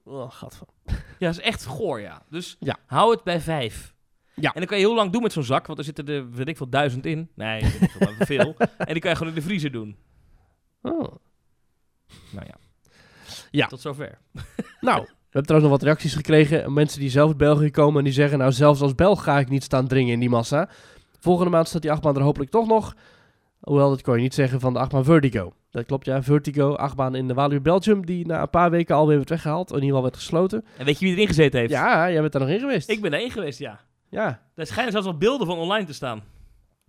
Oh, 0.05 0.31
gadver. 0.33 0.67
Ja, 0.87 0.95
dat 1.19 1.31
is 1.31 1.41
echt 1.41 1.65
goor, 1.65 2.01
ja. 2.01 2.23
Dus 2.31 2.57
Ja. 2.61 2.77
hou 2.87 3.11
het 3.11 3.25
bij 3.25 3.41
vijf. 3.41 3.95
Ja. 4.35 4.49
En 4.53 4.59
dan 4.59 4.67
kan 4.67 4.79
je 4.79 4.85
heel 4.85 4.95
lang 4.95 5.13
doen 5.13 5.23
met 5.23 5.33
zo'n 5.33 5.43
zak, 5.45 5.67
want 5.67 5.79
er 5.79 5.85
zitten 5.85 6.07
er, 6.09 6.31
weet 6.31 6.49
ik 6.49 6.57
veel, 6.57 6.69
duizend 6.69 7.07
in. 7.07 7.31
Nee, 7.35 7.61
weet 7.63 7.81
ik 7.81 7.91
veel, 7.91 8.15
veel. 8.27 8.55
En 8.79 8.93
die 8.93 8.99
kan 8.99 9.11
je 9.11 9.17
gewoon 9.17 9.33
in 9.33 9.39
de 9.39 9.47
vriezer 9.47 9.73
doen. 9.73 9.97
Oh. 10.83 10.93
Nou 12.31 12.47
ja. 12.47 12.55
Ja. 13.51 13.67
Tot 13.67 13.81
zover. 13.81 14.19
Nou, 14.81 15.01
we 15.03 15.09
hebben 15.23 15.43
trouwens 15.43 15.71
nog 15.71 15.79
wat 15.81 15.83
reacties 15.83 16.15
gekregen. 16.15 16.73
Mensen 16.73 17.01
die 17.01 17.11
zelf 17.11 17.29
uit 17.29 17.37
België 17.37 17.71
komen 17.71 17.99
en 17.99 18.05
die 18.05 18.13
zeggen... 18.13 18.39
Nou, 18.39 18.53
zelfs 18.53 18.81
als 18.81 18.95
Belg 18.95 19.23
ga 19.23 19.39
ik 19.39 19.49
niet 19.49 19.63
staan 19.65 19.87
dringen 19.89 20.13
in 20.13 20.21
die 20.21 20.29
massa. 20.29 20.69
Volgende 21.19 21.51
maand 21.51 21.69
staat 21.69 21.83
die 21.83 21.93
achtbaan 21.93 22.17
er 22.17 22.23
hopelijk 22.23 22.51
toch 22.51 22.67
nog. 22.67 22.95
Hoewel, 23.61 23.91
dat 23.91 24.03
kon 24.03 24.15
je 24.15 24.21
niet 24.21 24.35
zeggen 24.35 24.61
van 24.61 24.73
de 24.73 24.79
achtbaan 24.79 25.05
Vertigo. 25.05 25.53
Dat 25.71 25.87
klopt, 25.87 26.05
ja. 26.05 26.23
Vertigo, 26.23 26.75
achtbaan 26.75 27.15
in 27.15 27.29
de 27.29 27.35
Walibi 27.35 27.61
Belgium... 27.61 28.07
die 28.07 28.27
na 28.27 28.41
een 28.41 28.51
paar 28.51 28.71
weken 28.71 28.97
alweer 28.97 29.17
werd 29.17 29.29
weggehaald. 29.29 29.69
In 29.69 29.75
ieder 29.75 29.89
geval 29.89 30.03
werd 30.03 30.17
gesloten. 30.17 30.65
En 30.77 30.85
weet 30.85 30.99
je 30.99 31.05
wie 31.05 31.15
erin 31.15 31.27
gezeten 31.27 31.59
heeft? 31.59 31.73
Ja, 31.73 32.11
jij 32.11 32.21
bent 32.21 32.33
daar 32.33 32.43
nog 32.43 32.51
in 32.51 32.61
geweest. 32.61 32.91
Ik 32.91 33.01
ben 33.01 33.11
daarin 33.11 33.31
geweest, 33.31 33.59
ja. 33.59 33.81
Ja, 34.11 34.43
Daar 34.55 34.67
schijnen 34.67 34.93
zelfs 34.93 35.07
wel 35.07 35.19
beelden 35.19 35.47
van 35.47 35.59
online 35.59 35.87
te 35.87 35.93
staan. 35.93 36.23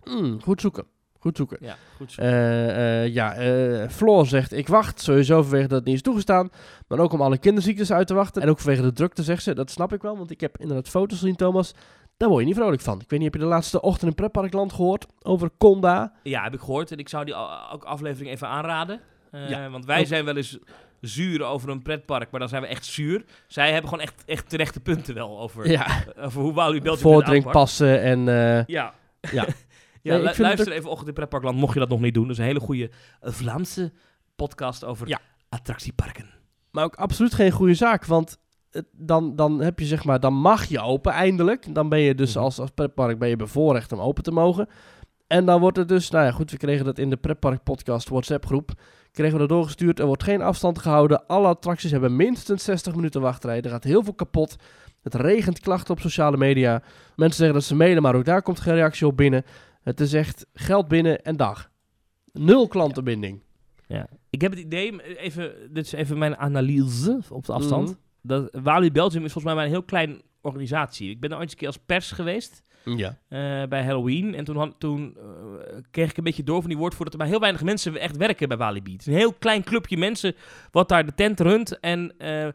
Mm, 0.04 0.42
goed 0.42 0.60
zoeken. 0.60 0.84
Goed 1.18 1.36
zoeken. 1.36 1.58
Ja, 1.60 1.76
goed 1.96 2.12
zo. 2.12 2.20
Eh, 2.20 3.02
eh, 3.04 3.14
ja, 3.14 3.34
eh, 3.34 3.88
Floor 3.88 4.26
zegt, 4.26 4.52
ik 4.52 4.68
wacht 4.68 5.00
sowieso 5.00 5.42
vanwege 5.42 5.68
dat 5.68 5.78
het 5.78 5.86
niet 5.86 5.94
is 5.94 6.02
toegestaan. 6.02 6.50
Maar 6.88 6.98
ook 6.98 7.12
om 7.12 7.20
alle 7.20 7.38
kinderziektes 7.38 7.92
uit 7.92 8.06
te 8.06 8.14
wachten. 8.14 8.42
En 8.42 8.48
ook 8.48 8.58
vanwege 8.58 8.82
de 8.82 8.92
drukte, 8.92 9.22
zegt 9.22 9.42
ze. 9.42 9.54
Dat 9.54 9.70
snap 9.70 9.92
ik 9.92 10.02
wel, 10.02 10.16
want 10.16 10.30
ik 10.30 10.40
heb 10.40 10.58
inderdaad 10.58 10.88
foto's 10.88 11.18
gezien, 11.18 11.36
Thomas. 11.36 11.74
Daar 12.20 12.28
word 12.28 12.40
je 12.40 12.46
niet 12.46 12.56
vrolijk 12.56 12.82
van. 12.82 13.00
Ik 13.00 13.10
weet 13.10 13.20
niet, 13.20 13.32
heb 13.32 13.40
je 13.40 13.46
de 13.48 13.52
laatste 13.54 13.80
ochtend 13.80 14.10
in 14.10 14.14
Pretparkland 14.16 14.72
gehoord? 14.72 15.06
Over 15.22 15.50
Conda? 15.58 16.12
Ja, 16.22 16.42
heb 16.42 16.54
ik 16.54 16.60
gehoord. 16.60 16.90
En 16.92 16.98
ik 16.98 17.08
zou 17.08 17.24
die 17.24 17.34
ook 17.72 17.84
aflevering 17.84 18.30
even 18.30 18.48
aanraden. 18.48 19.00
Eh, 19.30 19.48
Ja. 19.50 19.70
Want 19.70 19.84
wij 19.84 20.04
zijn 20.04 20.24
wel 20.24 20.36
eens 20.36 20.58
zuur 21.00 21.42
over 21.44 21.68
een 21.68 21.82
pretpark, 21.82 22.30
maar 22.30 22.40
dan 22.40 22.48
zijn 22.48 22.62
we 22.62 22.68
echt 22.68 22.84
zuur. 22.84 23.24
Zij 23.46 23.72
hebben 23.72 23.90
gewoon 23.90 24.04
echt, 24.04 24.22
echt 24.26 24.48
terechte 24.48 24.80
punten 24.80 25.14
wel 25.14 25.40
over, 25.40 25.70
Ja, 25.70 26.04
over 26.18 26.40
hoe 26.42 26.52
Walibi 26.52 26.78
aanpakt. 26.84 27.00
voordrinkpassen 27.00 28.00
en... 28.02 28.18
eh, 28.28 28.64
Ja. 28.66 28.94
Ja. 29.20 29.30
ja, 30.02 30.16
Nee, 30.16 30.22
lu- 30.22 30.32
luister 30.42 30.72
even 30.72 30.90
Ochtend 30.90 31.08
in 31.08 31.14
Pretparkland, 31.14 31.56
mocht 31.56 31.74
je 31.74 31.80
dat 31.80 31.88
nog 31.88 32.00
niet 32.00 32.14
doen. 32.14 32.22
Dat 32.22 32.32
is 32.32 32.38
een 32.38 32.44
hele 32.44 32.60
goede 32.60 32.90
eh, 33.20 33.32
Vlaamse 33.32 33.92
podcast 34.36 34.84
over 34.84 35.08
Ja. 35.08 35.18
attractieparken. 35.48 36.30
Maar 36.70 36.84
ook 36.84 36.94
absoluut 36.94 37.34
geen 37.34 37.50
goede 37.50 37.74
zaak, 37.74 38.04
want 38.04 38.38
dan, 38.92 39.36
dan 39.36 39.60
heb 39.60 39.78
je 39.78 39.84
zeg 39.84 40.04
maar, 40.04 40.20
dan 40.20 40.34
mag 40.34 40.64
je 40.64 40.80
open 40.80 41.12
eindelijk. 41.12 41.74
Dan 41.74 41.88
ben 41.88 41.98
je 42.00 42.14
dus 42.14 42.34
Mhm. 42.34 42.44
als, 42.44 42.58
als 42.58 42.70
pretpark 42.70 43.18
ben 43.18 43.28
je 43.28 43.36
bevoorrecht 43.36 43.92
om 43.92 44.00
open 44.00 44.22
te 44.22 44.30
mogen. 44.32 44.68
En 45.26 45.44
dan 45.44 45.60
wordt 45.60 45.76
het 45.76 45.88
dus, 45.88 46.10
nou 46.10 46.24
ja 46.24 46.30
goed, 46.32 46.50
we 46.50 46.56
kregen 46.56 46.84
dat 46.84 46.98
in 46.98 47.10
de 47.10 47.16
pretpark 47.16 47.62
podcast 47.62 48.08
WhatsApp 48.08 48.46
groep. 48.46 48.70
Kregen 49.12 49.32
we 49.32 49.38
dat 49.38 49.48
doorgestuurd, 49.48 49.98
er 49.98 50.06
wordt 50.06 50.22
geen 50.22 50.42
afstand 50.42 50.78
gehouden. 50.78 51.26
Alle 51.26 51.46
attracties 51.46 51.90
hebben 51.90 52.16
minstens 52.16 52.64
60 52.64 52.94
minuten 52.94 53.20
wachtrij. 53.20 53.60
Er 53.60 53.70
gaat 53.70 53.84
heel 53.84 54.02
veel 54.04 54.14
kapot. 54.14 54.56
Het 55.02 55.14
regent 55.14 55.58
klachten 55.60 55.94
op 55.94 56.00
sociale 56.00 56.36
media. 56.36 56.82
Mensen 57.16 57.36
zeggen 57.38 57.54
dat 57.54 57.64
ze 57.64 57.74
mailen, 57.74 58.02
maar 58.02 58.14
ook 58.14 58.24
daar 58.24 58.42
komt 58.42 58.60
geen 58.60 58.74
reactie 58.74 59.06
op 59.06 59.16
binnen. 59.16 59.44
Het 59.82 60.00
is 60.00 60.12
echt 60.12 60.46
geld 60.54 60.88
binnen 60.88 61.22
en 61.22 61.36
dag. 61.36 61.70
Nul 62.32 62.68
klantenbinding. 62.68 63.42
Ja. 63.86 64.06
Ik 64.30 64.40
heb 64.40 64.50
het 64.50 64.60
idee, 64.60 65.16
even, 65.16 65.52
dit 65.70 65.84
is 65.84 65.92
even 65.92 66.18
mijn 66.18 66.36
analyse 66.36 67.20
op 67.30 67.46
de 67.46 67.52
afstand. 67.52 67.88
Mhm. 67.88 67.96
Dat 68.22 68.48
Walibi 68.62 68.92
Belgium 68.92 69.24
is 69.24 69.32
volgens 69.32 69.44
mij 69.44 69.54
maar 69.54 69.64
een 69.64 69.70
heel 69.70 69.82
klein 69.82 70.22
organisatie. 70.40 71.10
Ik 71.10 71.20
ben 71.20 71.30
er 71.30 71.36
ooit 71.36 71.44
eens 71.44 71.52
een 71.52 71.58
keer 71.58 71.68
als 71.68 71.78
pers 71.86 72.10
geweest. 72.10 72.62
Ja. 72.84 73.18
eh, 73.28 73.68
bij 73.68 73.84
Halloween. 73.84 74.34
En 74.34 74.44
toen, 74.44 74.74
toen 74.78 75.16
eh, 75.16 75.76
kreeg 75.90 76.10
ik 76.10 76.16
een 76.16 76.24
beetje 76.24 76.42
door 76.42 76.60
van 76.60 76.70
die 76.70 76.78
woordvoerder 76.78 77.10
dat 77.10 77.14
er 77.14 77.20
maar 77.20 77.36
heel 77.36 77.40
weinig 77.40 77.62
mensen 77.62 77.96
echt 77.96 78.16
werken 78.16 78.48
bij 78.48 78.56
Walibi. 78.56 78.92
Het 78.92 79.00
is 79.00 79.06
een 79.06 79.12
heel 79.12 79.32
klein 79.32 79.64
clubje 79.64 79.96
mensen 79.96 80.34
wat 80.70 80.88
daar 80.88 81.06
de 81.06 81.14
tent 81.14 81.40
runt. 81.40 81.80
En 81.80 82.14
eh, 82.18 82.48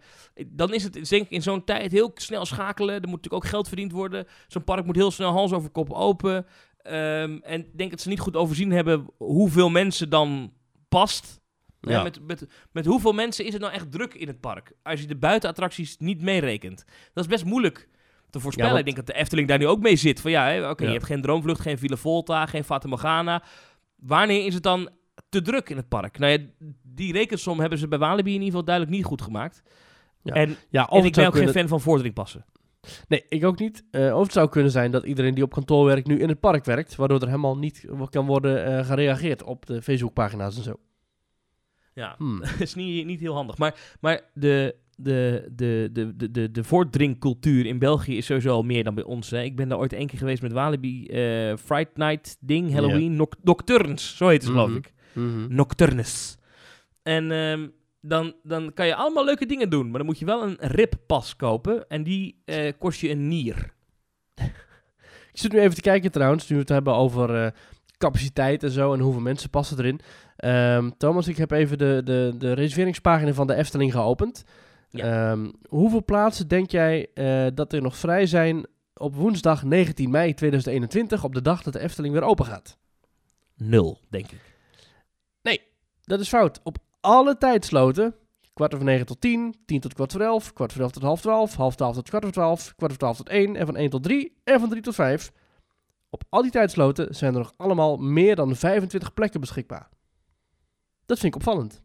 dan 0.48 0.74
is 0.74 0.84
het 0.84 1.10
denk 1.10 1.26
ik 1.26 1.30
in 1.30 1.42
zo'n 1.42 1.64
tijd 1.64 1.92
heel 1.92 2.12
snel 2.16 2.46
schakelen. 2.46 2.96
Er 2.96 3.02
moet 3.02 3.16
natuurlijk 3.16 3.44
ook 3.44 3.50
geld 3.50 3.68
verdiend 3.68 3.92
worden. 3.92 4.26
Zo'n 4.48 4.64
park 4.64 4.86
moet 4.86 4.96
heel 4.96 5.12
snel 5.12 5.32
hals 5.32 5.54
over 5.54 5.70
kop 5.70 5.92
open. 5.92 6.46
Ehm, 6.78 7.38
en 7.42 7.60
ik 7.60 7.78
denk 7.78 7.92
dat 7.92 8.02
ze 8.02 8.10
niet 8.10 8.20
goed 8.20 8.36
overzien 8.36 8.72
hebben 8.72 9.06
hoeveel 9.18 9.70
mensen 9.70 10.10
dan 10.10 10.54
past. 10.90 11.44
Ja. 11.86 12.04
Met, 12.04 12.20
met, 12.28 12.48
met 12.72 12.86
hoeveel 12.86 13.14
mensen 13.14 13.46
is 13.46 13.54
het 13.54 13.62
nou 13.62 13.74
echt 13.74 13.92
druk 13.92 14.14
in 14.14 14.28
het 14.28 14.40
park? 14.40 14.72
Als 14.84 15.02
je 15.02 15.08
de 15.08 15.16
buitenattracties 15.16 15.98
niet 15.98 16.22
meerekent. 16.22 16.86
Dat 17.14 17.24
is 17.24 17.30
best 17.30 17.46
moeilijk 17.46 17.90
te 18.30 18.40
voorspellen. 18.40 18.72
Ja, 18.72 18.80
Ik 18.80 18.86
denk 18.86 18.98
dat 18.98 19.08
de 19.08 19.14
Efteling 19.14 19.48
daar 19.48 19.58
nu 19.58 19.68
ook 19.68 19.82
mee 19.82 19.96
zit. 19.96 20.22
Van 20.22 20.32
ja, 20.32 20.70
oké, 20.70 20.86
je 20.86 20.92
hebt 20.92 21.06
geen 21.06 21.22
Droomvlucht, 21.22 21.62
geen 21.62 21.78
Villa 21.78 21.96
Volta, 21.96 22.46
geen 22.46 22.64
Fata 22.64 22.88
Morgana. 22.88 23.44
Wanneer 23.96 24.46
is 24.46 24.54
het 24.54 24.64
dan 24.64 24.90
te 25.30 25.42
druk 25.42 25.70
in 25.70 25.78
het 25.78 25.88
park? 25.88 26.18
Nou 26.18 26.32
ja, 26.32 26.68
die 26.84 27.14
rekensom 27.14 27.60
hebben 27.60 27.80
ze 27.80 27.88
bij 27.88 28.00
Walibi 28.00 28.30
in 28.30 28.34
ieder 28.34 28.46
geval 28.48 28.64
duidelijk 28.64 28.96
niet 28.96 29.06
goed 29.06 29.22
gemaakt. 29.22 29.64
Ja. 30.22 30.34
En, 30.34 30.56
Ja, 30.70 30.88
en 30.88 31.06
ik 31.06 31.14
ben 31.14 31.28
ook 31.28 31.36
geen 31.36 31.50
fan 31.50 31.68
van 31.68 31.82
vordringpassen. 31.82 32.46
Nee, 33.08 33.26
ik 33.30 33.46
ook 33.46 33.60
niet. 33.60 33.84
Eh, 33.92 34.18
of 34.18 34.24
het 34.24 34.32
zou 34.32 34.50
kunnen 34.50 34.72
zijn 34.72 34.92
dat 34.92 35.04
iedereen 35.04 35.34
die 35.34 35.44
op 35.44 35.54
kantoor 35.54 35.86
werkt 35.86 36.08
nu 36.08 36.20
in 36.20 36.30
het 36.30 36.40
park 36.40 36.66
werkt, 36.66 36.96
waardoor 36.96 37.20
er 37.20 37.28
helemaal 37.28 37.58
niet 37.58 37.86
kan 38.10 38.26
worden 38.26 38.66
eh, 38.66 38.86
gereageerd 38.86 39.44
op 39.44 39.66
de 39.66 39.82
Facebookpagina's 39.82 40.58
en 40.58 40.64
zo. 40.64 40.76
Ja, 41.96 42.16
Hmm. 42.18 42.42
is 42.60 42.76
niet, 42.76 43.06
niet 43.06 43.20
heel 43.20 43.34
handig. 43.34 43.58
Maar, 43.58 43.76
maar 44.00 44.22
de, 44.34 44.76
de, 44.98 45.48
de, 45.52 45.90
de, 45.94 46.14
de, 46.16 46.32
de, 46.32 46.52
de 46.52 46.64
voordrinkcultuur 46.64 47.66
in 47.66 47.80
België 47.80 48.18
is 48.18 48.26
sowieso 48.26 48.50
al 48.52 48.64
meer 48.64 48.84
dan 48.84 48.96
bij 48.96 49.04
ons. 49.04 49.30
Hè. 49.30 49.42
Ik 49.42 49.56
ben 49.56 49.70
daar 49.70 49.78
ooit 49.78 49.94
één 49.94 50.08
keer 50.08 50.18
geweest 50.20 50.42
met 50.42 50.52
Walibi 50.52 51.06
eh 51.08 51.56
Fright 51.58 51.98
Night 51.98 52.38
ding, 52.40 52.74
Halloween, 52.74 53.16
Noc- 53.16 53.36
Nocturnes, 53.44 54.18
zo 54.18 54.28
heet 54.28 54.42
het 54.42 54.52
geloof 54.52 54.68
Mhm. 54.70 54.78
ik. 54.78 54.94
Mhm. 55.14 55.56
Nocturnes. 55.56 56.38
En 57.04 57.32
ehm, 57.32 57.68
dan, 58.02 58.34
dan 58.44 58.74
kan 58.74 58.88
je 58.88 58.96
allemaal 58.96 59.26
leuke 59.26 59.46
dingen 59.46 59.70
doen, 59.70 59.86
maar 59.90 59.98
dan 59.98 60.06
moet 60.06 60.20
je 60.20 60.26
wel 60.26 60.44
een 60.44 60.58
rippas 60.60 61.36
kopen 61.36 61.88
en 61.88 62.04
die 62.04 62.42
eh, 62.46 62.72
kost 62.80 63.00
je 63.02 63.10
een 63.10 63.28
nier. 63.28 63.74
Ik 65.34 65.42
zit 65.42 65.52
nu 65.52 65.60
even 65.60 65.76
te 65.76 65.82
kijken 65.82 66.12
trouwens, 66.12 66.48
nu 66.48 66.56
we 66.56 66.62
het 66.62 66.70
hebben 66.72 66.94
over 66.94 67.44
eh, 67.46 67.52
capaciteit 67.98 68.64
en 68.64 68.72
zo 68.72 68.94
en 68.94 69.00
hoeveel 69.00 69.22
mensen 69.22 69.50
passen 69.50 69.80
erin. 69.80 70.00
Ehm, 70.36 70.90
Thomas, 70.98 71.28
ik 71.28 71.38
heb 71.38 71.52
even 71.52 71.78
de, 71.78 72.02
de, 72.04 72.34
de 72.38 72.54
reserveringspagina 72.54 73.34
van 73.34 73.48
de 73.48 73.56
Efteling 73.56 73.92
geopend. 73.92 74.44
Ehm, 74.92 75.52
hoeveel 75.68 76.04
plaatsen 76.04 76.48
denk 76.48 76.72
jij 76.72 77.08
eh, 77.14 77.46
dat 77.54 77.74
er 77.74 77.82
nog 77.82 77.98
vrij 77.98 78.26
zijn 78.26 78.66
op 78.94 79.16
woensdag 79.16 79.64
19 79.64 80.10
mei 80.10 80.34
2021, 80.34 81.24
op 81.24 81.34
de 81.34 81.42
dag 81.42 81.64
dat 81.64 81.74
de 81.74 81.80
Efteling 81.80 82.14
weer 82.14 82.24
open 82.24 82.46
gaat? 82.46 82.78
Nul, 83.56 84.00
denk 84.10 84.32
ik. 84.32 84.54
Dat 86.06 86.20
is 86.20 86.28
fout. 86.28 86.60
Op 86.64 86.78
alle 87.02 87.38
tijdsloten, 87.38 88.16
kwart 88.54 88.74
over 88.74 88.86
negen 88.86 89.06
tot 89.06 89.22
tien, 89.22 89.56
tien 89.66 89.80
tot 89.80 89.94
kwart 89.94 90.12
voor 90.12 90.22
elf, 90.22 90.54
kwart 90.54 90.74
voor 90.74 90.82
elf 90.82 90.92
tot 90.92 91.04
half 91.04 91.22
twaalf, 91.22 91.56
half 91.56 91.76
twaalf 91.76 91.96
tot 91.96 92.10
kwart 92.10 92.24
voor 92.24 92.34
twaalf, 92.34 92.76
kwart 92.76 92.92
voor 92.92 93.00
twaalf 93.00 93.18
tot 93.18 93.30
één 93.30 93.56
en 93.56 93.66
van 93.66 93.76
één 93.76 93.90
tot 93.90 94.04
drie 94.04 94.38
en 94.44 94.60
van 94.60 94.70
drie 94.70 94.82
tot 94.82 94.96
vijf. 94.96 95.32
Op 96.16 96.24
al 96.30 96.42
die 96.42 96.52
tijdsloten 96.52 97.16
zijn 97.16 97.34
er 97.34 97.40
nog 97.40 97.54
allemaal 97.58 97.98
meer 97.98 98.36
dan 98.36 98.56
25 98.56 99.14
plekken 99.14 99.40
beschikbaar. 99.40 99.90
Dat 101.06 101.20
vind 101.20 101.34
ik 101.36 101.40
opvallend. 101.42 101.82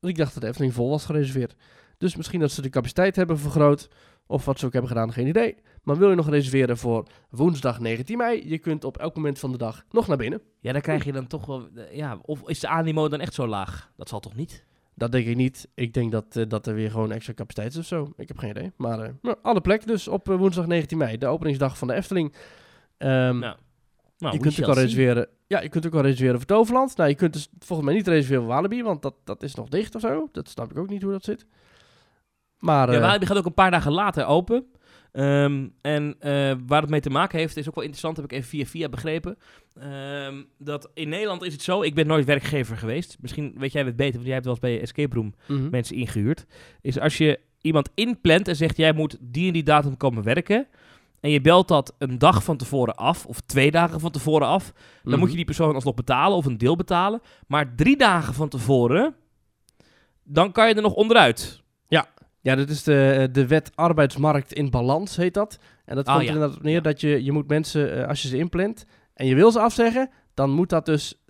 Want 0.00 0.12
ik 0.12 0.18
dacht 0.18 0.32
dat 0.34 0.42
de 0.42 0.48
Efteling 0.48 0.74
vol 0.74 0.90
was 0.90 1.04
gereserveerd. 1.04 1.54
Dus 1.98 2.16
misschien 2.16 2.40
dat 2.40 2.50
ze 2.50 2.62
de 2.62 2.68
capaciteit 2.68 3.16
hebben 3.16 3.38
vergroot. 3.38 3.88
Of 4.26 4.44
wat 4.44 4.58
ze 4.58 4.66
ook 4.66 4.72
hebben 4.72 4.90
gedaan, 4.90 5.12
geen 5.12 5.26
idee. 5.26 5.56
Maar 5.82 5.96
wil 5.98 6.10
je 6.10 6.14
nog 6.16 6.28
reserveren 6.30 6.78
voor 6.78 7.06
woensdag 7.30 7.80
19 7.80 8.16
mei? 8.16 8.48
Je 8.48 8.58
kunt 8.58 8.84
op 8.84 8.98
elk 8.98 9.14
moment 9.14 9.38
van 9.38 9.52
de 9.52 9.58
dag 9.58 9.84
nog 9.90 10.06
naar 10.06 10.16
binnen. 10.16 10.42
Ja, 10.60 10.72
dan 10.72 10.80
krijg 10.80 11.04
je 11.04 11.12
dan 11.12 11.26
toch 11.26 11.46
wel... 11.46 11.68
eh, 11.74 11.96
Ja, 11.96 12.18
of 12.22 12.48
is 12.48 12.60
de 12.60 12.68
animo 12.68 13.08
dan 13.08 13.20
echt 13.20 13.34
zo 13.34 13.46
laag? 13.46 13.90
Dat 13.96 14.08
zal 14.08 14.20
toch 14.20 14.34
niet? 14.34 14.64
Dat 14.94 15.12
denk 15.12 15.26
ik 15.26 15.36
niet. 15.36 15.68
Ik 15.74 15.94
denk 15.94 16.12
dat, 16.12 16.36
eh, 16.36 16.44
dat 16.48 16.66
er 16.66 16.74
weer 16.74 16.90
gewoon 16.90 17.12
extra 17.12 17.34
capaciteit 17.34 17.72
is 17.72 17.78
of 17.78 17.84
zo. 17.86 18.12
Ik 18.16 18.28
heb 18.28 18.38
geen 18.38 18.50
idee. 18.50 18.72
Maar 18.76 19.00
eh, 19.00 19.10
nou, 19.22 19.36
alle 19.42 19.60
plek 19.60 19.86
dus 19.86 20.08
op 20.08 20.26
woensdag 20.26 20.66
19 20.66 20.98
mei. 20.98 21.18
De 21.18 21.26
openingsdag 21.26 21.78
van 21.78 21.88
de 21.88 21.94
Efteling. 21.94 22.34
Ehm, 22.98 23.38
Nou, 23.38 23.56
Nou, 24.18 24.34
je 24.34 24.40
kunt 24.40 24.62
ook 24.62 24.68
al 24.68 24.74
reserveren. 24.74 25.28
Ja, 25.46 25.60
je 25.62 25.68
kunt 25.68 25.86
ook 25.86 25.94
al 25.94 26.00
reserveren 26.00 26.36
voor 26.36 26.46
Toverland. 26.46 26.96
Nou, 26.96 27.08
je 27.08 27.14
kunt 27.14 27.32
dus 27.32 27.48
volgens 27.58 27.88
mij 27.88 27.96
niet 27.96 28.08
reserveren 28.08 28.42
voor 28.42 28.52
Walibi, 28.52 28.82
want 28.82 29.02
dat, 29.02 29.14
dat 29.24 29.42
is 29.42 29.54
nog 29.54 29.68
dicht 29.68 29.94
of 29.94 30.00
zo. 30.00 30.28
Dat 30.32 30.48
snap 30.48 30.70
ik 30.70 30.78
ook 30.78 30.88
niet 30.88 31.02
hoe 31.02 31.12
dat 31.12 31.24
zit. 31.24 31.46
Maar 32.58 32.90
Ja, 32.90 32.96
eh, 32.96 33.00
Walibi 33.00 33.26
gaat 33.26 33.36
ook 33.36 33.46
een 33.46 33.54
paar 33.54 33.70
dagen 33.70 33.92
later 33.92 34.26
open. 34.26 34.66
Ehm, 35.12 35.68
en 35.80 36.16
eh, 36.18 36.52
waar 36.66 36.80
het 36.80 36.90
mee 36.90 37.00
te 37.00 37.10
maken 37.10 37.38
heeft, 37.38 37.56
is 37.56 37.68
ook 37.68 37.74
wel 37.74 37.84
interessant, 37.84 38.16
heb 38.16 38.24
ik 38.24 38.32
even 38.32 38.48
via 38.48 38.66
via 38.66 38.88
begrepen. 38.88 39.38
Ehm, 39.74 40.42
dat 40.58 40.90
in 40.94 41.08
Nederland 41.08 41.42
is 41.42 41.52
het 41.52 41.62
zo, 41.62 41.82
ik 41.82 41.94
ben 41.94 42.06
nooit 42.06 42.24
werkgever 42.24 42.76
geweest. 42.76 43.16
Misschien 43.20 43.54
weet 43.56 43.72
jij 43.72 43.82
het 43.82 43.96
beter, 43.96 44.14
want 44.14 44.24
jij 44.24 44.34
hebt 44.34 44.44
wel 44.44 44.54
eens 44.54 44.62
bij 44.62 44.80
Escape 44.80 45.14
Room 45.14 45.34
mhm. 45.46 45.70
mensen 45.70 45.96
ingehuurd. 45.96 46.46
Is 46.80 46.98
als 46.98 47.18
je 47.18 47.40
iemand 47.60 47.90
inplant 47.94 48.48
en 48.48 48.56
zegt, 48.56 48.76
jij 48.76 48.92
moet 48.92 49.16
die 49.20 49.46
en 49.46 49.52
die 49.52 49.62
datum 49.62 49.96
komen 49.96 50.22
werken. 50.22 50.66
En 51.20 51.30
je 51.30 51.40
belt 51.40 51.68
dat 51.68 51.94
een 51.98 52.18
dag 52.18 52.44
van 52.44 52.56
tevoren 52.56 52.94
af, 52.94 53.26
of 53.26 53.40
twee 53.40 53.70
dagen 53.70 54.00
van 54.00 54.10
tevoren 54.10 54.46
af. 54.46 54.72
Dan 55.02 55.12
Mhm. 55.12 55.18
moet 55.20 55.30
je 55.30 55.36
die 55.36 55.44
persoon 55.44 55.74
alsnog 55.74 55.94
betalen, 55.94 56.36
of 56.36 56.46
een 56.46 56.58
deel 56.58 56.76
betalen. 56.76 57.20
Maar 57.46 57.74
drie 57.74 57.96
dagen 57.96 58.34
van 58.34 58.48
tevoren, 58.48 59.14
dan 60.24 60.52
kan 60.52 60.68
je 60.68 60.74
er 60.74 60.82
nog 60.82 60.94
onderuit. 60.94 61.62
Ja, 62.40 62.54
dat 62.54 62.68
is 62.68 62.82
de, 62.82 63.28
de 63.32 63.46
wet 63.46 63.70
arbeidsmarkt 63.74 64.52
in 64.52 64.70
balans, 64.70 65.16
heet 65.16 65.34
dat. 65.34 65.58
En 65.84 65.96
dat 65.96 66.06
Ah, 66.06 66.12
komt 66.14 66.24
ja. 66.24 66.28
er 66.30 66.34
inderdaad 66.34 66.58
op 66.58 66.64
neer 66.64 66.74
Ja. 66.74 66.80
dat 66.80 67.00
je, 67.00 67.24
je 67.24 67.32
moet 67.32 67.48
mensen, 67.48 67.96
eh, 68.02 68.08
als 68.08 68.22
je 68.22 68.28
ze 68.28 68.36
inplant 68.38 68.84
en 69.14 69.26
je 69.26 69.34
wil 69.34 69.50
ze 69.52 69.60
afzeggen, 69.60 70.10
dan 70.34 70.50
moet 70.50 70.68
dat 70.68 70.86
dus 70.86 71.24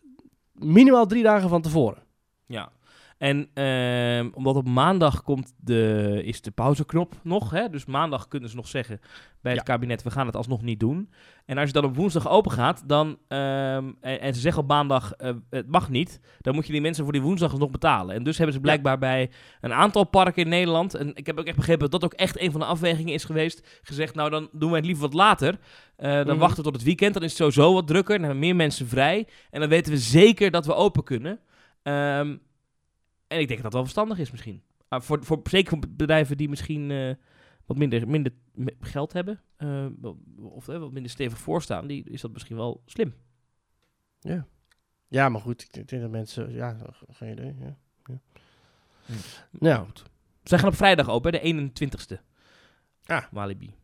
minimaal 0.53 1.07
drie 1.07 1.22
dagen 1.22 1.49
van 1.49 1.62
tevoren. 1.62 2.03
Ja. 2.47 2.70
En 3.19 3.49
ehm, 3.55 4.29
omdat 4.35 4.57
op 4.57 4.69
maandag 4.69 5.23
komt 5.23 5.55
de, 5.61 6.21
is 6.25 6.41
de 6.43 6.51
pauzeknop 6.51 7.14
nog. 7.23 7.51
Hè? 7.51 7.69
Dus 7.69 7.85
maandag 7.87 8.29
kunnen 8.29 8.49
ze 8.49 8.57
nog 8.57 8.69
zeggen 8.69 9.01
bij 9.43 9.53
het 9.53 9.66
Ja. 9.66 9.73
kabinet, 9.73 10.03
we 10.03 10.11
gaan 10.11 10.27
het 10.27 10.37
alsnog 10.37 10.62
niet 10.62 10.81
doen. 10.81 11.11
En 11.47 11.59
als 11.59 11.66
je 11.66 11.73
dan 11.73 11.85
op 11.85 11.97
woensdag 11.97 12.29
open 12.29 12.51
gaat, 12.51 12.83
dan, 12.89 13.19
ehm, 13.29 13.91
en, 14.01 14.21
en 14.21 14.35
ze 14.35 14.41
zeggen 14.41 14.62
op 14.62 14.69
maandag, 14.69 15.12
eh, 15.12 15.33
het 15.51 15.69
mag 15.71 15.89
niet, 15.91 16.21
dan 16.41 16.55
moet 16.55 16.66
je 16.66 16.73
die 16.73 16.81
mensen 16.81 17.05
voor 17.05 17.12
die 17.12 17.23
woensdag 17.23 17.59
nog 17.59 17.71
betalen. 17.71 18.14
En 18.14 18.23
dus 18.23 18.37
hebben 18.37 18.55
ze 18.55 18.61
blijkbaar 18.61 18.99
bij 18.99 19.31
een 19.61 19.73
aantal 19.73 20.05
parken 20.05 20.43
in 20.43 20.49
Nederland, 20.49 20.95
en 20.95 21.14
ik 21.14 21.27
heb 21.27 21.39
ook 21.39 21.47
echt 21.47 21.57
begrepen 21.57 21.91
dat 21.91 22.01
dat 22.01 22.05
ook 22.12 22.19
echt 22.19 22.41
een 22.41 22.51
van 22.51 22.61
de 22.61 22.66
afwegingen 22.66 23.14
is 23.14 23.25
geweest, 23.25 23.81
gezegd, 23.83 24.14
nou 24.14 24.31
dan 24.31 24.49
doen 24.53 24.71
we 24.71 24.77
het 24.77 24.85
liever 24.87 25.03
wat 25.05 25.14
later. 25.14 25.59
Eh, 25.97 26.12
dan 26.12 26.27
Mhm. 26.27 26.39
wachten 26.39 26.57
we 26.57 26.62
tot 26.62 26.75
het 26.75 26.85
weekend, 26.85 27.14
dan 27.14 27.23
is 27.23 27.29
het 27.29 27.39
sowieso 27.39 27.75
wat 27.75 27.87
drukker, 27.87 28.14
dan 28.14 28.23
hebben 28.25 28.41
meer 28.45 28.57
mensen 28.57 28.89
vrij. 28.89 29.27
En 29.51 29.61
dan 29.61 29.69
weten 29.69 29.93
we 29.93 29.99
zeker 29.99 30.51
dat 30.51 30.66
we 30.66 30.75
open 30.75 31.03
kunnen. 31.05 31.39
Ehm, 31.83 32.37
en 33.29 33.41
ik 33.41 33.49
denk 33.49 33.49
dat 33.49 33.62
dat 33.62 33.72
wel 33.72 33.83
verstandig 33.83 34.18
is 34.18 34.31
misschien. 34.31 34.62
Maar 34.89 35.03
voor, 35.03 35.24
voor, 35.24 35.41
zeker 35.43 35.68
voor 35.68 35.89
bedrijven 35.89 36.37
die 36.37 36.49
misschien 36.49 36.91
eh, 36.91 37.14
wat 37.66 37.76
minder, 37.76 38.09
minder 38.09 38.33
geld 38.81 39.12
hebben, 39.12 39.43
eh, 39.57 39.87
of 40.37 40.68
eh, 40.68 40.79
wat 40.79 40.93
minder 40.93 41.11
stevig 41.11 41.39
voorstaan, 41.39 41.87
die 41.87 42.05
is 42.11 42.20
dat 42.20 42.33
misschien 42.33 42.57
wel 42.57 42.83
slim. 42.87 43.14
Ja. 44.20 44.47
Ja, 45.09 45.29
maar 45.29 45.41
goed, 45.41 45.62
ik 45.62 45.89
denk 45.89 46.03
dat 46.03 46.11
mensen, 46.11 46.53
ja, 46.53 46.76
geen 47.09 47.33
idee. 47.33 47.57
Ja. 47.61 47.76
Ja. 48.05 48.20
Hm. 49.07 49.12
Nou, 49.51 49.87
goed. 49.87 50.03
Zij 50.43 50.59
gaan 50.59 50.68
op 50.68 50.74
vrijdag 50.74 51.09
open, 51.09 51.33
de 51.33 51.70
21ste. 51.72 52.20
Ah. 53.05 53.24
Walibi. 53.31 53.74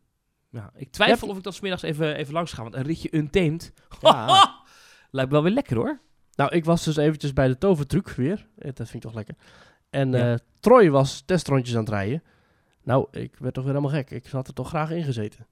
Ja, 0.49 0.71
ik 0.75 0.91
twijfel 0.91 1.27
Ja. 1.27 1.31
of 1.31 1.37
ik 1.37 1.43
dan 1.43 1.53
smiddags 1.53 1.81
even, 1.81 2.15
even 2.15 2.33
langs 2.33 2.53
ga, 2.53 2.61
want 2.61 2.75
een 2.75 2.83
ritje 2.83 3.15
Untamed. 3.15 3.73
Ja. 4.01 4.63
Lijkt 5.11 5.31
wel 5.31 5.43
weer 5.43 5.51
lekker 5.51 5.75
hoor. 5.75 5.99
Nou, 6.35 6.51
ik 6.51 6.65
was 6.65 6.83
dus 6.83 6.95
eventjes 6.97 7.33
bij 7.33 7.47
de 7.47 7.57
tovertruc 7.57 8.09
weer. 8.09 8.47
Eh, 8.57 8.65
Dat 8.73 8.89
vind 8.89 8.93
ik 8.93 9.01
toch 9.01 9.13
lekker. 9.13 9.35
En 9.89 10.11
Ja. 10.11 10.31
eh, 10.33 10.37
Troy 10.59 10.89
was 10.89 11.23
testrondjes 11.25 11.75
aan 11.75 11.81
het 11.81 11.89
rijden. 11.89 12.23
Nou, 12.83 13.07
ik 13.11 13.35
werd 13.39 13.53
toch 13.53 13.63
weer 13.63 13.73
helemaal 13.73 13.95
gek. 13.97 14.11
Ik 14.11 14.27
had 14.27 14.47
er 14.47 14.53
toch 14.53 14.67
graag 14.67 14.91
in 14.91 15.03
gezeten. 15.03 15.47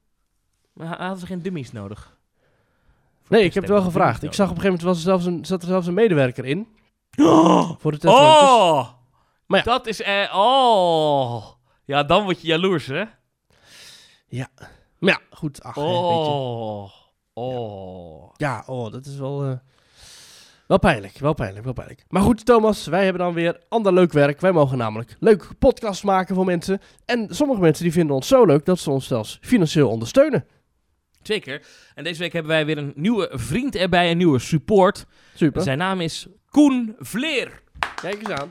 Maar 0.72 0.86
ha- 0.86 0.96
hadden 0.98 1.18
ze 1.18 1.26
geen 1.26 1.42
dummies 1.42 1.72
nodig? 1.72 2.18
Nee, 3.28 3.44
ik 3.44 3.54
heb 3.54 3.62
het 3.62 3.72
wel 3.72 3.82
gevraagd. 3.82 4.22
Ik 4.22 4.32
zag 4.32 4.50
op 4.50 4.56
een 4.56 4.60
gegeven 4.62 4.84
moment 4.84 5.04
was 5.04 5.14
er 5.14 5.20
zelfs 5.20 5.24
een, 5.38 5.44
zat 5.44 5.62
er 5.62 5.68
zelfs 5.68 5.86
een 5.86 5.94
medewerker 5.94 6.44
in. 6.44 6.68
nodig. 7.16 7.80
Voor 7.80 7.90
de 7.92 7.98
testrondjes. 7.98 8.50
Oh! 8.50 8.88
Maar 9.46 9.58
ja. 9.58 9.64
Dat 9.64 9.86
is... 9.86 10.02
eh, 10.02 10.32
oh! 10.34 11.44
Ja, 11.84 12.02
dan 12.04 12.24
word 12.24 12.40
je 12.40 12.46
jaloers, 12.46 12.86
hè? 12.86 13.04
Maar 14.98 15.10
ja, 15.12 15.20
goed. 15.30 15.62
Ach, 15.62 15.74
hè. 15.74 15.80
Oh! 15.82 16.90
Oh! 17.34 18.32
Ja, 18.36 18.62
oh, 18.66 18.92
dat 18.92 19.06
is 19.06 19.16
wel... 19.16 19.44
eh, 19.44 19.52
wel 20.66 20.78
pijnlijk, 20.78 21.18
wel 21.18 21.34
pijnlijk, 21.34 21.64
wel 21.64 21.72
pijnlijk. 21.72 22.04
Maar 22.08 22.22
goed, 22.22 22.44
Thomas, 22.46 22.86
wij 22.86 23.04
hebben 23.04 23.22
dan 23.22 23.34
weer 23.34 23.60
ander 23.68 23.92
leuk 23.92 24.12
werk. 24.12 24.40
Wij 24.40 24.52
mogen 24.52 24.78
namelijk 24.78 25.16
leuk 25.20 25.48
podcasts 25.58 26.02
maken 26.02 26.34
voor 26.34 26.44
mensen. 26.44 26.80
En 27.04 27.26
sommige 27.30 27.60
mensen 27.60 27.84
die 27.84 27.92
vinden 27.92 28.14
ons 28.16 28.28
zo 28.28 28.44
leuk 28.44 28.64
dat 28.64 28.78
ze 28.78 28.90
ons 28.90 29.06
zelfs 29.06 29.38
financieel 29.40 29.88
ondersteunen. 29.88 30.46
Zeker. 31.22 31.66
En 31.94 32.04
deze 32.04 32.18
week 32.20 32.32
hebben 32.32 32.52
wij 32.52 32.66
weer 32.66 32.78
een 32.78 32.92
nieuwe 32.96 33.30
vriend 33.32 33.74
erbij, 33.74 34.10
een 34.10 34.16
nieuwe 34.16 34.38
support. 34.38 35.06
Super. 35.34 35.62
Zijn 35.62 35.78
naam 35.78 36.00
is 36.00 36.26
Koen 36.50 36.96
Vleer. 36.98 37.62
Kijk 37.94 38.18
eens 38.18 38.30
aan. 38.30 38.50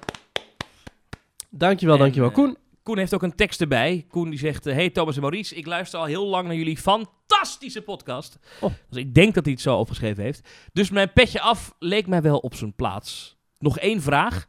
Dankjewel, 1.50 1.96
En, 1.96 2.02
dankjewel, 2.02 2.30
eh, 2.30 2.36
Koen. 2.36 2.58
Koen 2.84 2.98
heeft 2.98 3.14
ook 3.14 3.24
een 3.24 3.36
tekst 3.36 3.62
erbij. 3.62 4.06
Koen 4.10 4.30
die 4.30 4.40
zegt, 4.40 4.66
eh, 4.66 4.74
hey 4.74 4.90
Thomas 4.90 5.16
en 5.16 5.22
Maurice, 5.22 5.56
ik 5.56 5.66
luister 5.66 6.00
al 6.00 6.06
heel 6.06 6.26
lang 6.26 6.48
naar 6.48 6.56
jullie 6.56 6.78
fantastische 6.78 7.82
podcast. 7.82 8.40
Oh. 8.62 8.72
Dus 8.90 9.00
ik 9.00 9.14
denk 9.14 9.34
dat 9.34 9.44
hij 9.44 9.54
het 9.54 9.62
zo 9.62 9.78
opgeschreven 9.78 10.24
heeft. 10.24 10.50
Dus 10.74 10.90
mijn 10.90 11.14
petje 11.14 11.42
af 11.42 11.76
leek 11.80 12.08
mij 12.08 12.22
wel 12.22 12.38
op 12.38 12.56
zijn 12.56 12.76
plaats. 12.76 13.38
Nog 13.60 13.80
één 13.80 14.02
vraag. 14.02 14.46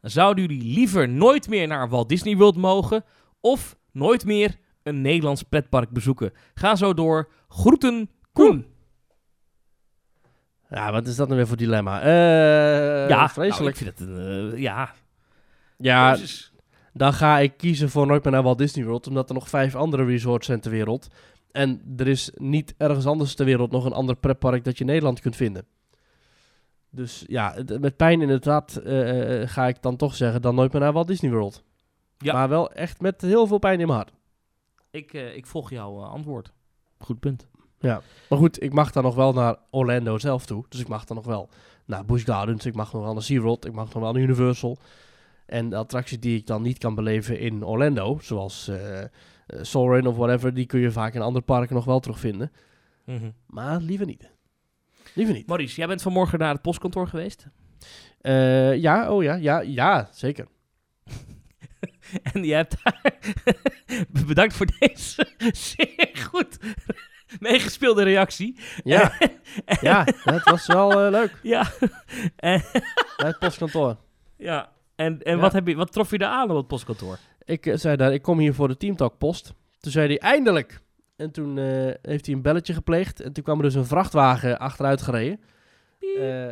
Zouden 0.00 0.46
jullie 0.46 0.74
liever 0.74 1.08
nooit 1.08 1.48
meer 1.48 1.66
naar 1.66 1.88
Walt 1.88 2.08
Disney 2.08 2.36
World 2.36 2.56
mogen 2.56 3.04
of 3.40 3.76
nooit 3.92 4.24
meer 4.24 4.56
een 4.82 5.00
Nederlands 5.00 5.42
pretpark 5.42 5.90
bezoeken? 5.90 6.32
Ga 6.54 6.76
zo 6.76 6.94
door. 6.94 7.30
Groeten, 7.48 8.10
Koen. 8.32 8.66
Ja, 10.70 10.92
wat 10.92 11.06
is 11.06 11.16
dat 11.16 11.26
nou 11.26 11.38
weer 11.38 11.48
voor 11.48 11.56
dilemma? 11.56 12.00
Eh 12.00 13.08
ja, 13.08 13.28
vreselijk. 13.28 13.58
Nou, 13.58 13.68
ik 13.68 13.76
vind 13.76 13.98
het 13.98 14.08
een, 14.08 14.52
eh, 14.52 14.58
ja. 14.58 14.94
ja. 15.78 16.16
Dan 16.92 17.12
ga 17.12 17.38
ik 17.38 17.56
kiezen 17.56 17.90
voor 17.90 18.06
nooit 18.06 18.24
meer 18.24 18.32
naar 18.32 18.42
Walt 18.42 18.58
Disney 18.58 18.84
World, 18.84 19.06
omdat 19.06 19.28
er 19.28 19.34
nog 19.34 19.48
vijf 19.48 19.74
andere 19.74 20.04
resorts 20.04 20.46
zijn 20.46 20.60
ter 20.60 20.70
wereld. 20.70 21.08
En 21.52 21.94
er 21.96 22.08
is 22.08 22.30
niet 22.34 22.74
ergens 22.76 23.06
anders 23.06 23.34
ter 23.34 23.44
wereld 23.44 23.70
nog 23.70 23.84
een 23.84 23.92
ander 23.92 24.16
pretpark 24.16 24.64
dat 24.64 24.74
je 24.74 24.84
in 24.84 24.90
Nederland 24.90 25.20
kunt 25.20 25.36
vinden. 25.36 25.66
Dus 26.90 27.24
ja, 27.26 27.54
met 27.80 27.96
pijn 27.96 28.20
inderdaad 28.20 28.76
eh, 28.76 29.42
eh, 29.42 29.48
ga 29.48 29.66
ik 29.66 29.82
dan 29.82 29.96
toch 29.96 30.14
zeggen 30.14 30.42
dan 30.42 30.54
nooit 30.54 30.72
meer 30.72 30.80
naar 30.80 30.92
Walt 30.92 31.06
Disney 31.06 31.30
World. 31.30 31.64
Ja. 32.18 32.32
Maar 32.32 32.48
wel 32.48 32.72
echt 32.72 33.00
met 33.00 33.20
heel 33.20 33.46
veel 33.46 33.58
pijn 33.58 33.80
in 33.80 33.86
mijn 33.86 33.98
hart. 33.98 34.12
Ik, 34.90 35.12
eh, 35.12 35.36
ik 35.36 35.46
volg 35.46 35.70
jouw 35.70 36.02
eh, 36.02 36.10
antwoord. 36.10 36.52
Goed 36.98 37.20
punt. 37.20 37.46
Maar 38.28 38.38
goed, 38.38 38.62
ik 38.62 38.72
mag 38.72 38.92
dan 38.92 39.02
nog 39.02 39.14
wel 39.14 39.32
naar 39.32 39.56
Orlando 39.70 40.18
zelf 40.18 40.46
toe. 40.46 40.64
Dus 40.68 40.80
ik 40.80 40.88
mag 40.88 41.04
dan 41.04 41.16
nog 41.16 41.26
wel 41.26 41.48
naar 41.84 42.04
Busch 42.04 42.24
Gardens. 42.24 42.66
Ik 42.66 42.74
mag 42.74 42.92
nog 42.92 43.02
wel 43.02 43.12
naar 43.12 43.22
SeaWorld. 43.22 43.66
Ik 43.66 43.72
mag 43.72 43.84
nog 43.92 44.02
wel 44.02 44.12
naar 44.12 44.22
Universal. 44.22 44.78
En 45.48 45.68
de 45.68 45.76
attracties 45.76 46.20
die 46.20 46.36
ik 46.38 46.46
dan 46.46 46.62
niet 46.62 46.78
kan 46.78 46.94
beleven 46.94 47.38
in 47.38 47.64
Orlando, 47.64 48.18
zoals 48.20 48.70
Soarin' 49.46 50.06
of 50.06 50.16
whatever, 50.16 50.54
die 50.54 50.66
kun 50.66 50.80
je 50.80 50.90
vaak 50.90 51.14
in 51.14 51.20
andere 51.20 51.44
parken 51.44 51.74
nog 51.74 51.84
wel 51.84 52.00
terugvinden. 52.00 52.52
Mhm. 53.04 53.30
Maar 53.46 53.80
liever 53.80 54.06
niet. 54.06 54.30
Liever 55.14 55.34
niet. 55.34 55.46
Maurice, 55.46 55.76
jij 55.76 55.86
bent 55.86 56.02
vanmorgen 56.02 56.38
naar 56.38 56.52
het 56.52 56.62
postkantoor 56.62 57.08
geweest. 57.08 57.46
Eh, 58.20 58.76
ja, 58.76 59.10
oh 59.12 59.22
ja, 59.22 59.34
ja, 59.34 59.60
ja, 59.60 60.08
zeker. 60.12 60.46
En 62.32 62.44
jij 62.44 62.56
hebt 62.56 62.76
daar... 62.82 63.18
Bedankt 64.26 64.54
voor 64.54 64.66
deze 64.78 65.28
zeer 65.76 66.10
goed 66.30 66.58
meegespeelde 67.40 68.02
reactie. 68.02 68.58
Ja, 68.84 69.18
ja 69.80 70.04
dat 70.24 70.44
was 70.44 70.66
wel 70.66 71.10
leuk. 71.10 71.38
Ja. 71.42 71.70
En, 72.36 72.62
Bij 73.16 73.28
het 73.28 73.38
postkantoor. 73.38 73.96
ja. 74.36 74.72
En, 74.98 75.22
en 75.22 75.36
Ja. 75.36 75.40
Wat, 75.40 75.52
heb 75.52 75.66
je, 75.66 75.74
wat 75.74 75.92
trof 75.92 76.10
je 76.10 76.18
daar 76.18 76.30
aan 76.30 76.50
op 76.50 76.56
het 76.56 76.66
postkantoor? 76.66 77.18
Ik 77.44 77.66
eh, 77.66 77.76
zei 77.76 77.96
daar, 77.96 78.12
ik 78.12 78.22
kom 78.22 78.38
hier 78.38 78.54
voor 78.54 78.68
de 78.68 78.76
Teamtalk 78.76 79.18
post. 79.18 79.52
Toen 79.80 79.92
zei 79.92 80.06
hij, 80.06 80.18
eindelijk! 80.18 80.80
En 81.16 81.30
toen 81.30 81.58
eh, 81.58 81.64
heeft 82.02 82.26
hij 82.26 82.34
een 82.34 82.42
belletje 82.42 82.74
gepleegd. 82.74 83.20
En 83.20 83.32
toen 83.32 83.44
kwam 83.44 83.56
er 83.56 83.62
dus 83.62 83.74
een 83.74 83.84
vrachtwagen 83.84 84.58
achteruit 84.58 85.02
gereden. 85.02 85.40
Eh, 86.18 86.48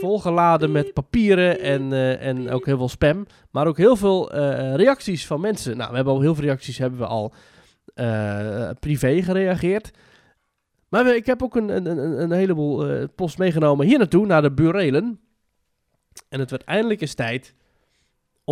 volgeladen 0.00 0.72
met 0.72 0.92
papieren 0.92 1.60
en, 1.60 1.92
en 2.18 2.50
ook 2.50 2.66
heel 2.66 2.76
veel 2.76 2.88
spam. 2.88 3.26
Maar 3.50 3.66
ook 3.66 3.76
heel 3.76 3.96
veel 3.96 4.32
reacties 4.76 5.26
van 5.26 5.40
mensen. 5.40 5.76
Nou, 5.76 5.90
we 5.90 5.96
hebben 5.96 6.14
al 6.14 6.20
heel 6.20 6.34
veel 6.34 6.44
reacties 6.44 6.78
hebben 6.78 6.98
we 6.98 7.06
al 7.06 7.34
privé 8.80 9.22
gereageerd. 9.22 9.90
Maar 10.88 11.16
ik 11.16 11.26
heb 11.26 11.42
ook 11.42 11.56
een, 11.56 11.68
een, 11.68 12.20
een, 12.22 12.32
heleboel 12.32 13.08
post 13.08 13.38
meegenomen 13.38 13.86
hier 13.86 13.98
naartoe, 13.98 14.26
naar 14.26 14.42
de 14.42 14.52
burelen. 14.52 15.20
En 16.28 16.40
het 16.40 16.50
werd 16.50 16.64
eindelijk 16.64 17.00
eens 17.00 17.14
tijd 17.14 17.54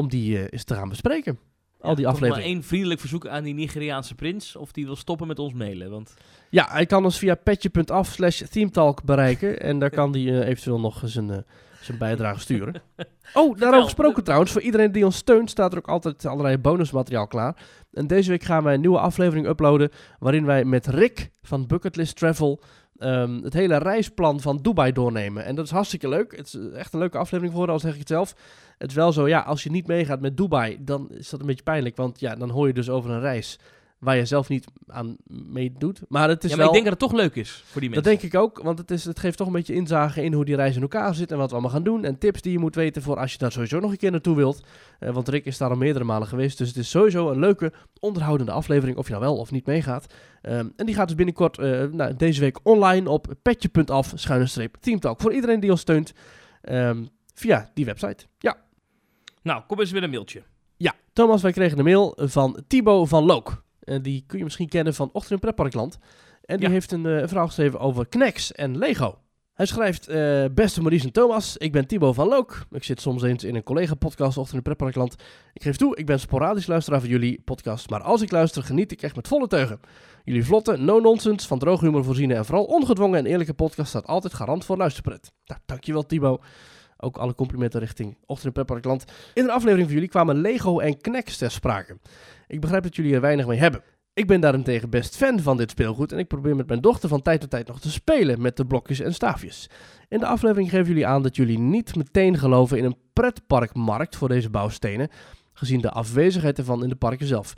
om 0.01 0.09
die 0.09 0.37
eh, 0.39 0.47
eens 0.51 0.65
te 0.65 0.75
gaan 0.75 0.89
bespreken. 0.89 1.39
al 1.81 1.95
die 1.95 2.05
Toch 2.05 2.13
afleveringen. 2.15 2.47
maar 2.49 2.57
één 2.57 2.65
vriendelijk 2.69 3.01
verzoek 3.01 3.27
aan 3.27 3.43
die 3.45 3.55
Nigeriaanse 3.55 4.15
prins. 4.15 4.57
Of 4.57 4.73
die 4.73 4.85
wil 4.87 4.97
stoppen 4.97 5.27
met 5.27 5.39
ons 5.39 5.53
mailen. 5.53 5.91
Want 5.91 6.15
Ja, 6.51 6.67
hij 6.71 6.87
kan 6.87 7.05
ons 7.05 7.19
via 7.19 7.35
petje.af 7.35 8.09
slash 8.09 8.43
themetalk 8.51 9.03
bereiken. 9.03 9.61
En 9.61 9.79
daar 9.79 9.91
kan 9.91 10.13
hij 10.13 10.21
eh, 10.41 10.49
eventueel 10.49 10.81
nog 10.81 11.03
zijn, 11.05 11.31
eh, 11.31 11.39
zijn 11.81 11.99
bijdrage 11.99 12.41
sturen. 12.41 12.75
Oh, 13.35 13.59
daarover 13.59 13.85
gesproken 13.85 14.25
trouwens. 14.25 14.53
Voor 14.53 14.61
iedereen 14.61 14.93
die 14.93 15.05
ons 15.05 15.17
steunt 15.17 15.51
staat 15.51 15.73
er 15.73 15.79
ook 15.79 15.89
altijd 15.89 16.27
allerlei 16.27 16.59
bonusmateriaal 16.59 17.27
klaar. 17.27 17.57
En 17.93 18.07
deze 18.07 18.31
week 18.31 18.43
gaan 18.43 18.65
wij 18.65 18.75
een 18.75 18.81
nieuwe 18.81 18.99
aflevering 18.99 19.47
uploaden. 19.47 19.91
Waarin 20.19 20.45
wij 20.45 20.65
met 20.65 20.87
Rick 20.87 21.31
van 21.43 21.67
Bucketlist 21.67 22.17
Travel 22.17 22.61
ehm, 22.99 23.43
het 23.43 23.53
hele 23.53 23.77
reisplan 23.77 24.41
van 24.41 24.57
Dubai 24.63 24.93
doornemen. 24.93 25.45
En 25.45 25.55
dat 25.55 25.65
is 25.65 25.71
hartstikke 25.71 26.09
leuk. 26.09 26.37
Het 26.37 26.47
is 26.47 26.55
eh, 26.55 26.79
echt 26.79 26.93
een 26.93 26.99
leuke 26.99 27.19
aflevering 27.19 27.55
voor, 27.55 27.71
al 27.71 27.79
zeg 27.79 27.93
ik 27.93 27.99
het 27.99 28.09
zelf. 28.09 28.35
Het 28.81 28.91
is 28.91 28.97
wel 28.97 29.13
zo, 29.13 29.29
ja, 29.29 29.41
als 29.41 29.63
je 29.63 29.71
niet 29.71 29.87
meegaat 29.87 30.21
met 30.21 30.37
Dubai, 30.37 30.79
dan 30.81 31.11
is 31.11 31.29
dat 31.29 31.41
een 31.41 31.47
beetje 31.47 31.63
pijnlijk. 31.63 31.97
Want 31.97 32.21
ja, 32.21 32.35
dan 32.35 32.51
hoor 32.51 32.67
je 32.67 32.73
dus 32.73 32.91
over 32.91 33.11
een 33.11 33.21
reis 33.21 33.59
waar 33.99 34.17
je 34.17 34.25
zelf 34.25 34.49
niet 34.49 34.65
aan 34.87 35.17
meedoet. 35.27 36.01
Maar 36.09 36.29
het 36.29 36.45
is 36.45 36.51
ja, 36.51 36.57
maar 36.57 36.67
wel... 36.67 36.75
ik 36.75 36.83
denk 36.83 36.91
dat 36.91 37.01
het 37.01 37.11
toch 37.11 37.21
leuk 37.21 37.35
is 37.35 37.63
voor 37.67 37.81
die 37.81 37.91
Dat 37.91 38.05
mensen. 38.05 38.21
denk 38.21 38.35
ik 38.35 38.41
ook, 38.41 38.63
want 38.63 38.79
het, 38.79 38.91
is, 38.91 39.05
het 39.05 39.19
geeft 39.19 39.37
toch 39.37 39.47
een 39.47 39.53
beetje 39.53 39.75
inzage 39.75 40.23
in 40.23 40.33
hoe 40.33 40.45
die 40.45 40.57
reis 40.57 40.77
in 40.77 40.83
elkaar 40.83 41.15
zit 41.15 41.31
en 41.31 41.37
wat 41.37 41.49
we 41.49 41.53
allemaal 41.53 41.73
gaan 41.73 41.83
doen. 41.83 42.05
En 42.05 42.19
tips 42.19 42.43
die 42.43 42.53
je 42.53 42.59
moet 42.59 42.75
weten 42.75 43.03
voor 43.03 43.17
als 43.17 43.33
je 43.33 43.39
daar 43.39 43.53
sowieso 43.53 43.81
nog 43.81 43.91
een 43.91 43.97
keer 43.97 44.11
naartoe 44.11 44.37
wilt. 44.37 44.67
Eh, 44.99 45.11
want 45.11 45.29
Rick 45.29 45.45
is 45.45 45.59
daar 45.59 45.71
al 45.71 45.77
meerdere 45.77 46.05
malen 46.05 46.29
geweest, 46.29 46.59
dus 46.59 46.69
het 46.69 46.77
is 46.77 46.91
sowieso 46.91 47.31
een 47.31 47.39
leuke, 47.39 47.73
onderhoudende 47.99 48.53
aflevering 48.53 48.97
of 48.97 49.07
je 49.07 49.13
nou 49.13 49.25
wel 49.25 49.37
of 49.37 49.51
niet 49.51 49.67
meegaat. 49.67 50.15
Ehm, 50.43 50.69
en 50.77 50.87
die 50.87 50.95
gaat 50.95 51.07
dus 51.07 51.17
binnenkort, 51.17 51.59
eh, 51.59 51.85
nou, 51.85 52.17
deze 52.17 52.41
week 52.41 52.59
online 52.63 53.11
op 53.11 53.35
petje.af, 53.43 54.13
schuine 54.15 54.47
streep, 54.47 54.77
Teamtalk. 54.81 55.21
Voor 55.21 55.33
iedereen 55.33 55.61
die 55.61 55.71
ons 55.71 55.81
steunt 55.81 56.13
ehm, 56.61 57.05
via 57.35 57.71
die 57.75 57.85
website. 57.85 58.27
Ja. 58.39 58.57
Nou, 59.43 59.63
kom 59.67 59.81
eens 59.81 59.93
met 59.93 60.03
een 60.03 60.11
mailtje. 60.11 60.43
Ja, 60.77 60.95
Thomas, 61.13 61.43
wij 61.43 61.53
kregen 61.53 61.79
een 61.79 61.85
mail 61.85 62.13
van 62.17 62.63
Thibaut 62.67 63.09
van 63.09 63.25
Look. 63.25 63.63
En 63.81 64.03
die 64.03 64.25
kun 64.27 64.39
je 64.39 64.45
misschien 64.45 64.69
kennen 64.69 64.95
van 64.95 65.11
Ochtend 65.13 65.33
in 65.33 65.39
Pretparkland. 65.39 65.99
En 66.45 66.57
die 66.57 66.67
Ja. 66.67 66.73
heeft 66.73 66.93
een 66.93 67.07
eh, 67.07 67.29
verhaal 67.29 67.47
geschreven 67.47 67.81
over 67.81 68.07
Knex 68.09 68.53
en 68.53 68.79
Lego. 68.79 69.19
Hij 69.55 69.67
schrijft, 69.69 70.09
eh, 70.09 70.45
beste 70.55 70.81
Maurice 70.81 71.05
en 71.07 71.13
Thomas, 71.13 71.57
ik 71.57 71.73
ben 71.73 71.87
Thibaut 71.87 72.15
van 72.15 72.29
Look. 72.29 72.67
Ik 72.71 72.85
zit 72.85 73.01
soms 73.01 73.23
eens 73.23 73.45
in 73.45 73.55
een 73.55 73.63
collega-podcast 73.63 74.37
Ochtend 74.37 74.57
in 74.57 74.63
Pretparkland. 74.63 75.15
Ik 75.53 75.63
geef 75.63 75.77
toe, 75.77 75.97
ik 75.97 76.07
ben 76.07 76.21
sporadisch 76.21 76.67
luisteraar 76.67 77.01
van 77.01 77.09
jullie 77.09 77.41
podcast. 77.45 77.91
Maar 77.91 78.03
als 78.03 78.23
ik 78.23 78.31
luister, 78.31 78.63
geniet 78.63 78.93
ik 78.93 79.03
echt 79.03 79.17
met 79.17 79.29
volle 79.29 79.47
teugen. 79.47 79.81
Jullie 80.25 80.45
vlotte, 80.45 80.77
no-nonsense, 80.77 81.47
van 81.47 81.59
droog 81.59 81.81
humor 81.81 82.05
voorziene 82.05 82.35
en 82.35 82.45
vooral 82.45 82.65
ongedwongen 82.65 83.19
en 83.19 83.27
eerlijke 83.27 83.55
podcast 83.55 83.89
staat 83.89 84.07
altijd 84.07 84.35
garant 84.35 84.65
voor 84.65 84.77
luisterpret. 84.77 85.33
Nou, 85.45 85.61
dankjewel 85.67 86.07
Thibaut. 86.07 86.45
Ook 87.01 87.17
alle 87.17 87.35
complimenten 87.35 87.81
richting 87.81 88.17
Ochtend 88.27 88.59
in. 88.59 89.01
In 89.35 89.45
een 89.45 89.51
aflevering 89.51 89.87
van 89.87 89.95
jullie 89.95 90.09
kwamen 90.09 90.41
Lego 90.41 90.79
en 90.79 91.01
Knex 91.01 91.37
ter 91.37 91.51
sprake. 91.51 91.99
Ik 92.47 92.61
begrijp 92.61 92.83
dat 92.83 92.97
jullie 92.97 93.15
er 93.15 93.21
weinig 93.21 93.47
mee 93.47 93.59
hebben. 93.59 93.83
Ik 94.15 94.27
ben 94.27 94.41
daarentegen 94.41 94.91
best 94.91 95.17
fan 95.17 95.41
van 95.41 95.57
dit 95.57 95.71
speelgoed 95.71 96.13
en 96.13 96.19
ik 96.19 96.29
probeer 96.29 96.57
met 96.57 96.69
mijn 96.69 96.81
dochter 96.81 97.09
van 97.09 97.23
tijd 97.23 97.41
tot 97.41 97.51
tijd 97.51 97.67
nog 97.67 97.81
te 97.81 97.91
spelen 97.91 98.41
met 98.41 98.57
de 98.57 98.67
blokjes 98.67 99.01
en 99.01 99.15
staafjes. 99.15 99.71
In 100.09 100.19
de 100.19 100.27
aflevering 100.27 100.71
geven 100.71 100.87
jullie 100.87 101.07
aan 101.07 101.23
dat 101.23 101.37
jullie 101.37 101.59
niet 101.59 101.97
meteen 101.97 102.39
geloven 102.39 102.79
in 102.79 102.85
een 102.85 102.97
pretparkmarkt 103.13 104.17
voor 104.17 104.29
deze 104.29 104.51
bouwstenen, 104.51 105.09
gezien 105.53 105.81
de 105.81 105.91
afwezigheid 105.91 106.59
ervan 106.59 106.83
in 106.83 106.89
de 106.89 106.97
parken 106.97 107.27
zelf. 107.27 107.55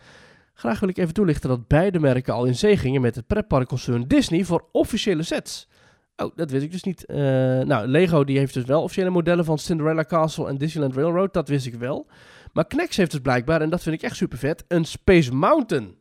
Graag 0.54 0.80
wil 0.80 0.88
ik 0.88 0.98
even 0.98 1.14
toelichten 1.14 1.48
dat 1.48 1.68
beide 1.68 2.00
merken 2.00 2.34
al 2.34 2.44
in 2.44 2.54
zee 2.54 2.76
gingen 2.76 3.00
met 3.00 3.14
het 3.14 3.26
pretparkconcern 3.26 4.08
Disney 4.08 4.44
voor 4.44 4.68
officiële 4.72 5.22
sets. 5.22 5.68
Oh, 6.16 6.36
dat 6.36 6.50
wist 6.50 6.64
ik 6.64 6.70
dus 6.70 6.82
niet. 6.82 7.06
Eh, 7.06 7.16
nou, 7.60 7.86
Lego 7.86 8.24
die 8.24 8.38
heeft 8.38 8.54
dus 8.54 8.64
wel 8.64 8.82
officiële 8.82 9.10
modellen 9.10 9.44
van 9.44 9.58
Cinderella 9.58 10.04
Castle 10.04 10.48
en 10.48 10.58
Disneyland 10.58 10.96
Railroad, 10.96 11.32
dat 11.32 11.48
wist 11.48 11.66
ik 11.66 11.74
wel. 11.74 12.06
Maar 12.52 12.66
Knex 12.66 12.96
heeft 12.96 13.10
dus 13.10 13.20
blijkbaar, 13.20 13.60
en 13.60 13.70
dat 13.70 13.82
vind 13.82 13.94
ik 13.94 14.02
echt 14.02 14.16
super 14.16 14.38
vet, 14.38 14.64
een 14.68 14.84
Space 14.84 15.34
Mountain 15.34 15.96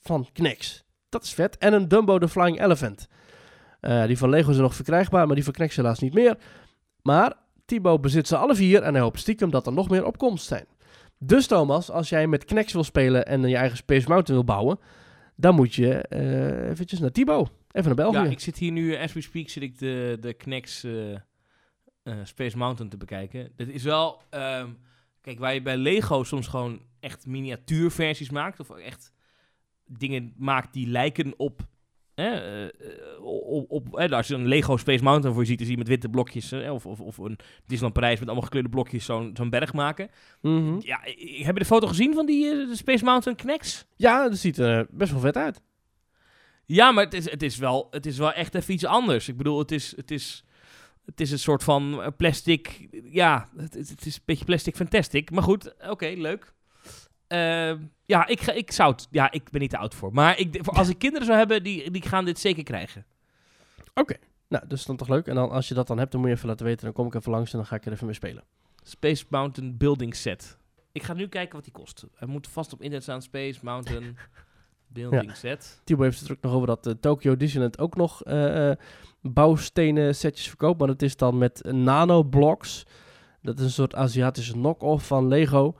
van 0.00 0.28
Knex. 0.32 0.84
Dat 1.08 1.24
is 1.24 1.32
vet. 1.32 1.58
En 1.58 1.72
een 1.72 1.88
Dumbo 1.88 2.18
the 2.18 2.28
Flying 2.28 2.62
Elephant. 2.62 3.08
Eh, 3.80 4.06
die 4.06 4.18
van 4.18 4.30
Lego 4.30 4.50
zijn 4.50 4.62
nog 4.62 4.74
verkrijgbaar, 4.74 5.26
maar 5.26 5.34
die 5.34 5.44
van 5.44 5.52
Knex 5.52 5.76
helaas 5.76 5.98
niet 5.98 6.14
meer. 6.14 6.36
Maar 7.02 7.32
Thibaut 7.64 8.00
bezit 8.00 8.28
ze 8.28 8.36
alle 8.36 8.54
vier 8.54 8.82
en 8.82 8.94
hij 8.94 9.02
hoopt 9.02 9.18
stiekem 9.18 9.50
dat 9.50 9.66
er 9.66 9.72
nog 9.72 9.90
meer 9.90 10.04
opkomst 10.04 10.46
zijn. 10.46 10.66
Dus 11.18 11.46
Thomas, 11.46 11.90
als 11.90 12.08
jij 12.08 12.26
met 12.26 12.44
Knex 12.44 12.72
wil 12.72 12.84
spelen 12.84 13.26
en 13.26 13.48
je 13.48 13.56
eigen 13.56 13.76
Space 13.76 14.08
Mountain 14.08 14.44
wil 14.44 14.54
bouwen, 14.54 14.78
dan 15.36 15.54
moet 15.54 15.74
je 15.74 15.94
eh 15.94 16.68
eventjes 16.68 17.00
naar 17.00 17.12
Thibaut. 17.12 17.50
Even 17.72 17.86
naar 17.86 17.94
België. 17.94 18.16
Ja, 18.16 18.30
ik 18.30 18.40
zit 18.40 18.56
hier 18.58 18.72
nu, 18.72 18.96
as 18.96 19.12
we 19.12 19.20
speak, 19.20 19.48
zit 19.48 19.62
ik 19.62 19.78
de, 19.78 20.16
de 20.20 20.32
Knex 20.34 20.84
eh, 20.84 21.12
eh, 21.12 21.18
Space 22.22 22.56
Mountain 22.56 22.90
te 22.90 22.96
bekijken. 22.96 23.52
Dit 23.56 23.68
is 23.68 23.82
wel, 23.82 24.22
ehm, 24.30 24.68
kijk, 25.20 25.38
waar 25.38 25.54
je 25.54 25.62
bij 25.62 25.76
Lego 25.76 26.22
soms 26.24 26.46
gewoon 26.46 26.82
echt 27.00 27.26
miniatuurversies 27.26 28.30
maakt, 28.30 28.60
of 28.60 28.70
echt 28.70 29.12
dingen 29.86 30.34
maakt 30.36 30.72
die 30.72 30.86
lijken 30.86 31.34
op, 31.36 31.60
hè, 32.14 32.28
eh, 32.28 32.64
eh, 32.64 33.22
op, 33.22 33.70
op 33.70 33.86
hè, 33.96 34.08
als 34.10 34.26
je 34.28 34.34
een 34.34 34.46
Lego 34.46 34.76
Space 34.76 35.02
Mountain 35.04 35.32
voor 35.34 35.42
je 35.42 35.48
ziet, 35.48 35.60
zie 35.60 35.70
je 35.70 35.76
met 35.76 35.88
witte 35.88 36.08
blokjes, 36.08 36.50
hè, 36.50 36.70
of, 36.72 36.86
of, 36.86 37.00
of 37.00 37.18
een 37.18 37.38
Disneyland 37.60 37.92
Parijs 37.92 38.18
met 38.18 38.24
allemaal 38.28 38.44
gekleurde 38.44 38.68
blokjes 38.68 39.04
zo'n 39.04 39.30
zo'n 39.34 39.50
berg 39.50 39.72
maken. 39.72 40.08
Mhm. 40.42 40.76
Ja, 40.80 41.06
i- 41.06 41.38
i- 41.38 41.44
heb 41.44 41.54
je 41.54 41.60
de 41.60 41.68
foto 41.68 41.86
gezien 41.86 42.14
van 42.14 42.26
die 42.26 42.50
eh, 42.50 42.74
Space 42.74 43.04
Mountain 43.04 43.36
Knex? 43.38 43.86
Ja, 43.96 44.28
dat 44.28 44.38
ziet 44.38 44.58
er 44.58 44.86
best 44.90 45.12
wel 45.12 45.20
vet 45.20 45.36
uit. 45.36 45.62
Ja, 46.72 46.92
maar 46.92 47.04
het 47.04 47.14
is, 47.14 47.30
het 47.30 47.42
is, 47.42 47.56
wel, 47.56 47.88
het 47.90 48.06
is 48.06 48.18
wel 48.18 48.32
echt 48.32 48.54
even 48.54 48.74
iets 48.74 48.84
anders. 48.84 49.28
Ik 49.28 49.36
bedoel, 49.36 49.58
het 49.58 49.72
is, 49.72 49.96
het 49.96 50.10
is, 50.10 50.44
het 51.04 51.20
is 51.20 51.30
een 51.30 51.38
soort 51.38 51.64
van 51.64 52.02
eh, 52.02 52.08
plastic. 52.16 52.88
Ja, 53.04 53.48
het, 53.56 53.74
het 53.74 54.06
is 54.06 54.14
een 54.14 54.22
beetje 54.24 54.44
plastic 54.44 54.76
fantastic. 54.76 55.30
Maar 55.30 55.42
goed, 55.42 55.74
oké, 55.88 56.06
leuk. 56.06 56.52
Eh, 57.26 57.72
ja, 58.06 58.26
ik, 58.26 58.40
ga, 58.40 58.52
ik 58.52 58.72
zou 58.72 58.92
het. 58.92 59.08
Ja, 59.10 59.30
ik 59.30 59.50
ben 59.50 59.60
niet 59.60 59.70
te 59.70 59.78
oud 59.78 59.94
voor. 59.94 60.12
Maar 60.12 60.38
ik, 60.38 60.66
als 60.66 60.88
ik 60.88 60.98
kinderen 61.04 61.26
zou 61.26 61.38
hebben, 61.38 61.62
die, 61.62 61.90
die 61.90 62.02
gaan 62.02 62.24
dit 62.24 62.38
zeker 62.38 62.62
krijgen. 62.62 63.06
Nou, 64.48 64.66
dus 64.66 64.84
dan 64.84 64.96
toch 64.96 65.08
leuk. 65.08 65.26
En 65.26 65.34
dan, 65.34 65.50
als 65.50 65.68
je 65.68 65.74
dat 65.74 65.86
dan 65.86 65.98
hebt, 65.98 66.12
dan 66.12 66.20
moet 66.20 66.30
je 66.30 66.36
even 66.36 66.48
laten 66.48 66.66
weten. 66.66 66.84
Dan 66.84 66.92
kom 66.92 67.06
ik 67.06 67.14
even 67.14 67.32
langs 67.32 67.52
en 67.52 67.58
dan 67.58 67.66
ga 67.66 67.76
ik 67.76 67.86
er 67.86 67.92
even 67.92 68.06
mee 68.06 68.14
spelen. 68.14 68.44
Space 68.82 69.24
Mountain 69.28 69.76
Building 69.76 70.16
Set. 70.16 70.58
Ik 70.92 71.02
ga 71.02 71.12
nu 71.12 71.28
kijken 71.28 71.54
wat 71.54 71.64
die 71.64 71.72
kost. 71.72 72.04
Hij 72.14 72.28
moet 72.28 72.48
vast 72.48 72.72
op 72.72 72.80
internet 72.80 73.02
staan. 73.02 73.22
Space 73.22 73.58
Mountain 73.62 74.16
Building 74.92 75.36
Set. 75.36 75.80
Thibaut 75.84 76.06
heeft 76.06 76.20
het 76.20 76.28
er 76.28 76.34
ook 76.34 76.42
nog 76.42 76.52
over 76.52 76.66
dat 76.66 76.86
eh, 76.86 76.92
Tokyo 77.00 77.36
Disneyland 77.36 77.78
ook 77.78 77.96
nog 77.96 78.22
eh, 78.22 78.70
eh, 78.70 78.76
bouwstenen 79.22 80.14
setjes 80.14 80.48
verkoopt. 80.48 80.78
Maar 80.78 80.88
dat 80.88 81.02
is 81.02 81.16
dan 81.16 81.38
met 81.38 81.62
nanoblocks. 81.64 82.86
Dat 83.42 83.58
is 83.58 83.64
een 83.64 83.70
soort 83.70 83.94
Aziatische 83.94 84.52
knock-off 84.52 85.06
van 85.06 85.28
Lego. 85.28 85.74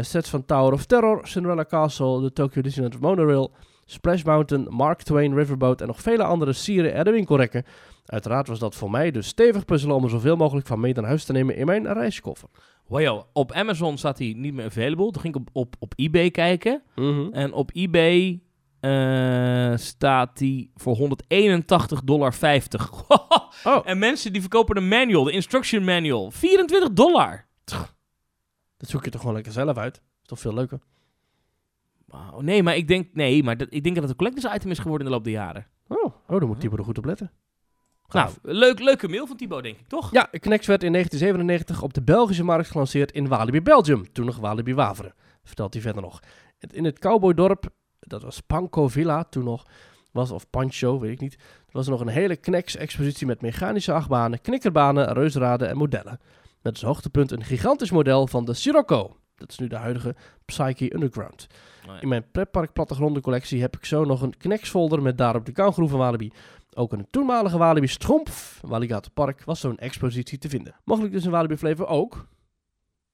Sets 0.00 0.30
van 0.30 0.44
Tower 0.44 0.72
of 0.72 0.84
Terror, 0.84 1.26
Cinderella 1.26 1.64
Castle, 1.64 2.20
de 2.20 2.32
Tokyo 2.32 2.62
Disneyland 2.62 3.00
Monorail, 3.00 3.52
Splash 3.84 4.22
Mountain, 4.22 4.66
Mark 4.68 5.02
Twain 5.02 5.34
Riverboat 5.34 5.80
en 5.80 5.86
nog 5.86 6.00
vele 6.00 6.22
andere 6.22 6.52
sieren 6.52 6.94
er 6.94 7.04
de 7.04 7.10
winkelrekken. 7.10 7.64
Uiteraard 8.10 8.48
was 8.48 8.58
dat 8.58 8.74
voor 8.74 8.90
mij 8.90 9.10
dus 9.10 9.26
stevig 9.26 9.64
puzzelen 9.64 9.96
om 9.96 10.04
er 10.04 10.10
zoveel 10.10 10.36
mogelijk 10.36 10.66
van 10.66 10.80
mee 10.80 10.94
naar 10.94 11.04
huis 11.04 11.24
te 11.24 11.32
nemen 11.32 11.56
in 11.56 11.66
mijn 11.66 11.92
reiskoffer. 11.92 12.48
Wow, 12.86 13.22
op 13.32 13.52
Amazon 13.52 13.98
staat 13.98 14.18
hij 14.18 14.34
niet 14.36 14.54
meer 14.54 14.64
available. 14.64 15.10
Toen 15.10 15.20
ging 15.22 15.34
ik 15.34 15.40
op, 15.40 15.48
op, 15.52 15.76
op 15.78 15.92
eBay 15.96 16.30
kijken. 16.30 16.82
En 17.32 17.52
op 17.52 17.70
eBay 17.74 18.42
eh, 18.80 19.76
staat 19.76 20.38
die 20.38 20.70
voor 20.74 20.96
181,50 20.98 21.04
dollar. 22.04 22.34
Oh, 23.64 23.82
En 23.84 23.98
mensen 23.98 24.32
die 24.32 24.40
verkopen 24.40 24.76
een 24.76 24.88
manual, 24.88 25.24
de 25.24 25.32
instruction 25.32 25.84
manual, 25.84 26.30
24 26.30 26.92
dollar. 26.92 27.46
dat 28.76 28.88
zoek 28.88 29.04
je 29.04 29.10
toch 29.10 29.20
gewoon 29.20 29.36
lekker 29.36 29.52
zelf 29.52 29.76
uit. 29.76 29.96
Is 29.96 30.28
toch 30.28 30.38
veel 30.38 30.54
leuker. 30.54 30.80
Nee, 32.38 32.62
maar 32.62 32.76
ik 32.76 32.88
denk, 32.88 33.08
nee, 33.12 33.42
maar 33.42 33.56
dat, 33.56 33.68
ik 33.70 33.82
denk 33.82 33.94
dat 33.94 34.04
het 34.04 34.12
een 34.12 34.18
collectors 34.18 34.54
item 34.54 34.70
is 34.70 34.78
geworden 34.78 35.06
in 35.06 35.12
de 35.12 35.12
loop 35.18 35.24
der 35.24 35.32
jaren. 35.32 35.66
Oh, 35.88 36.04
oh 36.04 36.38
dan 36.38 36.46
moet 36.46 36.60
Thibaut 36.60 36.78
er 36.78 36.84
goed 36.84 36.98
op 36.98 37.04
letten. 37.04 37.30
Gaaf. 38.10 38.38
Nou, 38.42 38.56
leuk, 38.56 38.78
leuke 38.78 39.08
mail 39.08 39.26
van 39.26 39.36
Thibaut, 39.36 39.62
denk 39.62 39.78
ik, 39.78 39.88
toch? 39.88 40.12
Ja, 40.12 40.22
Knex 40.22 40.66
werd 40.66 40.82
in 40.82 40.92
1997 40.92 41.82
op 41.82 41.94
de 41.94 42.02
Belgische 42.02 42.44
markt 42.44 42.70
gelanceerd 42.70 43.12
in 43.12 43.28
Walibi 43.28 43.62
Belgium. 43.62 44.12
Toen 44.12 44.26
nog 44.26 44.36
Walibi 44.36 44.74
Waveren, 44.74 45.14
vertelt 45.44 45.72
hij 45.72 45.82
verder 45.82 46.02
nog. 46.02 46.20
In 46.70 46.84
het 46.84 46.98
cowboydorp, 46.98 47.68
dat 48.00 48.22
was 48.22 48.40
Panko 48.40 48.88
Villa 48.88 49.24
toen 49.24 49.44
nog, 49.44 49.66
was, 50.12 50.30
of 50.30 50.50
Pancho, 50.50 50.98
weet 50.98 51.12
ik 51.12 51.20
niet. 51.20 51.34
Er 51.34 51.72
was 51.72 51.84
er 51.84 51.92
nog 51.92 52.00
een 52.00 52.08
hele 52.08 52.36
Knex-expositie 52.36 53.26
met 53.26 53.40
mechanische 53.40 53.92
achtbanen, 53.92 54.40
knikkerbanen, 54.40 55.12
reuzenraden 55.12 55.68
en 55.68 55.76
modellen. 55.76 56.20
Met 56.62 56.72
als 56.72 56.82
hoogtepunt 56.82 57.30
een 57.30 57.44
gigantisch 57.44 57.90
model 57.90 58.26
van 58.26 58.44
de 58.44 58.54
Sirocco. 58.54 59.16
Dat 59.40 59.50
is 59.50 59.58
nu 59.58 59.66
de 59.66 59.76
huidige 59.76 60.14
Psyche 60.44 60.94
Underground. 60.94 61.46
Oh 61.86 61.94
ja. 61.94 62.00
In 62.00 62.08
mijn 62.08 62.30
pretpark 62.30 62.72
plattengrondencollectie 62.72 63.60
heb 63.60 63.76
ik 63.76 63.84
zo 63.84 64.04
nog 64.04 64.22
een 64.22 64.36
Knex-folder 64.36 65.02
met 65.02 65.18
daarop 65.18 65.46
de 65.46 65.52
kangoeroe 65.52 65.88
van 65.88 65.98
Walibi. 65.98 66.32
Ook 66.74 66.92
in 66.92 66.98
het 66.98 67.12
toenmalige 67.12 67.58
Walibi 67.58 67.86
Strompf, 67.86 68.60
Waligator 68.66 69.12
Park, 69.12 69.44
was 69.44 69.60
zo'n 69.60 69.78
expositie 69.78 70.38
te 70.38 70.48
vinden. 70.48 70.74
Mogelijk 70.84 71.12
dus 71.12 71.24
in 71.24 71.30
Walibi 71.30 71.56
Flevo 71.56 71.84
ook. 71.84 72.26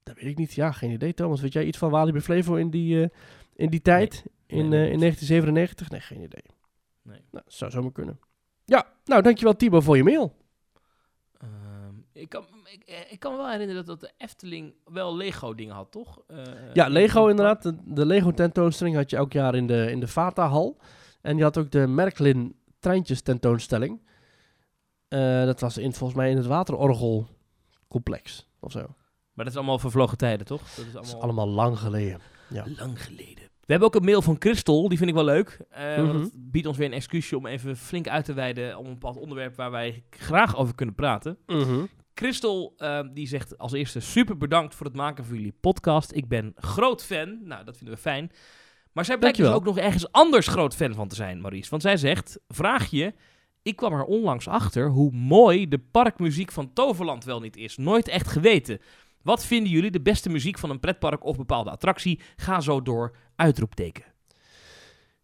Dat 0.03 0.15
weet 0.15 0.31
ik 0.31 0.39
niet. 0.39 0.55
Ja, 0.55 0.73
geen 0.73 0.91
idee. 0.91 1.15
Thomas, 1.15 1.41
weet 1.41 1.53
jij 1.53 1.65
iets 1.65 1.79
van 1.79 1.91
Walibi 1.91 2.21
Flevo 2.21 2.55
in 2.55 2.71
die, 2.71 3.03
eh, 3.03 3.09
in 3.55 3.71
die 3.71 3.83
tijd? 3.83 4.25
Nee, 4.47 4.61
in, 4.61 4.69
nee, 4.69 4.87
eh, 4.87 4.93
in 4.93 4.99
1997? 4.99 5.91
Nee, 5.91 6.01
geen 6.01 6.23
idee. 6.23 6.45
Nee. 7.03 7.21
Nou, 7.31 7.45
zou 7.47 7.71
zomaar 7.71 7.93
kunnen. 7.93 8.19
Ja, 8.65 8.87
nou 9.05 9.23
dankjewel 9.23 9.57
Thibaut 9.57 9.85
voor 9.85 9.97
je 9.97 10.05
mail. 10.05 10.37
Ehm, 11.39 11.76
Ik 12.17 12.29
kan, 12.29 12.45
ik, 12.73 12.83
eh, 12.83 13.13
ik 13.13 13.21
kan 13.21 13.33
me 13.33 13.39
wel 13.39 13.51
herinneren 13.51 13.85
dat, 13.87 14.01
dat 14.01 14.11
de 14.11 14.25
Efteling 14.25 14.75
wel 14.85 15.17
Lego 15.17 15.55
dingen 15.55 15.75
had, 15.75 15.91
toch? 15.91 16.23
Eh, 16.27 16.37
Ja, 16.75 16.87
in- 16.87 16.93
Lego 16.93 17.25
in- 17.25 17.31
inderdaad. 17.31 17.63
De, 17.63 17.77
de 17.85 18.07
Lego 18.07 18.33
tentoonstelling 18.33 18.97
had 18.97 19.11
je 19.11 19.17
elk 19.17 19.33
jaar 19.33 19.55
in 19.55 19.67
de, 19.67 19.91
in 19.91 20.01
de 20.01 20.09
Vata-hal. 20.09 20.77
En 21.21 21.37
je 21.37 21.43
had 21.43 21.59
ook 21.59 21.71
de 21.71 21.87
Merklin 21.87 22.57
treintjes 22.79 23.21
tentoonstelling. 23.23 24.01
Eh, 25.09 25.45
dat 25.45 25.61
was 25.61 25.79
in, 25.79 25.93
volgens 25.93 26.19
mij 26.19 26.31
in 26.31 26.37
het 26.37 26.47
waterorgelcomplex 26.47 28.49
of 28.61 28.73
zo. 28.73 28.81
Maar 29.33 29.45
dat 29.45 29.55
is 29.55 29.57
allemaal 29.57 29.79
vervlogen 29.79 30.19
tijden, 30.19 30.47
toch? 30.47 30.63
Dat 30.75 30.87
is 30.87 30.93
Dat 30.93 31.05
is 31.05 31.13
allemaal, 31.15 31.23
allemaal 31.23 31.49
lang 31.55 31.79
geleden. 31.79 32.21
lang 32.77 33.03
geleden. 33.05 33.45
We 33.61 33.73
hebben 33.73 33.89
ook 33.89 33.95
een 33.95 34.05
mail 34.05 34.23
van 34.23 34.37
Christel, 34.39 34.89
die 34.89 34.99
vind 34.99 35.11
ik 35.11 35.17
wel 35.17 35.25
leuk. 35.25 35.61
Eh, 35.71 35.97
want 35.97 36.13
Mhm. 36.13 36.27
biedt 36.35 36.67
ons 36.67 36.77
weer 36.77 36.87
een 36.87 36.93
excuusje 36.93 37.37
om 37.37 37.47
even 37.47 37.77
flink 37.77 38.09
uit 38.09 38.25
te 38.25 38.33
wijden 38.33 38.79
om 38.79 38.87
een 38.87 38.93
bepaald 38.93 39.17
onderwerp 39.17 39.57
waar 39.57 39.71
wij 39.71 40.05
graag 40.11 40.57
over 40.57 40.75
kunnen 40.75 40.95
praten. 40.95 41.39
Christel 42.19 42.75
eh, 42.77 43.01
die 43.13 43.27
zegt 43.27 43.59
als 43.59 43.73
eerste 43.73 44.01
super 44.01 44.37
bedankt 44.37 44.75
voor 44.75 44.87
het 44.87 44.95
maken 44.97 45.25
van 45.25 45.37
jullie 45.37 45.57
podcast. 45.61 46.13
Ik 46.13 46.29
ben 46.29 46.53
groot 46.57 47.05
fan. 47.05 47.39
Nou, 47.47 47.65
dat 47.65 47.77
vinden 47.77 47.95
we 47.95 48.01
fijn. 48.01 48.31
Maar 48.93 49.05
zij 49.05 49.19
blijkt 49.19 49.37
dus 49.37 49.49
ook 49.49 49.65
nog 49.65 49.79
ergens 49.79 50.13
anders 50.13 50.47
groot 50.47 50.75
fan 50.75 50.95
van 50.95 51.09
te 51.09 51.15
zijn, 51.15 51.41
Maurice. 51.41 51.71
Want 51.71 51.83
zij 51.83 51.97
zegt, 51.97 52.41
vraag 52.49 52.91
je, 52.91 53.15
ik 53.63 53.77
kwam 53.77 53.93
er 53.93 54.05
onlangs 54.05 54.49
achter 54.49 54.89
hoe 54.89 55.13
mooi 55.13 55.69
de 55.69 55.79
parkmuziek 55.79 56.53
van 56.53 56.73
Toverland 56.73 57.25
wel 57.25 57.41
niet 57.41 57.57
is. 57.57 57.77
Nooit 57.77 58.09
echt 58.09 58.29
geweten. 58.29 58.79
Wat 59.23 59.47
vinden 59.47 59.73
jullie 59.73 59.91
de 59.91 60.01
beste 60.01 60.29
muziek 60.29 60.59
van 60.59 60.71
een 60.71 60.81
pretpark 60.81 61.25
of 61.25 61.37
bepaalde 61.37 61.71
attractie? 61.71 62.21
Ga 62.37 62.61
zo 62.61 62.83
door, 62.83 63.17
uitroepteken. 63.37 64.05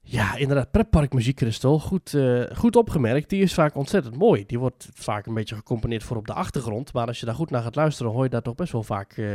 Ja, 0.04 0.36
inderdaad. 0.36 0.70
Pretparkmuziek, 0.70 1.38
Christel. 1.38 1.78
Goed, 1.78 2.14
eh, 2.14 2.42
goed 2.56 2.76
opgemerkt. 2.76 3.28
Die 3.30 3.42
is 3.42 3.54
vaak 3.54 3.74
ontzettend 3.76 4.16
mooi. 4.16 4.44
Die 4.46 4.58
wordt 4.58 4.88
vaak 4.94 5.26
een 5.26 5.34
beetje 5.34 5.54
gecomponeerd 5.54 6.02
voor 6.02 6.16
op 6.16 6.26
de 6.26 6.32
achtergrond. 6.32 6.92
Maar 6.92 7.06
als 7.06 7.20
je 7.20 7.26
daar 7.26 7.34
goed 7.34 7.50
naar 7.50 7.62
gaat 7.62 7.74
luisteren, 7.76 8.12
hoor 8.12 8.22
je 8.24 8.30
daar 8.30 8.42
toch 8.42 8.54
best 8.54 8.72
wel 8.72 8.82
vaak 8.82 9.12
eh, 9.16 9.26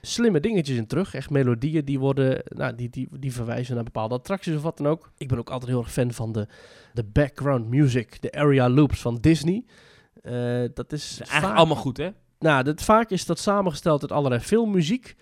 slimme 0.00 0.40
dingetjes 0.40 0.76
in 0.76 0.86
terug. 0.86 1.14
Echt 1.14 1.30
melodieën 1.30 1.84
die 1.84 1.98
worden, 1.98 2.42
nou, 2.44 2.74
die, 2.74 2.90
die, 2.90 3.08
die 3.18 3.32
verwijzen 3.32 3.74
naar 3.74 3.84
bepaalde 3.84 4.14
attracties 4.14 4.54
of 4.56 4.62
wat 4.62 4.76
dan 4.76 4.86
ook. 4.86 5.10
Ik 5.18 5.28
ben 5.28 5.38
ook 5.38 5.50
altijd 5.50 5.70
heel 5.70 5.80
erg 5.80 5.92
fan 5.92 6.12
van 6.12 6.32
de, 6.32 6.46
de 6.92 7.04
background 7.04 7.68
music, 7.68 8.22
de 8.22 8.32
area 8.32 8.68
loops 8.70 9.00
van 9.00 9.16
Disney. 9.20 9.64
Eh, 10.22 10.32
dat 10.32 10.68
is 10.68 10.70
Dat 10.74 10.92
is 10.92 11.18
eigenlijk 11.18 11.40
vaak- 11.44 11.56
allemaal 11.56 11.76
goed, 11.82 11.96
hè? 11.96 12.10
nou, 12.38 12.62
dat, 12.64 12.82
vaak 12.82 13.10
is 13.10 13.26
dat 13.26 13.38
samengesteld 13.38 14.02
uit 14.02 14.12
allerlei 14.12 14.40
filmmuziek. 14.40 15.14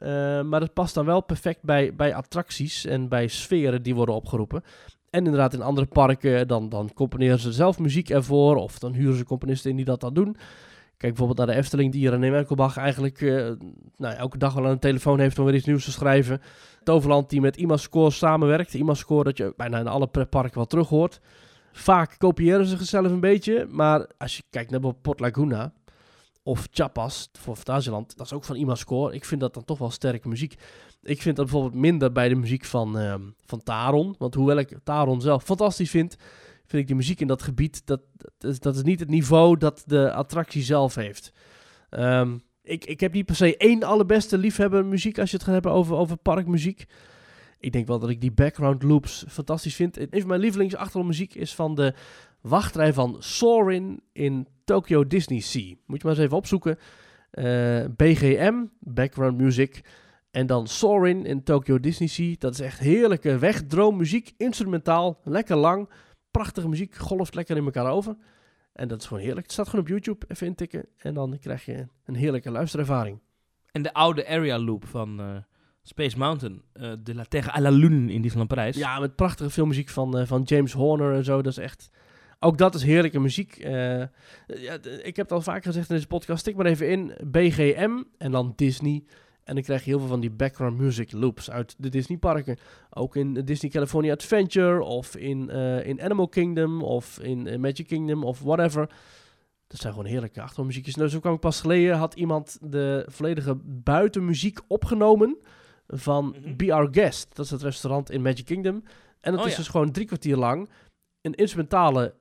Eh, 0.00 0.42
maar 0.42 0.60
dat 0.60 0.72
past 0.72 0.94
dan 0.94 1.04
wel 1.04 1.20
perfect 1.20 1.62
bij, 1.62 1.94
bij 1.94 2.14
attracties 2.14 2.84
en 2.84 3.08
bij 3.08 3.28
sferen 3.28 3.82
die 3.82 3.94
worden 3.94 4.14
opgeroepen. 4.14 4.62
En 5.10 5.24
inderdaad, 5.24 5.54
in 5.54 5.62
andere 5.62 5.86
parken, 5.86 6.48
dan, 6.48 6.68
dan 6.68 6.92
componeren 6.94 7.38
ze 7.38 7.52
zelf 7.52 7.78
muziek 7.78 8.10
ervoor. 8.10 8.56
Of 8.56 8.78
dan 8.78 8.92
huren 8.92 9.16
ze 9.16 9.24
componisten 9.24 9.70
in 9.70 9.76
die 9.76 9.84
dat 9.84 10.00
dan 10.00 10.14
doen. 10.14 10.36
Kijk 10.96 11.14
bijvoorbeeld 11.14 11.38
naar 11.38 11.56
de 11.56 11.62
Efteling, 11.62 11.92
die 11.92 12.10
René 12.10 12.30
Merkelbach 12.30 12.76
eigenlijk 12.76 13.20
eh, 13.20 13.50
nou, 13.96 14.14
elke 14.14 14.38
dag 14.38 14.54
wel 14.54 14.66
aan 14.66 14.72
de 14.72 14.78
telefoon 14.78 15.18
heeft 15.18 15.38
om 15.38 15.44
weer 15.44 15.54
iets 15.54 15.66
nieuws 15.66 15.84
te 15.84 15.92
schrijven. 15.92 16.40
Toverland 16.82 17.30
die 17.30 17.40
met 17.40 17.56
Imascore 17.56 18.10
samenwerkt. 18.10 18.74
Imascore 18.74 19.24
dat 19.24 19.36
je 19.36 19.52
bijna 19.56 19.78
in 19.78 19.86
alle 19.86 20.06
pretparken 20.06 20.56
wel 20.56 20.66
terug 20.66 20.88
hoort. 20.88 21.20
Vaak 21.72 22.14
kopiëren 22.18 22.66
ze 22.66 22.76
zichzelf 22.76 23.10
een 23.10 23.20
beetje. 23.20 23.66
Maar 23.70 24.06
als 24.18 24.36
je 24.36 24.42
kijkt 24.50 24.70
naar 24.70 24.94
Port 24.94 25.20
Laguna 25.20 25.72
of 26.50 26.68
Chapas 26.70 27.30
voor 27.32 27.56
Fantasieland, 27.56 28.16
dat 28.16 28.26
is 28.26 28.32
ook 28.32 28.44
van 28.44 28.56
Imascore. 28.56 29.14
Ik 29.14 29.24
vind 29.24 29.40
dat 29.40 29.54
dan 29.54 29.64
toch 29.64 29.78
wel 29.78 29.90
sterke 29.90 30.28
muziek. 30.28 30.54
Ik 31.02 31.22
vind 31.22 31.36
dat 31.36 31.44
bijvoorbeeld 31.44 31.82
minder 31.82 32.12
bij 32.12 32.28
de 32.28 32.34
muziek 32.34 32.64
van, 32.64 32.98
ehm, 32.98 33.22
van 33.44 33.62
Taron. 33.62 34.14
Want 34.18 34.34
hoewel 34.34 34.56
ik 34.56 34.78
Taron 34.84 35.20
zelf 35.20 35.44
fantastisch 35.44 35.90
vind, 35.90 36.16
vind 36.66 36.82
ik 36.82 36.88
de 36.88 36.94
muziek 36.94 37.20
in 37.20 37.26
dat 37.26 37.42
gebied, 37.42 37.86
dat, 37.86 38.00
dat, 38.38 38.50
is, 38.50 38.60
dat 38.60 38.76
is 38.76 38.82
niet 38.82 39.00
het 39.00 39.08
niveau 39.08 39.56
dat 39.56 39.82
de 39.86 40.12
attractie 40.12 40.62
zelf 40.62 40.94
heeft. 40.94 41.32
Ehm, 41.90 42.38
ik, 42.62 42.84
ik 42.84 43.00
heb 43.00 43.12
niet 43.12 43.26
per 43.26 43.36
se 43.36 43.56
één 43.56 43.82
allerbeste 43.82 44.38
liefhebber 44.38 44.84
muziek 44.84 45.18
als 45.18 45.30
je 45.30 45.36
het 45.36 45.44
gaat 45.44 45.54
hebben 45.54 45.72
over, 45.72 45.96
over 45.96 46.16
parkmuziek. 46.16 46.86
Ik 47.58 47.72
denk 47.72 47.86
wel 47.86 47.98
dat 47.98 48.10
ik 48.10 48.20
die 48.20 48.32
background 48.32 48.82
loops 48.82 49.24
fantastisch 49.28 49.74
vind. 49.74 49.98
Een 49.98 50.08
van 50.10 50.26
mijn 50.26 50.40
lievelingsachtergrondmuziek 50.40 51.34
is 51.34 51.54
van 51.54 51.74
de 51.74 51.94
wachtrij 52.40 52.92
van 52.92 53.16
Sorin 53.18 54.02
in 54.12 54.48
Tokyo 54.64 55.06
Disney 55.06 55.40
Sea. 55.40 55.74
Moet 55.86 56.00
je 56.00 56.06
maar 56.06 56.16
eens 56.16 56.24
even 56.24 56.36
opzoeken. 56.36 56.78
Eh, 57.30 57.84
BGM, 57.96 58.64
background 58.78 59.38
music. 59.38 59.84
En 60.30 60.46
dan 60.46 60.66
Sorin 60.66 61.26
in 61.26 61.42
Tokyo 61.42 61.80
Disney 61.80 62.08
Sea. 62.08 62.34
Dat 62.38 62.52
is 62.52 62.60
echt 62.60 62.78
heerlijke 62.78 63.38
wegdroommuziek. 63.38 64.32
Instrumentaal, 64.36 65.20
lekker 65.24 65.56
lang. 65.56 65.88
Prachtige 66.30 66.68
muziek, 66.68 66.94
golft 66.94 67.34
lekker 67.34 67.56
in 67.56 67.64
elkaar 67.64 67.90
over. 67.90 68.16
En 68.72 68.88
dat 68.88 69.00
is 69.00 69.06
gewoon 69.06 69.22
heerlijk. 69.22 69.42
Het 69.42 69.52
staat 69.52 69.68
gewoon 69.68 69.80
op 69.84 69.88
YouTube, 69.88 70.26
even 70.28 70.46
intikken. 70.46 70.86
En 70.96 71.14
dan 71.14 71.38
krijg 71.38 71.64
je 71.64 71.86
een 72.04 72.14
heerlijke 72.14 72.50
luisterervaring. 72.50 73.20
En 73.72 73.82
de 73.82 73.92
oude 73.92 74.28
area 74.28 74.58
loop 74.58 74.86
van 74.86 75.20
eh, 75.20 75.26
Space 75.82 76.18
Mountain. 76.18 76.62
eh, 76.72 76.92
de 77.02 77.14
La 77.14 77.24
Terre 77.24 77.52
à 77.52 77.60
la 77.60 77.70
Lune 77.70 78.12
in 78.12 78.22
Disneyland 78.22 78.48
Parijs. 78.48 78.76
Ja, 78.76 78.98
met 78.98 79.16
prachtige 79.16 79.50
filmmuziek 79.50 79.88
van, 79.88 80.26
van 80.26 80.42
James 80.42 80.72
Horner 80.72 81.14
en 81.14 81.24
zo. 81.24 81.42
Dat 81.42 81.52
is 81.52 81.58
echt... 81.58 81.90
Ook 82.42 82.58
dat 82.58 82.74
is 82.74 82.82
heerlijke 82.82 83.20
muziek. 83.20 83.56
Eh, 83.56 84.00
ik 85.02 85.16
heb 85.16 85.16
het 85.16 85.32
al 85.32 85.40
vaker 85.40 85.62
gezegd 85.62 85.88
in 85.88 85.94
deze 85.94 86.06
podcast. 86.06 86.40
Stik 86.40 86.56
maar 86.56 86.66
even 86.66 86.88
in 86.88 87.12
BGM 87.24 88.02
en 88.18 88.30
dan 88.30 88.52
Disney. 88.56 89.04
En 89.44 89.54
dan 89.54 89.64
krijg 89.64 89.84
je 89.84 89.90
heel 89.90 89.98
veel 89.98 90.08
van 90.08 90.20
die 90.20 90.30
background 90.30 90.78
music 90.78 91.12
loops 91.12 91.50
uit 91.50 91.74
de 91.78 91.88
Disney 91.88 92.18
parken. 92.18 92.58
Ook 92.90 93.16
in 93.16 93.34
Disney 93.34 93.70
California 93.70 94.12
Adventure 94.12 94.82
of 94.82 95.16
in, 95.16 95.50
eh, 95.50 95.86
in 95.86 96.02
Animal 96.02 96.28
Kingdom 96.28 96.82
of 96.82 97.18
in 97.18 97.46
eh, 97.46 97.58
Magic 97.58 97.86
Kingdom 97.86 98.24
of 98.24 98.40
whatever. 98.40 98.88
Dat 99.66 99.80
zijn 99.80 99.92
gewoon 99.92 100.08
heerlijke 100.08 100.38
achtergrondmuziekjes. 100.40 100.94
Nou, 100.94 101.08
zo 101.08 101.20
kwam 101.20 101.34
ik 101.34 101.40
pas 101.40 101.60
geleden, 101.60 101.96
had 101.96 102.14
iemand 102.14 102.58
de 102.60 103.04
volledige 103.08 103.54
buitenmuziek 103.64 104.58
opgenomen 104.66 105.36
van 105.86 106.34
Mhm. 106.42 106.56
Be 106.56 106.72
Our 106.74 106.88
Guest. 106.90 107.36
Dat 107.36 107.44
is 107.44 107.50
het 107.50 107.62
restaurant 107.62 108.10
in 108.10 108.22
Magic 108.22 108.44
Kingdom. 108.44 108.82
En 109.20 109.30
dat 109.32 109.40
Oh 109.40 109.46
is 109.46 109.52
ja. 109.52 109.58
dus 109.58 109.68
gewoon 109.68 109.90
drie 109.92 110.06
kwartier 110.06 110.36
lang 110.36 110.68
een 111.20 111.34
instrumentale 111.34 112.14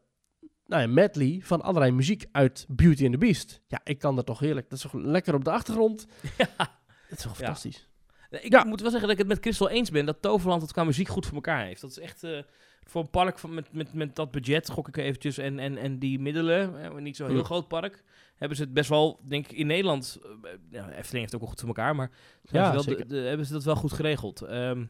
nou 0.70 0.82
ja, 0.82 0.88
medley 0.88 1.40
van 1.44 1.62
allerlei 1.62 1.92
muziek 1.92 2.26
uit 2.32 2.66
Beauty 2.70 3.04
and 3.04 3.12
the 3.12 3.18
Beast. 3.18 3.62
Ja, 3.68 3.82
ik 3.84 4.00
kan 4.00 4.16
dat 4.16 4.26
toch 4.26 4.40
heerlijk. 4.40 4.70
Dat 4.70 4.78
is 4.78 4.84
toch 4.92 4.94
lekker 4.94 5.34
op 5.34 5.44
de 5.44 5.52
achtergrond. 5.52 6.06
Ja. 6.38 6.48
Dat 6.58 7.18
is 7.18 7.24
toch 7.24 7.32
Ja. 7.32 7.38
fantastisch. 7.38 7.88
Ik 8.30 8.52
Ja. 8.52 8.64
moet 8.64 8.82
wel 8.82 8.90
zeggen 8.92 9.02
dat 9.10 9.12
ik 9.12 9.24
het 9.24 9.28
met 9.34 9.40
Crystal 9.40 9.70
eens 9.70 9.92
ben 9.92 10.06
dat 10.06 10.22
Toverland 10.22 10.62
het 10.62 10.72
qua 10.72 10.84
muziek 10.84 11.08
goed 11.08 11.26
voor 11.26 11.36
elkaar 11.36 11.66
heeft. 11.66 11.82
Dat 11.82 11.90
is 11.90 12.00
echt 12.00 12.24
eh, 12.24 12.40
voor 12.84 13.02
een 13.02 13.10
park 13.10 13.40
van, 13.40 13.54
met, 13.54 13.74
met, 13.74 13.94
met 13.94 14.16
dat 14.16 14.32
budget, 14.32 14.70
gok 14.70 14.88
ik 14.88 14.98
eventjes, 14.98 15.38
en, 15.38 15.60
en, 15.60 15.78
en 15.78 16.00
die 16.00 16.20
middelen, 16.20 16.84
eh, 16.84 16.96
niet 16.96 17.16
zo'n 17.16 17.28
heel 17.28 17.38
Ja. 17.38 17.44
groot 17.44 17.68
park, 17.68 18.04
hebben 18.36 18.58
ze 18.58 18.64
het 18.64 18.74
best 18.74 18.90
wel, 18.90 19.20
denk 19.28 19.48
ik, 19.48 19.58
in 19.58 19.68
Nederland, 19.68 20.20
eh, 20.24 20.30
ja, 20.70 20.84
Efteling 20.90 21.02
heeft 21.12 21.24
het 21.26 21.34
ook 21.34 21.40
wel 21.40 21.50
goed 21.50 21.60
voor 21.60 21.68
elkaar, 21.68 21.96
maar 21.96 22.12
zijn 22.44 22.62
Ja, 22.64 22.68
ze 22.70 22.74
wel 22.74 22.84
zeker. 22.84 23.08
de, 23.08 23.14
de- 23.22 23.28
hebben 23.28 23.46
ze 23.46 23.54
dat 23.54 23.64
wel 23.64 23.76
goed 23.76 23.94
geregeld. 23.94 24.42
Ehm, 24.42 24.86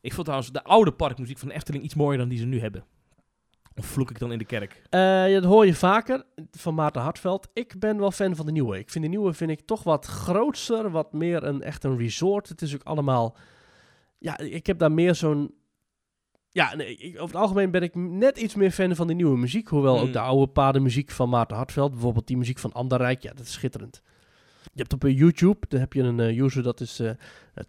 ik 0.00 0.12
vond 0.12 0.24
trouwens 0.24 0.52
de 0.52 0.64
oude 0.64 0.92
parkmuziek 0.92 1.38
van 1.38 1.50
Efteling 1.50 1.84
iets 1.84 1.94
mooier 1.94 2.18
dan 2.18 2.28
die 2.28 2.38
ze 2.38 2.44
nu 2.46 2.60
hebben. 2.60 2.84
Of 3.78 3.86
vloek 3.86 4.10
ik 4.10 4.18
dan 4.18 4.32
in 4.32 4.38
de 4.38 4.44
kerk? 4.44 4.82
Ja, 4.90 5.28
dat 5.28 5.44
hoor 5.44 5.66
je 5.66 5.74
vaker 5.74 6.24
van 6.50 6.74
Maarten 6.74 7.02
Hartveld. 7.02 7.48
Ik 7.52 7.74
ben 7.78 7.98
wel 7.98 8.10
fan 8.10 8.36
van 8.36 8.46
de 8.46 8.52
nieuwe. 8.52 8.78
Ik 8.78 8.90
vind 8.90 9.04
de 9.04 9.10
nieuwe 9.10 9.32
vind 9.32 9.50
ik 9.50 9.60
toch 9.60 9.82
wat 9.82 10.06
grootser, 10.06 10.90
wat 10.90 11.12
meer 11.12 11.44
een 11.44 11.62
echt 11.62 11.84
een 11.84 11.98
resort. 11.98 12.48
Het 12.48 12.62
is 12.62 12.74
ook 12.74 12.82
allemaal. 12.82 13.36
Ja, 14.18 14.38
ik 14.38 14.66
heb 14.66 14.78
daar 14.78 14.92
meer 14.92 15.14
zo'n. 15.14 15.54
Ja, 16.50 16.74
nee, 16.74 16.96
ik- 16.96 17.14
over 17.14 17.34
het 17.34 17.44
algemeen 17.44 17.70
ben 17.70 17.82
ik 17.82 17.94
net 17.94 18.38
iets 18.38 18.54
meer 18.54 18.70
fan 18.70 18.94
van 18.94 19.06
de 19.06 19.14
nieuwe 19.14 19.36
muziek. 19.38 19.68
Hoewel 19.68 19.96
Mm. 19.96 20.02
ook 20.02 20.12
de 20.12 20.20
oude 20.20 20.52
padenmuziek 20.52 21.10
van 21.10 21.28
Maarten 21.28 21.56
Hartveld, 21.56 21.90
bijvoorbeeld 21.92 22.26
die 22.26 22.36
muziek 22.36 22.58
van 22.58 22.72
Anderrijk, 22.72 23.22
ja, 23.22 23.32
dat 23.32 23.46
is 23.46 23.52
schitterend. 23.52 24.02
Je 24.72 24.80
hebt 24.80 24.92
op 24.92 25.04
eh, 25.04 25.18
YouTube, 25.18 25.66
daar 25.68 25.80
heb 25.80 25.92
je 25.92 26.02
een 26.02 26.20
eh, 26.20 26.38
user, 26.42 26.62
dat 26.62 26.80
is 26.80 27.00
eh 27.00 27.10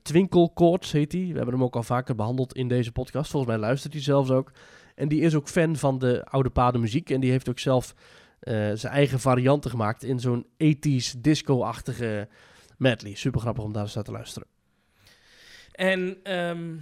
Twinkle 0.02 0.52
Chords 0.54 0.92
heet 0.92 1.12
hij. 1.12 1.22
We 1.22 1.36
hebben 1.36 1.54
hem 1.54 1.64
ook 1.64 1.76
al 1.76 1.84
vaker 1.84 2.16
behandeld 2.16 2.54
in 2.54 2.68
deze 2.68 2.92
podcast. 2.92 3.32
Volgens 3.32 3.52
mij 3.52 3.62
luistert 3.62 3.94
hij 3.94 4.02
zelfs 4.02 4.30
ook. 4.30 4.52
En 5.00 5.08
die 5.08 5.22
is 5.22 5.36
ook 5.36 5.48
fan 5.48 5.76
van 5.76 6.00
de 6.00 6.26
oude 6.26 6.50
padenmuziek. 6.50 7.10
En 7.10 7.20
die 7.20 7.32
heeft 7.32 7.50
ook 7.50 7.60
zelf 7.60 7.94
eh, 8.40 8.54
zijn 8.74 8.94
eigen 8.94 9.20
varianten 9.20 9.72
gemaakt 9.72 10.04
in 10.04 10.20
zo'n 10.20 10.46
80s 10.64 11.18
disco-achtige 11.18 12.28
medley. 12.78 13.16
Super 13.16 13.40
grappig 13.42 13.64
om 13.64 13.74
daar 13.74 13.84
eens 13.84 13.96
naar 13.96 14.04
te 14.04 14.12
luisteren. 14.12 14.48
En 15.72 16.18
ehm, 16.24 16.76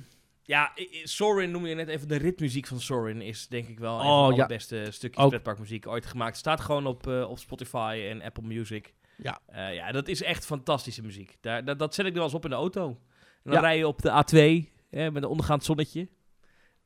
ja, 0.43 0.71
Sorin 1.03 1.51
noem 1.51 1.65
je 1.65 1.75
net 1.75 1.87
even. 1.87 2.07
De 2.07 2.15
ritmuziek 2.17 2.67
van 2.67 2.79
Sorin 2.79 3.21
is 3.21 3.47
denk 3.47 3.67
ik 3.67 3.79
wel 3.79 3.93
een 3.99 4.05
Oh, 4.05 4.19
van 4.19 4.27
de 4.29 4.33
allerbeste 4.33 4.87
stukjes 4.89 5.23
Ook. 5.23 5.29
pretparkmuziek 5.29 5.87
ooit 5.87 6.05
gemaakt. 6.05 6.37
Staat 6.37 6.59
gewoon 6.61 6.85
op, 6.85 7.07
eh, 7.07 7.29
op 7.29 7.39
Spotify 7.39 8.07
en 8.09 8.21
Apple 8.21 8.43
Music. 8.43 8.93
Ja. 9.17 9.39
Eh, 9.45 9.73
ja, 9.73 9.91
dat 9.91 10.07
is 10.07 10.21
echt 10.23 10.45
fantastische 10.45 11.01
muziek. 11.01 11.37
Daar, 11.41 11.65
dat, 11.65 11.79
dat 11.79 11.93
zet 11.95 12.05
ik 12.05 12.11
er 12.11 12.17
wel 12.17 12.25
eens 12.25 12.35
op 12.35 12.43
in 12.43 12.49
de 12.49 12.55
auto. 12.55 12.87
En 12.87 12.97
dan 13.43 13.53
Ja. 13.53 13.59
rij 13.59 13.77
je 13.77 13.87
op 13.87 14.01
de 14.01 14.09
A2 14.09 14.71
hè, 14.89 15.11
met 15.11 15.23
een 15.23 15.29
ondergaand 15.29 15.63
zonnetje. 15.63 16.07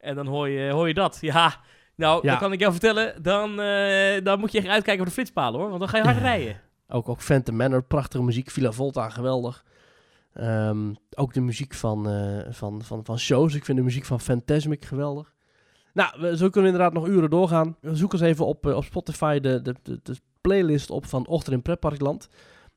En 0.01 0.15
dan 0.15 0.27
hoor 0.27 0.49
je, 0.49 0.71
hoor 0.71 0.87
je 0.87 0.93
dat. 0.93 1.17
Ja, 1.21 1.55
nou, 1.95 2.19
Ja. 2.23 2.29
dan 2.29 2.39
kan 2.39 2.51
ik 2.51 2.59
jou 2.59 2.71
vertellen. 2.71 3.23
Dan, 3.23 3.59
eh, 3.61 4.23
dan 4.23 4.39
moet 4.39 4.51
je 4.51 4.57
echt 4.57 4.67
uitkijken 4.67 4.97
voor 4.97 5.05
de 5.05 5.11
flitspalen 5.11 5.59
hoor. 5.59 5.67
Want 5.69 5.79
dan 5.79 5.89
ga 5.89 5.97
je 5.97 6.03
hard 6.03 6.17
rijden. 6.17 6.61
Ook, 6.87 7.09
ook 7.09 7.21
Phantom 7.21 7.55
Manor, 7.55 7.83
prachtige 7.83 8.23
muziek. 8.23 8.49
Villa 8.49 8.71
Volta, 8.71 9.09
geweldig. 9.09 9.65
Ehm, 10.33 10.93
ook 11.15 11.33
de 11.33 11.41
muziek 11.41 11.73
van, 11.73 12.09
eh, 12.09 12.39
van, 12.53 12.81
van, 12.83 13.05
van 13.05 13.19
shows. 13.19 13.55
Ik 13.55 13.65
vind 13.65 13.77
de 13.77 13.83
muziek 13.83 14.05
van 14.05 14.19
Fantasmic 14.21 14.85
geweldig. 14.85 15.33
Nou, 15.93 16.21
we, 16.21 16.37
zo 16.37 16.49
kunnen 16.49 16.71
we 16.71 16.77
inderdaad 16.77 16.93
nog 16.93 17.07
uren 17.07 17.29
doorgaan. 17.29 17.77
Zoek 17.81 18.13
eens 18.13 18.21
even 18.21 18.45
op, 18.45 18.67
eh, 18.67 18.75
op 18.75 18.83
Spotify 18.83 19.39
de, 19.39 19.61
de, 19.61 19.75
de, 19.83 19.99
de 20.03 20.15
playlist 20.41 20.89
op 20.89 21.05
van 21.05 21.27
Ochtend 21.27 21.55
in 21.55 21.61
Pretparkland. 21.61 22.27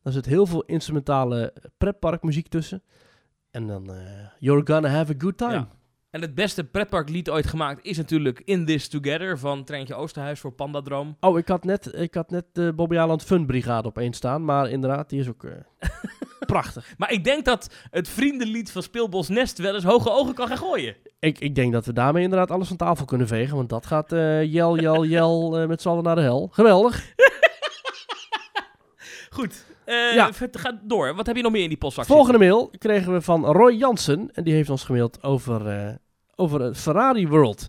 Daar 0.02 0.12
zit 0.12 0.26
heel 0.26 0.46
veel 0.46 0.62
instrumentale 0.62 1.52
pretparkmuziek 1.78 2.48
tussen. 2.48 2.82
En 3.50 3.66
dan, 3.66 3.90
you're 4.38 4.66
gonna 4.72 4.88
have 4.88 5.12
a 5.12 5.16
good 5.18 5.36
time. 5.38 5.52
Ja. 5.52 5.68
En 6.14 6.20
het 6.20 6.34
beste 6.34 6.64
pretparklied 6.64 7.30
ooit 7.30 7.46
gemaakt 7.46 7.84
is 7.84 7.96
natuurlijk 7.96 8.42
In 8.44 8.66
This 8.66 8.88
Together 8.88 9.38
van 9.38 9.64
Treintje 9.64 9.94
Oosterhuis 9.94 10.40
voor 10.40 10.52
Pandadroom. 10.52 11.16
Oh, 11.20 11.38
ik 11.38 11.48
had 11.48 11.64
net, 11.64 11.94
ik 11.94 12.14
had 12.14 12.30
net 12.30 12.44
de 12.52 12.72
Bobby 12.76 12.96
Aland 12.96 13.24
Fun 13.24 13.46
Brigade 13.46 13.88
opeens 13.88 14.16
staan. 14.16 14.44
Maar 14.44 14.70
inderdaad, 14.70 15.08
die 15.08 15.20
is 15.20 15.28
ook 15.28 15.44
eh, 15.44 15.52
prachtig. 16.46 16.94
Maar 16.98 17.12
ik 17.12 17.24
denk 17.24 17.44
dat 17.44 17.74
het 17.90 18.08
vriendenlied 18.08 18.72
van 18.72 18.82
Speelbos 18.82 19.28
Nest 19.28 19.58
wel 19.58 19.74
eens 19.74 19.84
hoge 19.84 20.10
ogen 20.10 20.34
kan 20.34 20.48
gaan 20.48 20.58
gooien. 20.58 20.96
Ik, 21.18 21.38
ik 21.38 21.54
denk 21.54 21.72
dat 21.72 21.86
we 21.86 21.92
daarmee 21.92 22.22
inderdaad 22.22 22.50
alles 22.50 22.68
van 22.68 22.76
tafel 22.76 23.04
kunnen 23.04 23.26
vegen. 23.26 23.56
Want 23.56 23.68
dat 23.68 23.86
gaat 23.86 24.12
eh, 24.12 24.52
jel, 24.52 24.78
jel, 24.78 25.04
jel 25.04 25.58
eh, 25.58 25.68
met 25.68 25.82
z'n 25.82 25.88
allen 25.88 26.04
naar 26.04 26.16
de 26.16 26.22
hel. 26.22 26.48
Geweldig. 26.52 27.04
Goed, 29.30 29.64
eh 29.84 30.14
Ja. 30.14 30.30
ga 30.52 30.80
door. 30.82 31.14
Wat 31.14 31.26
heb 31.26 31.36
je 31.36 31.42
nog 31.42 31.52
meer 31.52 31.62
in 31.62 31.68
die 31.68 31.78
postzak 31.78 32.04
Volgende 32.04 32.38
mail 32.38 32.70
kregen 32.78 33.12
we 33.12 33.20
van 33.20 33.44
Roy 33.44 33.72
Jansen. 33.72 34.30
En 34.32 34.44
die 34.44 34.54
heeft 34.54 34.70
ons 34.70 34.84
gemaild 34.84 35.22
over, 35.22 35.68
eh, 35.68 35.94
over 36.36 36.60
het 36.60 36.76
Ferrari 36.76 37.28
World. 37.28 37.68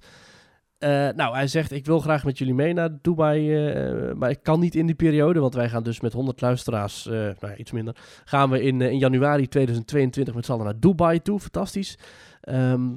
Eh, 0.77 1.09
nou, 1.15 1.35
hij 1.35 1.47
zegt, 1.47 1.71
ik 1.71 1.85
wil 1.85 1.99
graag 1.99 2.23
met 2.23 2.37
jullie 2.37 2.53
mee 2.53 2.73
naar 2.73 3.01
Dubai, 3.01 3.65
eh, 3.65 4.13
maar 4.13 4.29
ik 4.29 4.43
kan 4.43 4.59
niet 4.59 4.75
in 4.75 4.85
die 4.85 4.95
periode, 4.95 5.39
want 5.39 5.53
wij 5.53 5.69
gaan 5.69 5.83
dus 5.83 5.99
met 5.99 6.13
100 6.13 6.41
luisteraars, 6.41 7.07
eh, 7.07 7.29
nou 7.39 7.55
iets 7.55 7.71
minder, 7.71 7.95
gaan 8.25 8.49
we 8.49 8.61
in, 8.61 8.81
in 8.81 8.97
januari 8.97 9.47
2022 9.47 10.33
met 10.35 10.45
z'n 10.45 10.51
allen 10.51 10.65
naar 10.65 10.79
Dubai 10.79 11.21
toe. 11.21 11.39
Fantastisch. 11.39 11.97
Ehm, 12.41 12.95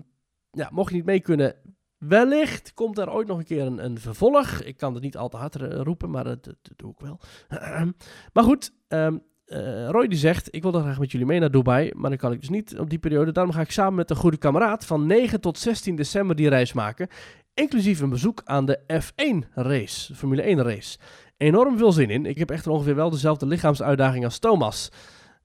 ja, 0.51 0.69
mocht 0.73 0.91
je 0.91 0.97
niet 0.97 1.05
mee 1.05 1.21
kunnen, 1.21 1.55
wellicht 1.99 2.75
komt 2.75 2.99
er 2.99 3.11
ooit 3.11 3.27
nog 3.27 3.39
een 3.39 3.45
keer 3.45 3.67
een, 3.67 3.85
een 3.85 3.99
vervolg. 3.99 4.63
Ik 4.63 4.77
kan 4.77 4.95
het 4.95 5.03
niet 5.03 5.17
al 5.17 5.29
te 5.29 5.37
hard 5.37 5.55
roepen, 5.57 6.11
maar 6.11 6.25
dat 6.25 6.55
doe 6.77 6.91
ik 6.91 7.01
wel. 7.01 7.21
maar 8.35 8.45
goed, 8.45 8.73
ehm, 8.89 9.19
eh, 9.49 9.89
Roy 9.89 10.07
die 10.09 10.19
zegt, 10.19 10.49
ik 10.51 10.63
wil 10.63 10.73
dan 10.73 10.83
graag 10.83 10.99
met 10.99 11.11
jullie 11.11 11.27
mee 11.27 11.41
naar 11.41 11.51
Dubai, 11.51 11.91
maar 11.95 12.11
dan 12.11 12.19
kan 12.19 12.33
ik 12.33 12.41
dus 12.41 12.49
niet 12.49 12.79
op 12.79 12.91
die 12.91 12.99
periode. 12.99 13.33
Daarom 13.33 13.53
ga 13.53 13.61
ik 13.61 13.71
samen 13.71 13.95
met 13.95 14.11
een 14.11 14.17
goede 14.17 14.37
kameraad 14.37 14.87
van 14.87 15.07
9 15.07 15.41
tot 15.41 15.59
16 15.59 15.97
december 15.97 16.37
die 16.37 16.49
reis 16.49 16.73
maken. 16.73 17.09
Inclusief 17.55 18.01
een 18.01 18.11
bezoek 18.11 18.43
aan 18.45 18.67
de 18.67 18.81
F1 19.03 19.53
race, 19.55 20.15
Formule 20.15 20.43
1 20.43 20.63
race. 20.63 20.99
Enorm 21.37 21.79
veel 21.79 21.93
zin 21.93 22.11
in. 22.11 22.27
Ik 22.27 22.39
heb 22.39 22.51
echter 22.51 22.71
ongeveer 22.71 22.95
wel 22.95 23.11
dezelfde 23.11 23.47
lichaamsuitdaging 23.47 24.25
als 24.25 24.39
Thomas. 24.39 24.91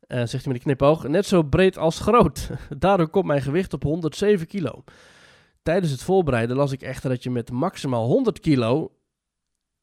Eh, 0.08 0.18
zegt 0.18 0.32
hij 0.32 0.42
met 0.46 0.56
een 0.56 0.62
knipoog. 0.62 1.08
Net 1.08 1.26
zo 1.26 1.44
breed 1.44 1.78
als 1.78 2.00
groot. 2.00 2.50
Daardoor 2.78 3.10
komt 3.10 3.26
mijn 3.26 3.42
gewicht 3.42 3.74
op 3.74 3.84
107 3.84 4.48
kilo. 4.48 4.84
Tijdens 5.62 5.92
het 5.92 6.04
voorbereiden 6.04 6.56
las 6.56 6.72
ik 6.72 6.82
echter 6.82 7.10
dat 7.10 7.24
je 7.24 7.30
met 7.30 7.52
maximaal 7.52 8.06
100 8.06 8.40
kilo 8.40 8.92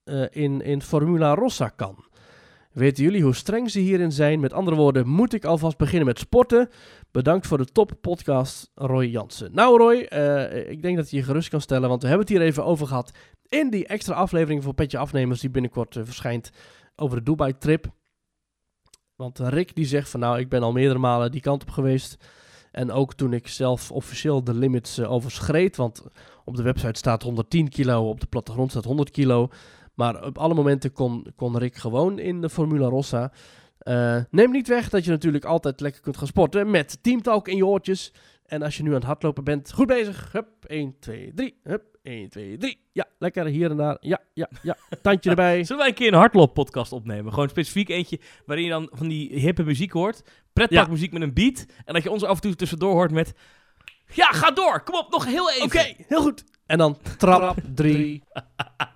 eh, 0.05 0.25
in, 0.31 0.61
in 0.61 0.83
Formula 0.83 1.35
Rossa 1.35 1.69
kan. 1.69 2.05
Weten 2.73 3.05
jullie 3.05 3.23
hoe 3.23 3.35
streng 3.35 3.71
ze 3.71 3.79
hierin 3.79 4.13
zijn? 4.13 4.41
Met 4.41 4.53
andere 4.53 4.77
woorden, 4.77 5.09
moet 5.09 5.33
ik 5.33 5.45
alvast 5.45 5.77
beginnen 5.77 6.07
met 6.07 6.19
sporten? 6.19 6.69
Bedankt 7.11 7.47
voor 7.47 7.59
de 7.59 7.65
top 7.65 7.93
podcast, 8.01 8.71
Roy 8.75 9.05
Jansen. 9.05 9.55
Nou 9.55 9.79
Roy, 9.79 10.01
eh, 10.01 10.71
ik 10.71 10.83
denk 10.83 10.97
dat 10.97 11.11
je 11.11 11.17
je 11.17 11.23
gerust 11.23 11.49
kan 11.49 11.61
stellen, 11.61 11.89
want 11.89 12.03
we 12.03 12.09
hebben 12.09 12.27
het 12.27 12.37
hier 12.37 12.47
even 12.47 12.65
over 12.65 12.87
gehad 12.87 13.13
in 13.49 13.71
die 13.71 13.87
extra 13.87 14.15
aflevering 14.15 14.63
voor 14.63 14.75
Petje 14.75 14.99
Afnemers 14.99 15.41
die 15.41 15.51
binnenkort 15.51 15.97
eh, 15.97 16.03
verschijnt 16.05 16.51
over 16.97 17.17
de 17.17 17.23
Dubai-trip. 17.23 17.87
Want 19.17 19.39
Rick 19.39 19.75
die 19.75 19.87
zegt 19.87 20.09
van 20.09 20.21
nou, 20.21 20.39
ik 20.39 20.49
ben 20.49 20.63
al 20.63 20.73
meerdere 20.73 20.99
malen 20.99 21.31
die 21.31 21.41
kant 21.41 21.63
op 21.63 21.71
geweest. 21.71 22.17
En 22.71 22.93
ook 22.93 23.15
toen 23.15 23.33
ik 23.33 23.49
zelf 23.49 23.93
officieel 23.93 24.45
de 24.45 24.55
limits 24.55 24.99
eh, 24.99 25.13
overschreed, 25.13 25.77
want 25.77 26.05
op 26.45 26.57
de 26.57 26.63
website 26.63 26.99
staat 26.99 27.23
110 27.23 27.69
kilo, 27.69 28.09
op 28.09 28.21
de 28.21 28.27
plattegrond 28.27 28.71
staat 28.71 28.85
100 28.85 29.11
kilo. 29.11 29.49
Maar 30.01 30.25
op 30.25 30.39
alle 30.39 30.55
momenten 30.55 30.93
kon, 30.93 31.27
kon 31.37 31.59
Rick 31.59 31.77
gewoon 31.77 32.19
in 32.19 32.41
de 32.41 32.51
Formula 32.51 32.87
Rossa. 32.87 33.33
Eh, 33.79 34.17
neem 34.31 34.51
niet 34.51 34.69
weg 34.69 34.89
dat 34.89 35.05
je 35.05 35.11
natuurlijk 35.11 35.45
altijd 35.45 35.81
lekker 35.81 36.01
kunt 36.01 36.17
gaan 36.17 36.27
sporten 36.27 36.71
met 36.71 36.99
teamtalk 37.03 37.49
in 37.49 37.57
je 37.57 37.67
oortjes. 37.67 38.13
En 38.47 38.63
als 38.63 38.77
je 38.77 38.83
nu 38.83 38.89
aan 38.89 38.95
het 38.95 39.05
hardlopen 39.05 39.45
bent, 39.45 39.73
goed 39.73 39.87
bezig. 39.87 40.33
Hup, 40.33 40.49
1, 40.67 40.97
2, 41.01 41.33
3. 41.35 41.61
Hup, 41.63 41.99
1, 42.03 42.29
2, 42.29 42.57
3. 42.57 42.81
Ja, 42.93 43.07
lekker 43.19 43.47
hier 43.47 43.71
en 43.71 43.77
daar. 43.77 43.97
Ja, 44.01 44.21
ja, 44.35 44.49
ja. 44.63 44.77
Tandje 45.03 45.31
erbij. 45.31 45.65
Zullen 45.65 45.79
wij 45.79 45.89
een 45.89 45.95
keer 45.95 46.09
een 46.09 46.19
hardloop-podcast 46.19 46.93
opnemen? 46.93 47.33
Gewoon 47.33 47.49
specifiek 47.49 47.89
eentje 47.89 48.21
waarin 48.47 48.65
je 48.65 48.71
dan 48.71 48.89
van 48.93 49.09
die 49.09 49.39
hippe 49.39 49.63
muziek 49.63 49.93
hoort. 49.93 50.23
Pretparkmuziek 50.53 51.13
met 51.13 51.23
een 51.23 51.35
beat. 51.35 51.67
En 51.85 51.95
dat 51.95 52.03
je 52.03 52.11
ons 52.11 52.25
af 52.25 52.35
en 52.35 52.41
toe 52.41 52.57
tussendoor 52.57 52.93
hoort 52.93 53.11
met... 53.11 53.35
Ja, 54.13 54.27
ga 54.27 54.51
door! 54.51 54.83
Kom 54.83 54.95
op, 54.95 55.11
nog 55.11 55.25
heel 55.27 55.51
even! 55.51 55.65
Oké, 55.65 55.95
heel 56.09 56.23
goed. 56.23 56.45
En 56.71 56.79
dan 56.79 56.97
trap 57.19 57.59
3, 57.75 58.23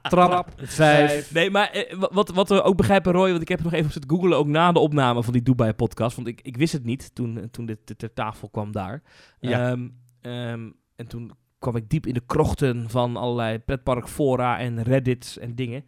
trap 0.03 0.49
5. 0.57 1.31
Nee, 1.35 1.51
maar 1.51 1.71
eh, 1.71 1.99
wa- 1.99 2.11
wat, 2.13 2.29
wat 2.31 2.49
we 2.49 2.63
ook 2.63 2.77
begrijpen, 2.77 3.13
Roy, 3.13 3.31
want 3.31 3.43
ik 3.43 3.49
heb 3.49 3.63
nog 3.63 3.73
even 3.73 3.91
zitten 3.93 4.11
googlen, 4.11 4.37
ook 4.39 4.47
na 4.47 4.73
de 4.73 4.79
opname 4.79 5.23
van 5.23 5.33
die 5.33 5.43
Dubai-podcast, 5.43 6.17
want 6.17 6.29
ik, 6.29 6.41
ik 6.43 6.57
wist 6.57 6.73
het 6.73 6.85
niet 6.85 7.15
toen, 7.15 7.39
eh, 7.39 7.45
toen 7.51 7.67
dit 7.67 7.79
dit 7.85 7.99
ter 7.99 8.13
tafel 8.13 8.49
kwam 8.49 8.73
daar. 8.73 9.03
Ja. 9.41 9.71
Ehm, 9.71 9.89
ehm, 10.21 10.71
en 10.97 11.07
toen 11.09 11.33
kwam 11.59 11.77
ik 11.77 11.89
diep 11.91 12.07
in 12.07 12.15
de 12.15 12.23
krochten 12.27 12.91
van 12.91 13.17
allerlei 13.17 13.59
pretparkfora 13.59 14.59
en 14.59 14.83
reddits 14.83 15.39
en 15.39 15.55
dingen. 15.55 15.85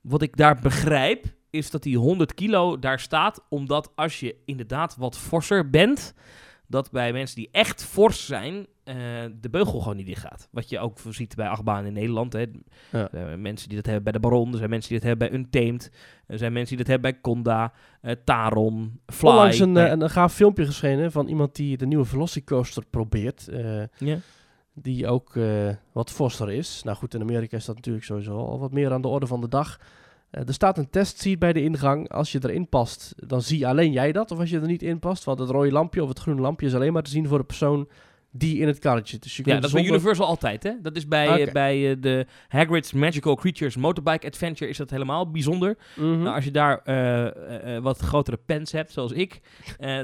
Wat 0.00 0.22
ik 0.22 0.36
daar 0.36 0.58
begrijp, 0.62 1.24
is 1.50 1.70
dat 1.70 1.82
die 1.82 1.96
100 1.98 2.34
kilo 2.34 2.78
daar 2.78 3.00
staat, 3.00 3.44
omdat 3.48 3.92
als 3.94 4.20
je 4.20 4.36
inderdaad 4.44 4.96
wat 4.96 5.18
forser 5.18 5.70
bent, 5.70 6.14
dat 6.70 6.90
bij 6.90 7.12
mensen 7.12 7.36
die 7.36 7.48
echt 7.52 7.84
fors 7.84 8.26
zijn, 8.26 8.66
eh, 8.84 8.94
de 9.40 9.50
beugel 9.50 9.80
gewoon 9.80 9.96
niet 9.96 10.06
dicht 10.06 10.20
gaat. 10.22 10.48
Wat 10.50 10.68
je 10.68 10.78
ook 10.78 10.98
ziet 11.08 11.34
bij 11.36 11.48
achtbaan 11.48 11.84
in 11.84 11.92
Nederland. 11.92 12.32
Hè. 12.32 12.44
Ja. 12.92 13.08
Mensen 13.36 13.68
die 13.68 13.76
dat 13.76 13.86
hebben 13.86 14.02
bij 14.04 14.12
de 14.12 14.20
Baron, 14.20 14.52
er 14.52 14.58
zijn 14.58 14.70
mensen 14.70 14.90
die 14.90 14.98
dat 15.00 15.08
hebben 15.08 15.28
bij 15.28 15.38
Untamed, 15.38 15.90
er 16.26 16.38
zijn 16.38 16.52
mensen 16.52 16.76
die 16.76 16.84
dat 16.84 16.94
hebben 16.94 17.10
bij 17.12 17.20
Conda, 17.20 17.72
eh, 18.00 18.12
Taron, 18.24 19.00
Fly. 19.06 19.28
Onlangs 19.28 19.58
een, 19.58 19.72
Nee. 19.72 19.84
eh, 19.84 19.90
een, 19.90 20.00
een 20.00 20.10
gaaf 20.10 20.34
filmpje 20.34 20.64
verschenen 20.64 21.12
van 21.12 21.28
iemand 21.28 21.54
die 21.56 21.76
de 21.76 21.86
nieuwe 21.86 22.04
Velocicoaster 22.04 22.84
probeert. 22.90 23.48
ja. 23.98 24.18
die 24.74 25.06
ook 25.08 25.32
wat 25.92 26.10
forser 26.10 26.50
is. 26.50 26.82
Nou 26.84 26.96
goed, 26.96 27.14
in 27.14 27.20
Amerika 27.20 27.56
is 27.56 27.64
dat 27.64 27.74
natuurlijk 27.76 28.04
sowieso 28.04 28.36
al 28.36 28.58
wat 28.58 28.72
meer 28.72 28.92
aan 28.92 29.02
de 29.02 29.08
orde 29.08 29.26
van 29.26 29.40
de 29.40 29.48
dag. 29.48 29.80
Eh, 30.30 30.46
er 30.48 30.54
staat 30.54 30.78
een 30.78 30.90
testseat 30.90 31.38
bij 31.38 31.52
de 31.52 31.62
ingang. 31.62 32.08
Als 32.10 32.32
je 32.32 32.38
erin 32.42 32.68
past, 32.68 33.14
dan 33.16 33.42
zie 33.42 33.66
alleen 33.66 33.92
jij 33.92 34.12
dat. 34.12 34.30
Of 34.30 34.38
als 34.38 34.50
je 34.50 34.60
er 34.60 34.66
niet 34.66 34.82
in 34.82 34.98
past, 34.98 35.24
want 35.24 35.38
het 35.38 35.50
rode 35.50 35.72
lampje 35.72 36.02
of 36.02 36.08
het 36.08 36.18
groene 36.18 36.40
lampje 36.40 36.66
is 36.66 36.74
alleen 36.74 36.92
maar 36.92 37.02
te 37.02 37.10
zien 37.10 37.26
voor 37.28 37.38
de 37.38 37.44
persoon 37.44 37.88
die 38.32 38.58
in 38.58 38.66
het 38.66 38.78
karretje 38.78 39.12
zit. 39.12 39.22
Dus 39.22 39.36
je 39.36 39.42
Ja, 39.46 39.54
dat 39.54 39.64
is 39.64 39.70
bij 39.72 39.80
zonder- 39.80 39.96
Universal 39.98 40.26
altijd, 40.26 40.62
hè? 40.62 40.72
Dat 40.82 40.96
is 40.96 41.08
bij, 41.08 41.42
Oké. 41.42 41.52
bij 41.52 41.90
eh, 41.90 41.96
de 42.00 42.26
Hagrid's 42.48 42.92
Magical 42.92 43.34
Creatures 43.34 43.76
Motorbike 43.76 44.26
Adventure 44.26 44.70
is 44.70 44.76
dat 44.76 44.90
helemaal 44.90 45.30
bijzonder. 45.30 45.76
Mhm. 45.96 46.22
Nou, 46.22 46.34
als 46.34 46.44
je 46.44 46.50
daar 46.50 46.78
eh, 46.78 47.78
wat 47.82 47.98
grotere 47.98 48.38
pens 48.46 48.72
hebt, 48.72 48.92
zoals 48.92 49.12
ik, 49.12 49.40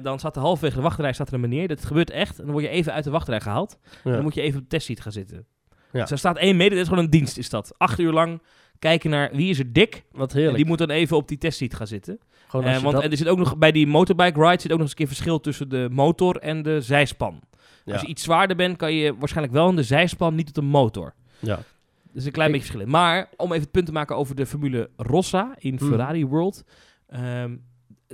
dan 0.02 0.18
staat 0.18 0.36
er 0.36 0.42
halverwege 0.42 0.76
de 0.76 0.82
wachtrij 0.82 1.12
staat 1.12 1.28
er 1.28 1.34
een 1.34 1.40
meneer. 1.40 1.68
Dat 1.68 1.84
gebeurt 1.84 2.10
echt. 2.10 2.38
En 2.38 2.42
dan 2.44 2.52
word 2.52 2.64
je 2.64 2.70
even 2.70 2.92
uit 2.92 3.04
de 3.04 3.10
wachtrij 3.10 3.40
gehaald. 3.40 3.78
En 4.04 4.12
dan 4.12 4.22
moet 4.22 4.34
je 4.34 4.40
even 4.42 4.56
op 4.58 4.62
de 4.62 4.68
testseat 4.70 5.00
gaan 5.00 5.12
zitten. 5.12 5.46
Ja. 5.92 6.00
Dus 6.02 6.10
er 6.10 6.18
staat 6.18 6.36
één 6.38 6.56
mede, 6.56 6.70
dit 6.70 6.82
is 6.82 6.88
gewoon 6.88 7.04
een 7.04 7.10
dienst, 7.10 7.38
is 7.38 7.50
dat. 7.50 7.74
Acht 7.78 7.98
uur 7.98 8.12
lang 8.12 8.42
kijken 8.78 9.10
naar 9.10 9.30
wie 9.32 9.50
is 9.50 9.58
er 9.58 9.72
dik. 9.72 10.04
Wat 10.12 10.30
En 10.30 10.36
heerlijk. 10.36 10.56
die 10.56 10.66
moet 10.66 10.78
dan 10.78 10.90
even 10.90 11.16
op 11.16 11.28
die 11.28 11.38
testseat 11.38 11.74
gaan 11.74 11.86
zitten. 11.86 12.18
Eh, 12.46 12.78
want 12.82 12.94
dat- 12.94 13.04
er 13.04 13.16
zit 13.16 13.28
ook 13.28 13.38
nog 13.38 13.56
bij 13.58 13.72
die 13.72 13.86
motorbike 13.86 14.40
ride 14.48 14.60
zit 14.60 14.64
ook 14.72 14.78
nog 14.78 14.80
eens 14.80 14.90
een 14.90 14.96
keer 14.96 15.06
verschil 15.06 15.40
tussen 15.40 15.68
de 15.68 15.88
motor 15.90 16.36
en 16.36 16.62
de 16.62 16.80
zijspan. 16.80 17.40
ja. 17.84 17.92
Als 17.92 18.02
je 18.02 18.08
iets 18.08 18.22
zwaarder 18.22 18.56
bent, 18.56 18.76
kan 18.76 18.92
je 18.92 19.16
waarschijnlijk 19.18 19.54
wel 19.56 19.68
in 19.68 19.76
de 19.76 19.82
zijspan, 19.82 20.34
niet 20.34 20.48
op 20.48 20.54
de 20.54 20.62
motor. 20.62 21.14
ja. 21.38 21.56
Dat 21.56 22.24
is 22.24 22.26
een 22.26 22.32
klein 22.32 22.48
Ik- 22.54 22.56
beetje 22.56 22.70
verschil. 22.72 22.90
Maar 22.92 23.28
om 23.36 23.46
even 23.50 23.62
het 23.62 23.70
punt 23.70 23.86
te 23.86 23.92
maken 23.92 24.16
over 24.16 24.34
de 24.34 24.46
Formule 24.46 24.90
Rossa 24.96 25.54
in 25.58 25.76
Hmm. 25.78 25.88
Ferrari 25.88 26.26
World. 26.26 26.64
ehm, 27.08 27.56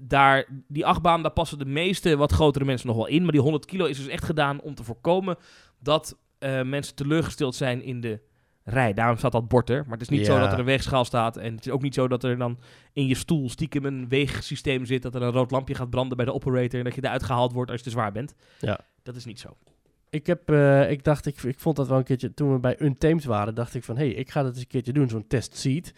daar, 0.02 0.46
die 0.68 0.86
achtbaan, 0.86 1.22
daar 1.22 1.30
passen 1.32 1.58
de 1.58 1.64
meeste 1.64 2.16
wat 2.16 2.32
grotere 2.32 2.64
mensen 2.64 2.86
nog 2.86 2.96
wel 2.96 3.06
in. 3.06 3.22
Maar 3.22 3.32
die 3.32 3.40
100 3.40 3.64
kilo 3.66 3.84
is 3.84 3.96
dus 3.96 4.06
echt 4.06 4.24
gedaan 4.24 4.60
om 4.60 4.74
te 4.74 4.84
voorkomen 4.84 5.36
dat 5.78 6.18
eh, 6.38 6.62
mensen 6.62 6.94
teleurgesteld 6.94 7.54
zijn 7.54 7.82
in 7.82 8.00
de 8.00 8.20
rij. 8.64 8.92
Daarom 8.92 9.16
staat 9.16 9.32
dat 9.32 9.48
bord 9.48 9.70
er. 9.70 9.82
Maar 9.82 9.98
het 9.98 10.00
is 10.00 10.08
niet 10.08 10.26
zo 10.26 10.38
dat 10.38 10.52
er 10.52 10.58
een 10.58 10.64
weegschaal 10.64 11.04
staat. 11.04 11.36
En 11.36 11.54
het 11.54 11.66
is 11.66 11.72
ook 11.72 11.82
niet 11.82 11.94
zo 11.94 12.08
dat 12.08 12.24
er 12.24 12.38
dan 12.38 12.58
in 12.92 13.06
je 13.06 13.14
stoel 13.14 13.48
stiekem 13.48 13.84
een 13.84 14.08
weegsysteem 14.08 14.84
zit. 14.84 15.02
Dat 15.02 15.14
er 15.14 15.22
een 15.22 15.32
rood 15.32 15.50
lampje 15.50 15.74
gaat 15.74 15.90
branden 15.90 16.16
bij 16.16 16.26
de 16.26 16.32
operator. 16.32 16.78
En 16.78 16.84
dat 16.84 16.94
je 16.94 17.04
eruit 17.04 17.22
gehaald 17.22 17.52
wordt 17.52 17.70
als 17.70 17.78
je 17.78 17.84
te 17.84 17.92
zwaar 17.92 18.12
bent. 18.12 18.34
Ja. 18.60 18.80
Dat 19.02 19.16
is 19.16 19.24
niet 19.24 19.40
zo. 19.40 19.56
Ik, 20.10 20.26
heb, 20.26 20.50
eh, 20.50 20.90
ik 20.90 21.04
dacht, 21.04 21.26
ik, 21.26 21.42
ik 21.42 21.60
vond 21.60 21.76
dat 21.76 21.88
wel 21.88 21.98
een 21.98 22.04
keertje, 22.04 22.34
toen 22.34 22.52
we 22.52 22.58
bij 22.58 22.80
Untamed 22.80 23.24
waren, 23.24 23.54
dacht 23.54 23.74
ik 23.74 23.84
van, 23.84 23.96
hé, 23.96 24.04
hey, 24.04 24.14
ik 24.14 24.30
ga 24.30 24.42
dat 24.42 24.52
eens 24.52 24.60
een 24.60 24.66
keertje 24.66 24.92
doen, 24.92 25.08
zo'n 25.08 25.26
test 25.26 25.56
seat. 25.56 25.92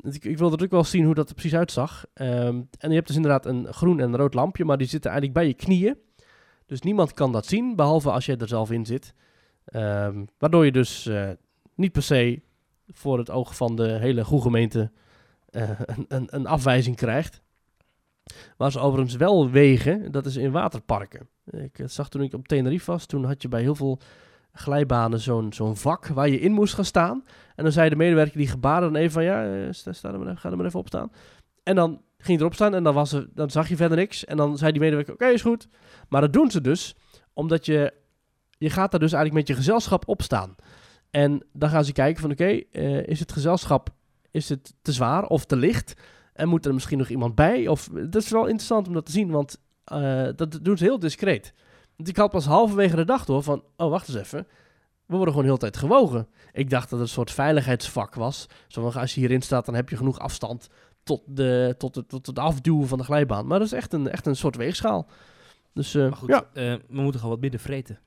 Ik, 0.00 0.14
ik 0.14 0.22
wilde 0.22 0.42
natuurlijk 0.42 0.72
wel 0.72 0.84
zien 0.84 1.04
hoe 1.04 1.14
dat 1.14 1.28
er 1.28 1.34
precies 1.34 1.54
uitzag. 1.54 2.04
Ehm, 2.14 2.60
en 2.78 2.88
je 2.88 2.94
hebt 2.94 3.06
dus 3.06 3.16
inderdaad 3.16 3.46
een 3.46 3.72
groen 3.72 4.00
en 4.00 4.08
een 4.08 4.16
rood 4.16 4.34
lampje, 4.34 4.64
maar 4.64 4.78
die 4.78 4.86
zitten 4.86 5.10
eigenlijk 5.10 5.40
bij 5.40 5.48
je 5.48 5.54
knieën. 5.54 5.96
Dus 6.66 6.80
niemand 6.80 7.12
kan 7.12 7.32
dat 7.32 7.46
zien, 7.46 7.76
behalve 7.76 8.10
als 8.10 8.26
jij 8.26 8.36
er 8.36 8.48
zelf 8.48 8.70
in 8.70 8.86
zit. 8.86 9.14
Ehm, 9.64 10.24
waardoor 10.38 10.64
je 10.64 10.72
dus 10.72 11.06
eh, 11.06 11.30
niet 11.82 11.92
per 11.92 12.02
se 12.02 12.42
voor 12.86 13.18
het 13.18 13.30
oog 13.30 13.56
van 13.56 13.76
de 13.76 13.88
hele 13.88 14.24
goede 14.24 14.42
gemeente 14.42 14.90
eh, 15.48 15.70
een, 15.80 16.04
een, 16.08 16.26
een 16.30 16.46
afwijzing 16.46 16.96
krijgt. 16.96 17.42
Waar 18.56 18.72
ze 18.72 18.78
overigens 18.78 19.16
wel 19.16 19.50
wegen, 19.50 20.12
dat 20.12 20.26
is 20.26 20.36
in 20.36 20.50
waterparken. 20.50 21.28
Ik 21.50 21.78
eh, 21.78 21.86
zag 21.88 22.08
toen 22.08 22.22
ik 22.22 22.34
op 22.34 22.48
Tenerife 22.48 22.90
was, 22.90 23.06
toen 23.06 23.24
had 23.24 23.42
je 23.42 23.48
bij 23.48 23.60
heel 23.60 23.74
veel 23.74 24.00
glijbanen 24.52 25.20
zo'n 25.20 25.52
zo'n 25.52 25.76
vak 25.76 26.06
waar 26.06 26.28
je 26.28 26.40
in 26.40 26.52
moest 26.52 26.74
gaan 26.74 26.84
staan. 26.84 27.24
En 27.54 27.64
dan 27.64 27.72
zei 27.72 27.88
de 27.88 27.96
medewerker 27.96 28.36
die 28.36 28.48
gebaarde 28.48 28.86
dan 28.86 28.96
even 28.96 29.12
van, 29.12 29.24
ja, 29.24 29.44
eh, 29.44 29.68
sta, 29.70 30.12
er 30.12 30.18
maar 30.18 30.26
even, 30.26 30.38
ga 30.38 30.50
er 30.50 30.56
maar 30.56 30.66
even 30.66 30.78
op 30.78 30.86
staan. 30.86 31.12
En 31.62 31.74
dan 31.74 31.90
ging 31.90 32.26
hij 32.26 32.36
erop 32.36 32.54
staan 32.54 32.74
en 32.74 32.82
dan, 32.82 32.94
was 32.94 33.12
er, 33.12 33.28
dan 33.34 33.50
zag 33.50 33.68
je 33.68 33.76
verder 33.76 33.96
niks. 33.96 34.24
En 34.24 34.36
dan 34.36 34.58
zei 34.58 34.72
die 34.72 34.80
medewerker, 34.80 35.14
oké, 35.14 35.26
is 35.26 35.42
goed. 35.42 35.68
Maar 36.08 36.20
dat 36.20 36.32
doen 36.32 36.50
ze 36.50 36.60
dus, 36.60 36.96
omdat 37.32 37.66
je, 37.66 37.92
je 38.58 38.70
gaat 38.70 38.90
daar 38.90 39.00
dus 39.00 39.12
eigenlijk 39.12 39.46
met 39.46 39.56
je 39.56 39.62
gezelschap 39.62 40.08
op 40.08 40.22
staan. 40.22 40.54
En 41.12 41.42
dan 41.52 41.68
gaan 41.68 41.84
ze 41.84 41.92
kijken 41.92 42.22
van, 42.22 42.30
oké, 42.30 42.62
eh, 42.72 43.06
is 43.06 43.20
het 43.20 43.32
gezelschap, 43.32 43.90
is 44.30 44.48
het 44.48 44.74
te 44.82 44.92
zwaar 44.92 45.26
of 45.26 45.44
te 45.44 45.56
licht? 45.56 45.94
En 46.32 46.48
moet 46.48 46.66
er 46.66 46.74
misschien 46.74 46.98
nog 46.98 47.08
iemand 47.08 47.34
bij? 47.34 47.68
Of, 47.68 47.88
dat 47.92 48.22
is 48.22 48.30
wel 48.30 48.46
interessant 48.46 48.86
om 48.86 48.94
dat 48.94 49.06
te 49.06 49.12
zien, 49.12 49.30
want 49.30 49.60
eh, 49.84 50.28
dat 50.36 50.58
doen 50.62 50.76
ze 50.76 50.84
heel 50.84 50.98
discreet. 50.98 51.52
Want 51.96 52.08
ik 52.08 52.16
had 52.16 52.30
pas 52.30 52.44
halverwege 52.44 52.96
de 52.96 53.04
dag 53.04 53.24
door 53.24 53.42
van, 53.42 53.64
oh, 53.76 53.90
wacht 53.90 54.08
eens 54.08 54.16
even. 54.16 54.46
We 55.06 55.16
worden 55.16 55.28
gewoon 55.28 55.44
heel 55.44 55.58
de 55.58 55.60
tijd 55.60 55.76
gewogen. 55.76 56.28
Ik 56.52 56.70
dacht 56.70 56.90
dat 56.90 56.98
het 56.98 57.08
een 57.08 57.14
soort 57.14 57.30
veiligheidsvak 57.30 58.14
was. 58.14 58.46
Zo 58.68 58.90
van, 58.90 59.00
als 59.00 59.14
je 59.14 59.20
hierin 59.20 59.42
staat, 59.42 59.66
dan 59.66 59.74
heb 59.74 59.88
je 59.88 59.96
genoeg 59.96 60.18
afstand 60.18 60.68
tot, 61.02 61.22
de, 61.26 61.74
tot, 61.78 61.94
het, 61.94 62.08
tot 62.08 62.26
het 62.26 62.38
afduwen 62.38 62.88
van 62.88 62.98
de 62.98 63.04
glijbaan. 63.04 63.46
Maar 63.46 63.58
dat 63.58 63.66
is 63.66 63.74
echt 63.74 63.92
een, 63.92 64.08
echt 64.08 64.26
een 64.26 64.36
soort 64.36 64.56
weegschaal. 64.56 65.06
Dus 65.72 65.94
eh, 65.94 66.02
Maar 66.02 66.16
goed, 66.16 66.28
ja, 66.28 66.48
we 66.52 66.80
moeten 66.88 67.20
gewoon 67.20 67.34
wat 67.34 67.40
minder 67.40 67.60
vreten. 67.60 67.98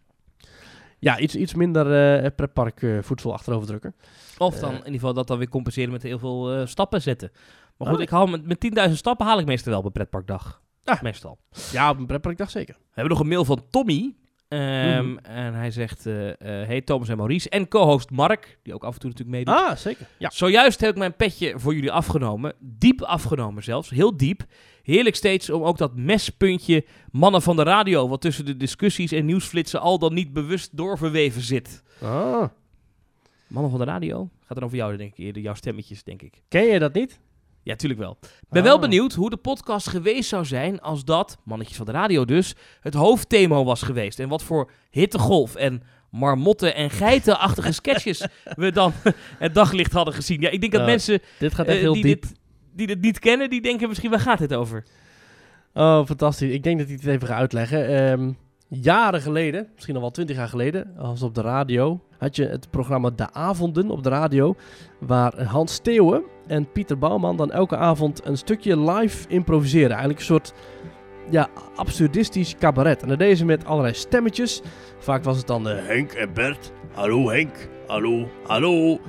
Ja 1.00 1.20
iets, 1.20 1.36
iets 1.36 1.54
minder 1.54 2.16
eh 2.24 2.32
pretpark 2.36 2.82
eh, 2.84 2.98
voedsel 3.02 3.34
achterover 3.34 3.68
drukken. 3.68 3.96
Of 4.38 4.60
dan 4.60 4.70
Eh. 4.70 4.76
in 4.76 4.78
ieder 4.78 4.94
geval 4.94 5.14
dat 5.14 5.28
dan 5.28 5.38
weer 5.38 5.50
compenseren 5.50 5.92
met 5.92 6.04
heel 6.04 6.20
veel 6.20 6.68
stappen 6.68 7.02
zetten. 7.02 7.32
Maar 7.78 7.88
goed, 7.88 7.98
Oh. 7.98 8.04
ik 8.04 8.10
haal 8.10 8.28
met, 8.28 8.46
met 8.46 8.60
10.000 8.60 8.98
stappen 8.98 9.26
haal 9.26 9.40
ik 9.40 9.46
meestal 9.46 9.72
wel 9.72 9.82
bij 9.82 9.92
pretparkdag. 9.92 10.62
Ah. 10.84 11.02
Meestal. 11.02 11.38
Ja, 11.72 11.90
op 11.90 11.98
een 11.98 12.06
pretparkdag 12.06 12.50
zeker. 12.50 12.74
We 12.80 12.82
hebben 12.94 13.12
nog 13.14 13.20
een 13.22 13.28
mail 13.30 13.46
van 13.46 13.66
Tommy. 13.70 14.16
Ehm, 14.48 15.06
Mhm. 15.10 15.18
En 15.18 15.54
hij 15.54 15.72
zegt, 15.72 16.04
hey 16.40 16.82
Thomas 16.82 17.10
en 17.10 17.18
Maurice. 17.18 17.50
En 17.50 17.68
co-host 17.68 18.10
Mark, 18.12 18.60
die 18.64 18.74
ook 18.74 18.84
af 18.84 18.94
en 18.94 19.00
toe 19.00 19.10
natuurlijk 19.10 19.38
meedoet. 19.38 19.64
Ah, 19.64 19.76
zeker. 19.76 20.08
Ja. 20.18 20.30
Zojuist 20.30 20.80
heb 20.82 20.90
ik 20.90 20.98
mijn 20.98 21.16
petje 21.16 21.54
voor 21.60 21.74
jullie 21.74 21.92
afgenomen. 21.92 22.54
Diep 22.60 23.02
afgenomen 23.02 23.64
zelfs. 23.64 23.90
Heel 23.90 24.18
diep. 24.18 24.44
Heerlijk 24.86 25.16
steeds 25.16 25.50
om 25.50 25.64
ook 25.64 25.78
dat 25.78 25.96
mespuntje 25.96 26.86
mannen 27.12 27.42
van 27.42 27.56
de 27.56 27.64
radio... 27.64 28.08
wat 28.08 28.22
tussen 28.22 28.46
de 28.46 28.58
discussies 28.58 29.12
en 29.12 29.26
nieuwsflitsen 29.26 29.80
al 29.80 30.00
dan 30.00 30.14
niet 30.14 30.34
bewust 30.34 30.78
doorverweven 30.78 31.42
zit. 31.42 31.84
Ah. 32.02 32.44
Mannen 33.48 33.72
van 33.72 33.80
de 33.80 33.86
radio? 33.86 34.30
Gaat 34.46 34.58
er 34.58 34.64
over 34.64 34.78
jou, 34.78 34.98
denk 34.98 35.12
ik. 35.12 35.18
Eerder 35.18 35.42
jouw 35.42 35.54
stemmetjes, 35.54 36.04
denk 36.04 36.22
ik. 36.22 36.42
Ken 36.48 36.64
je 36.66 36.80
dat 36.80 36.94
niet? 36.94 37.20
Ja, 37.64 37.76
tuurlijk 37.76 38.00
wel. 38.02 38.18
Ik 38.22 38.30
ben 38.50 38.64
wel 38.64 38.76
Ah. 38.76 38.82
benieuwd 38.82 39.14
hoe 39.14 39.30
de 39.30 39.38
podcast 39.38 39.88
geweest 39.90 40.30
zou 40.30 40.46
zijn 40.46 40.82
als 40.82 41.04
dat, 41.06 41.38
mannetjes 41.44 41.78
van 41.78 41.86
de 41.86 41.92
radio 41.92 42.26
dus, 42.26 42.56
het 42.80 42.94
hoofdthema 42.94 43.64
was 43.64 43.82
geweest. 43.82 44.20
En 44.20 44.30
wat 44.30 44.44
voor 44.44 44.72
hittegolf 44.90 45.56
en 45.56 45.82
marmotten 46.12 46.76
en 46.76 46.90
geitenachtige 46.90 47.72
sketches 47.82 48.28
we 48.44 48.72
dan 48.72 48.94
het 49.40 49.54
daglicht 49.54 49.92
hadden 49.92 50.14
gezien. 50.14 50.42
Ja, 50.42 50.50
ik 50.50 50.60
denk 50.60 50.72
dat 50.72 50.82
Ja, 50.82 50.88
mensen 50.88 51.20
Dit 51.40 51.54
gaat 51.54 51.66
echt 51.66 51.76
eh, 51.76 51.82
heel 51.82 51.94
die, 51.94 52.04
diep. 52.04 52.22
dit, 52.22 52.34
die 52.76 52.88
dit 52.88 53.02
niet 53.02 53.20
kennen, 53.20 53.50
die 53.50 53.62
denken 53.62 53.88
misschien, 53.88 54.10
waar 54.10 54.20
gaat 54.20 54.38
dit 54.38 54.54
over? 54.54 54.84
Oh, 55.74 56.06
fantastisch. 56.06 56.52
Ik 56.52 56.64
denk 56.64 56.80
dat 56.80 56.90
ik 56.90 57.02
het 57.02 57.10
even 57.10 57.28
ga 57.28 57.36
uitleggen. 57.36 57.88
Ehm, 57.88 58.32
jaren 58.68 59.22
geleden, 59.22 59.68
misschien 59.74 59.96
al 59.96 60.02
wel 60.02 60.12
twintig 60.12 60.36
jaar 60.36 60.48
geleden, 60.48 60.98
als 60.98 61.22
op 61.22 61.36
de 61.36 61.42
radio, 61.42 62.02
had 62.18 62.36
je 62.36 62.48
het 62.48 62.70
programma 62.70 63.10
De 63.10 63.34
Avonden 63.34 63.90
op 63.90 64.04
de 64.04 64.10
radio, 64.10 64.56
waar 65.00 65.44
Hans 65.44 65.74
Steeuwen 65.74 66.24
en 66.48 66.72
Pieter 66.72 66.98
Bouwman 66.98 67.38
dan 67.38 67.52
elke 67.52 67.78
avond 67.78 68.26
een 68.26 68.38
stukje 68.38 68.92
live 68.92 69.28
improviseren. 69.28 69.90
Eigenlijk 69.90 70.20
een 70.20 70.26
soort 70.26 70.54
ja, 71.30 71.48
absurdistisch 71.76 72.56
cabaret. 72.58 73.02
En 73.02 73.08
dat 73.08 73.20
deden 73.20 73.38
ze 73.38 73.46
met 73.46 73.66
allerlei 73.66 73.94
stemmetjes. 73.94 74.62
Vaak 74.98 75.24
was 75.24 75.38
het 75.38 75.48
dan 75.48 75.70
eh, 75.70 75.86
Henk 75.86 76.12
en 76.12 76.34
Bert. 76.34 76.72
Hallo 76.94 77.30
Henk, 77.30 77.70
hallo, 77.88 78.28
hallo. 78.48 79.00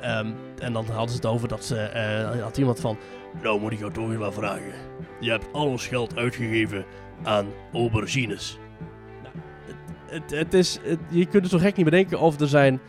Ehm, 0.00 0.30
en 0.62 0.72
dan 0.72 0.84
hadden 0.86 1.08
ze 1.10 1.16
het 1.16 1.26
over 1.26 1.48
dat 1.48 1.64
ze, 1.64 1.76
eh, 1.78 2.42
had 2.42 2.56
iemand 2.58 2.80
van, 2.80 2.96
nou 3.42 3.60
moet 3.60 3.72
ik 3.72 3.78
jou 3.78 3.92
toch 3.92 4.16
wat 4.16 4.34
vragen. 4.34 4.72
Je 5.20 5.30
hebt 5.30 5.46
al 5.52 5.66
ons 5.66 5.86
geld 5.86 6.16
uitgegeven 6.16 6.84
aan 7.22 7.46
aubergines. 7.72 8.58
Nou, 9.22 9.34
het, 10.06 10.30
het, 10.30 10.54
is, 10.54 10.78
je 11.08 11.26
kunt 11.26 11.42
het 11.42 11.52
zo 11.52 11.58
gek 11.58 11.76
niet 11.76 11.84
bedenken 11.84 12.20
of 12.20 12.40
er 12.40 12.48
zijn 12.48 12.80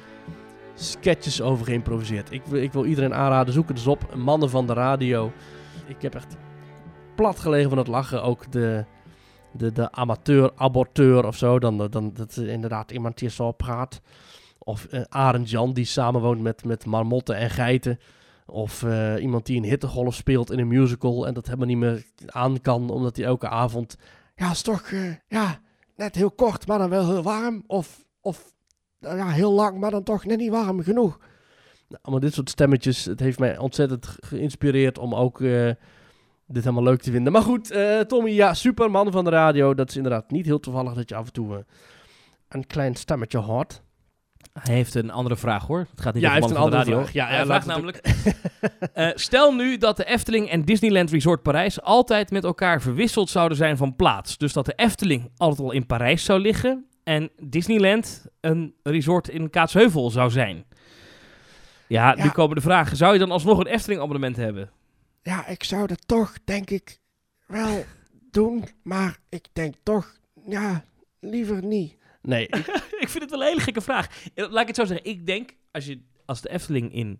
sketches 0.74 1.42
over 1.42 1.66
geïmproviseerd. 1.66 2.32
Ik, 2.32 2.42
wil- 2.46 2.62
ik 2.62 2.72
wil 2.74 2.86
iedereen 2.86 3.14
aanraden, 3.14 3.54
zoek 3.54 3.68
het 3.68 3.78
eens 3.78 3.88
op. 3.88 4.16
Mannen 4.16 4.50
van 4.50 4.68
de 4.68 4.74
radio. 4.74 5.32
Ik 5.88 6.02
heb 6.02 6.16
echt 6.16 6.36
plat 7.16 7.40
gelegen 7.40 7.70
van 7.70 7.78
het 7.78 7.88
lachen. 7.88 8.24
Ook 8.24 8.52
de, 8.52 8.86
de, 9.52 9.72
de 9.72 9.92
amateur, 9.92 10.52
aborteur 10.56 11.26
of 11.26 11.36
zo. 11.36 11.60
Dan, 11.60 11.88
dan 11.90 12.12
dat 12.14 12.36
er 12.36 12.48
inderdaad 12.48 12.92
iemand 12.92 13.18
die 13.18 13.30
zo 13.30 13.52
praat. 13.52 14.02
Of 14.64 14.86
eh, 14.86 15.02
Arend 15.10 15.50
Jan 15.50 15.74
die 15.74 15.86
samenwoont 15.86 16.42
met, 16.42 16.66
met 16.66 16.86
marmotten 16.86 17.36
en 17.36 17.50
geiten. 17.50 18.00
Of 18.46 18.84
eh, 18.84 19.22
iemand 19.22 19.46
die 19.46 19.58
een 19.58 19.64
hittegolf 19.64 20.16
speelt 20.16 20.52
in 20.52 20.60
een 20.60 20.68
musical 20.68 21.28
en 21.28 21.34
dat 21.34 21.46
helemaal 21.46 21.68
niet 21.68 21.78
meer 21.78 22.06
aan 22.26 22.62
kan, 22.62 22.90
omdat 22.90 23.16
hij 23.16 23.26
elke 23.26 23.50
avond... 23.50 23.96
Ja, 24.36 24.52
is 24.52 24.62
toch 24.62 24.82
eh, 24.82 25.14
ja, 25.28 25.60
net 25.96 26.16
heel 26.16 26.32
kort, 26.32 26.68
maar 26.68 26.78
dan 26.78 26.90
wel 26.90 27.06
heel 27.08 27.24
warm. 27.24 27.64
Of, 27.68 28.04
of 28.22 28.54
nou 29.00 29.18
ja, 29.18 29.30
heel 29.30 29.52
lang, 29.52 29.80
maar 29.80 29.92
dan 29.92 30.04
toch 30.04 30.26
net 30.26 30.38
niet 30.38 30.50
warm 30.50 30.84
genoeg. 30.84 31.18
Nou, 31.88 32.02
allemaal 32.02 32.20
dit 32.22 32.34
soort 32.34 32.50
stemmetjes. 32.50 33.06
Het 33.06 33.20
heeft 33.20 33.40
mij 33.40 33.58
ontzettend 33.58 34.08
ge- 34.08 34.18
geïnspireerd 34.22 34.98
om 34.98 35.16
ook 35.16 35.38
dit 36.48 36.64
helemaal 36.64 36.84
leuk 36.84 37.02
te 37.02 37.12
vinden. 37.12 37.34
Maar 37.34 37.42
goed, 37.42 37.74
Tommy, 38.08 38.30
ja, 38.30 38.54
super 38.54 38.92
man 38.92 39.12
van 39.12 39.24
de 39.24 39.30
radio. 39.30 39.74
Dat 39.74 39.90
is 39.90 39.96
inderdaad 39.96 40.32
niet 40.32 40.46
heel 40.46 40.60
toevallig 40.60 40.94
dat 40.94 41.10
je 41.10 41.16
af 41.16 41.26
en 41.26 41.34
toe 41.34 41.66
een 42.48 42.68
klein 42.68 42.96
stemmetje 42.96 43.38
hoort. 43.38 43.82
Hij 44.60 44.76
heeft 44.76 44.96
een 44.96 45.12
andere 45.12 45.36
vraag 45.38 45.68
hoor. 45.68 45.88
Het 45.92 46.02
gaat 46.02 46.14
niet 46.14 46.24
Ja, 46.24 46.30
hij 46.30 46.38
heeft 46.38 46.50
een 46.50 46.56
de 46.58 46.62
andere 46.64 46.78
radio. 46.82 47.00
vraag. 47.00 47.14
Ja, 47.14 47.28
hij 47.28 47.38
ja, 47.38 47.46
vraagt 47.46 47.66
namelijk... 47.66 47.98
eh, 48.94 49.10
stel 49.14 49.54
nu 49.54 49.78
dat 49.78 49.98
de 49.98 50.06
Efteling 50.06 50.50
en 50.50 50.66
Disneyland 50.66 51.12
Resort 51.12 51.42
Parijs 51.42 51.82
altijd 51.82 52.32
met 52.32 52.44
elkaar 52.44 52.82
verwisseld 52.82 53.30
zouden 53.30 53.58
zijn 53.58 53.78
van 53.78 53.96
plaats. 53.96 54.38
Dus 54.38 54.54
dat 54.54 54.66
de 54.66 54.74
Efteling 54.76 55.32
altijd 55.38 55.60
al 55.62 55.72
in 55.72 55.86
Parijs 55.86 56.24
zou 56.26 56.40
liggen 56.40 56.86
en 57.04 57.30
Disneyland 57.42 58.26
een 58.42 58.76
resort 58.84 59.30
in 59.30 59.50
Kaatsheuvel 59.50 60.10
zou 60.10 60.30
zijn. 60.30 60.66
Ja, 61.88 62.16
nu 62.16 62.24
Ja. 62.24 62.30
komen 62.30 62.56
de 62.56 62.62
vragen. 62.62 62.98
Zou 62.98 63.14
je 63.14 63.20
dan 63.20 63.32
alsnog 63.32 63.60
een 63.60 63.68
Efteling 63.68 64.02
abonnement 64.02 64.36
hebben? 64.36 64.70
Ja, 65.22 65.48
ik 65.48 65.64
zou 65.64 65.88
dat 65.88 66.08
toch, 66.08 66.34
denk 66.46 66.70
ik, 66.70 66.98
wel 67.48 67.84
doen. 68.32 68.64
Maar 68.84 69.18
ik 69.30 69.46
denk 69.54 69.76
toch, 69.84 70.14
ja, 70.48 70.84
liever 71.20 71.64
niet. 71.66 71.96
Nee, 72.24 72.48
ik- 72.48 72.68
ik 73.04 73.10
vind 73.10 73.20
het 73.24 73.30
wel 73.30 73.42
een 73.42 73.48
hele 73.48 73.60
gekke 73.62 73.82
vraag. 73.82 74.26
Eh, 74.34 74.52
Laat 74.52 74.62
ik 74.62 74.68
het 74.68 74.76
zo 74.76 74.86
zeggen. 74.86 75.06
Ik 75.10 75.26
denk, 75.26 75.56
als, 75.72 75.86
je, 75.86 76.02
als 76.26 76.42
de 76.42 76.50
Efteling 76.50 76.94
in 76.94 77.20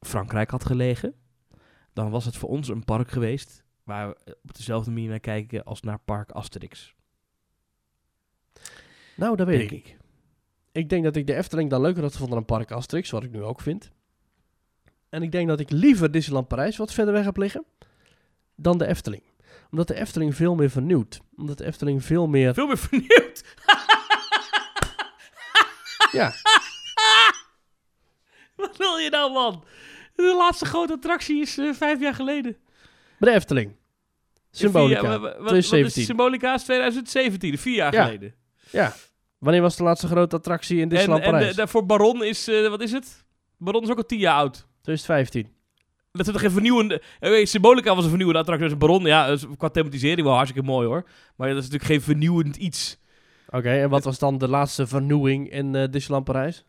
Frankrijk 0.00 0.50
had 0.50 0.64
gelegen, 0.64 1.14
dan 1.92 2.10
was 2.10 2.24
het 2.24 2.36
voor 2.36 2.48
ons 2.48 2.68
een 2.68 2.84
park 2.84 3.10
geweest 3.10 3.64
waar 3.84 4.08
we 4.08 4.36
op 4.42 4.54
dezelfde 4.54 4.90
manier 4.90 5.08
naar 5.08 5.20
kijken 5.20 5.64
als 5.64 5.80
naar 5.82 5.98
Park 5.98 6.30
Asterix. 6.30 6.94
nou, 9.16 9.36
dat 9.36 9.46
weet 9.46 9.68
Denk 9.68 9.86
ik. 9.86 9.98
Ik 10.72 10.88
denk 10.88 11.04
dat 11.04 11.16
ik 11.16 11.26
de 11.26 11.34
Efteling 11.34 11.70
dan 11.70 11.80
leuker 11.80 12.02
had 12.02 12.12
gevonden 12.12 12.36
dan 12.36 12.44
Park 12.56 12.70
Asterix, 12.70 13.10
wat 13.10 13.22
ik 13.24 13.30
nu 13.30 13.42
ook 13.42 13.60
vind. 13.60 13.90
En 15.08 15.22
ik 15.22 15.32
denk 15.32 15.48
dat 15.48 15.60
ik 15.60 15.70
liever 15.70 16.10
Disneyland 16.10 16.48
Parijs 16.48 16.76
wat 16.76 16.92
verder 16.92 17.14
weg 17.14 17.24
heb 17.24 17.36
liggen 17.36 17.64
dan 18.56 18.78
de 18.78 18.86
Efteling. 18.86 19.22
Omdat 19.70 19.88
de 19.88 19.94
Efteling 19.94 20.34
veel 20.34 20.54
meer 20.54 20.70
vernieuwt. 20.70 21.20
Omdat 21.36 21.58
de 21.58 21.64
Efteling 21.64 22.04
veel 22.04 22.26
meer... 22.26 22.54
Veel 22.54 22.66
meer 22.66 22.78
vernieuwd. 22.78 23.44
Ja, 26.12 26.32
Wat 28.56 28.76
wil 28.76 28.96
je 28.96 29.10
nou, 29.10 29.32
man? 29.32 29.64
De 30.16 30.34
laatste 30.38 30.64
grote 30.64 30.92
attractie 30.92 31.40
is 31.40 31.58
eh, 31.58 31.72
vijf 31.72 32.00
jaar 32.00 32.14
geleden. 32.14 32.56
bij 33.18 33.30
de 33.30 33.36
Efteling. 33.36 33.76
Symbolica, 34.50 35.18
wat- 35.18 35.20
wat 35.20 35.52
is 35.52 35.68
2017. 35.68 36.04
Symbolica 36.04 36.54
is 36.54 36.62
2017, 36.62 37.58
vier 37.58 37.74
jaar 37.74 37.94
Ja. 37.94 38.04
geleden. 38.04 38.34
Ja. 38.70 38.94
Wanneer 39.38 39.62
was 39.62 39.76
de 39.76 39.82
laatste 39.82 40.06
grote 40.06 40.36
attractie 40.36 40.76
in 40.76 40.82
En, 40.82 40.88
Disneyland 40.88 41.22
en 41.24 41.30
Parijs? 41.30 41.56
de- 41.56 41.66
voor 41.68 41.86
Baron 41.86 42.24
is, 42.24 42.48
eh, 42.48 42.68
wat 42.68 42.80
is 42.80 42.92
het? 42.92 43.24
Baron 43.58 43.82
is 43.82 43.90
ook 43.90 43.96
al 43.96 44.06
tien 44.06 44.18
jaar 44.18 44.34
oud. 44.34 44.66
2015. 44.82 45.52
Dat 46.12 46.26
is 46.26 46.32
toch 46.32 46.40
geen 46.42 46.50
vernieuwende... 46.50 47.02
eh, 47.20 47.30
weet 47.30 47.40
je, 47.40 47.46
Symbolica 47.46 47.88
was 47.94 48.02
een 48.04 48.08
vernieuwende 48.08 48.40
attractie. 48.40 48.68
Dus 48.68 48.78
Baron, 48.78 49.04
ja, 49.04 49.36
qua 49.56 49.68
thematisering 49.68 50.22
wel 50.26 50.34
hartstikke 50.36 50.66
mooi 50.68 50.86
hoor. 50.86 51.08
Maar 51.36 51.48
dat 51.48 51.56
is 51.56 51.62
natuurlijk 51.70 51.90
geen 51.90 52.00
vernieuwend 52.02 52.56
iets. 52.56 52.98
Oké, 53.50 53.70
en 53.70 53.88
wat 53.90 54.04
was 54.04 54.18
dan 54.18 54.38
de 54.38 54.48
laatste 54.48 54.86
vernieuwing 54.86 55.50
in 55.50 55.74
eh, 55.74 55.90
Disneyland 55.90 56.24
Parijs? 56.24 56.64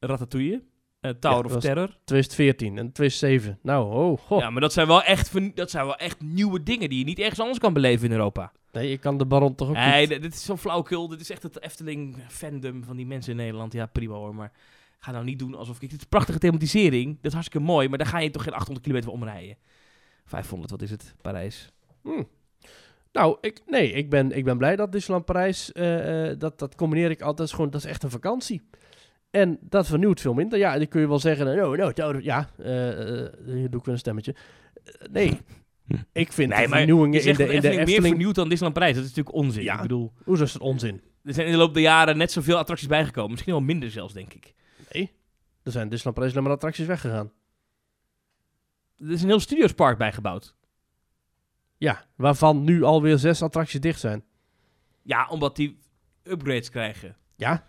Ratatouille. 0.00 0.62
eh, 1.00 1.10
Tower 1.10 1.48
Ja, 1.50 1.54
of 1.54 1.60
Terror. 1.62 1.86
2014 2.04 2.78
en 2.78 2.92
2007. 2.92 3.58
Nou, 3.62 3.94
oh, 3.94 4.18
goh. 4.18 4.38
Ja, 4.40 4.50
maar 4.50 4.60
dat 4.60 4.72
zijn, 4.72 4.86
wel 4.86 5.02
echt, 5.02 5.56
dat 5.56 5.70
zijn 5.70 5.84
wel 5.84 5.96
echt 5.96 6.20
nieuwe 6.20 6.62
dingen 6.62 6.88
die 6.88 6.98
je 6.98 7.04
niet 7.04 7.18
ergens 7.18 7.40
anders 7.40 7.58
kan 7.58 7.72
beleven 7.72 8.06
in 8.06 8.12
Europa. 8.12 8.52
Nee, 8.72 8.90
je 8.90 8.98
kan 8.98 9.18
de 9.18 9.26
Baron 9.26 9.54
toch 9.54 9.68
ook 9.68 9.74
Nee, 9.74 10.00
niet... 10.00 10.08
dit 10.08 10.22
dit 10.22 10.34
is 10.34 10.44
zo 10.44 10.56
flauwkul. 10.56 11.08
Dit 11.08 11.20
is 11.20 11.30
echt 11.30 11.42
het 11.42 11.60
Efteling-fandom 11.62 12.84
van 12.84 12.96
die 12.96 13.06
mensen 13.06 13.30
in 13.30 13.36
Nederland. 13.36 13.72
Ja, 13.72 13.86
prima 13.86 14.14
hoor, 14.14 14.34
maar 14.34 14.52
ga 14.98 15.10
nou 15.10 15.24
niet 15.24 15.38
doen 15.38 15.54
alsof... 15.54 15.78
Kijk, 15.78 15.90
dit 15.90 15.98
is 16.00 16.04
een 16.04 16.10
prachtige 16.10 16.38
thematisering. 16.38 17.14
Dat 17.14 17.24
is 17.24 17.32
hartstikke 17.32 17.66
mooi, 17.66 17.88
maar 17.88 17.98
daar 17.98 18.06
ga 18.06 18.18
je 18.18 18.30
toch 18.30 18.42
geen 18.42 18.52
800 18.52 18.80
kilometer 18.86 19.10
omrijden. 19.12 19.56
500, 20.24 20.70
wat 20.70 20.82
is 20.82 20.90
het? 20.90 21.14
Parijs. 21.22 21.72
Hm. 22.02 22.22
Nou, 23.16 23.36
ik, 23.40 23.60
nee, 23.66 23.92
ik 23.92 24.10
ben, 24.10 24.32
ik 24.32 24.44
ben 24.44 24.58
blij 24.58 24.76
dat 24.76 24.92
Disneyland 24.92 25.24
Parijs, 25.24 25.72
eh, 25.72 26.30
eh, 26.30 26.38
dat, 26.38 26.58
dat 26.58 26.74
combineer 26.74 27.10
ik 27.10 27.22
altijd, 27.22 27.48
is 27.48 27.54
gewoon, 27.54 27.70
dat 27.70 27.84
is 27.84 27.90
echt 27.90 28.02
een 28.02 28.10
vakantie. 28.10 28.62
En 29.30 29.58
dat 29.60 29.86
vernieuwt 29.86 30.20
veel 30.20 30.34
minder. 30.34 30.58
Ja, 30.58 30.78
dan 30.78 30.88
kun 30.88 31.00
je 31.00 31.08
wel 31.08 31.18
zeggen, 31.18 31.46
nou, 31.46 31.76
nou, 31.76 31.92
nou, 31.94 32.22
ja, 32.22 32.48
eh, 32.58 33.22
eh, 33.22 33.28
hier 33.44 33.70
doe 33.70 33.80
ik 33.80 33.84
weer 33.84 33.94
een 33.94 33.98
stemmetje. 33.98 34.34
Nee, 35.10 35.40
ik 36.12 36.32
vind 36.32 36.50
de 36.50 36.56
Nee, 36.56 36.68
maar 36.68 36.78
vernieuwingen 36.78 37.22
in 37.22 37.34
de, 37.34 37.42
in 37.42 37.60
de 37.60 37.68
Efteling 37.68 37.86
meer 37.86 38.00
vernieuwd 38.00 38.34
dan 38.34 38.48
Disneyland 38.48 38.78
Parijs. 38.78 38.94
Dat 38.94 39.04
is 39.04 39.14
natuurlijk 39.14 39.36
onzin. 39.36 39.62
Ja. 39.62 39.74
Ik 39.74 39.82
bedoel, 39.82 40.12
Hoezo 40.24 40.42
is 40.42 40.52
dat 40.52 40.62
onzin? 40.62 41.00
er 41.24 41.34
zijn 41.34 41.46
in 41.46 41.52
de 41.52 41.58
loop 41.58 41.74
der 41.74 41.82
jaren 41.82 42.16
net 42.16 42.32
zoveel 42.32 42.56
attracties 42.56 42.88
bijgekomen. 42.88 43.30
Misschien 43.30 43.52
wel 43.52 43.62
minder 43.62 43.90
zelfs, 43.90 44.12
denk 44.12 44.34
ik. 44.34 44.54
Er 45.62 45.72
zijn 45.72 45.88
Disneyland 45.88 46.14
Parijs 46.14 46.32
alleen 46.32 46.44
maar 46.44 46.52
attracties 46.52 46.86
weggegaan. 46.86 47.32
Er 48.96 49.10
is 49.10 49.22
een 49.22 49.28
heel 49.28 49.40
studiospark 49.40 49.98
bijgebouwd. 49.98 50.55
Ja, 51.78 52.04
waarvan 52.16 52.64
nu 52.64 52.82
alweer 52.82 53.18
zes 53.18 53.42
attracties 53.42 53.80
dicht 53.80 54.00
zijn. 54.00 54.24
Ja, 55.02 55.28
omdat 55.30 55.56
die 55.56 55.78
upgrades 56.22 56.70
krijgen. 56.70 57.16
Ja, 57.36 57.64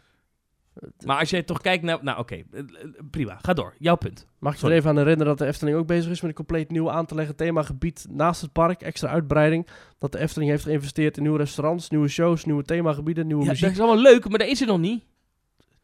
Maar 1.05 1.19
als 1.19 1.29
jij 1.29 1.43
toch 1.43 1.61
kijkt 1.61 1.83
naar... 1.83 2.03
Nou, 2.03 2.19
oké. 2.19 2.35
eh, 2.35 2.59
eh, 2.59 2.65
prima. 3.11 3.37
Ga 3.41 3.53
door. 3.53 3.73
Jouw 3.79 3.95
punt. 3.95 4.27
mag 4.39 4.53
ik 4.53 4.59
je 4.59 4.65
er 4.67 4.71
even 4.73 4.89
aan 4.89 4.97
herinneren 4.97 5.27
dat 5.27 5.37
de 5.37 5.45
Efteling 5.45 5.77
ook 5.77 5.87
bezig 5.87 6.11
is 6.11 6.21
met 6.21 6.29
een 6.29 6.35
compleet 6.35 6.71
nieuw 6.71 6.91
aan 6.91 7.05
te 7.05 7.15
leggen 7.15 7.35
themagebied 7.35 8.05
naast 8.09 8.41
het 8.41 8.51
park. 8.51 8.81
Extra 8.81 9.09
uitbreiding. 9.09 9.67
Dat 9.97 10.11
de 10.11 10.17
Efteling 10.19 10.49
heeft 10.51 10.63
geïnvesteerd 10.63 11.17
in 11.17 11.23
nieuwe 11.23 11.37
restaurants, 11.37 11.89
nieuwe 11.89 12.07
shows, 12.07 12.45
nieuwe 12.45 12.63
themagebieden, 12.63 13.27
nieuwe 13.27 13.43
Ja, 13.43 13.49
muziek. 13.49 13.65
dat 13.65 13.73
is 13.75 13.79
allemaal 13.83 14.01
leuk, 14.11 14.29
maar 14.29 14.39
dat 14.39 14.47
is 14.47 14.61
er 14.61 14.67
nog 14.67 14.79
niet. 14.79 15.03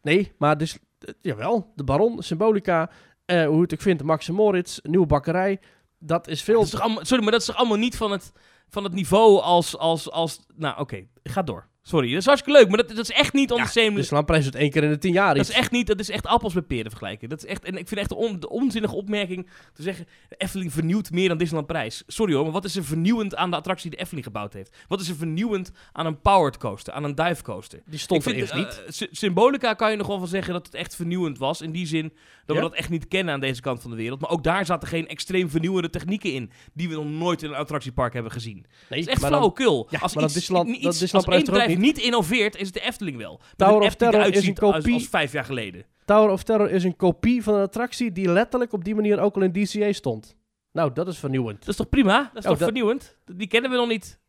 Nee, 0.02 0.32
maar 0.38 0.58
dus, 0.58 0.78
eh, 1.00 1.14
jawel, 1.22 1.72
de 1.76 1.84
Baron, 1.84 2.24
Symbolica, 2.24 2.90
eh, 3.26 3.46
hoe 3.46 3.62
het 3.62 3.72
ik 3.72 3.82
vind, 3.82 4.04
Max 4.04 4.28
en 4.28 4.34
Moritz, 4.34 4.80
nieuwe 4.82 5.06
bakkerij. 5.06 5.60
Dat 6.06 6.28
is 6.28 6.42
veel... 6.42 6.66
Sorry, 6.66 7.24
maar 7.24 7.32
dat 7.32 7.42
is 7.42 7.46
toch 7.46 7.56
allemaal 7.56 7.78
niet 7.78 7.98
van 7.98 8.12
het, 8.12 8.32
van 8.70 8.84
het 8.84 8.94
niveau 8.94 9.42
als... 9.42 9.78
als, 9.78 10.12
als 10.12 10.40
nou, 10.56 10.80
oké. 10.80 11.08
Ga 11.24 11.42
door. 11.42 11.68
Sorry. 11.86 12.10
Dat 12.10 12.20
is 12.20 12.26
hartstikke 12.26 12.60
leuk, 12.60 12.68
maar 12.70 12.78
dat, 12.78 12.88
dat 12.88 13.10
is 13.10 13.12
echt 13.12 13.34
niet 13.34 13.52
on 13.52 13.58
ja, 13.58 13.64
the 13.66 13.72
same... 13.72 14.42
de 14.52 14.58
één 14.58 14.70
keer 14.72 14.84
in 14.84 14.90
de 14.90 14.98
tien 14.98 15.14
jaar 15.14 15.36
Dat 15.36 15.50
is 15.50 15.56
echt 15.56 15.72
niet, 15.72 15.88
dat 15.88 16.00
is 16.00 16.10
echt 16.10 16.28
appels 16.28 16.54
met 16.54 16.68
peren 16.68 16.90
vergelijken. 16.90 17.30
Dat 17.30 17.38
is 17.44 17.50
echt, 17.50 17.64
en 17.66 17.78
ik 17.78 17.88
vind 17.88 18.00
echt 18.00 18.10
de, 18.10 18.16
on- 18.16 18.40
de 18.40 18.50
onzinnige 18.50 18.96
opmerking 18.96 19.48
te 19.74 19.82
zeggen, 19.84 20.06
de 20.30 20.36
Efteling 20.38 20.74
vernieuwt 20.74 21.12
meer 21.12 21.28
dan 21.28 21.38
Disneyland 21.38 21.68
Parijs. 21.72 22.04
Sorry 22.08 22.34
hoor, 22.34 22.44
maar 22.44 22.52
wat 22.52 22.66
is 22.66 22.76
er 22.76 22.84
vernieuwend 22.84 23.36
aan 23.36 23.50
de 23.50 23.56
attractie 23.56 23.84
die 23.90 23.96
de 23.98 24.02
Efteling 24.04 24.26
gebouwd 24.26 24.54
heeft? 24.54 24.76
Wat 24.88 25.02
is 25.02 25.10
er 25.10 25.16
vernieuwend 25.16 25.72
aan 25.92 26.06
een 26.06 26.22
powered 26.22 26.58
coaster, 26.58 26.94
aan 26.94 27.04
een 27.04 27.16
dive 27.16 27.44
coaster? 27.44 27.82
Die 27.86 28.00
stond 28.00 28.26
ik 28.28 28.38
er 28.42 28.50
eh, 28.50 28.56
niet. 28.58 28.84
Sy- 28.88 29.08
Symbolica 29.12 29.74
kan 29.74 29.92
je 29.92 29.98
nog 29.98 30.08
wel 30.08 30.20
van 30.20 30.28
zeggen 30.28 30.54
dat 30.54 30.66
het 30.66 30.76
echt 30.76 30.96
vernieuwend 30.96 31.38
was. 31.38 31.62
In 31.62 31.72
die 31.72 31.88
zin 31.88 32.14
dat 32.46 32.56
Ja? 32.56 32.62
we 32.64 32.70
dat 32.70 32.78
echt 32.78 32.90
niet 32.90 33.08
kennen 33.08 33.34
aan 33.34 33.40
deze 33.40 33.62
kant 33.62 33.82
van 33.82 33.92
de 33.92 33.98
wereld. 33.98 34.22
Maar 34.22 34.30
ook 34.30 34.44
daar 34.44 34.66
zaten 34.66 34.88
geen 34.88 35.08
extreem 35.08 35.50
vernieuwende 35.50 35.90
technieken 35.90 36.34
in. 36.34 36.52
Die 36.74 36.90
we 36.90 36.96
nog 36.96 37.06
nooit 37.06 37.44
in 37.44 37.50
een 37.50 37.56
attractiepark 37.56 38.14
hebben 38.14 38.32
gezien. 38.32 38.54
Nee, 38.56 38.66
Het 38.88 38.98
is 39.00 39.08
echt 39.08 39.26
flauwekul. 39.26 39.88
Ja, 39.90 40.00
als 40.00 40.14
maar 40.14 40.24
dat 40.24 40.32
iets, 40.32 40.40
Disneyland- 40.40 40.70
iets- 40.70 40.82
dat 40.82 40.92
als 40.92 41.00
Disneyland 41.00 41.28
één 41.34 41.44
Bedrijf 41.76 41.96
niet 41.96 42.06
innoveert, 42.06 42.56
is 42.56 42.66
het 42.66 42.74
de 42.74 42.82
Efteling 42.82 43.18
wel. 43.18 43.40
Tower 43.56 43.82
of 43.88 43.96
Terror 43.96 44.22
is 44.22 44.36
een 44.36 44.42
ziet 44.42 44.60
als- 44.60 44.76
kopie- 44.76 44.94
als 44.94 45.08
vijf 45.08 45.32
jaar 45.32 45.46
geleden. 45.46 45.86
Tower 46.06 46.30
of 46.30 46.44
Terror 46.44 46.70
is 46.72 46.84
een 46.84 46.96
kopie 46.96 47.44
van 47.44 47.54
een 47.54 47.62
attractie 47.62 48.12
die 48.12 48.30
letterlijk 48.30 48.74
op 48.74 48.84
die 48.84 48.96
manier 48.96 49.20
ook 49.20 49.36
al 49.36 49.42
in 49.42 49.52
DCA 49.52 49.92
stond. 49.92 50.36
Nou, 50.72 50.94
dat 50.94 51.08
is 51.08 51.18
vernieuwend. 51.18 51.60
Dat 51.60 51.68
is 51.70 51.76
toch 51.76 51.90
prima? 51.90 52.18
Dat 52.18 52.22
is 52.24 52.30
Oh, 52.44 52.50
toch 52.50 52.58
dat- 52.60 52.68
vernieuwend? 52.68 53.18
Die 53.26 53.48
kennen 53.48 53.72
we 53.72 53.78
nog 53.78 53.88
niet. 53.88 54.20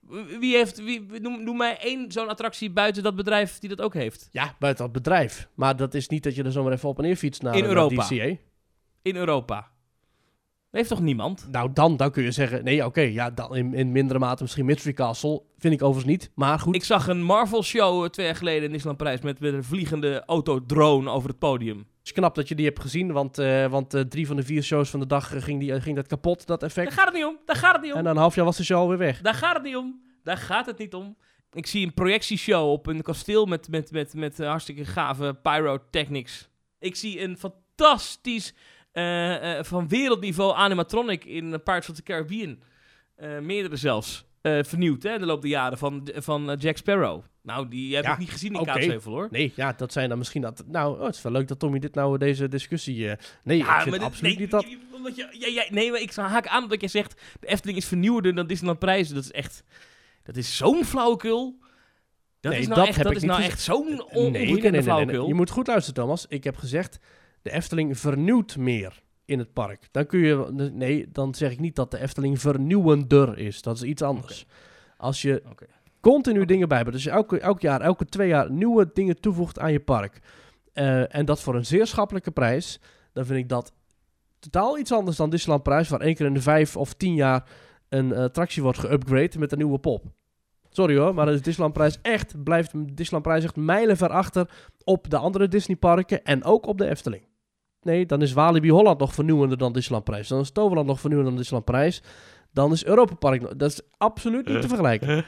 Wie 0.40 0.56
heeft, 0.56 0.82
wie, 0.84 1.06
noem, 1.20 1.44
noem 1.44 1.56
mij 1.56 1.78
één 1.78 2.12
zo'n 2.12 2.28
attractie 2.28 2.70
buiten 2.70 3.02
dat 3.02 3.16
bedrijf 3.16 3.58
die 3.58 3.68
dat 3.68 3.80
ook 3.80 3.94
heeft. 3.94 4.28
Ja, 4.32 4.56
buiten 4.58 4.84
dat 4.84 4.92
bedrijf. 4.94 5.48
Maar 5.54 5.76
dat 5.76 5.94
is 5.94 6.08
niet 6.08 6.22
dat 6.22 6.34
je 6.34 6.42
er 6.42 6.52
zomaar 6.52 6.72
even 6.72 6.88
op 6.88 6.98
en 6.98 7.04
neer 7.04 7.16
fietst 7.16 7.42
naar, 7.42 7.56
In 7.56 7.64
Europa. 7.64 8.02
DCA. 8.06 8.36
In 9.02 9.16
Europa. 9.16 9.70
Heeft 10.74 10.88
toch 10.88 11.00
niemand? 11.00 11.48
Nou, 11.50 11.70
dan, 11.72 11.96
dan 11.96 12.10
kun 12.10 12.22
je 12.22 12.30
zeggen, 12.30 12.64
nee, 12.64 12.84
oké, 12.84 13.00
ja, 13.00 13.30
dan 13.30 13.56
in, 13.56 13.74
in 13.74 13.92
mindere 13.92 14.18
mate 14.18 14.42
misschien 14.42 14.64
Mystery 14.64 14.92
Castle. 14.94 15.42
Vind 15.58 15.74
ik 15.74 15.82
overigens 15.82 16.12
niet, 16.12 16.30
maar 16.34 16.58
goed. 16.58 16.74
Ik 16.74 16.84
zag 16.84 17.08
een 17.08 17.22
Marvel-show 17.22 18.04
eh, 18.04 18.10
twee 18.10 18.26
jaar 18.26 18.36
geleden 18.36 18.62
in 18.62 18.70
Disneyland 18.70 18.98
Parijs 18.98 19.20
met, 19.20 19.40
met 19.40 19.52
een 19.52 19.64
vliegende 19.64 20.22
autodrone 20.26 21.10
over 21.10 21.28
het 21.28 21.38
podium. 21.38 21.78
Het 21.78 21.86
is 22.02 22.12
knap 22.12 22.34
dat 22.34 22.48
je 22.48 22.54
die 22.54 22.66
hebt 22.66 22.80
gezien, 22.80 23.12
want, 23.12 23.38
eh, 23.38 23.66
want 23.66 23.94
eh, 23.94 24.00
drie 24.00 24.26
van 24.26 24.36
de 24.36 24.42
vier 24.42 24.62
shows 24.62 24.90
van 24.90 25.00
de 25.00 25.06
dag 25.06 25.44
ging, 25.44 25.60
die, 25.60 25.80
ging 25.80 25.96
dat 25.96 26.06
kapot, 26.06 26.46
dat 26.46 26.60
Daar 26.60 26.68
effect. 26.68 26.92
gaat 26.92 27.04
het 27.04 27.14
niet 27.14 27.24
om. 27.24 27.38
Daar 27.44 27.56
gaat 27.56 27.72
het 27.72 27.82
niet 27.82 27.92
om. 27.92 27.98
En 27.98 28.04
na 28.04 28.10
een 28.10 28.16
half 28.16 28.34
jaar 28.34 28.44
was 28.44 28.56
de 28.56 28.64
show 28.64 28.78
alweer 28.78 28.98
weg. 28.98 29.20
Daar 29.20 29.34
gaat 29.34 29.54
het 29.54 29.62
niet 29.62 29.76
om. 29.76 30.00
Daar 30.22 30.36
gaat 30.36 30.66
het 30.66 30.78
niet 30.78 30.94
om. 30.94 31.16
Ik 31.52 31.66
zie 31.66 31.86
een 31.86 31.94
projectieshow 31.94 32.70
op 32.70 32.86
een 32.86 33.02
kasteel 33.02 33.46
met, 33.46 33.68
met, 33.68 33.90
met, 33.90 34.14
met 34.14 34.40
eh, 34.40 34.48
hartstikke 34.48 34.84
gave 34.84 35.34
pyrotechnics. 35.42 36.48
Ik 36.78 36.96
zie 36.96 37.20
een 37.20 37.36
fantastisch, 37.38 38.54
eh, 38.94 39.58
eh, 39.58 39.64
van 39.64 39.88
wereldniveau 39.88 40.54
animatronic 40.56 41.24
in 41.24 41.62
Pirates 41.62 41.88
of 41.88 41.96
the 41.96 42.02
Caribbean. 42.02 42.58
Eh, 43.16 43.38
meerdere 43.38 43.76
zelfs. 43.76 44.24
vernieuwd, 44.42 45.02
hè, 45.02 45.18
de 45.18 45.26
loop 45.26 45.40
der 45.40 45.50
jaren 45.50 45.78
van, 45.78 46.08
van 46.14 46.56
Jack 46.58 46.76
Sparrow. 46.76 47.22
Nou, 47.42 47.68
die 47.68 47.94
heb 47.94 48.04
Ja, 48.04 48.12
ik 48.12 48.18
niet 48.18 48.30
gezien 48.30 48.52
in 48.52 48.60
oké. 48.60 48.72
Kaatsheuvel, 48.72 49.12
hoor. 49.12 49.28
Nee, 49.30 49.52
ja, 49.56 49.72
dat 49.72 49.92
zijn 49.92 50.08
dan 50.08 50.18
misschien 50.18 50.42
dat. 50.42 50.64
Nou, 50.66 50.98
oh, 50.98 51.04
het 51.06 51.14
is 51.14 51.22
wel 51.22 51.32
leuk 51.32 51.48
dat 51.48 51.58
Tommy 51.58 51.78
dit 51.78 51.94
nou 51.94 52.18
deze 52.18 52.48
discussie. 52.48 52.96
nee, 53.44 53.58
ik 53.58 53.64
vind 53.64 53.90
dit- 53.94 54.02
absoluut 54.02 54.32
nee, 54.32 54.40
niet 54.40 54.50
dat. 54.50 54.66
Omdat 54.92 55.16
je, 55.16 55.52
ja, 55.52 55.64
nee, 55.70 55.90
maar 55.90 56.00
ik 56.00 56.14
haak 56.14 56.46
aan 56.46 56.62
omdat 56.62 56.80
je 56.80 56.88
zegt... 56.88 57.20
de 57.40 57.46
Efteling 57.46 57.78
is 57.78 57.86
vernieuwder 57.86 58.34
dan 58.34 58.46
Disneyland 58.46 58.78
Prijs. 58.78 59.08
Dat 59.08 59.24
is 59.24 59.32
echt... 59.32 59.62
Dat 60.22 60.36
is 60.36 60.56
zo'n 60.56 60.84
flauwekul. 60.84 61.58
Dat 62.40 62.52
Nee, 62.52 62.60
is 62.60 62.66
nou 62.66 62.78
dat 62.78 62.88
echt, 62.88 62.96
heb 62.96 63.04
dat 63.06 63.12
ik 63.12 63.18
is 63.22 63.24
niet 63.24 63.32
nou 63.38 63.42
gezegd. 63.42 63.58
echt 63.58 63.66
zo'n 63.76 63.86
Nee, 63.88 64.00
on 64.00 64.22
nee, 64.22 64.30
nee, 64.30 64.40
ongekende 64.40 64.60
nee, 64.62 64.70
nee, 64.70 64.82
flauwekul. 64.82 65.18
nee. 65.18 65.28
Je 65.28 65.34
moet 65.34 65.50
goed 65.50 65.66
luisteren, 65.66 66.02
Thomas. 66.02 66.26
Ik 66.28 66.44
heb 66.44 66.56
gezegd, 66.56 66.98
de 67.44 67.50
Efteling 67.50 67.98
vernieuwt 67.98 68.56
meer 68.56 69.02
in 69.24 69.38
het 69.38 69.52
park. 69.52 69.88
Dan 69.90 70.06
kun 70.06 70.18
je, 70.18 70.70
nee, 70.72 71.08
dan 71.12 71.34
zeg 71.34 71.50
ik 71.52 71.60
niet 71.60 71.76
dat 71.76 71.90
de 71.90 71.98
Efteling 71.98 72.40
vernieuwender 72.40 73.38
is. 73.38 73.62
Dat 73.62 73.76
is 73.76 73.82
iets 73.82 74.02
anders. 74.02 74.46
Als 74.96 75.22
je 75.22 75.42
continu 76.00 76.44
dingen 76.44 76.68
bij 76.68 76.78
hebt, 76.78 76.92
dus 76.92 77.04
je 77.04 77.10
elke, 77.10 77.38
elk 77.40 77.60
jaar, 77.60 77.80
elke 77.80 78.04
twee 78.04 78.28
jaar 78.28 78.50
nieuwe 78.50 78.90
dingen 78.92 79.20
toevoegt 79.20 79.58
aan 79.58 79.72
je 79.72 79.80
park. 79.80 80.20
eh, 80.72 81.14
en 81.14 81.24
dat 81.24 81.40
voor 81.40 81.54
een 81.54 81.66
zeer 81.66 81.86
schappelijke 81.86 82.30
prijs, 82.30 82.80
dan 83.12 83.26
vind 83.26 83.38
ik 83.38 83.48
dat 83.48 83.72
totaal 84.38 84.78
iets 84.78 84.92
anders 84.92 85.16
dan 85.16 85.30
Disneyland 85.30 85.62
Prijs, 85.62 85.88
waar 85.88 86.00
één 86.00 86.14
keer 86.14 86.26
in 86.26 86.34
de 86.34 86.42
vijf 86.42 86.76
of 86.76 86.94
tien 86.94 87.14
jaar 87.14 87.48
een 87.88 88.12
eh, 88.12 88.22
attractie 88.22 88.62
wordt 88.62 88.78
geupgrade 88.78 89.38
met 89.38 89.52
een 89.52 89.58
nieuwe 89.58 89.78
pop. 89.78 90.04
Sorry 90.70 90.96
hoor, 90.96 91.14
maar 91.14 91.26
Disneyland 91.26 91.72
Prijs 91.72 91.98
echt, 92.02 92.44
blijft 92.44 92.70
Disneyland 92.72 93.22
Prijs 93.22 93.44
echt 93.44 93.56
mijlenver 93.56 94.08
achter 94.08 94.50
op 94.84 95.10
de 95.10 95.16
andere 95.16 95.48
Disney 95.48 95.76
parken 95.76 96.24
en 96.24 96.44
ook 96.44 96.66
op 96.66 96.78
de 96.78 96.88
Efteling. 96.88 97.22
Nee, 97.84 98.06
dan 98.06 98.22
is 98.22 98.32
Walibi 98.32 98.70
Holland 98.70 98.98
nog 98.98 99.14
vernieuwender 99.14 99.58
dan 99.58 99.72
Disneyland 99.72 100.04
Prijs. 100.04 100.28
Dan 100.28 100.40
is 100.40 100.50
Toverland 100.50 100.86
nog 100.86 101.00
vernieuwender 101.00 101.34
dan 101.34 101.42
Disneyland 101.42 101.70
Prijs. 101.70 102.02
Dan 102.52 102.72
is 102.72 102.84
Europa 102.84 103.14
Park. 103.14 103.58
Dat 103.58 103.70
is 103.70 103.80
absoluut 103.96 104.48
niet 104.48 104.60
te 104.60 104.68
vergelijken. 104.68 105.24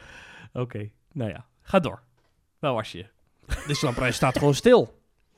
Oké, 0.52 0.90
nou 1.12 1.30
ja. 1.30 1.46
Ga 1.62 1.78
door. 1.80 2.02
Waar 2.58 2.72
was 2.74 2.92
je? 2.92 3.06
Disneyland 3.46 3.94
Prijs 3.96 4.16
staat 4.16 4.38
gewoon 4.38 4.54
stil. 4.54 4.94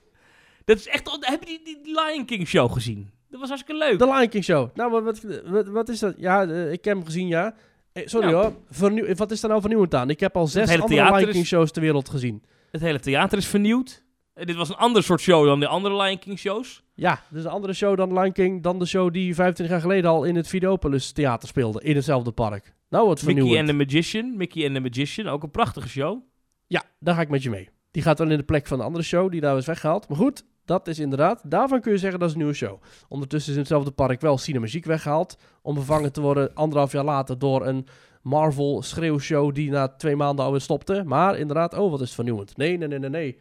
Dat 0.64 0.76
is 0.78 0.86
echt... 0.88 1.16
Heb 1.20 1.42
je 1.44 1.60
die, 1.64 1.80
die 1.82 2.00
Lion 2.04 2.24
King 2.24 2.46
show 2.48 2.72
gezien? 2.72 3.10
Dat 3.30 3.40
was 3.40 3.48
hartstikke 3.48 3.84
leuk. 3.84 3.98
De 3.98 4.04
Lion 4.04 4.28
King 4.28 4.44
Show. 4.44 4.68
Nou, 4.74 4.90
wat, 4.90 5.02
wat, 5.04 5.42
wat, 5.44 5.68
wat 5.68 5.88
is 5.88 5.98
dat? 5.98 6.14
Ja, 6.18 6.46
eh, 6.46 6.72
ik 6.72 6.84
heb 6.84 6.96
hem 6.96 7.04
gezien, 7.04 7.26
ja. 7.26 7.54
Eh, 7.92 8.06
sorry 8.06 8.30
Nou. 8.30 8.42
hoor. 8.44 8.56
Vernieuw, 8.70 9.14
wat 9.14 9.30
is 9.30 9.40
daar 9.40 9.50
nou 9.50 9.60
vernieuwend 9.62 9.94
aan? 9.94 10.10
Ik 10.10 10.20
heb 10.20 10.36
al 10.36 10.46
zes 10.46 10.80
andere 10.80 11.04
Lion 11.04 11.28
is- 11.28 11.34
King 11.34 11.46
shows 11.46 11.70
ter 11.72 11.82
wereld 11.82 12.08
gezien. 12.08 12.42
Het 12.70 12.80
hele 12.80 13.00
theater 13.00 13.38
is 13.38 13.46
vernieuwd. 13.46 14.04
Eh, 14.39 14.47
dit 14.47 14.57
was 14.57 14.68
een 14.68 14.76
ander 14.76 15.03
soort 15.03 15.20
show 15.20 15.47
dan 15.47 15.61
de 15.61 15.66
andere 15.66 16.03
Lion 16.03 16.18
King 16.18 16.39
shows. 16.39 16.82
Ja, 16.95 17.22
dus 17.28 17.45
een 17.45 17.51
andere 17.51 17.72
show 17.72 17.97
dan 17.97 18.12
Lion 18.12 18.32
King, 18.32 18.62
dan 18.62 18.78
de 18.78 18.86
show 18.86 19.12
die 19.12 19.34
25 19.34 19.68
jaar 19.68 19.80
geleden 19.80 20.11
al 20.11 20.24
in 20.24 20.36
het 20.36 20.49
Videopolis 20.49 21.12
Theater 21.12 21.49
speelde, 21.49 21.82
in 21.82 21.95
hetzelfde 21.95 22.32
park. 22.32 22.74
Nou, 22.89 23.07
wat 23.07 23.22
Mickey 23.22 23.34
vernieuwend. 23.34 23.68
and 23.68 23.78
the 23.78 23.84
Magician. 23.84 24.36
Mickey 24.36 24.64
and 24.66 24.74
the 24.74 24.80
Magician. 24.80 25.28
Ook 25.28 25.43
een 25.43 25.51
prachtige 25.51 25.89
show. 25.89 26.22
Ja, 26.66 26.82
daar 27.01 27.14
ga 27.14 27.20
ik 27.20 27.28
met 27.28 27.43
je 27.43 27.51
mee. 27.51 27.68
Die 27.91 28.03
gaat 28.03 28.18
wel 28.18 28.30
in 28.30 28.36
de 28.36 28.43
plek 28.43 28.66
van 28.66 28.78
de 28.78 28.84
andere 28.84 29.05
show, 29.05 29.30
die 29.30 29.41
daar 29.41 29.57
is 29.57 29.66
weggehaald. 29.66 30.09
Maar 30.09 30.18
goed, 30.18 30.45
dat 30.64 30.89
is 30.89 30.99
inderdaad, 30.99 31.43
daarvan 31.51 31.80
kun 31.80 31.93
je 31.93 31.99
zeggen 31.99 32.18
dat 32.18 32.28
is 32.28 32.34
een 32.34 32.41
nieuwe 32.41 32.55
show. 32.55 32.82
Ondertussen 33.09 33.51
is 33.51 33.57
in 33.57 33.62
hetzelfde 33.62 33.91
park 33.91 34.20
wel 34.20 34.39
Cinemagiek 34.39 34.84
weggehaald, 34.84 35.39
om 35.62 35.74
vervangen 35.74 36.12
te 36.12 36.20
worden 36.20 36.55
anderhalf 36.55 36.93
jaar 36.93 37.05
later 37.05 37.39
door 37.39 37.66
een 37.66 37.86
Marvel 38.22 38.82
schreeuwshow 38.82 39.55
die 39.55 39.70
na 39.70 39.89
twee 39.89 40.16
maanden 40.16 40.45
alweer 40.45 40.61
stopte. 40.61 41.03
Maar 41.07 41.39
inderdaad, 41.39 41.74
oh, 41.74 41.91
wat 41.91 42.01
is 42.01 42.07
het 42.07 42.14
vernieuwend. 42.14 42.57
Nee, 42.57 42.76
nee, 42.76 42.89
nee, 42.89 42.99
nee, 42.99 43.11
nee. 43.11 43.39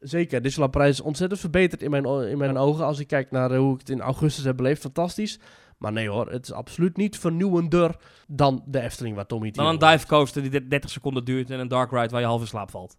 Zeker, 0.00 0.42
Disneyland 0.42 0.72
Prijs 0.72 0.90
is 0.90 1.00
ontzettend 1.00 1.40
verbeterd 1.40 1.82
in 1.82 1.90
mijn, 1.90 2.04
in 2.06 2.38
mijn 2.38 2.56
ogen. 2.56 2.84
Als 2.84 2.98
ik 2.98 3.06
kijk 3.06 3.30
naar 3.30 3.56
hoe 3.56 3.74
ik 3.74 3.78
het 3.78 3.88
in 3.88 4.00
augustus 4.00 4.44
heb 4.44 4.56
beleefd, 4.56 4.80
fantastisch. 4.80 5.38
Maar 5.78 5.92
nee 5.92 6.08
hoor, 6.08 6.30
het 6.30 6.44
is 6.44 6.52
absoluut 6.52 6.96
niet 6.96 7.18
vernieuwender 7.18 7.96
dan 8.26 8.62
de 8.66 8.80
Efteling 8.80 9.16
waar 9.16 9.26
Tommy 9.26 9.46
het 9.46 9.54
Dan 9.54 9.66
een 9.66 9.78
dive 9.78 10.06
coaster 10.06 10.50
die 10.50 10.68
30 10.68 10.90
seconden 10.90 11.24
duurt 11.24 11.50
en 11.50 11.60
een 11.60 11.68
dark 11.68 11.90
ride 11.90 12.08
waar 12.08 12.20
je 12.20 12.26
half 12.26 12.40
in 12.40 12.46
slaap 12.46 12.70
valt. 12.70 12.96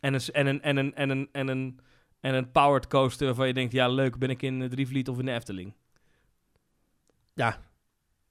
En 0.00 0.14
een, 0.14 0.20
en 0.32 0.46
een, 0.46 0.62
en 0.62 0.76
een, 0.76 0.94
en 0.94 1.10
een, 1.10 1.28
en 1.32 1.48
een, 1.48 1.80
en 2.20 2.34
een 2.34 2.50
powered 2.50 2.86
coaster 2.86 3.26
waarvan 3.26 3.46
je 3.46 3.54
denkt, 3.54 3.72
ja 3.72 3.88
leuk, 3.88 4.18
ben 4.18 4.30
ik 4.30 4.42
in 4.42 4.62
eh, 4.62 4.68
Drievliet 4.68 5.08
of 5.08 5.18
in 5.18 5.24
de 5.24 5.32
Efteling. 5.32 5.74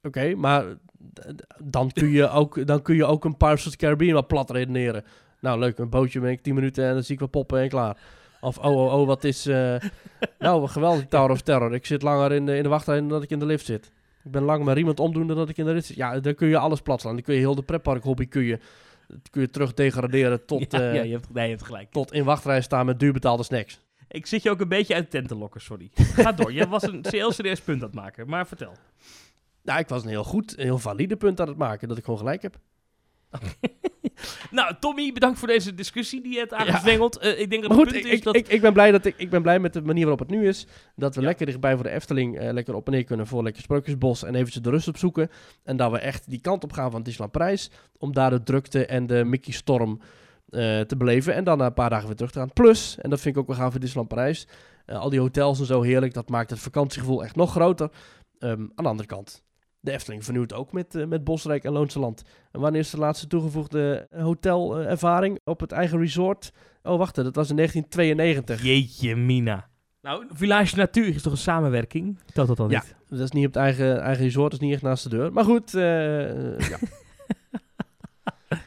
Oké, 0.02 0.36
maar 0.36 0.66
dan 1.64 1.92
kun 1.92 2.10
je 2.10 2.30
ook, 2.30 2.68
dan 2.68 2.82
kun 2.82 2.96
je 2.96 3.06
ook 3.06 3.26
een 3.26 3.38
Pirates 3.38 3.66
of 3.66 3.72
the 3.72 3.78
Caribbean 3.78 4.14
wat 4.14 4.28
plat 4.28 4.50
redeneren. 4.50 5.04
Nou, 5.42 5.60
leuk, 5.60 5.78
een 5.78 5.90
bootje 5.90 6.20
ben 6.20 6.32
ik 6.32 6.42
10 6.42 6.56
minuten 6.56 6.86
en 6.86 6.94
dan 6.94 7.04
zie 7.04 7.14
ik 7.14 7.20
wat 7.20 7.32
poppen 7.32 7.62
en 7.62 7.70
klaar. 7.70 7.98
Of 8.42 8.58
oh, 8.58 8.76
oh, 8.76 9.00
oh, 9.00 9.08
wat 9.08 9.24
is... 9.24 9.46
eh, 9.46 9.76
nou, 10.40 10.68
geweldig 10.68 11.06
Tower 11.08 11.30
of 11.32 11.42
Terror. 11.42 11.74
Ik 11.74 11.86
zit 11.86 12.02
langer 12.02 12.32
in 12.32 12.46
de, 12.46 12.58
in 12.58 12.64
de 12.64 12.70
wachtrij 12.70 13.00
dan 13.00 13.08
dat 13.08 13.24
ik 13.24 13.30
in 13.30 13.40
de 13.40 13.46
lift 13.46 13.66
zit. 13.66 13.92
Ik 14.24 14.32
ben 14.32 14.44
langer 14.44 14.66
met 14.66 14.78
iemand 14.78 15.00
omdoen 15.00 15.28
dan 15.28 15.38
dat 15.38 15.50
ik 15.50 15.58
in 15.58 15.66
de 15.66 15.72
rit 15.72 15.86
zit. 15.86 15.96
Ja, 15.96 16.20
dan 16.20 16.36
kun 16.36 16.48
je 16.48 16.58
alles 16.58 16.82
plat 16.82 17.02
slaan. 17.02 17.14
Dan 17.14 17.24
kun 17.24 17.34
je 17.34 17.40
heel 17.40 17.56
de 17.56 17.64
pretpark 17.64 18.04
hobby 18.04 18.28
kun 18.28 18.44
je, 18.44 18.60
kun 19.30 19.42
je 19.42 19.50
terug 19.50 19.74
degraderen 19.74 20.46
tot, 20.52 20.72
ja, 20.72 20.80
eh, 20.80 20.96
ja, 20.96 21.02
je, 21.02 21.12
hebt, 21.12 21.34
nee, 21.34 21.44
je 21.44 21.50
hebt 21.50 21.66
gelijk. 21.66 21.92
tot 21.92 22.14
in 22.14 22.24
wachtrij 22.24 22.62
staan 22.62 22.86
met 22.86 23.00
duurbetaalde 23.00 23.44
snacks. 23.44 23.80
Ik 24.08 24.26
zit 24.26 24.44
je 24.44 24.50
ook 24.50 24.60
een 24.60 24.68
beetje 24.68 24.94
uit 24.94 25.04
de 25.04 25.10
tent 25.10 25.28
te 25.28 25.36
lokken, 25.36 25.62
sorry. 25.62 25.90
Ga 25.94 26.32
door, 26.32 26.54
je 26.54 26.68
was 26.68 26.84
een 26.84 27.06
heel 27.10 27.32
serieus 27.32 27.62
punt 27.62 27.82
aan 27.82 27.88
het 27.88 27.96
maken, 27.96 28.28
maar 28.28 28.48
vertel. 28.48 28.74
Nou, 29.64 29.80
ik 29.80 29.88
was 29.88 30.04
een 30.04 30.10
heel 30.10 30.24
goed, 30.24 30.58
een 30.58 30.64
heel 30.64 30.78
valide 30.80 31.16
punt 31.16 31.40
aan 31.42 31.48
het 31.48 31.58
maken, 31.58 31.88
dat 31.88 31.98
ik 31.98 32.04
gewoon 32.04 32.20
gelijk 32.20 32.42
heb. 32.42 32.58
Nou, 34.52 34.76
Tommy, 34.80 35.12
bedankt 35.14 35.40
voor 35.40 35.48
deze 35.48 35.74
discussie 35.74 36.22
die 36.22 36.32
je 36.34 36.38
hebt 36.40 36.54
aangezwengeld. 36.54 37.18
Eh, 37.18 37.40
ik 37.40 37.50
denk 37.50 37.62
dat 37.62 37.72
Maar 37.72 37.80
het 37.80 37.88
goed, 37.90 38.02
punt 38.02 38.06
ik, 38.06 38.12
is 38.18 38.22
dat... 38.22 38.36
ik, 38.36 38.48
ik 38.48 38.62
ben 38.62 38.74
blij 38.74 38.92
dat 38.92 39.06
ik, 39.06 39.14
ik 39.18 39.30
ben 39.30 39.42
blij 39.42 39.60
met 39.60 39.74
de 39.74 39.82
manier 39.82 40.02
waarop 40.02 40.20
het 40.20 40.30
nu 40.30 40.48
is. 40.48 40.68
Dat 40.96 41.16
we 41.16 41.22
Ja. 41.22 41.28
lekker 41.28 41.46
dichtbij 41.46 41.74
voor 41.76 41.84
de 41.84 41.90
Efteling 41.90 42.38
eh, 42.40 42.54
lekker 42.54 42.76
op 42.76 42.86
en 42.86 42.92
neer 42.92 43.04
kunnen 43.04 43.28
voor 43.28 43.44
lekker 43.44 43.62
Sprookjesbos 43.62 44.24
en 44.24 44.36
eventjes 44.36 44.62
de 44.64 44.70
rust 44.70 44.88
opzoeken. 44.88 45.30
En 45.64 45.78
dat 45.78 45.92
we 45.92 45.98
echt 46.00 46.30
die 46.30 46.42
kant 46.42 46.64
op 46.64 46.72
gaan 46.72 46.92
van 46.92 47.04
Disneyland 47.04 47.32
Parijs. 47.32 47.72
Om 47.98 48.14
daar 48.14 48.30
de 48.30 48.44
drukte 48.44 48.86
en 48.86 49.08
de 49.08 49.24
Mickey 49.24 49.54
Storm 49.54 50.00
eh, 50.50 50.80
te 50.80 50.98
beleven. 50.98 51.34
En 51.34 51.44
dan 51.44 51.58
na 51.58 51.66
een 51.66 51.74
paar 51.74 51.90
dagen 51.90 52.08
weer 52.08 52.16
terug 52.16 52.32
te 52.32 52.40
gaan. 52.40 52.54
Plus, 52.54 52.98
en 53.00 53.10
dat 53.10 53.22
vind 53.22 53.36
ik 53.36 53.42
ook 53.42 53.48
wel 53.48 53.58
gaaf 53.58 53.72
voor 53.72 53.80
Disneyland 53.80 54.14
Parijs. 54.14 54.48
eh, 54.86 55.00
al 55.00 55.10
die 55.10 55.20
hotels 55.20 55.60
en 55.60 55.66
zo 55.66 55.82
heerlijk. 55.82 56.14
Dat 56.14 56.30
maakt 56.30 56.50
het 56.50 56.60
vakantiegevoel 56.60 57.24
echt 57.24 57.36
nog 57.36 57.52
groter. 57.52 57.90
Ehm, 58.40 58.52
aan 58.52 58.84
de 58.84 58.90
andere 58.90 59.08
kant. 59.08 59.44
De 59.84 59.92
Efteling 59.92 60.24
vernieuwt 60.24 60.54
ook 60.54 60.72
met, 60.72 60.96
eh, 60.96 61.06
met 61.06 61.24
Bosrijk 61.24 61.64
en 61.64 61.72
Loonse 61.72 62.00
Land. 62.00 62.24
En 62.52 62.60
wanneer 62.60 62.80
is 62.82 62.90
de 62.90 62.98
laatste 62.98 63.28
toegevoegde 63.28 64.08
eh, 64.10 64.24
hotelervaring 64.24 65.40
op 65.44 65.60
het 65.60 65.72
eigen 65.72 66.00
resort? 66.00 66.52
Oh, 66.84 66.98
wacht, 66.98 67.16
dat 67.16 67.36
was 67.36 67.50
in 67.50 67.56
1992. 67.56 68.64
Jeetje, 68.64 69.16
Mina. 69.16 69.70
Nou, 70.02 70.26
Village 70.34 70.76
Natuur 70.76 71.08
is 71.16 71.22
toch 71.22 71.32
een 71.32 71.38
samenwerking? 71.38 72.20
Telt 72.34 72.48
dat 72.48 72.58
dan 72.58 72.70
Ja. 72.70 72.80
niet? 72.84 72.96
Dat 73.10 73.20
is 73.20 73.32
niet 73.32 73.46
op 73.48 73.54
het 73.54 73.64
eigen, 73.64 74.02
eigen 74.02 74.24
resort, 74.24 74.52
dat 74.52 74.60
is 74.62 74.66
niet 74.66 74.76
echt 74.76 74.84
naast 74.84 75.04
de 75.04 75.10
deur. 75.10 75.34
Maar 75.34 75.44
goed, 75.44 75.74
eh, 75.74 76.60
ja. 76.70 76.78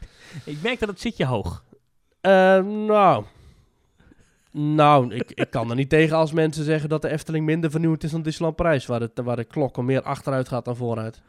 Ik 0.45 0.61
merk 0.61 0.79
dat 0.79 0.89
het 0.89 1.01
zit 1.01 1.17
je 1.17 1.25
hoog. 1.25 1.63
Nou. 2.21 3.23
Nou, 4.57 5.13
ik, 5.15 5.31
ik 5.31 5.49
kan 5.49 5.69
er 5.69 5.75
niet 5.75 5.89
tegen 5.89 6.17
als 6.17 6.31
mensen 6.31 6.63
zeggen 6.63 6.89
dat 6.89 7.01
de 7.01 7.09
Efteling 7.09 7.45
minder 7.45 7.71
vernieuwd 7.71 8.03
is 8.03 8.11
dan 8.11 8.21
Disneyland 8.21 8.55
Parijs. 8.55 8.85
Waar, 8.85 9.01
het, 9.01 9.21
waar 9.23 9.35
de 9.35 9.43
klok 9.43 9.81
meer 9.81 10.01
achteruit 10.01 10.47
gaat 10.47 10.65
dan 10.65 10.75
vooruit. 10.75 11.21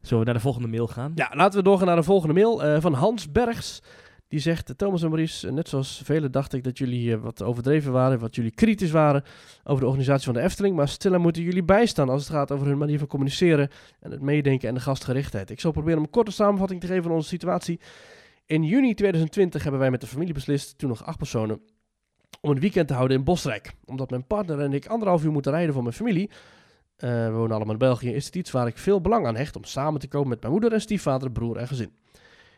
Zullen 0.00 0.18
we 0.18 0.24
naar 0.24 0.34
de 0.34 0.40
volgende 0.40 0.68
mail 0.68 0.86
gaan? 0.86 1.12
Ja, 1.14 1.30
laten 1.34 1.58
we 1.58 1.64
doorgaan 1.64 1.86
naar 1.86 1.96
de 1.96 2.02
volgende 2.02 2.34
mail 2.34 2.64
eh, 2.64 2.80
van 2.80 2.92
Hans 2.92 3.30
Bergs. 3.32 3.82
Die 4.28 4.40
zegt, 4.40 4.78
Thomas 4.78 5.02
en 5.02 5.08
Maurice, 5.08 5.46
eh, 5.46 5.52
net 5.52 5.68
zoals 5.68 6.00
velen 6.04 6.32
dacht 6.32 6.52
ik 6.52 6.64
dat 6.64 6.78
jullie 6.78 7.12
eh, 7.12 7.20
wat 7.20 7.42
overdreven 7.42 7.92
waren, 7.92 8.18
wat 8.18 8.34
jullie 8.34 8.54
kritisch 8.54 8.90
waren 8.90 9.24
over 9.64 9.80
de 9.80 9.86
organisatie 9.86 10.24
van 10.24 10.34
de 10.34 10.40
Efteling. 10.40 10.76
Maar 10.76 10.88
stilaan 10.88 11.20
moeten 11.20 11.42
jullie 11.42 11.64
bijstaan 11.64 12.08
als 12.08 12.22
het 12.22 12.32
gaat 12.32 12.52
over 12.52 12.66
hun 12.66 12.78
manier 12.78 12.98
van 12.98 13.06
communiceren 13.06 13.70
en 14.00 14.10
het 14.10 14.20
meedenken 14.20 14.68
en 14.68 14.74
de 14.74 14.80
gastgerichtheid. 14.80 15.50
Ik 15.50 15.60
zal 15.60 15.72
proberen 15.72 15.98
om 15.98 16.04
een 16.04 16.10
korte 16.10 16.30
samenvatting 16.30 16.80
te 16.80 16.86
geven 16.86 17.02
van 17.02 17.12
onze 17.12 17.28
situatie. 17.28 17.80
In 18.46 18.64
juni 18.64 18.94
2020 18.94 19.62
hebben 19.62 19.80
wij 19.80 19.90
met 19.90 20.00
de 20.00 20.06
familie 20.06 20.34
beslist, 20.34 20.78
toen 20.78 20.88
nog 20.88 21.04
acht 21.04 21.18
personen, 21.18 21.60
om 22.40 22.50
een 22.50 22.60
weekend 22.60 22.88
te 22.88 22.94
houden 22.94 23.16
in 23.16 23.24
Bosrijk. 23.24 23.72
Omdat 23.84 24.10
mijn 24.10 24.26
partner 24.26 24.60
en 24.60 24.72
ik 24.72 24.86
anderhalf 24.86 25.24
uur 25.24 25.32
moeten 25.32 25.52
rijden 25.52 25.74
voor 25.74 25.82
mijn 25.82 25.94
familie. 25.94 26.30
eh, 26.96 27.10
we 27.10 27.32
wonen 27.32 27.56
allemaal 27.56 27.72
in 27.72 27.78
België. 27.78 28.14
Is 28.14 28.26
het 28.26 28.36
iets 28.36 28.50
waar 28.50 28.66
ik 28.66 28.78
veel 28.78 29.00
belang 29.00 29.26
aan 29.26 29.36
hecht 29.36 29.56
om 29.56 29.64
samen 29.64 30.00
te 30.00 30.08
komen 30.08 30.28
met 30.28 30.40
mijn 30.40 30.52
moeder 30.52 30.72
en 30.72 30.80
stiefvader, 30.80 31.32
broer 31.32 31.56
en 31.56 31.66
gezin. 31.66 31.92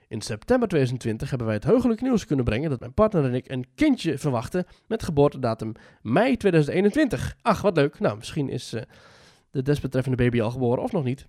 In 0.08 0.20
september 0.20 0.68
2020 0.68 1.28
hebben 1.28 1.46
wij 1.46 1.56
het 1.56 1.64
heugelijk 1.64 2.00
nieuws 2.00 2.26
kunnen 2.26 2.44
brengen 2.44 2.70
dat 2.70 2.80
mijn 2.80 2.94
partner 2.94 3.24
en 3.24 3.34
ik 3.34 3.50
een 3.50 3.66
kindje 3.74 4.18
verwachten 4.18 4.64
met 4.86 5.02
geboortedatum 5.02 5.72
mei 6.02 6.36
2021. 6.36 7.36
Ach, 7.42 7.62
wat 7.62 7.76
leuk. 7.76 7.98
Nou, 7.98 8.16
misschien 8.16 8.48
is 8.48 8.72
eh, 8.72 8.82
de 9.50 9.62
desbetreffende 9.62 10.16
baby 10.16 10.40
al 10.40 10.50
geboren 10.50 10.82
of 10.82 10.92
nog 10.92 11.04
niet. 11.04 11.26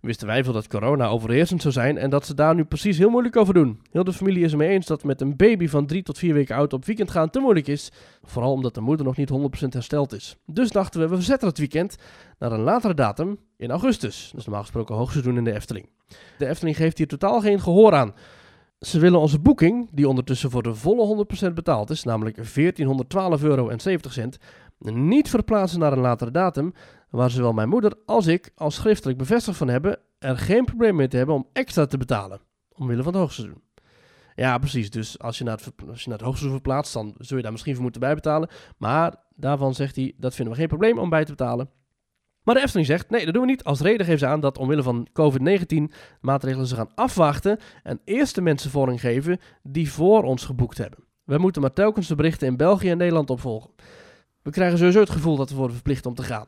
Wisten 0.00 0.26
wij 0.26 0.44
veel 0.44 0.52
dat 0.52 0.68
corona 0.68 1.06
overheersend 1.06 1.62
zou 1.62 1.74
zijn 1.74 1.98
en 1.98 2.10
dat 2.10 2.26
ze 2.26 2.34
daar 2.34 2.54
nu 2.54 2.64
precies 2.64 2.98
heel 2.98 3.10
moeilijk 3.10 3.36
over 3.36 3.54
doen. 3.54 3.80
Heel 3.90 4.04
de 4.04 4.12
familie 4.12 4.44
is 4.44 4.50
het 4.50 4.60
mee 4.60 4.68
eens 4.68 4.86
dat 4.86 5.04
met 5.04 5.20
een 5.20 5.36
baby 5.36 5.68
van 5.68 5.86
drie 5.86 6.02
tot 6.02 6.18
vier 6.18 6.34
weken 6.34 6.56
oud 6.56 6.72
op 6.72 6.84
weekend 6.84 7.10
gaan 7.10 7.30
te 7.30 7.40
moeilijk 7.40 7.66
is. 7.66 7.92
Vooral 8.22 8.52
omdat 8.52 8.74
de 8.74 8.80
moeder 8.80 9.06
nog 9.06 9.16
niet 9.16 9.30
100% 9.64 9.68
hersteld 9.68 10.12
is. 10.12 10.36
Dus 10.46 10.70
dachten 10.70 11.00
we, 11.00 11.08
we 11.08 11.14
verzetten 11.14 11.48
het 11.48 11.58
weekend 11.58 11.96
naar 12.38 12.52
een 12.52 12.60
latere 12.60 12.94
datum 12.94 13.38
in 13.56 13.70
augustus. 13.70 14.28
Dat 14.30 14.40
is 14.40 14.44
normaal 14.44 14.62
gesproken 14.62 14.94
hoogseizoen 14.94 15.36
in 15.36 15.44
de 15.44 15.54
Efteling. 15.54 15.88
De 16.38 16.46
Efteling 16.46 16.76
geeft 16.76 16.98
hier 16.98 17.08
totaal 17.08 17.40
geen 17.40 17.60
gehoor 17.60 17.94
aan. 17.94 18.14
Ze 18.80 18.98
willen 18.98 19.20
onze 19.20 19.38
boeking, 19.38 19.88
die 19.92 20.08
ondertussen 20.08 20.50
voor 20.50 20.62
de 20.62 20.74
volle 20.74 21.26
100% 21.48 21.52
betaald 21.52 21.90
is, 21.90 22.04
namelijk 22.04 22.36
1412 22.36 23.42
euro 23.42 23.68
en 23.68 23.80
70 23.80 24.12
cent, 24.12 24.38
niet 24.78 25.30
verplaatsen 25.30 25.80
naar 25.80 25.92
een 25.92 25.98
latere 25.98 26.30
datum, 26.30 26.72
waar 27.10 27.30
zowel 27.30 27.52
mijn 27.52 27.68
moeder 27.68 27.92
als 28.06 28.26
ik 28.26 28.50
als 28.54 28.74
schriftelijk 28.74 29.18
bevestigd 29.18 29.58
van 29.58 29.68
hebben 29.68 29.98
er 30.18 30.38
geen 30.38 30.64
probleem 30.64 30.96
mee 30.96 31.08
te 31.08 31.16
hebben 31.16 31.34
om 31.34 31.48
extra 31.52 31.86
te 31.86 31.98
betalen, 31.98 32.40
omwille 32.72 33.02
van 33.02 33.12
het 33.12 33.22
hoogseizoen. 33.22 33.62
Ja, 34.34 34.58
precies. 34.58 34.90
Dus 34.90 35.18
als 35.18 35.38
je, 35.38 35.44
naar 35.44 35.56
het, 35.56 35.88
als 35.88 36.02
je 36.02 36.08
naar 36.08 36.18
het 36.18 36.26
hoogseizoen 36.26 36.58
verplaatst, 36.58 36.92
dan 36.92 37.14
zul 37.18 37.36
je 37.36 37.42
daar 37.42 37.52
misschien 37.52 37.74
voor 37.74 37.82
moeten 37.82 38.00
bijbetalen. 38.00 38.48
Maar 38.76 39.14
daarvan 39.34 39.74
zegt 39.74 39.96
hij, 39.96 40.14
dat 40.16 40.34
vinden 40.34 40.54
we 40.54 40.60
geen 40.60 40.68
probleem 40.68 40.98
om 40.98 41.08
bij 41.08 41.24
te 41.24 41.30
betalen. 41.30 41.70
Maar 42.42 42.54
de 42.54 42.62
Efteling 42.62 42.86
zegt, 42.86 43.10
nee, 43.10 43.24
dat 43.24 43.34
doen 43.34 43.42
we 43.42 43.48
niet. 43.48 43.64
Als 43.64 43.80
reden 43.80 44.06
geven 44.06 44.18
ze 44.18 44.26
aan 44.26 44.40
dat 44.40 44.58
omwille 44.58 44.82
van 44.82 45.08
COVID-19 45.12 45.94
maatregelen 46.20 46.66
ze 46.66 46.74
gaan 46.74 46.94
afwachten 46.94 47.58
en 47.82 48.00
eerst 48.04 48.34
de 48.34 48.40
mensen 48.40 48.70
voorrang 48.70 49.00
geven 49.00 49.38
die 49.62 49.92
voor 49.92 50.22
ons 50.22 50.44
geboekt 50.44 50.78
hebben. 50.78 50.98
We 51.24 51.38
moeten 51.38 51.62
maar 51.62 51.72
telkens 51.72 52.06
de 52.06 52.14
berichten 52.14 52.46
in 52.46 52.56
België 52.56 52.90
en 52.90 52.98
Nederland 52.98 53.30
opvolgen. 53.30 53.70
We 54.42 54.50
krijgen 54.50 54.78
sowieso 54.78 55.00
het 55.00 55.10
gevoel 55.10 55.36
dat 55.36 55.50
we 55.50 55.56
worden 55.56 55.74
verplicht 55.74 56.06
om 56.06 56.14
te 56.14 56.22
gaan. 56.22 56.46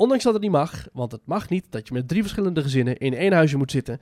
Ondanks 0.00 0.24
dat 0.24 0.32
het 0.32 0.42
niet 0.42 0.50
mag, 0.50 0.86
want 0.92 1.12
het 1.12 1.26
mag 1.26 1.48
niet 1.48 1.66
dat 1.70 1.88
je 1.88 1.94
met 1.94 2.08
drie 2.08 2.20
verschillende 2.22 2.62
gezinnen 2.62 2.96
in 2.96 3.14
één 3.14 3.32
huisje 3.32 3.56
moet 3.56 3.70
zitten. 3.70 4.00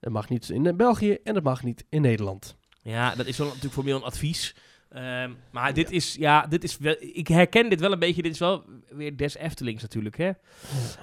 Het 0.00 0.12
mag 0.12 0.28
niet 0.28 0.48
in 0.48 0.76
België 0.76 1.18
en 1.24 1.34
het 1.34 1.44
mag 1.44 1.62
niet 1.62 1.84
in 1.88 2.02
Nederland. 2.02 2.56
Ja, 2.82 3.14
dat 3.14 3.26
is 3.26 3.38
wel 3.38 3.46
natuurlijk 3.46 3.74
voor 3.74 3.84
meer 3.84 3.94
een 3.94 4.02
advies. 4.02 4.54
Ehm, 4.88 5.32
maar 5.50 5.74
dit 5.74 5.90
is, 5.90 6.14
ja, 6.14 6.46
dit 6.46 6.64
is 6.64 6.78
wel, 6.78 6.96
ik 6.98 7.28
herken 7.28 7.68
dit 7.70 7.80
wel 7.80 7.92
een 7.92 7.98
beetje. 7.98 8.22
Dit 8.22 8.32
is 8.32 8.38
wel 8.38 8.64
weer 8.88 9.16
des 9.16 9.36
Eftelings 9.36 9.82
natuurlijk, 9.82 10.16
hè. 10.16 10.30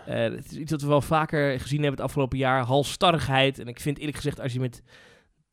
Eh, 0.05 0.35
het 0.35 0.51
is 0.51 0.57
iets 0.57 0.71
dat 0.71 0.81
we 0.81 0.87
wel 0.87 1.01
vaker 1.01 1.59
gezien 1.59 1.81
hebben 1.81 1.97
het 1.97 2.07
afgelopen 2.07 2.37
jaar. 2.37 2.63
Halstarrigheid. 2.63 3.59
En 3.59 3.67
ik 3.67 3.79
vind 3.79 3.97
eerlijk 3.97 4.17
gezegd, 4.17 4.39
als 4.39 4.53
je 4.53 4.59
met 4.59 4.83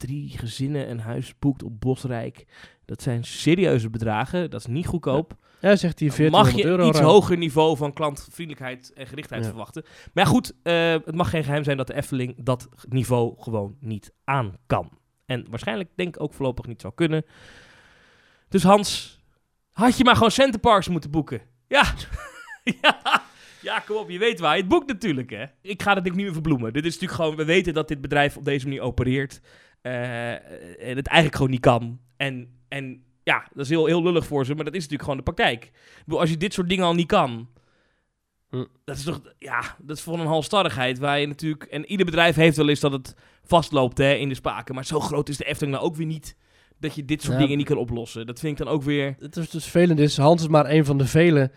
drie 0.07 0.39
gezinnen 0.39 0.91
een 0.91 1.01
huis 1.01 1.39
boekt 1.39 1.63
op 1.63 1.81
Bosrijk... 1.81 2.45
Dat 2.85 3.03
zijn 3.03 3.25
serieuze 3.25 3.91
bedragen. 3.91 4.51
Dat 4.51 4.61
is 4.61 4.67
niet 4.67 4.87
goedkoop. 4.87 5.37
Ja, 5.61 5.77
zegt 5.77 5.99
hij 5.99 6.09
Dan 6.09 6.17
1400 6.17 6.31
mag 6.33 6.63
je 6.63 6.65
euro. 6.71 6.89
iets 6.89 6.99
ruim. 6.99 7.11
hoger 7.11 7.37
niveau 7.39 7.77
van 7.77 7.93
klantvriendelijkheid 7.93 8.93
en 8.93 9.07
gerichtheid 9.07 9.43
Ja. 9.43 9.49
verwachten. 9.49 9.85
Maar 10.13 10.27
goed, 10.27 10.53
eh, 10.63 10.91
het 10.93 11.15
mag 11.15 11.31
geen 11.31 11.45
geheim 11.45 11.65
zijn 11.65 11.77
dat 11.77 11.87
de 11.87 11.95
Efteling 11.95 12.35
dat 12.45 12.69
niveau 12.89 13.35
gewoon 13.39 13.77
niet 13.81 14.13
aan 14.25 14.57
kan. 14.67 14.91
En 15.27 15.47
waarschijnlijk 15.51 15.89
denk 15.95 16.15
ik 16.15 16.23
ook 16.23 16.35
voorlopig 16.35 16.67
niet 16.67 16.81
zou 16.81 16.93
kunnen. 16.95 17.25
Dus 18.49 18.63
Hans, 18.63 19.21
had 19.73 19.97
je 19.97 20.05
maar 20.05 20.15
gewoon 20.15 20.31
Centerparks 20.31 20.89
moeten 20.89 21.11
boeken. 21.11 21.41
Ja. 21.69 21.95
ja. 22.83 23.23
Ja, 23.63 23.79
kom 23.79 23.97
op, 23.97 24.11
je 24.11 24.19
weet 24.19 24.41
waar 24.41 24.57
het 24.57 24.69
boekt 24.69 24.87
natuurlijk, 24.89 25.31
hè. 25.31 25.45
Ik 25.61 25.83
ga 25.83 25.95
het 25.95 26.05
niet 26.05 26.15
meer 26.15 26.33
verbloemen. 26.33 26.73
Dit 26.73 26.85
is 26.85 26.93
natuurlijk 26.93 27.21
gewoon, 27.21 27.37
we 27.37 27.45
weten 27.45 27.75
dat 27.75 27.89
dit 27.89 28.01
bedrijf 28.01 28.37
op 28.37 28.45
deze 28.45 28.67
manier 28.67 28.81
opereert. 28.83 29.41
Eh, 29.83 30.31
en 30.89 30.97
het 30.97 31.07
eigenlijk 31.07 31.37
gewoon 31.37 31.51
niet 31.51 31.61
kan. 31.61 32.01
En, 32.17 32.49
en 32.69 33.03
ja, 33.23 33.47
dat 33.55 33.65
is 33.65 33.71
heel, 33.71 33.87
heel 33.87 34.03
lullig 34.03 34.27
voor 34.27 34.45
ze, 34.47 34.55
maar 34.55 34.65
dat 34.65 34.75
is 34.75 34.81
natuurlijk 34.83 35.03
gewoon 35.09 35.25
de 35.25 35.33
praktijk. 35.33 35.65
Ik 35.65 36.03
bedoel, 36.05 36.21
als 36.21 36.31
je 36.31 36.37
dit 36.37 36.53
soort 36.53 36.69
dingen 36.69 36.85
al 36.85 36.95
niet 36.95 37.07
kan, 37.07 37.49
Hm. 38.51 38.65
dat 38.85 38.97
is 38.97 39.03
toch, 39.03 39.21
ja, 39.39 39.77
dat 39.79 39.97
is 39.97 40.03
voor 40.03 40.19
een 40.21 40.27
halstarrigheid 40.27 40.99
waar 40.99 41.21
je 41.21 41.27
natuurlijk, 41.27 41.65
en 41.65 41.87
ieder 41.87 42.07
bedrijf 42.07 42.35
heeft 42.35 42.57
wel 42.57 42.69
eens 42.69 42.81
dat 42.81 42.93
het 42.93 43.15
vastloopt 43.43 43.99
hè, 43.99 44.13
in 44.13 44.29
de 44.29 44.35
spaken, 44.35 44.75
maar 44.75 44.85
zo 44.85 45.01
groot 45.01 45.29
is 45.29 45.37
de 45.37 45.45
Efteling 45.45 45.75
nou 45.75 45.87
ook 45.87 45.97
weer 45.97 46.07
niet, 46.07 46.37
dat 46.79 46.95
je 46.95 47.05
dit 47.05 47.23
soort 47.23 47.35
Ja. 47.35 47.41
dingen 47.43 47.57
niet 47.57 47.67
kan 47.67 47.77
oplossen. 47.77 48.27
Dat 48.27 48.41
vind 48.41 48.59
ik 48.59 48.65
dan 48.65 48.75
ook 48.75 48.83
weer, 48.83 49.15
Het 49.19 49.37
is 49.37 49.51
dus 49.51 49.63
vervelend 49.63 49.99
is, 50.01 50.17
Hans 50.17 50.43
is 50.43 50.49
maar 50.49 50.71
een 50.71 50.85
van 50.85 50.99
de 50.99 51.07
vele 51.07 51.51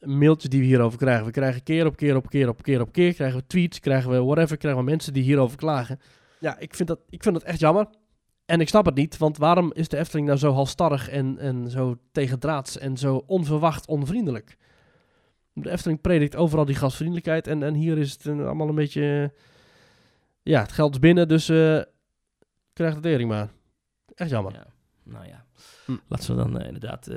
mailtjes 0.00 0.50
die 0.50 0.60
we 0.60 0.66
hierover 0.66 0.98
krijgen. 0.98 1.24
We 1.24 1.30
krijgen 1.30 1.62
keer 1.62 1.86
op 1.86 1.96
keer 1.96 2.16
op 2.16 2.28
keer 2.30 2.48
op 2.48 2.62
keer 2.62 2.80
op 2.80 2.92
keer, 2.92 3.14
krijgen 3.14 3.38
we 3.38 3.46
tweets, 3.46 3.80
krijgen 3.80 4.10
we 4.10 4.22
whatever, 4.22 4.56
krijgen 4.56 4.80
we 4.84 4.90
mensen 4.90 5.12
die 5.12 5.22
hierover 5.22 5.56
klagen. 5.56 6.00
Ja, 6.44 6.58
ik 6.58 6.74
vind 6.74 6.88
dat, 6.88 7.00
ik 7.08 7.22
vind 7.22 7.34
dat 7.34 7.44
echt 7.44 7.58
jammer. 7.60 7.86
En 8.46 8.60
ik 8.60 8.68
snap 8.68 8.84
het 8.84 8.94
niet, 8.94 9.16
want 9.18 9.36
waarom 9.36 9.72
is 9.72 9.88
de 9.88 9.96
Efteling 9.96 10.26
nou 10.26 10.38
zo 10.38 10.52
halstarrig 10.52 11.08
en, 11.08 11.38
en 11.38 11.70
zo 11.70 11.96
tegendraads 12.12 12.78
en 12.78 12.96
zo 12.96 13.22
onverwacht 13.26 13.86
onvriendelijk? 13.86 14.56
De 15.52 15.70
Efteling 15.70 16.00
predikt 16.00 16.36
overal 16.36 16.64
die 16.64 16.74
gastvriendelijkheid 16.74 17.46
en, 17.46 17.62
en 17.62 17.74
hier 17.74 17.98
is 17.98 18.12
het 18.12 18.26
allemaal 18.26 18.68
een 18.68 18.74
beetje... 18.74 19.30
eh, 19.32 19.40
ja, 20.42 20.60
het 20.60 20.72
geld 20.72 20.92
is 20.94 20.98
binnen, 21.00 21.28
dus 21.28 21.48
eh 21.48 21.80
krijg 22.72 22.94
de 22.94 23.00
tering 23.00 23.28
maar. 23.28 23.48
Echt 24.14 24.30
jammer. 24.30 24.52
ja, 24.52 24.66
nou 25.02 25.26
ja, 25.26 25.44
Hm. 25.84 25.96
laten 26.08 26.36
we 26.36 26.42
dan 26.42 26.58
eh, 26.60 26.66
inderdaad, 26.66 27.10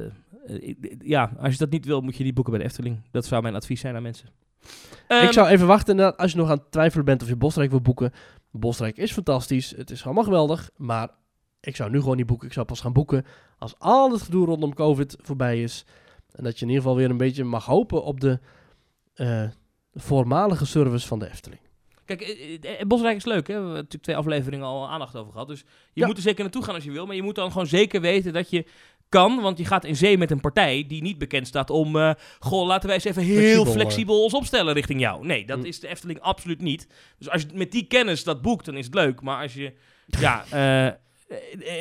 ja, 1.00 1.32
als 1.40 1.52
je 1.52 1.58
dat 1.60 1.70
niet 1.70 1.86
wil, 1.86 2.02
moet 2.02 2.18
je 2.18 2.24
die 2.24 2.34
boeken 2.34 2.54
bij 2.54 2.62
de 2.62 2.68
Efteling. 2.70 3.02
Dat 3.12 3.26
zou 3.26 3.42
mijn 3.42 3.56
advies 3.56 3.80
zijn 3.80 3.96
aan 3.96 4.02
mensen. 4.04 4.30
Ehm, 5.08 5.26
ik 5.26 5.32
zou 5.32 5.48
even 5.48 5.68
wachten 5.68 5.92
inderdaad, 5.96 6.18
als 6.20 6.32
je 6.32 6.38
nog 6.38 6.50
aan 6.50 6.58
het 6.58 6.72
twijfelen 6.72 7.06
bent 7.06 7.22
of 7.22 7.28
je 7.28 7.36
Bosrijk 7.36 7.70
wil 7.70 7.82
boeken. 7.82 8.12
Bosrijk 8.60 8.98
is 8.98 9.12
fantastisch, 9.12 9.70
het 9.76 9.90
is 9.92 10.06
allemaal 10.06 10.24
geweldig, 10.24 10.70
maar 10.76 11.10
ik 11.60 11.76
zou 11.76 11.90
nu 11.90 12.00
gewoon 12.00 12.18
niet 12.18 12.26
boeken. 12.26 12.48
Ik 12.48 12.54
zou 12.54 12.66
pas 12.66 12.80
gaan 12.80 12.94
boeken 12.94 13.26
als 13.58 13.80
al 13.80 14.12
het 14.12 14.22
gedoe 14.22 14.46
rondom 14.46 14.74
COVID 14.74 15.18
voorbij 15.22 15.62
is. 15.64 15.86
En 16.32 16.44
dat 16.44 16.56
je 16.60 16.62
in 16.62 16.68
ieder 16.72 16.84
geval 16.84 16.98
weer 16.98 17.10
een 17.10 17.18
beetje 17.18 17.44
mag 17.44 17.66
hopen 17.66 18.04
op 18.04 18.20
de 18.20 18.40
eh, 19.14 19.44
voormalige 19.94 20.66
service 20.66 21.08
van 21.08 21.20
de 21.20 21.30
Efteling. 21.30 21.62
Kijk, 22.06 22.22
eh, 22.22 22.80
eh, 22.80 22.88
Bosrijk 22.88 23.16
is 23.18 23.26
leuk, 23.26 23.48
hè? 23.48 23.54
We 23.54 23.60
hebben 23.60 23.74
natuurlijk 23.74 24.04
twee 24.04 24.16
afleveringen 24.16 24.66
al 24.66 24.90
aandacht 24.90 25.16
over 25.16 25.32
gehad. 25.32 25.48
Dus 25.48 25.60
je 25.60 25.66
Ja. 26.02 26.08
moet 26.08 26.16
er 26.16 26.22
zeker 26.22 26.44
naartoe 26.44 26.64
gaan 26.64 26.76
als 26.76 26.84
je 26.84 26.92
wil. 26.92 27.06
Maar 27.06 27.16
je 27.16 27.22
moet 27.24 27.36
dan 27.36 27.52
gewoon 27.52 27.68
zeker 27.68 28.02
weten 28.02 28.34
dat 28.34 28.50
je 28.50 28.66
kan, 29.10 29.42
want 29.42 29.58
je 29.58 29.66
gaat 29.66 29.86
in 29.86 29.96
zee 29.96 30.18
met 30.18 30.32
een 30.32 30.42
partij 30.42 30.86
die 30.88 31.02
niet 31.02 31.18
bekend 31.18 31.48
staat 31.48 31.70
om... 31.70 31.96
eh, 31.96 32.12
goh, 32.40 32.68
laten 32.68 32.86
wij 32.88 32.96
eens 32.96 33.06
even 33.06 33.24
heel 33.24 33.36
Flexibel, 33.42 33.74
flexibel, 33.74 34.24
ons 34.24 34.34
opstellen 34.34 34.74
richting 34.74 35.00
jou. 35.00 35.26
Nee, 35.26 35.46
dat 35.46 35.58
Mm. 35.58 35.66
is 35.66 35.80
de 35.80 35.88
Efteling 35.88 36.20
absoluut 36.20 36.62
niet. 36.62 36.88
Dus 37.18 37.30
als 37.30 37.42
je 37.42 37.48
met 37.54 37.72
die 37.72 37.88
kennis 37.88 38.24
dat 38.24 38.42
boekt, 38.42 38.66
dan 38.66 38.76
is 38.78 38.86
het 38.86 38.94
leuk. 38.96 39.22
Maar 39.22 39.42
als 39.42 39.54
je... 39.54 39.74
ja, 40.06 40.46
eh, 40.52 40.86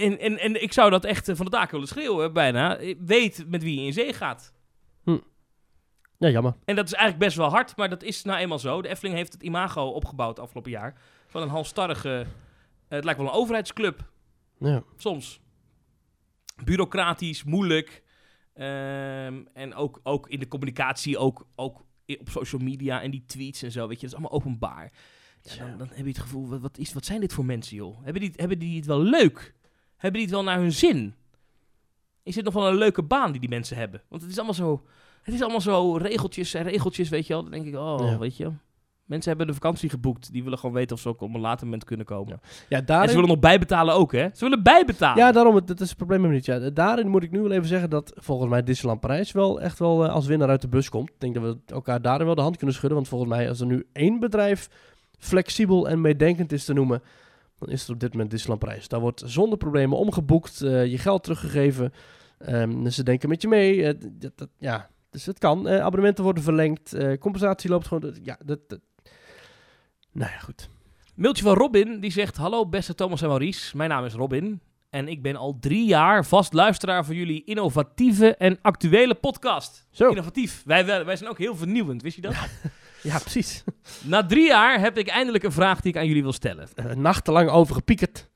en, 0.03 0.19
en, 0.19 0.39
en 0.39 0.63
ik 0.63 0.73
zou 0.73 0.91
dat 0.91 1.05
echt 1.05 1.29
eh, 1.29 1.37
van 1.37 1.45
de 1.45 1.51
daken 1.51 1.73
willen 1.73 1.89
schreeuwen, 1.89 2.33
bijna. 2.33 2.79
Weet 2.99 3.45
met 3.49 3.63
wie 3.63 3.81
je 3.81 3.87
in 3.87 3.93
zee 3.93 4.13
gaat. 4.13 4.55
Ja, 6.19 6.29
jammer. 6.29 6.55
En 6.65 6.77
dat 6.77 6.87
is 6.87 6.93
eigenlijk 6.93 7.25
best 7.25 7.37
wel 7.37 7.49
hard, 7.51 7.77
maar 7.77 7.89
dat 7.89 8.03
is 8.03 8.23
nou 8.23 8.39
eenmaal 8.39 8.59
zo. 8.59 8.83
De 8.83 8.89
Efteling 8.89 9.17
heeft 9.17 9.33
het 9.33 9.43
imago 9.43 9.83
opgebouwd 9.87 10.39
afgelopen 10.39 10.71
jaar. 10.71 10.95
Van 11.27 11.43
een 11.43 11.49
halstarrige... 11.49 12.19
eh, 12.21 12.27
het 12.89 13.05
lijkt 13.05 13.21
wel 13.21 13.29
een 13.29 13.35
overheidsclub, 13.35 14.01
Ja. 14.59 14.83
soms. 14.97 15.41
Bureaucratisch, 16.65 17.45
moeilijk. 17.45 18.03
Ehm, 18.55 19.43
en 19.53 19.75
ook, 19.75 20.01
ook 20.03 20.29
in 20.29 20.39
de 20.39 20.49
communicatie, 20.49 21.19
ook, 21.19 21.47
ook 21.55 21.85
op 22.07 22.29
social 22.29 22.61
media 22.61 23.03
en 23.03 23.11
die 23.11 23.25
tweets 23.27 23.63
en 23.63 23.73
zo, 23.73 23.89
weet 23.89 24.01
je. 24.01 24.07
Dat 24.07 24.19
is 24.19 24.23
allemaal 24.25 24.41
openbaar. 24.41 24.93
Ja, 25.43 25.57
dan, 25.67 25.79
dan 25.79 25.89
heb 25.89 25.97
je 26.05 26.05
het 26.13 26.19
gevoel, 26.19 26.49
wat, 26.49 26.61
wat, 26.61 26.79
is, 26.79 26.93
wat 26.93 27.05
zijn 27.05 27.21
dit 27.21 27.33
voor 27.33 27.45
mensen, 27.45 27.77
joh? 27.77 28.03
Hebben 28.03 28.23
die, 28.23 28.33
hebben 28.37 28.59
die 28.59 28.77
het 28.77 28.87
wel 28.87 29.03
leuk? 29.03 29.55
Hebben 29.97 30.13
die 30.21 30.23
het 30.23 30.31
wel 30.31 30.45
naar 30.45 30.59
hun 30.59 30.73
zin? 30.73 31.15
Is 32.23 32.35
dit 32.35 32.45
nog 32.45 32.55
wel 32.55 32.69
een 32.69 32.77
leuke 32.77 33.03
baan 33.03 33.31
die 33.31 33.41
die 33.41 33.49
mensen 33.49 33.77
hebben? 33.77 34.03
Want 34.09 34.23
het 34.23 34.31
is 34.31 34.37
allemaal 34.37 34.55
zo... 34.55 34.87
Het 35.23 35.35
is 35.35 35.41
allemaal 35.43 35.61
zo 35.61 35.97
regeltjes 35.97 36.55
en 36.55 36.63
regeltjes, 36.63 37.09
weet 37.09 37.27
je 37.27 37.33
wel. 37.33 37.43
Dan 37.43 37.51
denk 37.53 37.67
ik, 37.67 37.75
oh, 37.75 37.97
Ja. 38.01 38.19
weet 38.19 38.37
je. 38.37 38.53
Mensen 39.07 39.29
hebben 39.29 39.47
de 39.47 39.55
vakantie 39.55 39.89
geboekt. 39.89 40.33
Die 40.33 40.43
willen 40.43 40.59
gewoon 40.59 40.75
weten 40.75 40.97
of 40.97 41.03
ze 41.03 41.09
ook 41.09 41.21
op 41.21 41.35
een 41.35 41.41
later 41.41 41.65
moment 41.65 41.85
kunnen 41.85 42.07
komen. 42.07 42.41
Ja, 42.69 42.79
En 42.79 42.85
daarin... 42.85 43.09
ze 43.09 43.15
willen 43.15 43.31
nog 43.31 43.39
bijbetalen 43.39 43.95
ook, 43.95 44.13
hè? 44.13 44.29
Ze 44.33 44.45
willen 44.45 44.63
bijbetalen. 44.63 45.25
Ja, 45.25 45.33
daarom, 45.33 45.55
het- 45.55 45.67
dat 45.67 45.81
is 45.81 45.89
het 45.89 45.97
probleem 45.97 46.31
niet. 46.31 46.45
Ja, 46.45 46.71
daarin 46.71 47.09
moet 47.09 47.23
ik 47.23 47.31
nu 47.31 47.41
wel 47.41 47.51
even 47.51 47.67
zeggen 47.67 47.91
dat 47.91 48.13
volgens 48.17 48.51
mij 48.51 48.63
Disneyland 48.63 49.01
Parijs 49.01 49.33
wel 49.33 49.61
echt 49.61 49.79
wel 49.79 50.05
eh, 50.05 50.13
als 50.13 50.27
winnaar 50.27 50.49
uit 50.49 50.61
de 50.61 50.69
bus 50.69 50.89
komt. 50.89 51.09
Ik 51.11 51.21
denk 51.21 51.35
dat 51.35 51.43
we 51.43 51.59
elkaar 51.67 52.03
daarin 52.03 52.27
wel 52.27 52.35
de 52.35 52.41
hand 52.41 52.57
kunnen 52.57 52.75
schudden. 52.75 52.97
Want 52.99 53.09
volgens 53.11 53.31
mij, 53.31 53.49
als 53.49 53.61
er 53.61 53.67
nu 53.67 53.87
één 53.93 54.21
bedrijf 54.21 54.69
flexibel 55.19 55.89
en 55.89 56.01
meedenkend 56.01 56.53
is 56.53 56.65
te 56.65 56.73
noemen, 56.73 57.03
dan 57.59 57.69
is 57.69 57.81
het 57.81 57.91
op 57.91 58.01
dit 58.01 58.13
moment 58.13 58.31
Disneyland 58.31 58.61
Parijs. 58.65 58.89
Daar 58.89 59.01
wordt 59.01 59.23
zonder 59.27 59.59
problemen 59.59 59.99
omgeboekt, 59.99 60.63
eh, 60.63 60.87
je 60.87 60.99
geld 60.99 61.23
teruggegeven. 61.23 61.93
Ehm, 62.39 62.87
ze 62.89 63.03
denken 63.03 63.29
met 63.29 63.43
je 63.43 63.49
mee. 63.49 63.85
eh, 63.85 63.95
dat, 64.13 64.33
dat- 64.35 64.49
ja, 64.59 64.89
dus 65.11 65.27
het 65.27 65.39
kan. 65.39 65.69
Abonnementen 65.69 66.25
worden 66.25 66.43
verlengd. 66.43 66.97
compensatie 67.19 67.71
loopt 67.71 67.87
gewoon. 67.87 68.15
Ja, 68.23 68.39
dat, 68.45 68.59
dat- 68.69 68.81
Nou 70.17 70.31
ja, 70.31 70.39
goed. 70.39 70.69
Mailtje 71.15 71.43
van 71.43 71.55
Robin, 71.55 72.01
die 72.01 72.11
zegt... 72.11 72.37
Hallo 72.37 72.67
beste 72.67 72.95
Thomas 72.95 73.23
en 73.23 73.29
Maurice, 73.29 73.77
mijn 73.77 73.91
naam 73.91 74.05
is 74.05 74.13
Robin. 74.13 74.61
En 74.91 75.09
ik 75.09 75.23
ben 75.23 75.37
al 75.37 75.59
drie 75.61 75.87
jaar 75.87 76.25
vast 76.25 76.53
luisteraar 76.53 77.05
van 77.05 77.15
jullie 77.15 77.45
innovatieve 77.45 78.37
en 78.37 78.59
actuele 78.63 79.15
podcast. 79.15 79.87
Zo. 79.91 80.09
Innovatief. 80.09 80.63
Wij, 80.65 80.87
wij, 80.87 81.05
wij 81.05 81.17
zijn 81.17 81.31
ook 81.31 81.39
heel 81.39 81.57
vernieuwend, 81.57 82.03
wist 82.03 82.17
je 82.17 82.23
dat? 82.23 82.35
Ja, 83.03 83.19
precies. 83.29 83.65
Na 84.03 84.27
drie 84.27 84.47
jaar 84.47 84.81
heb 84.81 84.99
ik 84.99 85.09
eindelijk 85.09 85.45
een 85.45 85.53
vraag 85.53 85.81
die 85.81 85.93
ik 85.93 85.99
aan 85.99 86.07
jullie 86.07 86.23
wil 86.23 86.33
stellen. 86.33 86.69
Eh, 86.75 86.85
nachtenlang 86.85 87.49
overgepiekerd. 87.51 88.29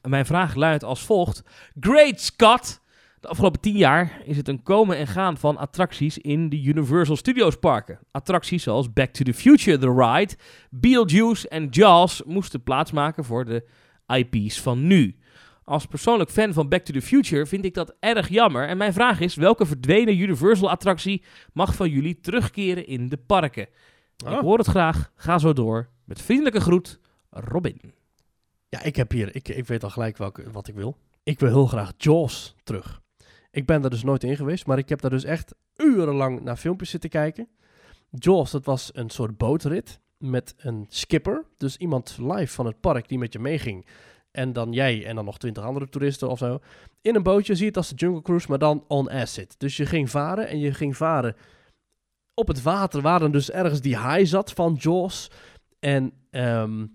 En 0.00 0.10
Mijn 0.10 0.26
vraag 0.26 0.54
luidt 0.54 0.84
als 0.84 1.02
volgt. 1.02 1.42
Great 1.80 2.20
Scott! 2.20 2.80
De 3.20 3.28
afgelopen 3.28 3.60
tien 3.60 3.76
jaar 3.76 4.20
is 4.24 4.36
het 4.36 4.48
een 4.48 4.62
komen 4.62 4.96
en 4.96 5.06
gaan 5.06 5.36
van 5.36 5.56
attracties 5.56 6.18
in 6.18 6.48
de 6.48 6.62
Universal 6.62 7.16
Studios 7.16 7.56
parken. 7.56 7.98
Attracties 8.10 8.62
zoals 8.62 8.92
Back 8.92 9.10
to 9.10 9.24
the 9.24 9.34
Future 9.34 9.78
The 9.78 9.92
Ride, 9.92 10.34
Beetlejuice 10.70 11.48
en 11.48 11.66
Jaws 11.70 12.22
moesten 12.26 12.62
plaatsmaken 12.62 13.24
voor 13.24 13.44
de 13.44 13.64
IP's 14.06 14.60
van 14.60 14.86
nu. 14.86 15.16
Als 15.64 15.86
persoonlijk 15.86 16.30
fan 16.30 16.52
van 16.52 16.68
Back 16.68 16.84
to 16.84 16.92
the 16.92 17.02
Future 17.02 17.46
vind 17.46 17.64
ik 17.64 17.74
dat 17.74 17.94
erg 18.00 18.28
jammer. 18.28 18.68
En 18.68 18.76
mijn 18.76 18.92
vraag 18.92 19.20
is, 19.20 19.34
welke 19.34 19.66
verdwenen 19.66 20.18
Universal 20.18 20.70
attractie 20.70 21.22
mag 21.52 21.74
van 21.74 21.90
jullie 21.90 22.20
terugkeren 22.20 22.86
in 22.86 23.08
de 23.08 23.16
parken? 23.16 23.62
Ik 24.16 24.26
Oh. 24.26 24.40
hoor 24.40 24.58
het 24.58 24.66
graag. 24.66 25.12
Ga 25.14 25.38
zo 25.38 25.52
door. 25.52 25.88
Met 26.04 26.22
vriendelijke 26.22 26.60
groet, 26.60 27.00
Robin. 27.30 27.80
Ja, 28.68 28.82
ik 28.82 28.96
heb 28.96 29.10
hier, 29.10 29.34
ik, 29.34 29.48
ik 29.48 29.66
weet 29.66 29.84
al 29.84 29.90
gelijk 29.90 30.16
welke, 30.16 30.50
wat 30.50 30.68
ik 30.68 30.74
wil. 30.74 30.96
Ik 31.22 31.40
wil 31.40 31.48
heel 31.48 31.66
graag 31.66 31.92
Jaws 31.96 32.54
terug. 32.64 33.00
Ik 33.50 33.66
ben 33.66 33.80
daar 33.80 33.90
dus 33.90 34.02
nooit 34.02 34.24
in 34.24 34.36
geweest, 34.36 34.66
maar 34.66 34.78
ik 34.78 34.88
heb 34.88 35.00
daar 35.00 35.10
dus 35.10 35.24
echt 35.24 35.54
urenlang 35.76 36.40
naar 36.40 36.56
filmpjes 36.56 36.90
zitten 36.90 37.10
kijken. 37.10 37.48
Jaws, 38.10 38.50
dat 38.50 38.64
was 38.64 38.90
een 38.92 39.10
soort 39.10 39.36
bootrit 39.36 40.00
met 40.18 40.54
een 40.56 40.86
skipper. 40.88 41.44
Dus 41.56 41.76
iemand 41.76 42.16
live 42.20 42.52
van 42.54 42.66
het 42.66 42.80
park 42.80 43.08
die 43.08 43.18
met 43.18 43.32
je 43.32 43.38
meeging. 43.38 43.86
En 44.30 44.52
dan 44.52 44.72
jij 44.72 45.06
en 45.06 45.14
dan 45.14 45.24
nog 45.24 45.38
twintig 45.38 45.64
andere 45.64 45.88
toeristen 45.88 46.28
of 46.28 46.38
zo. 46.38 46.58
In 47.00 47.14
een 47.14 47.22
bootje, 47.22 47.54
zie 47.54 47.62
je 47.62 47.68
het 47.68 47.76
als 47.76 47.88
de 47.88 47.94
Jungle 47.94 48.22
Cruise, 48.22 48.46
maar 48.48 48.58
dan 48.58 48.84
on 48.88 49.10
acid. 49.10 49.54
Dus 49.58 49.76
je 49.76 49.86
ging 49.86 50.10
varen 50.10 50.48
en 50.48 50.58
je 50.58 50.74
ging 50.74 50.96
varen 50.96 51.36
op 52.34 52.48
het 52.48 52.62
water, 52.62 53.00
waar 53.02 53.18
dan 53.18 53.30
dus 53.30 53.50
ergens 53.50 53.80
die 53.80 53.96
haai 53.96 54.26
zat 54.26 54.52
van 54.52 54.74
Jaws. 54.74 55.30
En 55.78 56.12
ehm, 56.30 56.86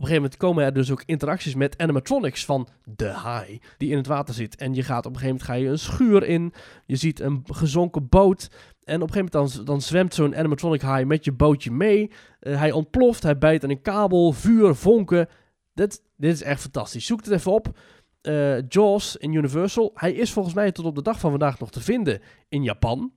een 0.00 0.06
gegeven 0.06 0.22
moment 0.22 0.36
komen 0.36 0.64
er 0.64 0.72
dus 0.72 0.90
ook 0.90 1.02
interacties 1.06 1.54
met 1.54 1.78
animatronics 1.78 2.44
van 2.44 2.68
de 2.84 3.08
haai 3.08 3.60
die 3.76 3.90
in 3.90 3.96
het 3.96 4.06
water 4.06 4.34
zit. 4.34 4.56
En 4.56 4.74
je 4.74 4.82
gaat 4.82 5.06
op 5.06 5.12
een 5.12 5.18
gegeven 5.18 5.46
moment 5.46 5.50
ga 5.50 5.54
je 5.54 5.68
een 5.68 5.78
schuur 5.78 6.22
in. 6.22 6.52
Je 6.86 6.96
ziet 6.96 7.20
een 7.20 7.42
gezonken 7.46 8.08
boot. 8.08 8.48
En 8.84 9.02
op 9.02 9.08
een 9.08 9.14
gegeven 9.14 9.30
moment 9.32 9.54
dan, 9.54 9.64
dan 9.64 9.80
zwemt 9.80 10.14
zo'n 10.14 10.36
animatronic 10.36 10.80
haai 10.80 11.04
met 11.04 11.24
je 11.24 11.32
bootje 11.32 11.70
mee. 11.70 12.10
Eh, 12.40 12.58
hij 12.58 12.72
ontploft, 12.72 13.22
hij 13.22 13.38
bijt 13.38 13.64
aan 13.64 13.70
een 13.70 13.82
kabel, 13.82 14.32
vuur, 14.32 14.74
vonken. 14.74 15.28
Dit, 15.74 16.02
dit 16.16 16.32
is 16.32 16.42
echt 16.42 16.60
fantastisch. 16.60 17.06
Zoek 17.06 17.24
het 17.24 17.30
even 17.30 17.52
op. 17.52 17.78
Eh, 18.20 18.68
Jaws 18.68 19.16
in 19.16 19.32
Universal. 19.32 19.90
Hij 19.94 20.12
is 20.12 20.32
volgens 20.32 20.54
mij 20.54 20.72
tot 20.72 20.84
op 20.84 20.94
de 20.94 21.02
dag 21.02 21.20
van 21.20 21.30
vandaag 21.30 21.58
nog 21.58 21.70
te 21.70 21.80
vinden 21.80 22.20
in 22.48 22.62
Japan. 22.62 23.12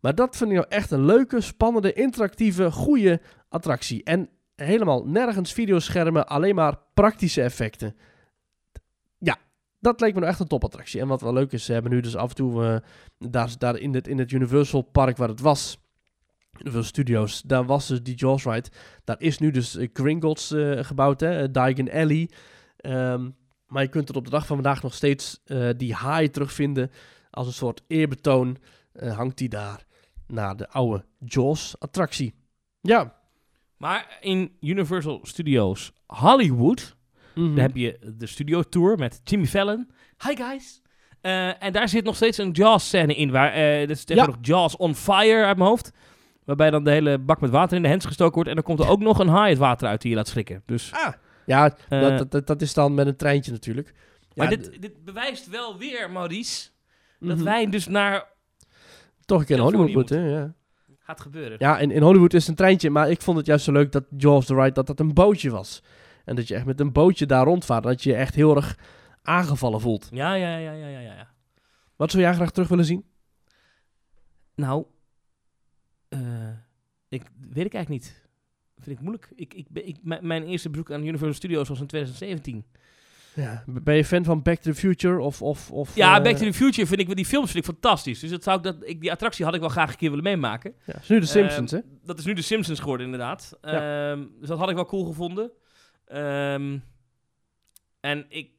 Maar 0.00 0.14
dat 0.14 0.36
vind 0.36 0.50
ik 0.50 0.56
nou 0.56 0.68
echt 0.68 0.90
een 0.90 1.04
leuke, 1.04 1.40
spannende, 1.40 1.92
interactieve, 1.92 2.70
goede 2.70 3.20
attractie. 3.48 4.02
En 4.02 4.28
helemaal 4.56 5.04
nergens 5.06 5.52
videoschermen, 5.52 6.26
alleen 6.26 6.54
maar 6.54 6.78
praktische 6.94 7.42
effecten. 7.42 7.96
Ja, 9.18 9.38
dat 9.80 10.00
leek 10.00 10.14
me 10.14 10.20
nou 10.20 10.30
echt 10.30 10.40
een 10.40 10.46
topattractie. 10.46 11.00
En 11.00 11.08
wat 11.08 11.20
wel 11.20 11.32
leuk 11.32 11.52
is, 11.52 11.64
ze 11.64 11.72
hebben 11.72 11.90
nu 11.90 12.00
dus 12.00 12.16
af 12.16 12.28
en 12.28 12.34
toe, 12.34 12.64
eh, 13.18 13.46
daar, 13.58 13.76
in, 13.76 13.94
het, 13.94 14.08
in 14.08 14.18
het 14.18 14.30
Universal 14.30 14.82
Park 14.82 15.16
waar 15.16 15.28
het 15.28 15.40
was, 15.40 15.78
Universal 16.52 16.88
Studios, 16.88 17.42
daar 17.42 17.64
was 17.64 17.86
dus 17.86 18.02
die 18.02 18.14
Jaws 18.14 18.44
ride. 18.44 18.68
Daar 19.04 19.20
is 19.20 19.38
nu 19.38 19.50
dus 19.50 19.76
eh, 19.76 19.88
Gringotts 19.92 20.50
eh, 20.50 20.84
gebouwd, 20.84 21.20
hè, 21.20 21.50
Diagon 21.50 21.90
Alley. 21.90 22.30
Ehm, 22.76 23.30
maar 23.66 23.82
je 23.82 23.88
kunt 23.88 24.08
er 24.08 24.16
op 24.16 24.24
de 24.24 24.30
dag 24.30 24.46
van 24.46 24.56
vandaag 24.56 24.82
nog 24.82 24.94
steeds 24.94 25.42
die 25.76 25.94
haai 25.94 26.30
terugvinden. 26.30 26.90
Als 27.30 27.46
een 27.46 27.52
soort 27.52 27.82
eerbetoon 27.86 28.56
hangt 28.98 29.38
die 29.38 29.48
daar 29.48 29.84
naar 30.26 30.56
de 30.56 30.68
oude 30.68 31.04
Jaws-attractie. 31.18 32.34
Ja. 32.80 33.23
Maar 33.84 34.18
in 34.20 34.56
Universal 34.60 35.20
Studios 35.22 35.92
Hollywood... 36.06 36.96
Mhm. 37.34 37.46
Dan 37.46 37.58
heb 37.58 37.76
je 37.76 38.14
de 38.16 38.26
studio 38.26 38.62
tour 38.62 38.98
met 38.98 39.20
Jimmy 39.24 39.46
Fallon. 39.46 39.90
Hi 40.26 40.36
guys. 40.36 40.82
Eh, 41.20 41.62
en 41.62 41.72
daar 41.72 41.88
zit 41.88 42.04
nog 42.04 42.16
steeds 42.16 42.38
een 42.38 42.50
Jaws-scène 42.50 43.14
in. 43.14 43.30
Waar, 43.30 43.52
eh 43.52 43.80
dat 43.80 43.96
is 43.96 44.04
tegenwoordig 44.04 44.46
Jaws 44.46 44.76
on 44.76 44.94
Fire 44.94 45.44
uit 45.44 45.56
mijn 45.56 45.68
hoofd. 45.68 45.92
Waarbij 46.44 46.70
dan 46.70 46.84
de 46.84 46.90
hele 46.90 47.18
bak 47.18 47.40
met 47.40 47.50
water 47.50 47.76
in 47.76 47.82
de 47.82 47.88
hens 47.88 48.04
gestoken 48.04 48.34
wordt. 48.34 48.48
En 48.48 48.54
dan 48.54 48.64
komt 48.64 48.80
er 48.80 48.88
ook 48.88 49.00
nog 49.00 49.18
een 49.18 49.28
haai 49.28 49.50
het 49.50 49.58
water 49.58 49.88
uit 49.88 50.00
die 50.00 50.10
je 50.10 50.16
laat 50.16 50.28
schrikken. 50.28 50.62
Dus, 50.66 50.92
Ja, 51.46 51.76
eh, 51.88 52.00
dat, 52.00 52.30
dat- 52.30 52.46
dat, 52.46 52.62
is 52.62 52.74
dan 52.74 52.94
met 52.94 53.06
een 53.06 53.16
treintje 53.16 53.52
natuurlijk. 53.52 53.94
maar 54.34 54.50
Ja, 54.50 54.56
dit, 54.56 54.82
dit 54.82 55.04
bewijst 55.04 55.48
wel 55.48 55.78
weer, 55.78 56.10
Maurice, 56.10 56.68
dat 57.20 57.36
mhm. 57.36 57.44
wij 57.44 57.68
dus 57.68 57.86
naar... 57.86 58.26
toch 59.24 59.40
een 59.40 59.46
keer 59.46 59.58
Hollywood 59.58 59.92
moeten. 59.92 60.28
Ja, 60.28 60.54
Gaat 61.06 61.20
gebeuren. 61.20 61.56
ja 61.58 61.78
in, 61.78 61.90
in 61.90 62.02
Hollywood 62.02 62.34
is 62.34 62.40
het 62.40 62.48
een 62.48 62.54
treintje, 62.54 62.90
maar 62.90 63.10
ik 63.10 63.22
vond 63.22 63.36
het 63.36 63.46
juist 63.46 63.64
zo 63.64 63.72
leuk 63.72 63.92
dat 63.92 64.04
Jaws 64.16 64.46
the 64.46 64.54
Ride 64.54 64.72
dat 64.72 64.86
dat 64.86 65.00
een 65.00 65.14
bootje 65.14 65.50
was. 65.50 65.82
En 66.24 66.36
dat 66.36 66.48
je 66.48 66.54
echt 66.54 66.64
met 66.64 66.80
een 66.80 66.92
bootje 66.92 67.26
daar 67.26 67.44
rondvaart. 67.44 67.82
Dat 67.82 68.02
je 68.02 68.10
je 68.10 68.16
echt 68.16 68.34
heel 68.34 68.56
erg 68.56 68.78
aangevallen 69.22 69.80
voelt. 69.80 70.08
Ja, 70.10 70.34
ja, 70.34 70.56
ja, 70.56 70.72
ja, 70.72 70.86
ja, 70.86 71.00
ja. 71.00 71.28
Wat 71.96 72.10
zou 72.10 72.22
jij 72.22 72.34
graag 72.34 72.50
terug 72.50 72.68
willen 72.68 72.84
zien? 72.84 73.04
Nou, 74.54 74.84
eh, 76.08 76.48
ik 77.08 77.22
weet 77.50 77.66
ik 77.66 77.74
eigenlijk 77.74 77.88
niet. 77.88 78.22
Vind 78.78 78.96
ik 78.96 79.02
moeilijk. 79.02 79.32
Ik, 79.34 79.54
ik, 79.54 79.66
ben- 79.68 79.86
ik, 79.88 79.96
mijn 80.02 80.42
eerste 80.44 80.70
bezoek 80.70 80.90
aan 80.92 81.00
Universal 81.00 81.32
Studios 81.32 81.68
was 81.68 81.80
in 81.80 81.86
2017. 81.86 82.64
Ja, 83.34 83.64
ben 83.66 83.94
je 83.96 84.04
fan 84.04 84.24
van 84.24 84.42
Back 84.42 84.58
to 84.60 84.70
the 84.70 84.78
Future? 84.78 85.20
Of, 85.20 85.42
of, 85.42 85.70
of, 85.70 85.94
Ja, 85.94 86.16
eh, 86.16 86.22
Back 86.22 86.36
to 86.36 86.44
the 86.44 86.52
Future 86.52 86.86
vind 86.86 87.00
ik, 87.00 87.16
die 87.16 87.26
films 87.26 87.50
vind 87.50 87.66
ik 87.66 87.72
fantastisch. 87.72 88.20
Dus 88.20 88.30
dat 88.30 88.42
zou 88.42 88.56
ik, 88.56 88.62
dat, 88.62 88.76
ik, 88.80 89.00
die 89.00 89.12
attractie 89.12 89.44
had 89.44 89.54
ik 89.54 89.60
wel 89.60 89.68
graag 89.68 89.90
een 89.90 89.96
keer 89.96 90.08
willen 90.08 90.24
meemaken. 90.24 90.74
Ja, 90.86 90.94
is 91.00 91.08
nu 91.08 91.20
de 91.20 91.26
Simpsons, 91.26 91.72
Ehm, 91.72 91.82
hè? 91.82 91.88
Dat 92.04 92.18
is 92.18 92.24
nu 92.24 92.32
de 92.32 92.42
Simpsons 92.42 92.80
geworden, 92.80 93.06
inderdaad. 93.06 93.58
Ja. 93.62 94.10
Ehm, 94.10 94.24
dus 94.40 94.48
dat 94.48 94.58
had 94.58 94.68
ik 94.68 94.74
wel 94.74 94.86
cool 94.86 95.04
gevonden. 95.04 95.50
Ehm, 96.06 96.78
en 98.00 98.26
ik... 98.28 98.52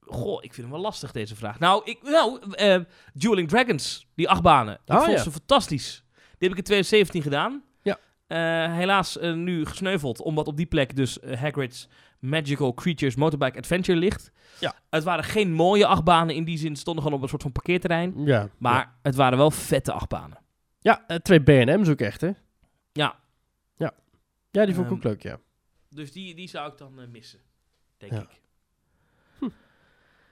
Goh, 0.00 0.44
ik 0.44 0.54
vind 0.54 0.66
hem 0.66 0.70
wel 0.76 0.84
lastig, 0.84 1.12
deze 1.12 1.36
vraag. 1.36 1.58
Nou, 1.58 1.82
ik, 1.84 1.98
nou 2.02 2.52
eh, 2.52 2.80
Dueling 3.14 3.48
Dragons, 3.48 4.06
die 4.14 4.28
acht 4.28 4.42
banen. 4.42 4.74
Ik 4.84 4.94
Oh, 4.94 5.02
vond 5.02 5.16
ja. 5.16 5.22
ze 5.22 5.30
fantastisch. 5.30 6.04
Die 6.14 6.48
heb 6.48 6.50
ik 6.50 6.56
in 6.56 6.64
2017 6.64 7.22
gedaan. 7.22 7.62
Ja. 7.82 7.98
Eh, 8.26 8.74
helaas 8.76 9.18
eh, 9.18 9.32
nu 9.34 9.66
gesneuveld, 9.66 10.20
omdat 10.22 10.46
op 10.46 10.56
die 10.56 10.66
plek 10.66 10.96
dus 10.96 11.18
Hagrid's 11.34 11.88
Magical 12.28 12.74
Creatures 12.74 13.14
Motorbike 13.16 13.58
Adventure 13.58 13.98
ligt. 13.98 14.30
Ja. 14.60 14.74
Het 14.90 15.04
waren 15.04 15.24
geen 15.24 15.52
mooie 15.52 15.86
achtbanen 15.86 16.34
in 16.34 16.44
die 16.44 16.58
zin, 16.58 16.76
stonden 16.76 17.02
gewoon 17.02 17.18
op 17.18 17.24
een 17.24 17.30
soort 17.30 17.42
van 17.42 17.52
parkeerterrein. 17.52 18.14
Ja. 18.24 18.48
Maar 18.58 18.94
het 19.02 19.14
waren 19.14 19.38
wel 19.38 19.50
vette 19.50 19.92
achtbanen. 19.92 20.38
Ja, 20.80 21.04
eh, 21.06 21.16
twee 21.16 21.40
B&M's 21.40 21.88
ook 21.88 22.00
echt, 22.00 22.20
hè? 22.20 22.30
Ja, 22.92 23.24
Ja, 24.50 24.64
die 24.64 24.74
vond 24.74 24.86
ik 24.86 24.92
Ehm, 24.92 25.00
ook 25.00 25.04
leuk, 25.04 25.22
ja. 25.22 25.38
dus 25.90 26.12
die, 26.12 26.34
die 26.34 26.48
zou 26.48 26.70
ik 26.72 26.78
dan 26.78 27.00
eh, 27.00 27.06
missen, 27.08 27.38
denk 27.96 28.12
Ja. 28.12 28.20
ik. 28.20 28.40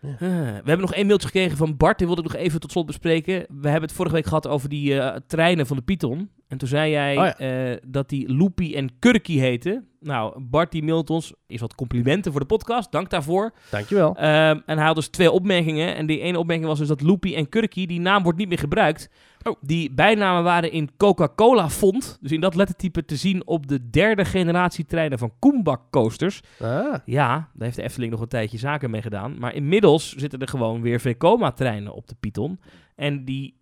Ja. 0.04 0.10
Eh, 0.12 0.18
we 0.38 0.52
hebben 0.54 0.80
nog 0.80 0.94
één 0.94 1.06
mailtje 1.06 1.26
gekregen 1.28 1.56
van 1.56 1.76
Bart, 1.76 1.98
die 1.98 2.06
wilde 2.06 2.22
ik 2.22 2.32
nog 2.32 2.40
even 2.40 2.60
tot 2.60 2.70
slot 2.70 2.86
bespreken. 2.86 3.46
We 3.48 3.68
hebben 3.68 3.88
het 3.88 3.92
vorige 3.92 4.14
week 4.14 4.26
gehad 4.26 4.46
over 4.48 4.68
die 4.68 4.98
eh, 5.00 5.16
treinen 5.26 5.66
van 5.66 5.76
de 5.76 5.82
Python. 5.82 6.30
En 6.48 6.58
toen 6.58 6.68
zei 6.68 6.90
jij 6.90 7.16
Oh 7.16 7.24
ja. 7.24 7.36
eh, 7.38 7.76
dat 7.86 8.08
die 8.08 8.32
Loopy 8.34 8.74
en 8.74 8.98
Kurky 8.98 9.38
heten. 9.38 9.88
Nou, 10.00 10.40
Bart 10.42 10.72
die 10.72 10.82
mailt 10.82 11.10
ons, 11.10 11.32
is 11.46 11.60
wat 11.60 11.74
complimenten 11.74 12.30
voor 12.30 12.40
de 12.40 12.46
podcast, 12.46 12.92
dank 12.92 13.10
daarvoor. 13.10 13.52
Dankjewel. 13.70 14.16
Ehm, 14.16 14.60
en 14.66 14.76
hij 14.76 14.86
had 14.86 14.94
dus 14.94 15.08
twee 15.08 15.30
opmerkingen. 15.30 15.94
En 15.96 16.06
die 16.06 16.20
ene 16.20 16.38
opmerking 16.38 16.68
was 16.68 16.78
dus 16.78 16.88
dat 16.88 17.00
Loopy 17.00 17.34
en 17.34 17.48
Kurky, 17.48 17.86
die 17.86 18.00
naam 18.00 18.22
wordt 18.22 18.38
niet 18.38 18.48
meer 18.48 18.58
gebruikt. 18.58 19.08
Oh. 19.44 19.56
Die 19.60 19.92
bijnamen 19.94 20.42
waren 20.42 20.70
in 20.72 20.90
Coca-Cola 20.96 21.68
font, 21.70 22.18
dus 22.20 22.32
in 22.32 22.40
dat 22.40 22.54
lettertype 22.54 23.04
te 23.04 23.16
zien 23.16 23.46
op 23.46 23.66
de 23.66 23.90
derde 23.90 24.24
generatie 24.24 24.84
treinen 24.86 25.18
van 25.18 25.32
Koenbak 25.38 25.80
coasters. 25.90 26.40
Ah, 26.60 26.94
Ja, 27.04 27.28
daar 27.28 27.48
heeft 27.64 27.76
de 27.76 27.82
Efteling 27.82 28.12
nog 28.12 28.20
een 28.20 28.28
tijdje 28.28 28.58
zaken 28.58 28.90
mee 28.90 29.02
gedaan. 29.02 29.38
Maar 29.38 29.54
inmiddels 29.54 30.14
zitten 30.14 30.40
er 30.40 30.48
gewoon 30.48 30.80
weer 30.82 31.00
Vekoma-treinen 31.00 31.92
op 31.94 32.08
de 32.08 32.14
Python. 32.20 32.60
En 32.96 33.24
die 33.24 33.60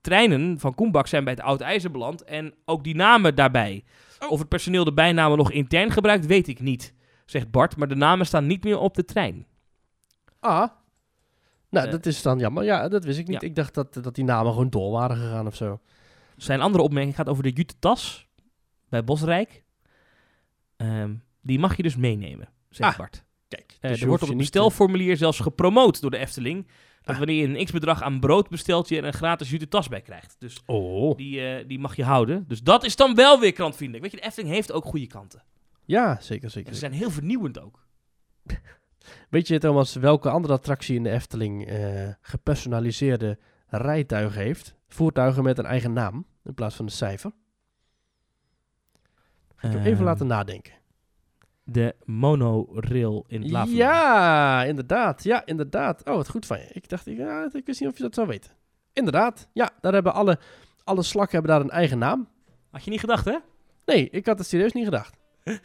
treinen 0.00 0.58
van 0.58 0.74
Koenbak 0.74 1.06
zijn 1.06 1.24
bij 1.24 1.32
het 1.32 1.42
Oud 1.42 1.60
IJzer 1.60 1.90
beland. 1.90 2.24
En 2.24 2.54
ook 2.64 2.84
die 2.84 2.94
namen 2.94 3.34
daarbij. 3.34 3.84
Oh. 4.20 4.30
Of 4.30 4.38
het 4.38 4.48
personeel 4.48 4.84
de 4.84 4.92
bijnamen 4.92 5.38
nog 5.38 5.50
intern 5.50 5.90
gebruikt, 5.90 6.26
weet 6.26 6.48
ik 6.48 6.60
niet. 6.60 6.94
Zegt 7.24 7.50
Bart, 7.50 7.76
maar 7.76 7.88
de 7.88 7.94
namen 7.96 8.26
staan 8.26 8.46
niet 8.46 8.64
meer 8.64 8.78
op 8.78 8.94
de 8.94 9.04
trein. 9.04 9.46
ah. 10.40 10.68
Nou, 11.76 11.86
Eh. 11.86 11.92
dat 11.92 12.06
is 12.06 12.22
dan 12.22 12.38
jammer. 12.38 12.64
Ja, 12.64 12.88
dat 12.88 13.04
wist 13.04 13.18
ik 13.18 13.26
niet. 13.26 13.40
Ja. 13.40 13.48
Ik 13.48 13.54
dacht 13.54 13.74
dat, 13.74 13.94
dat 13.94 14.14
die 14.14 14.24
namen 14.24 14.52
gewoon 14.52 14.70
door 14.70 14.90
waren 14.92 15.16
gegaan 15.16 15.46
of 15.46 15.54
zo. 15.56 15.80
Zijn 16.36 16.60
andere 16.60 16.84
opmerking 16.84 17.14
gaat 17.14 17.28
over 17.28 17.42
de 17.42 17.50
Jute 17.50 17.74
Tas 17.78 18.28
bij 18.88 19.04
Bosrijk. 19.04 19.64
Ehm, 20.76 21.14
die 21.42 21.58
mag 21.58 21.76
je 21.76 21.82
dus 21.82 21.96
meenemen, 21.96 22.48
zegt 22.68 22.90
Ah, 22.92 22.98
Bart. 22.98 23.24
Kijk, 23.48 23.76
Eh, 23.80 23.90
dus 23.90 24.00
er 24.00 24.06
wordt 24.08 24.22
op 24.22 24.28
het 24.28 24.38
bestelformulier 24.38 25.16
zelfs 25.16 25.40
gepromoot 25.40 26.00
door 26.00 26.10
de 26.10 26.16
Efteling. 26.16 26.66
Dat 27.02 27.14
Ah. 27.14 27.18
wanneer 27.18 27.48
je 27.48 27.58
een 27.58 27.64
x-bedrag 27.64 28.02
aan 28.02 28.20
brood 28.20 28.48
bestelt, 28.48 28.88
je 28.88 28.96
er 28.96 29.04
een 29.04 29.12
gratis 29.12 29.50
jute 29.50 29.68
tas 29.68 29.88
bij 29.88 30.00
krijgt. 30.00 30.36
Dus 30.38 30.62
Oh. 30.66 31.16
die, 31.16 31.40
eh, 31.48 31.68
die 31.68 31.78
mag 31.78 31.96
je 31.96 32.04
houden. 32.04 32.44
Dus 32.48 32.62
dat 32.62 32.84
is 32.84 32.96
dan 32.96 33.14
wel 33.14 33.40
weer 33.40 33.52
klantvriendelijk. 33.52 34.02
Weet 34.04 34.12
je, 34.14 34.20
de 34.20 34.26
Efteling 34.32 34.54
heeft 34.54 34.72
ook 34.72 34.84
goede 34.84 35.06
kanten. 35.06 35.42
Ja, 35.84 36.18
zeker, 36.20 36.44
En 36.44 36.50
zeker. 36.50 36.72
ze 36.72 36.78
zijn 36.78 36.92
heel 36.92 37.10
vernieuwend 37.10 37.60
ook. 37.60 37.84
Weet 39.30 39.48
je, 39.48 39.58
Thomas, 39.58 39.94
welke 39.94 40.30
andere 40.30 40.54
attractie 40.54 40.96
in 40.96 41.02
de 41.02 41.10
Efteling 41.10 41.66
eh, 41.66 42.08
gepersonaliseerde 42.20 43.38
rijtuigen 43.68 44.40
heeft? 44.42 44.74
Voertuigen 44.88 45.42
met 45.42 45.58
een 45.58 45.64
eigen 45.66 45.92
naam 45.92 46.26
in 46.44 46.54
plaats 46.54 46.76
van 46.76 46.84
een 46.84 46.90
cijfer. 46.90 47.32
Ik 49.56 49.72
heb 49.72 49.74
even 49.80 49.92
Ehm, 49.92 50.02
laten 50.04 50.26
nadenken. 50.26 50.72
De 51.64 51.94
monorail 52.04 53.24
in 53.28 53.42
het 53.42 53.50
Laveland. 53.50 53.78
Ja, 53.78 54.64
inderdaad. 54.64 55.24
Ja, 55.24 55.46
inderdaad. 55.46 56.04
Oh, 56.04 56.14
wat 56.14 56.28
goed 56.28 56.46
van 56.46 56.58
je. 56.58 56.66
Ik 56.72 56.88
dacht, 56.88 57.06
ik, 57.06 57.16
ja, 57.16 57.48
ik 57.52 57.66
wist 57.66 57.80
niet 57.80 57.88
of 57.88 57.96
je 57.96 58.02
dat 58.02 58.14
zou 58.14 58.26
weten. 58.26 58.50
Inderdaad. 58.92 59.48
Ja, 59.52 59.70
daar 59.80 59.92
hebben 59.92 60.14
alle, 60.14 60.38
alle 60.84 61.02
slakken 61.02 61.32
hebben 61.38 61.50
daar 61.56 61.60
een 61.64 61.70
eigen 61.70 61.98
naam. 61.98 62.28
Had 62.70 62.84
je 62.84 62.90
niet 62.90 63.00
gedacht, 63.00 63.24
hè? 63.24 63.36
Nee, 63.84 64.10
ik 64.10 64.26
had 64.26 64.38
het 64.38 64.46
serieus 64.46 64.72
niet 64.72 64.84
gedacht. 64.84 65.16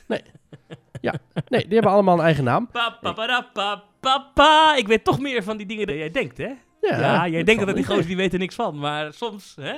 Nee. 0.08 0.22
Ja, 1.02 1.14
nee, 1.48 1.62
die 1.64 1.74
hebben 1.74 1.92
allemaal 1.92 2.18
een 2.18 2.24
eigen 2.24 2.44
naam. 2.44 2.68
Pa, 2.72 2.98
pa, 3.02 3.12
pa, 3.12 3.28
da, 3.28 3.42
pa, 3.54 3.84
pa, 4.00 4.20
pa. 4.34 4.76
Ik 4.76 4.88
weet 4.88 5.04
toch 5.04 5.20
meer 5.20 5.44
van 5.44 5.58
die 5.58 5.66
dingen 5.66 5.88
dan 5.88 5.96
jij 5.96 6.12
denkt, 6.12 6.38
hè? 6.38 6.52
Ja, 6.82 7.00
Ja, 7.00 7.28
jij 7.28 7.44
denkt 7.44 7.66
dat 7.66 7.76
die 7.76 7.86
gozer 7.86 8.06
die 8.06 8.16
weten 8.16 8.40
niks 8.40 8.56
van. 8.56 8.80
Maar 8.80 9.14
soms, 9.14 9.56
hè? 9.62 9.74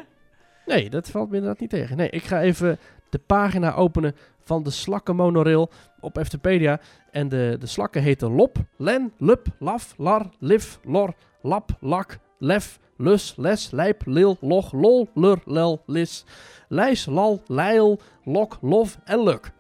Nee, 0.66 0.90
dat 0.90 1.10
valt 1.10 1.30
me 1.30 1.36
inderdaad 1.36 1.60
niet 1.60 1.70
tegen. 1.70 1.98
Nee, 1.98 2.10
ik 2.10 2.24
ga 2.24 2.42
even 2.42 2.80
de 3.10 3.20
pagina 3.20 3.74
openen 3.74 4.16
van 4.44 4.64
de 4.64 4.70
slakkenmonorail 4.72 5.70
op 6.00 6.18
Eftepedia. 6.18 6.80
En 7.12 7.30
de, 7.30 7.56
de 7.60 7.66
slakken 7.68 8.02
heten 8.02 8.32
Lop, 8.36 8.58
Len, 8.78 9.14
Lup, 9.18 9.48
Laf, 9.60 9.94
Lar, 9.98 10.26
Liv, 10.40 10.76
Lor, 10.84 11.14
Lap, 11.42 11.70
Lak, 11.80 12.18
Lef, 12.40 12.80
Lus, 12.98 13.34
Les, 13.38 13.72
Lijp, 13.72 14.02
Lil, 14.06 14.38
Log, 14.42 14.72
Lol, 14.72 15.10
Lur, 15.14 15.42
Lel, 15.46 15.84
Lis, 15.86 16.26
Lijs, 16.68 17.06
Lal, 17.06 17.42
Leil, 17.48 18.00
Lok, 18.24 18.58
Lof 18.62 18.98
en 19.04 19.24
Luk. 19.24 19.52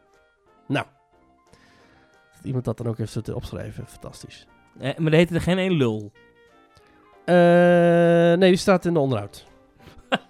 Dat 2.43 2.51
iemand 2.51 2.65
dat 2.65 2.77
dan 2.77 2.87
ook 2.87 2.97
heeft 2.97 3.11
zitten 3.11 3.35
opschrijven, 3.35 3.87
fantastisch. 3.87 4.47
Eh, 4.79 4.97
maar 4.97 5.11
er 5.11 5.17
heette 5.17 5.33
er 5.35 5.41
geen 5.41 5.57
één 5.57 5.71
lul. 5.73 6.11
Eh, 7.25 7.35
nee, 8.39 8.49
die 8.49 8.55
staat 8.55 8.85
in 8.85 8.93
de 8.93 8.99
onderhoud. 8.99 9.45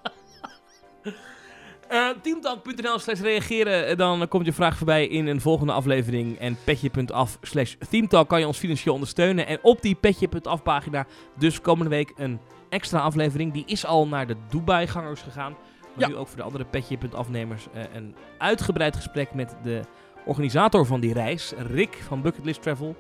Eh 1.88 2.10
teamtalk.nl 2.22 3.00
slash 3.00 3.20
reageren, 3.20 3.88
eh, 3.88 3.98
dan 3.98 4.28
komt 4.28 4.46
je 4.46 4.54
vraag 4.54 4.78
voorbij 4.78 5.08
in 5.08 5.28
een 5.28 5.42
volgende 5.42 5.74
aflevering. 5.74 6.40
En 6.40 6.58
petje.af 6.64 7.38
slash 7.42 7.76
teamtalk 7.90 8.30
kan 8.30 8.40
je 8.40 8.48
ons 8.48 8.58
financieel 8.58 8.94
ondersteunen. 8.94 9.48
En 9.48 9.60
op 9.62 9.82
die 9.82 9.96
petje.af 9.96 10.64
pagina 10.64 11.06
dus 11.38 11.62
komende 11.62 11.90
week 11.90 12.14
een 12.16 12.40
extra 12.70 13.00
aflevering. 13.00 13.54
Die 13.54 13.64
is 13.66 13.86
al 13.86 14.08
naar 14.08 14.28
de 14.28 14.36
Dubai-gangers 14.50 15.22
gegaan. 15.22 15.52
Maar 15.52 15.92
Ja. 15.98 16.08
nu 16.08 16.16
ook 16.16 16.28
voor 16.28 16.38
de 16.38 16.44
andere 16.44 16.66
petje.afnemers 16.66 17.68
eh, 17.74 17.84
een 17.96 18.16
uitgebreid 18.38 18.96
gesprek 18.96 19.34
met 19.34 19.56
de 19.64 19.82
organisator 20.26 20.86
van 20.86 21.00
die 21.00 21.14
reis, 21.14 21.54
Rick 21.58 22.04
van 22.08 22.22
Bucketlist 22.22 22.62
Travel. 22.62 22.96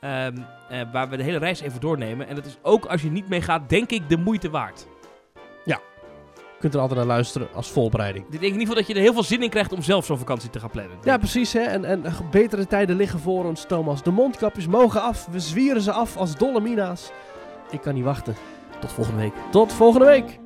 Ehm, 0.00 0.36
eh, 0.68 0.80
waar 0.92 1.08
we 1.08 1.16
de 1.16 1.22
hele 1.22 1.38
reis 1.38 1.60
even 1.60 1.80
doornemen. 1.80 2.28
En 2.28 2.34
dat 2.34 2.46
is 2.46 2.58
ook 2.62 2.84
als 2.84 3.02
je 3.02 3.10
niet 3.10 3.28
meegaat, 3.28 3.68
denk 3.68 3.90
ik, 3.90 4.08
de 4.08 4.16
moeite 4.16 4.50
waard. 4.50 4.86
Je 6.56 6.62
kunt 6.62 6.74
er 6.74 6.80
altijd 6.80 6.98
naar 6.98 7.08
luisteren 7.08 7.48
als 7.54 7.70
voorbereiding. 7.70 8.24
Ik 8.24 8.30
denk 8.30 8.42
in 8.42 8.48
ieder 8.48 8.66
geval 8.66 8.74
dat 8.74 8.86
je 8.86 8.94
er 8.94 9.00
heel 9.00 9.12
veel 9.12 9.22
zin 9.22 9.42
in 9.42 9.50
krijgt 9.50 9.72
om 9.72 9.82
zelf 9.82 10.04
zo'n 10.04 10.18
vakantie 10.18 10.50
te 10.50 10.60
gaan 10.60 10.70
plannen. 10.70 10.96
Ja, 11.02 11.18
precies. 11.18 11.52
Hè? 11.52 11.60
En, 11.60 11.84
en 11.84 12.02
betere 12.30 12.66
tijden 12.66 12.96
liggen 12.96 13.18
voor 13.18 13.44
ons, 13.44 13.64
Thomas. 13.66 14.02
De 14.02 14.10
mondkapjes 14.10 14.66
mogen 14.66 15.02
af. 15.02 15.26
We 15.30 15.40
zwieren 15.40 15.82
ze 15.82 15.92
af 15.92 16.16
als 16.16 16.36
dolle 16.36 16.60
mina's. 16.60 17.10
Ik 17.70 17.80
kan 17.80 17.94
niet 17.94 18.04
wachten. 18.04 18.34
Tot 18.80 18.92
volgende 18.92 19.20
week. 19.20 19.32
Tot 19.50 19.72
volgende 19.72 20.06
week. 20.06 20.38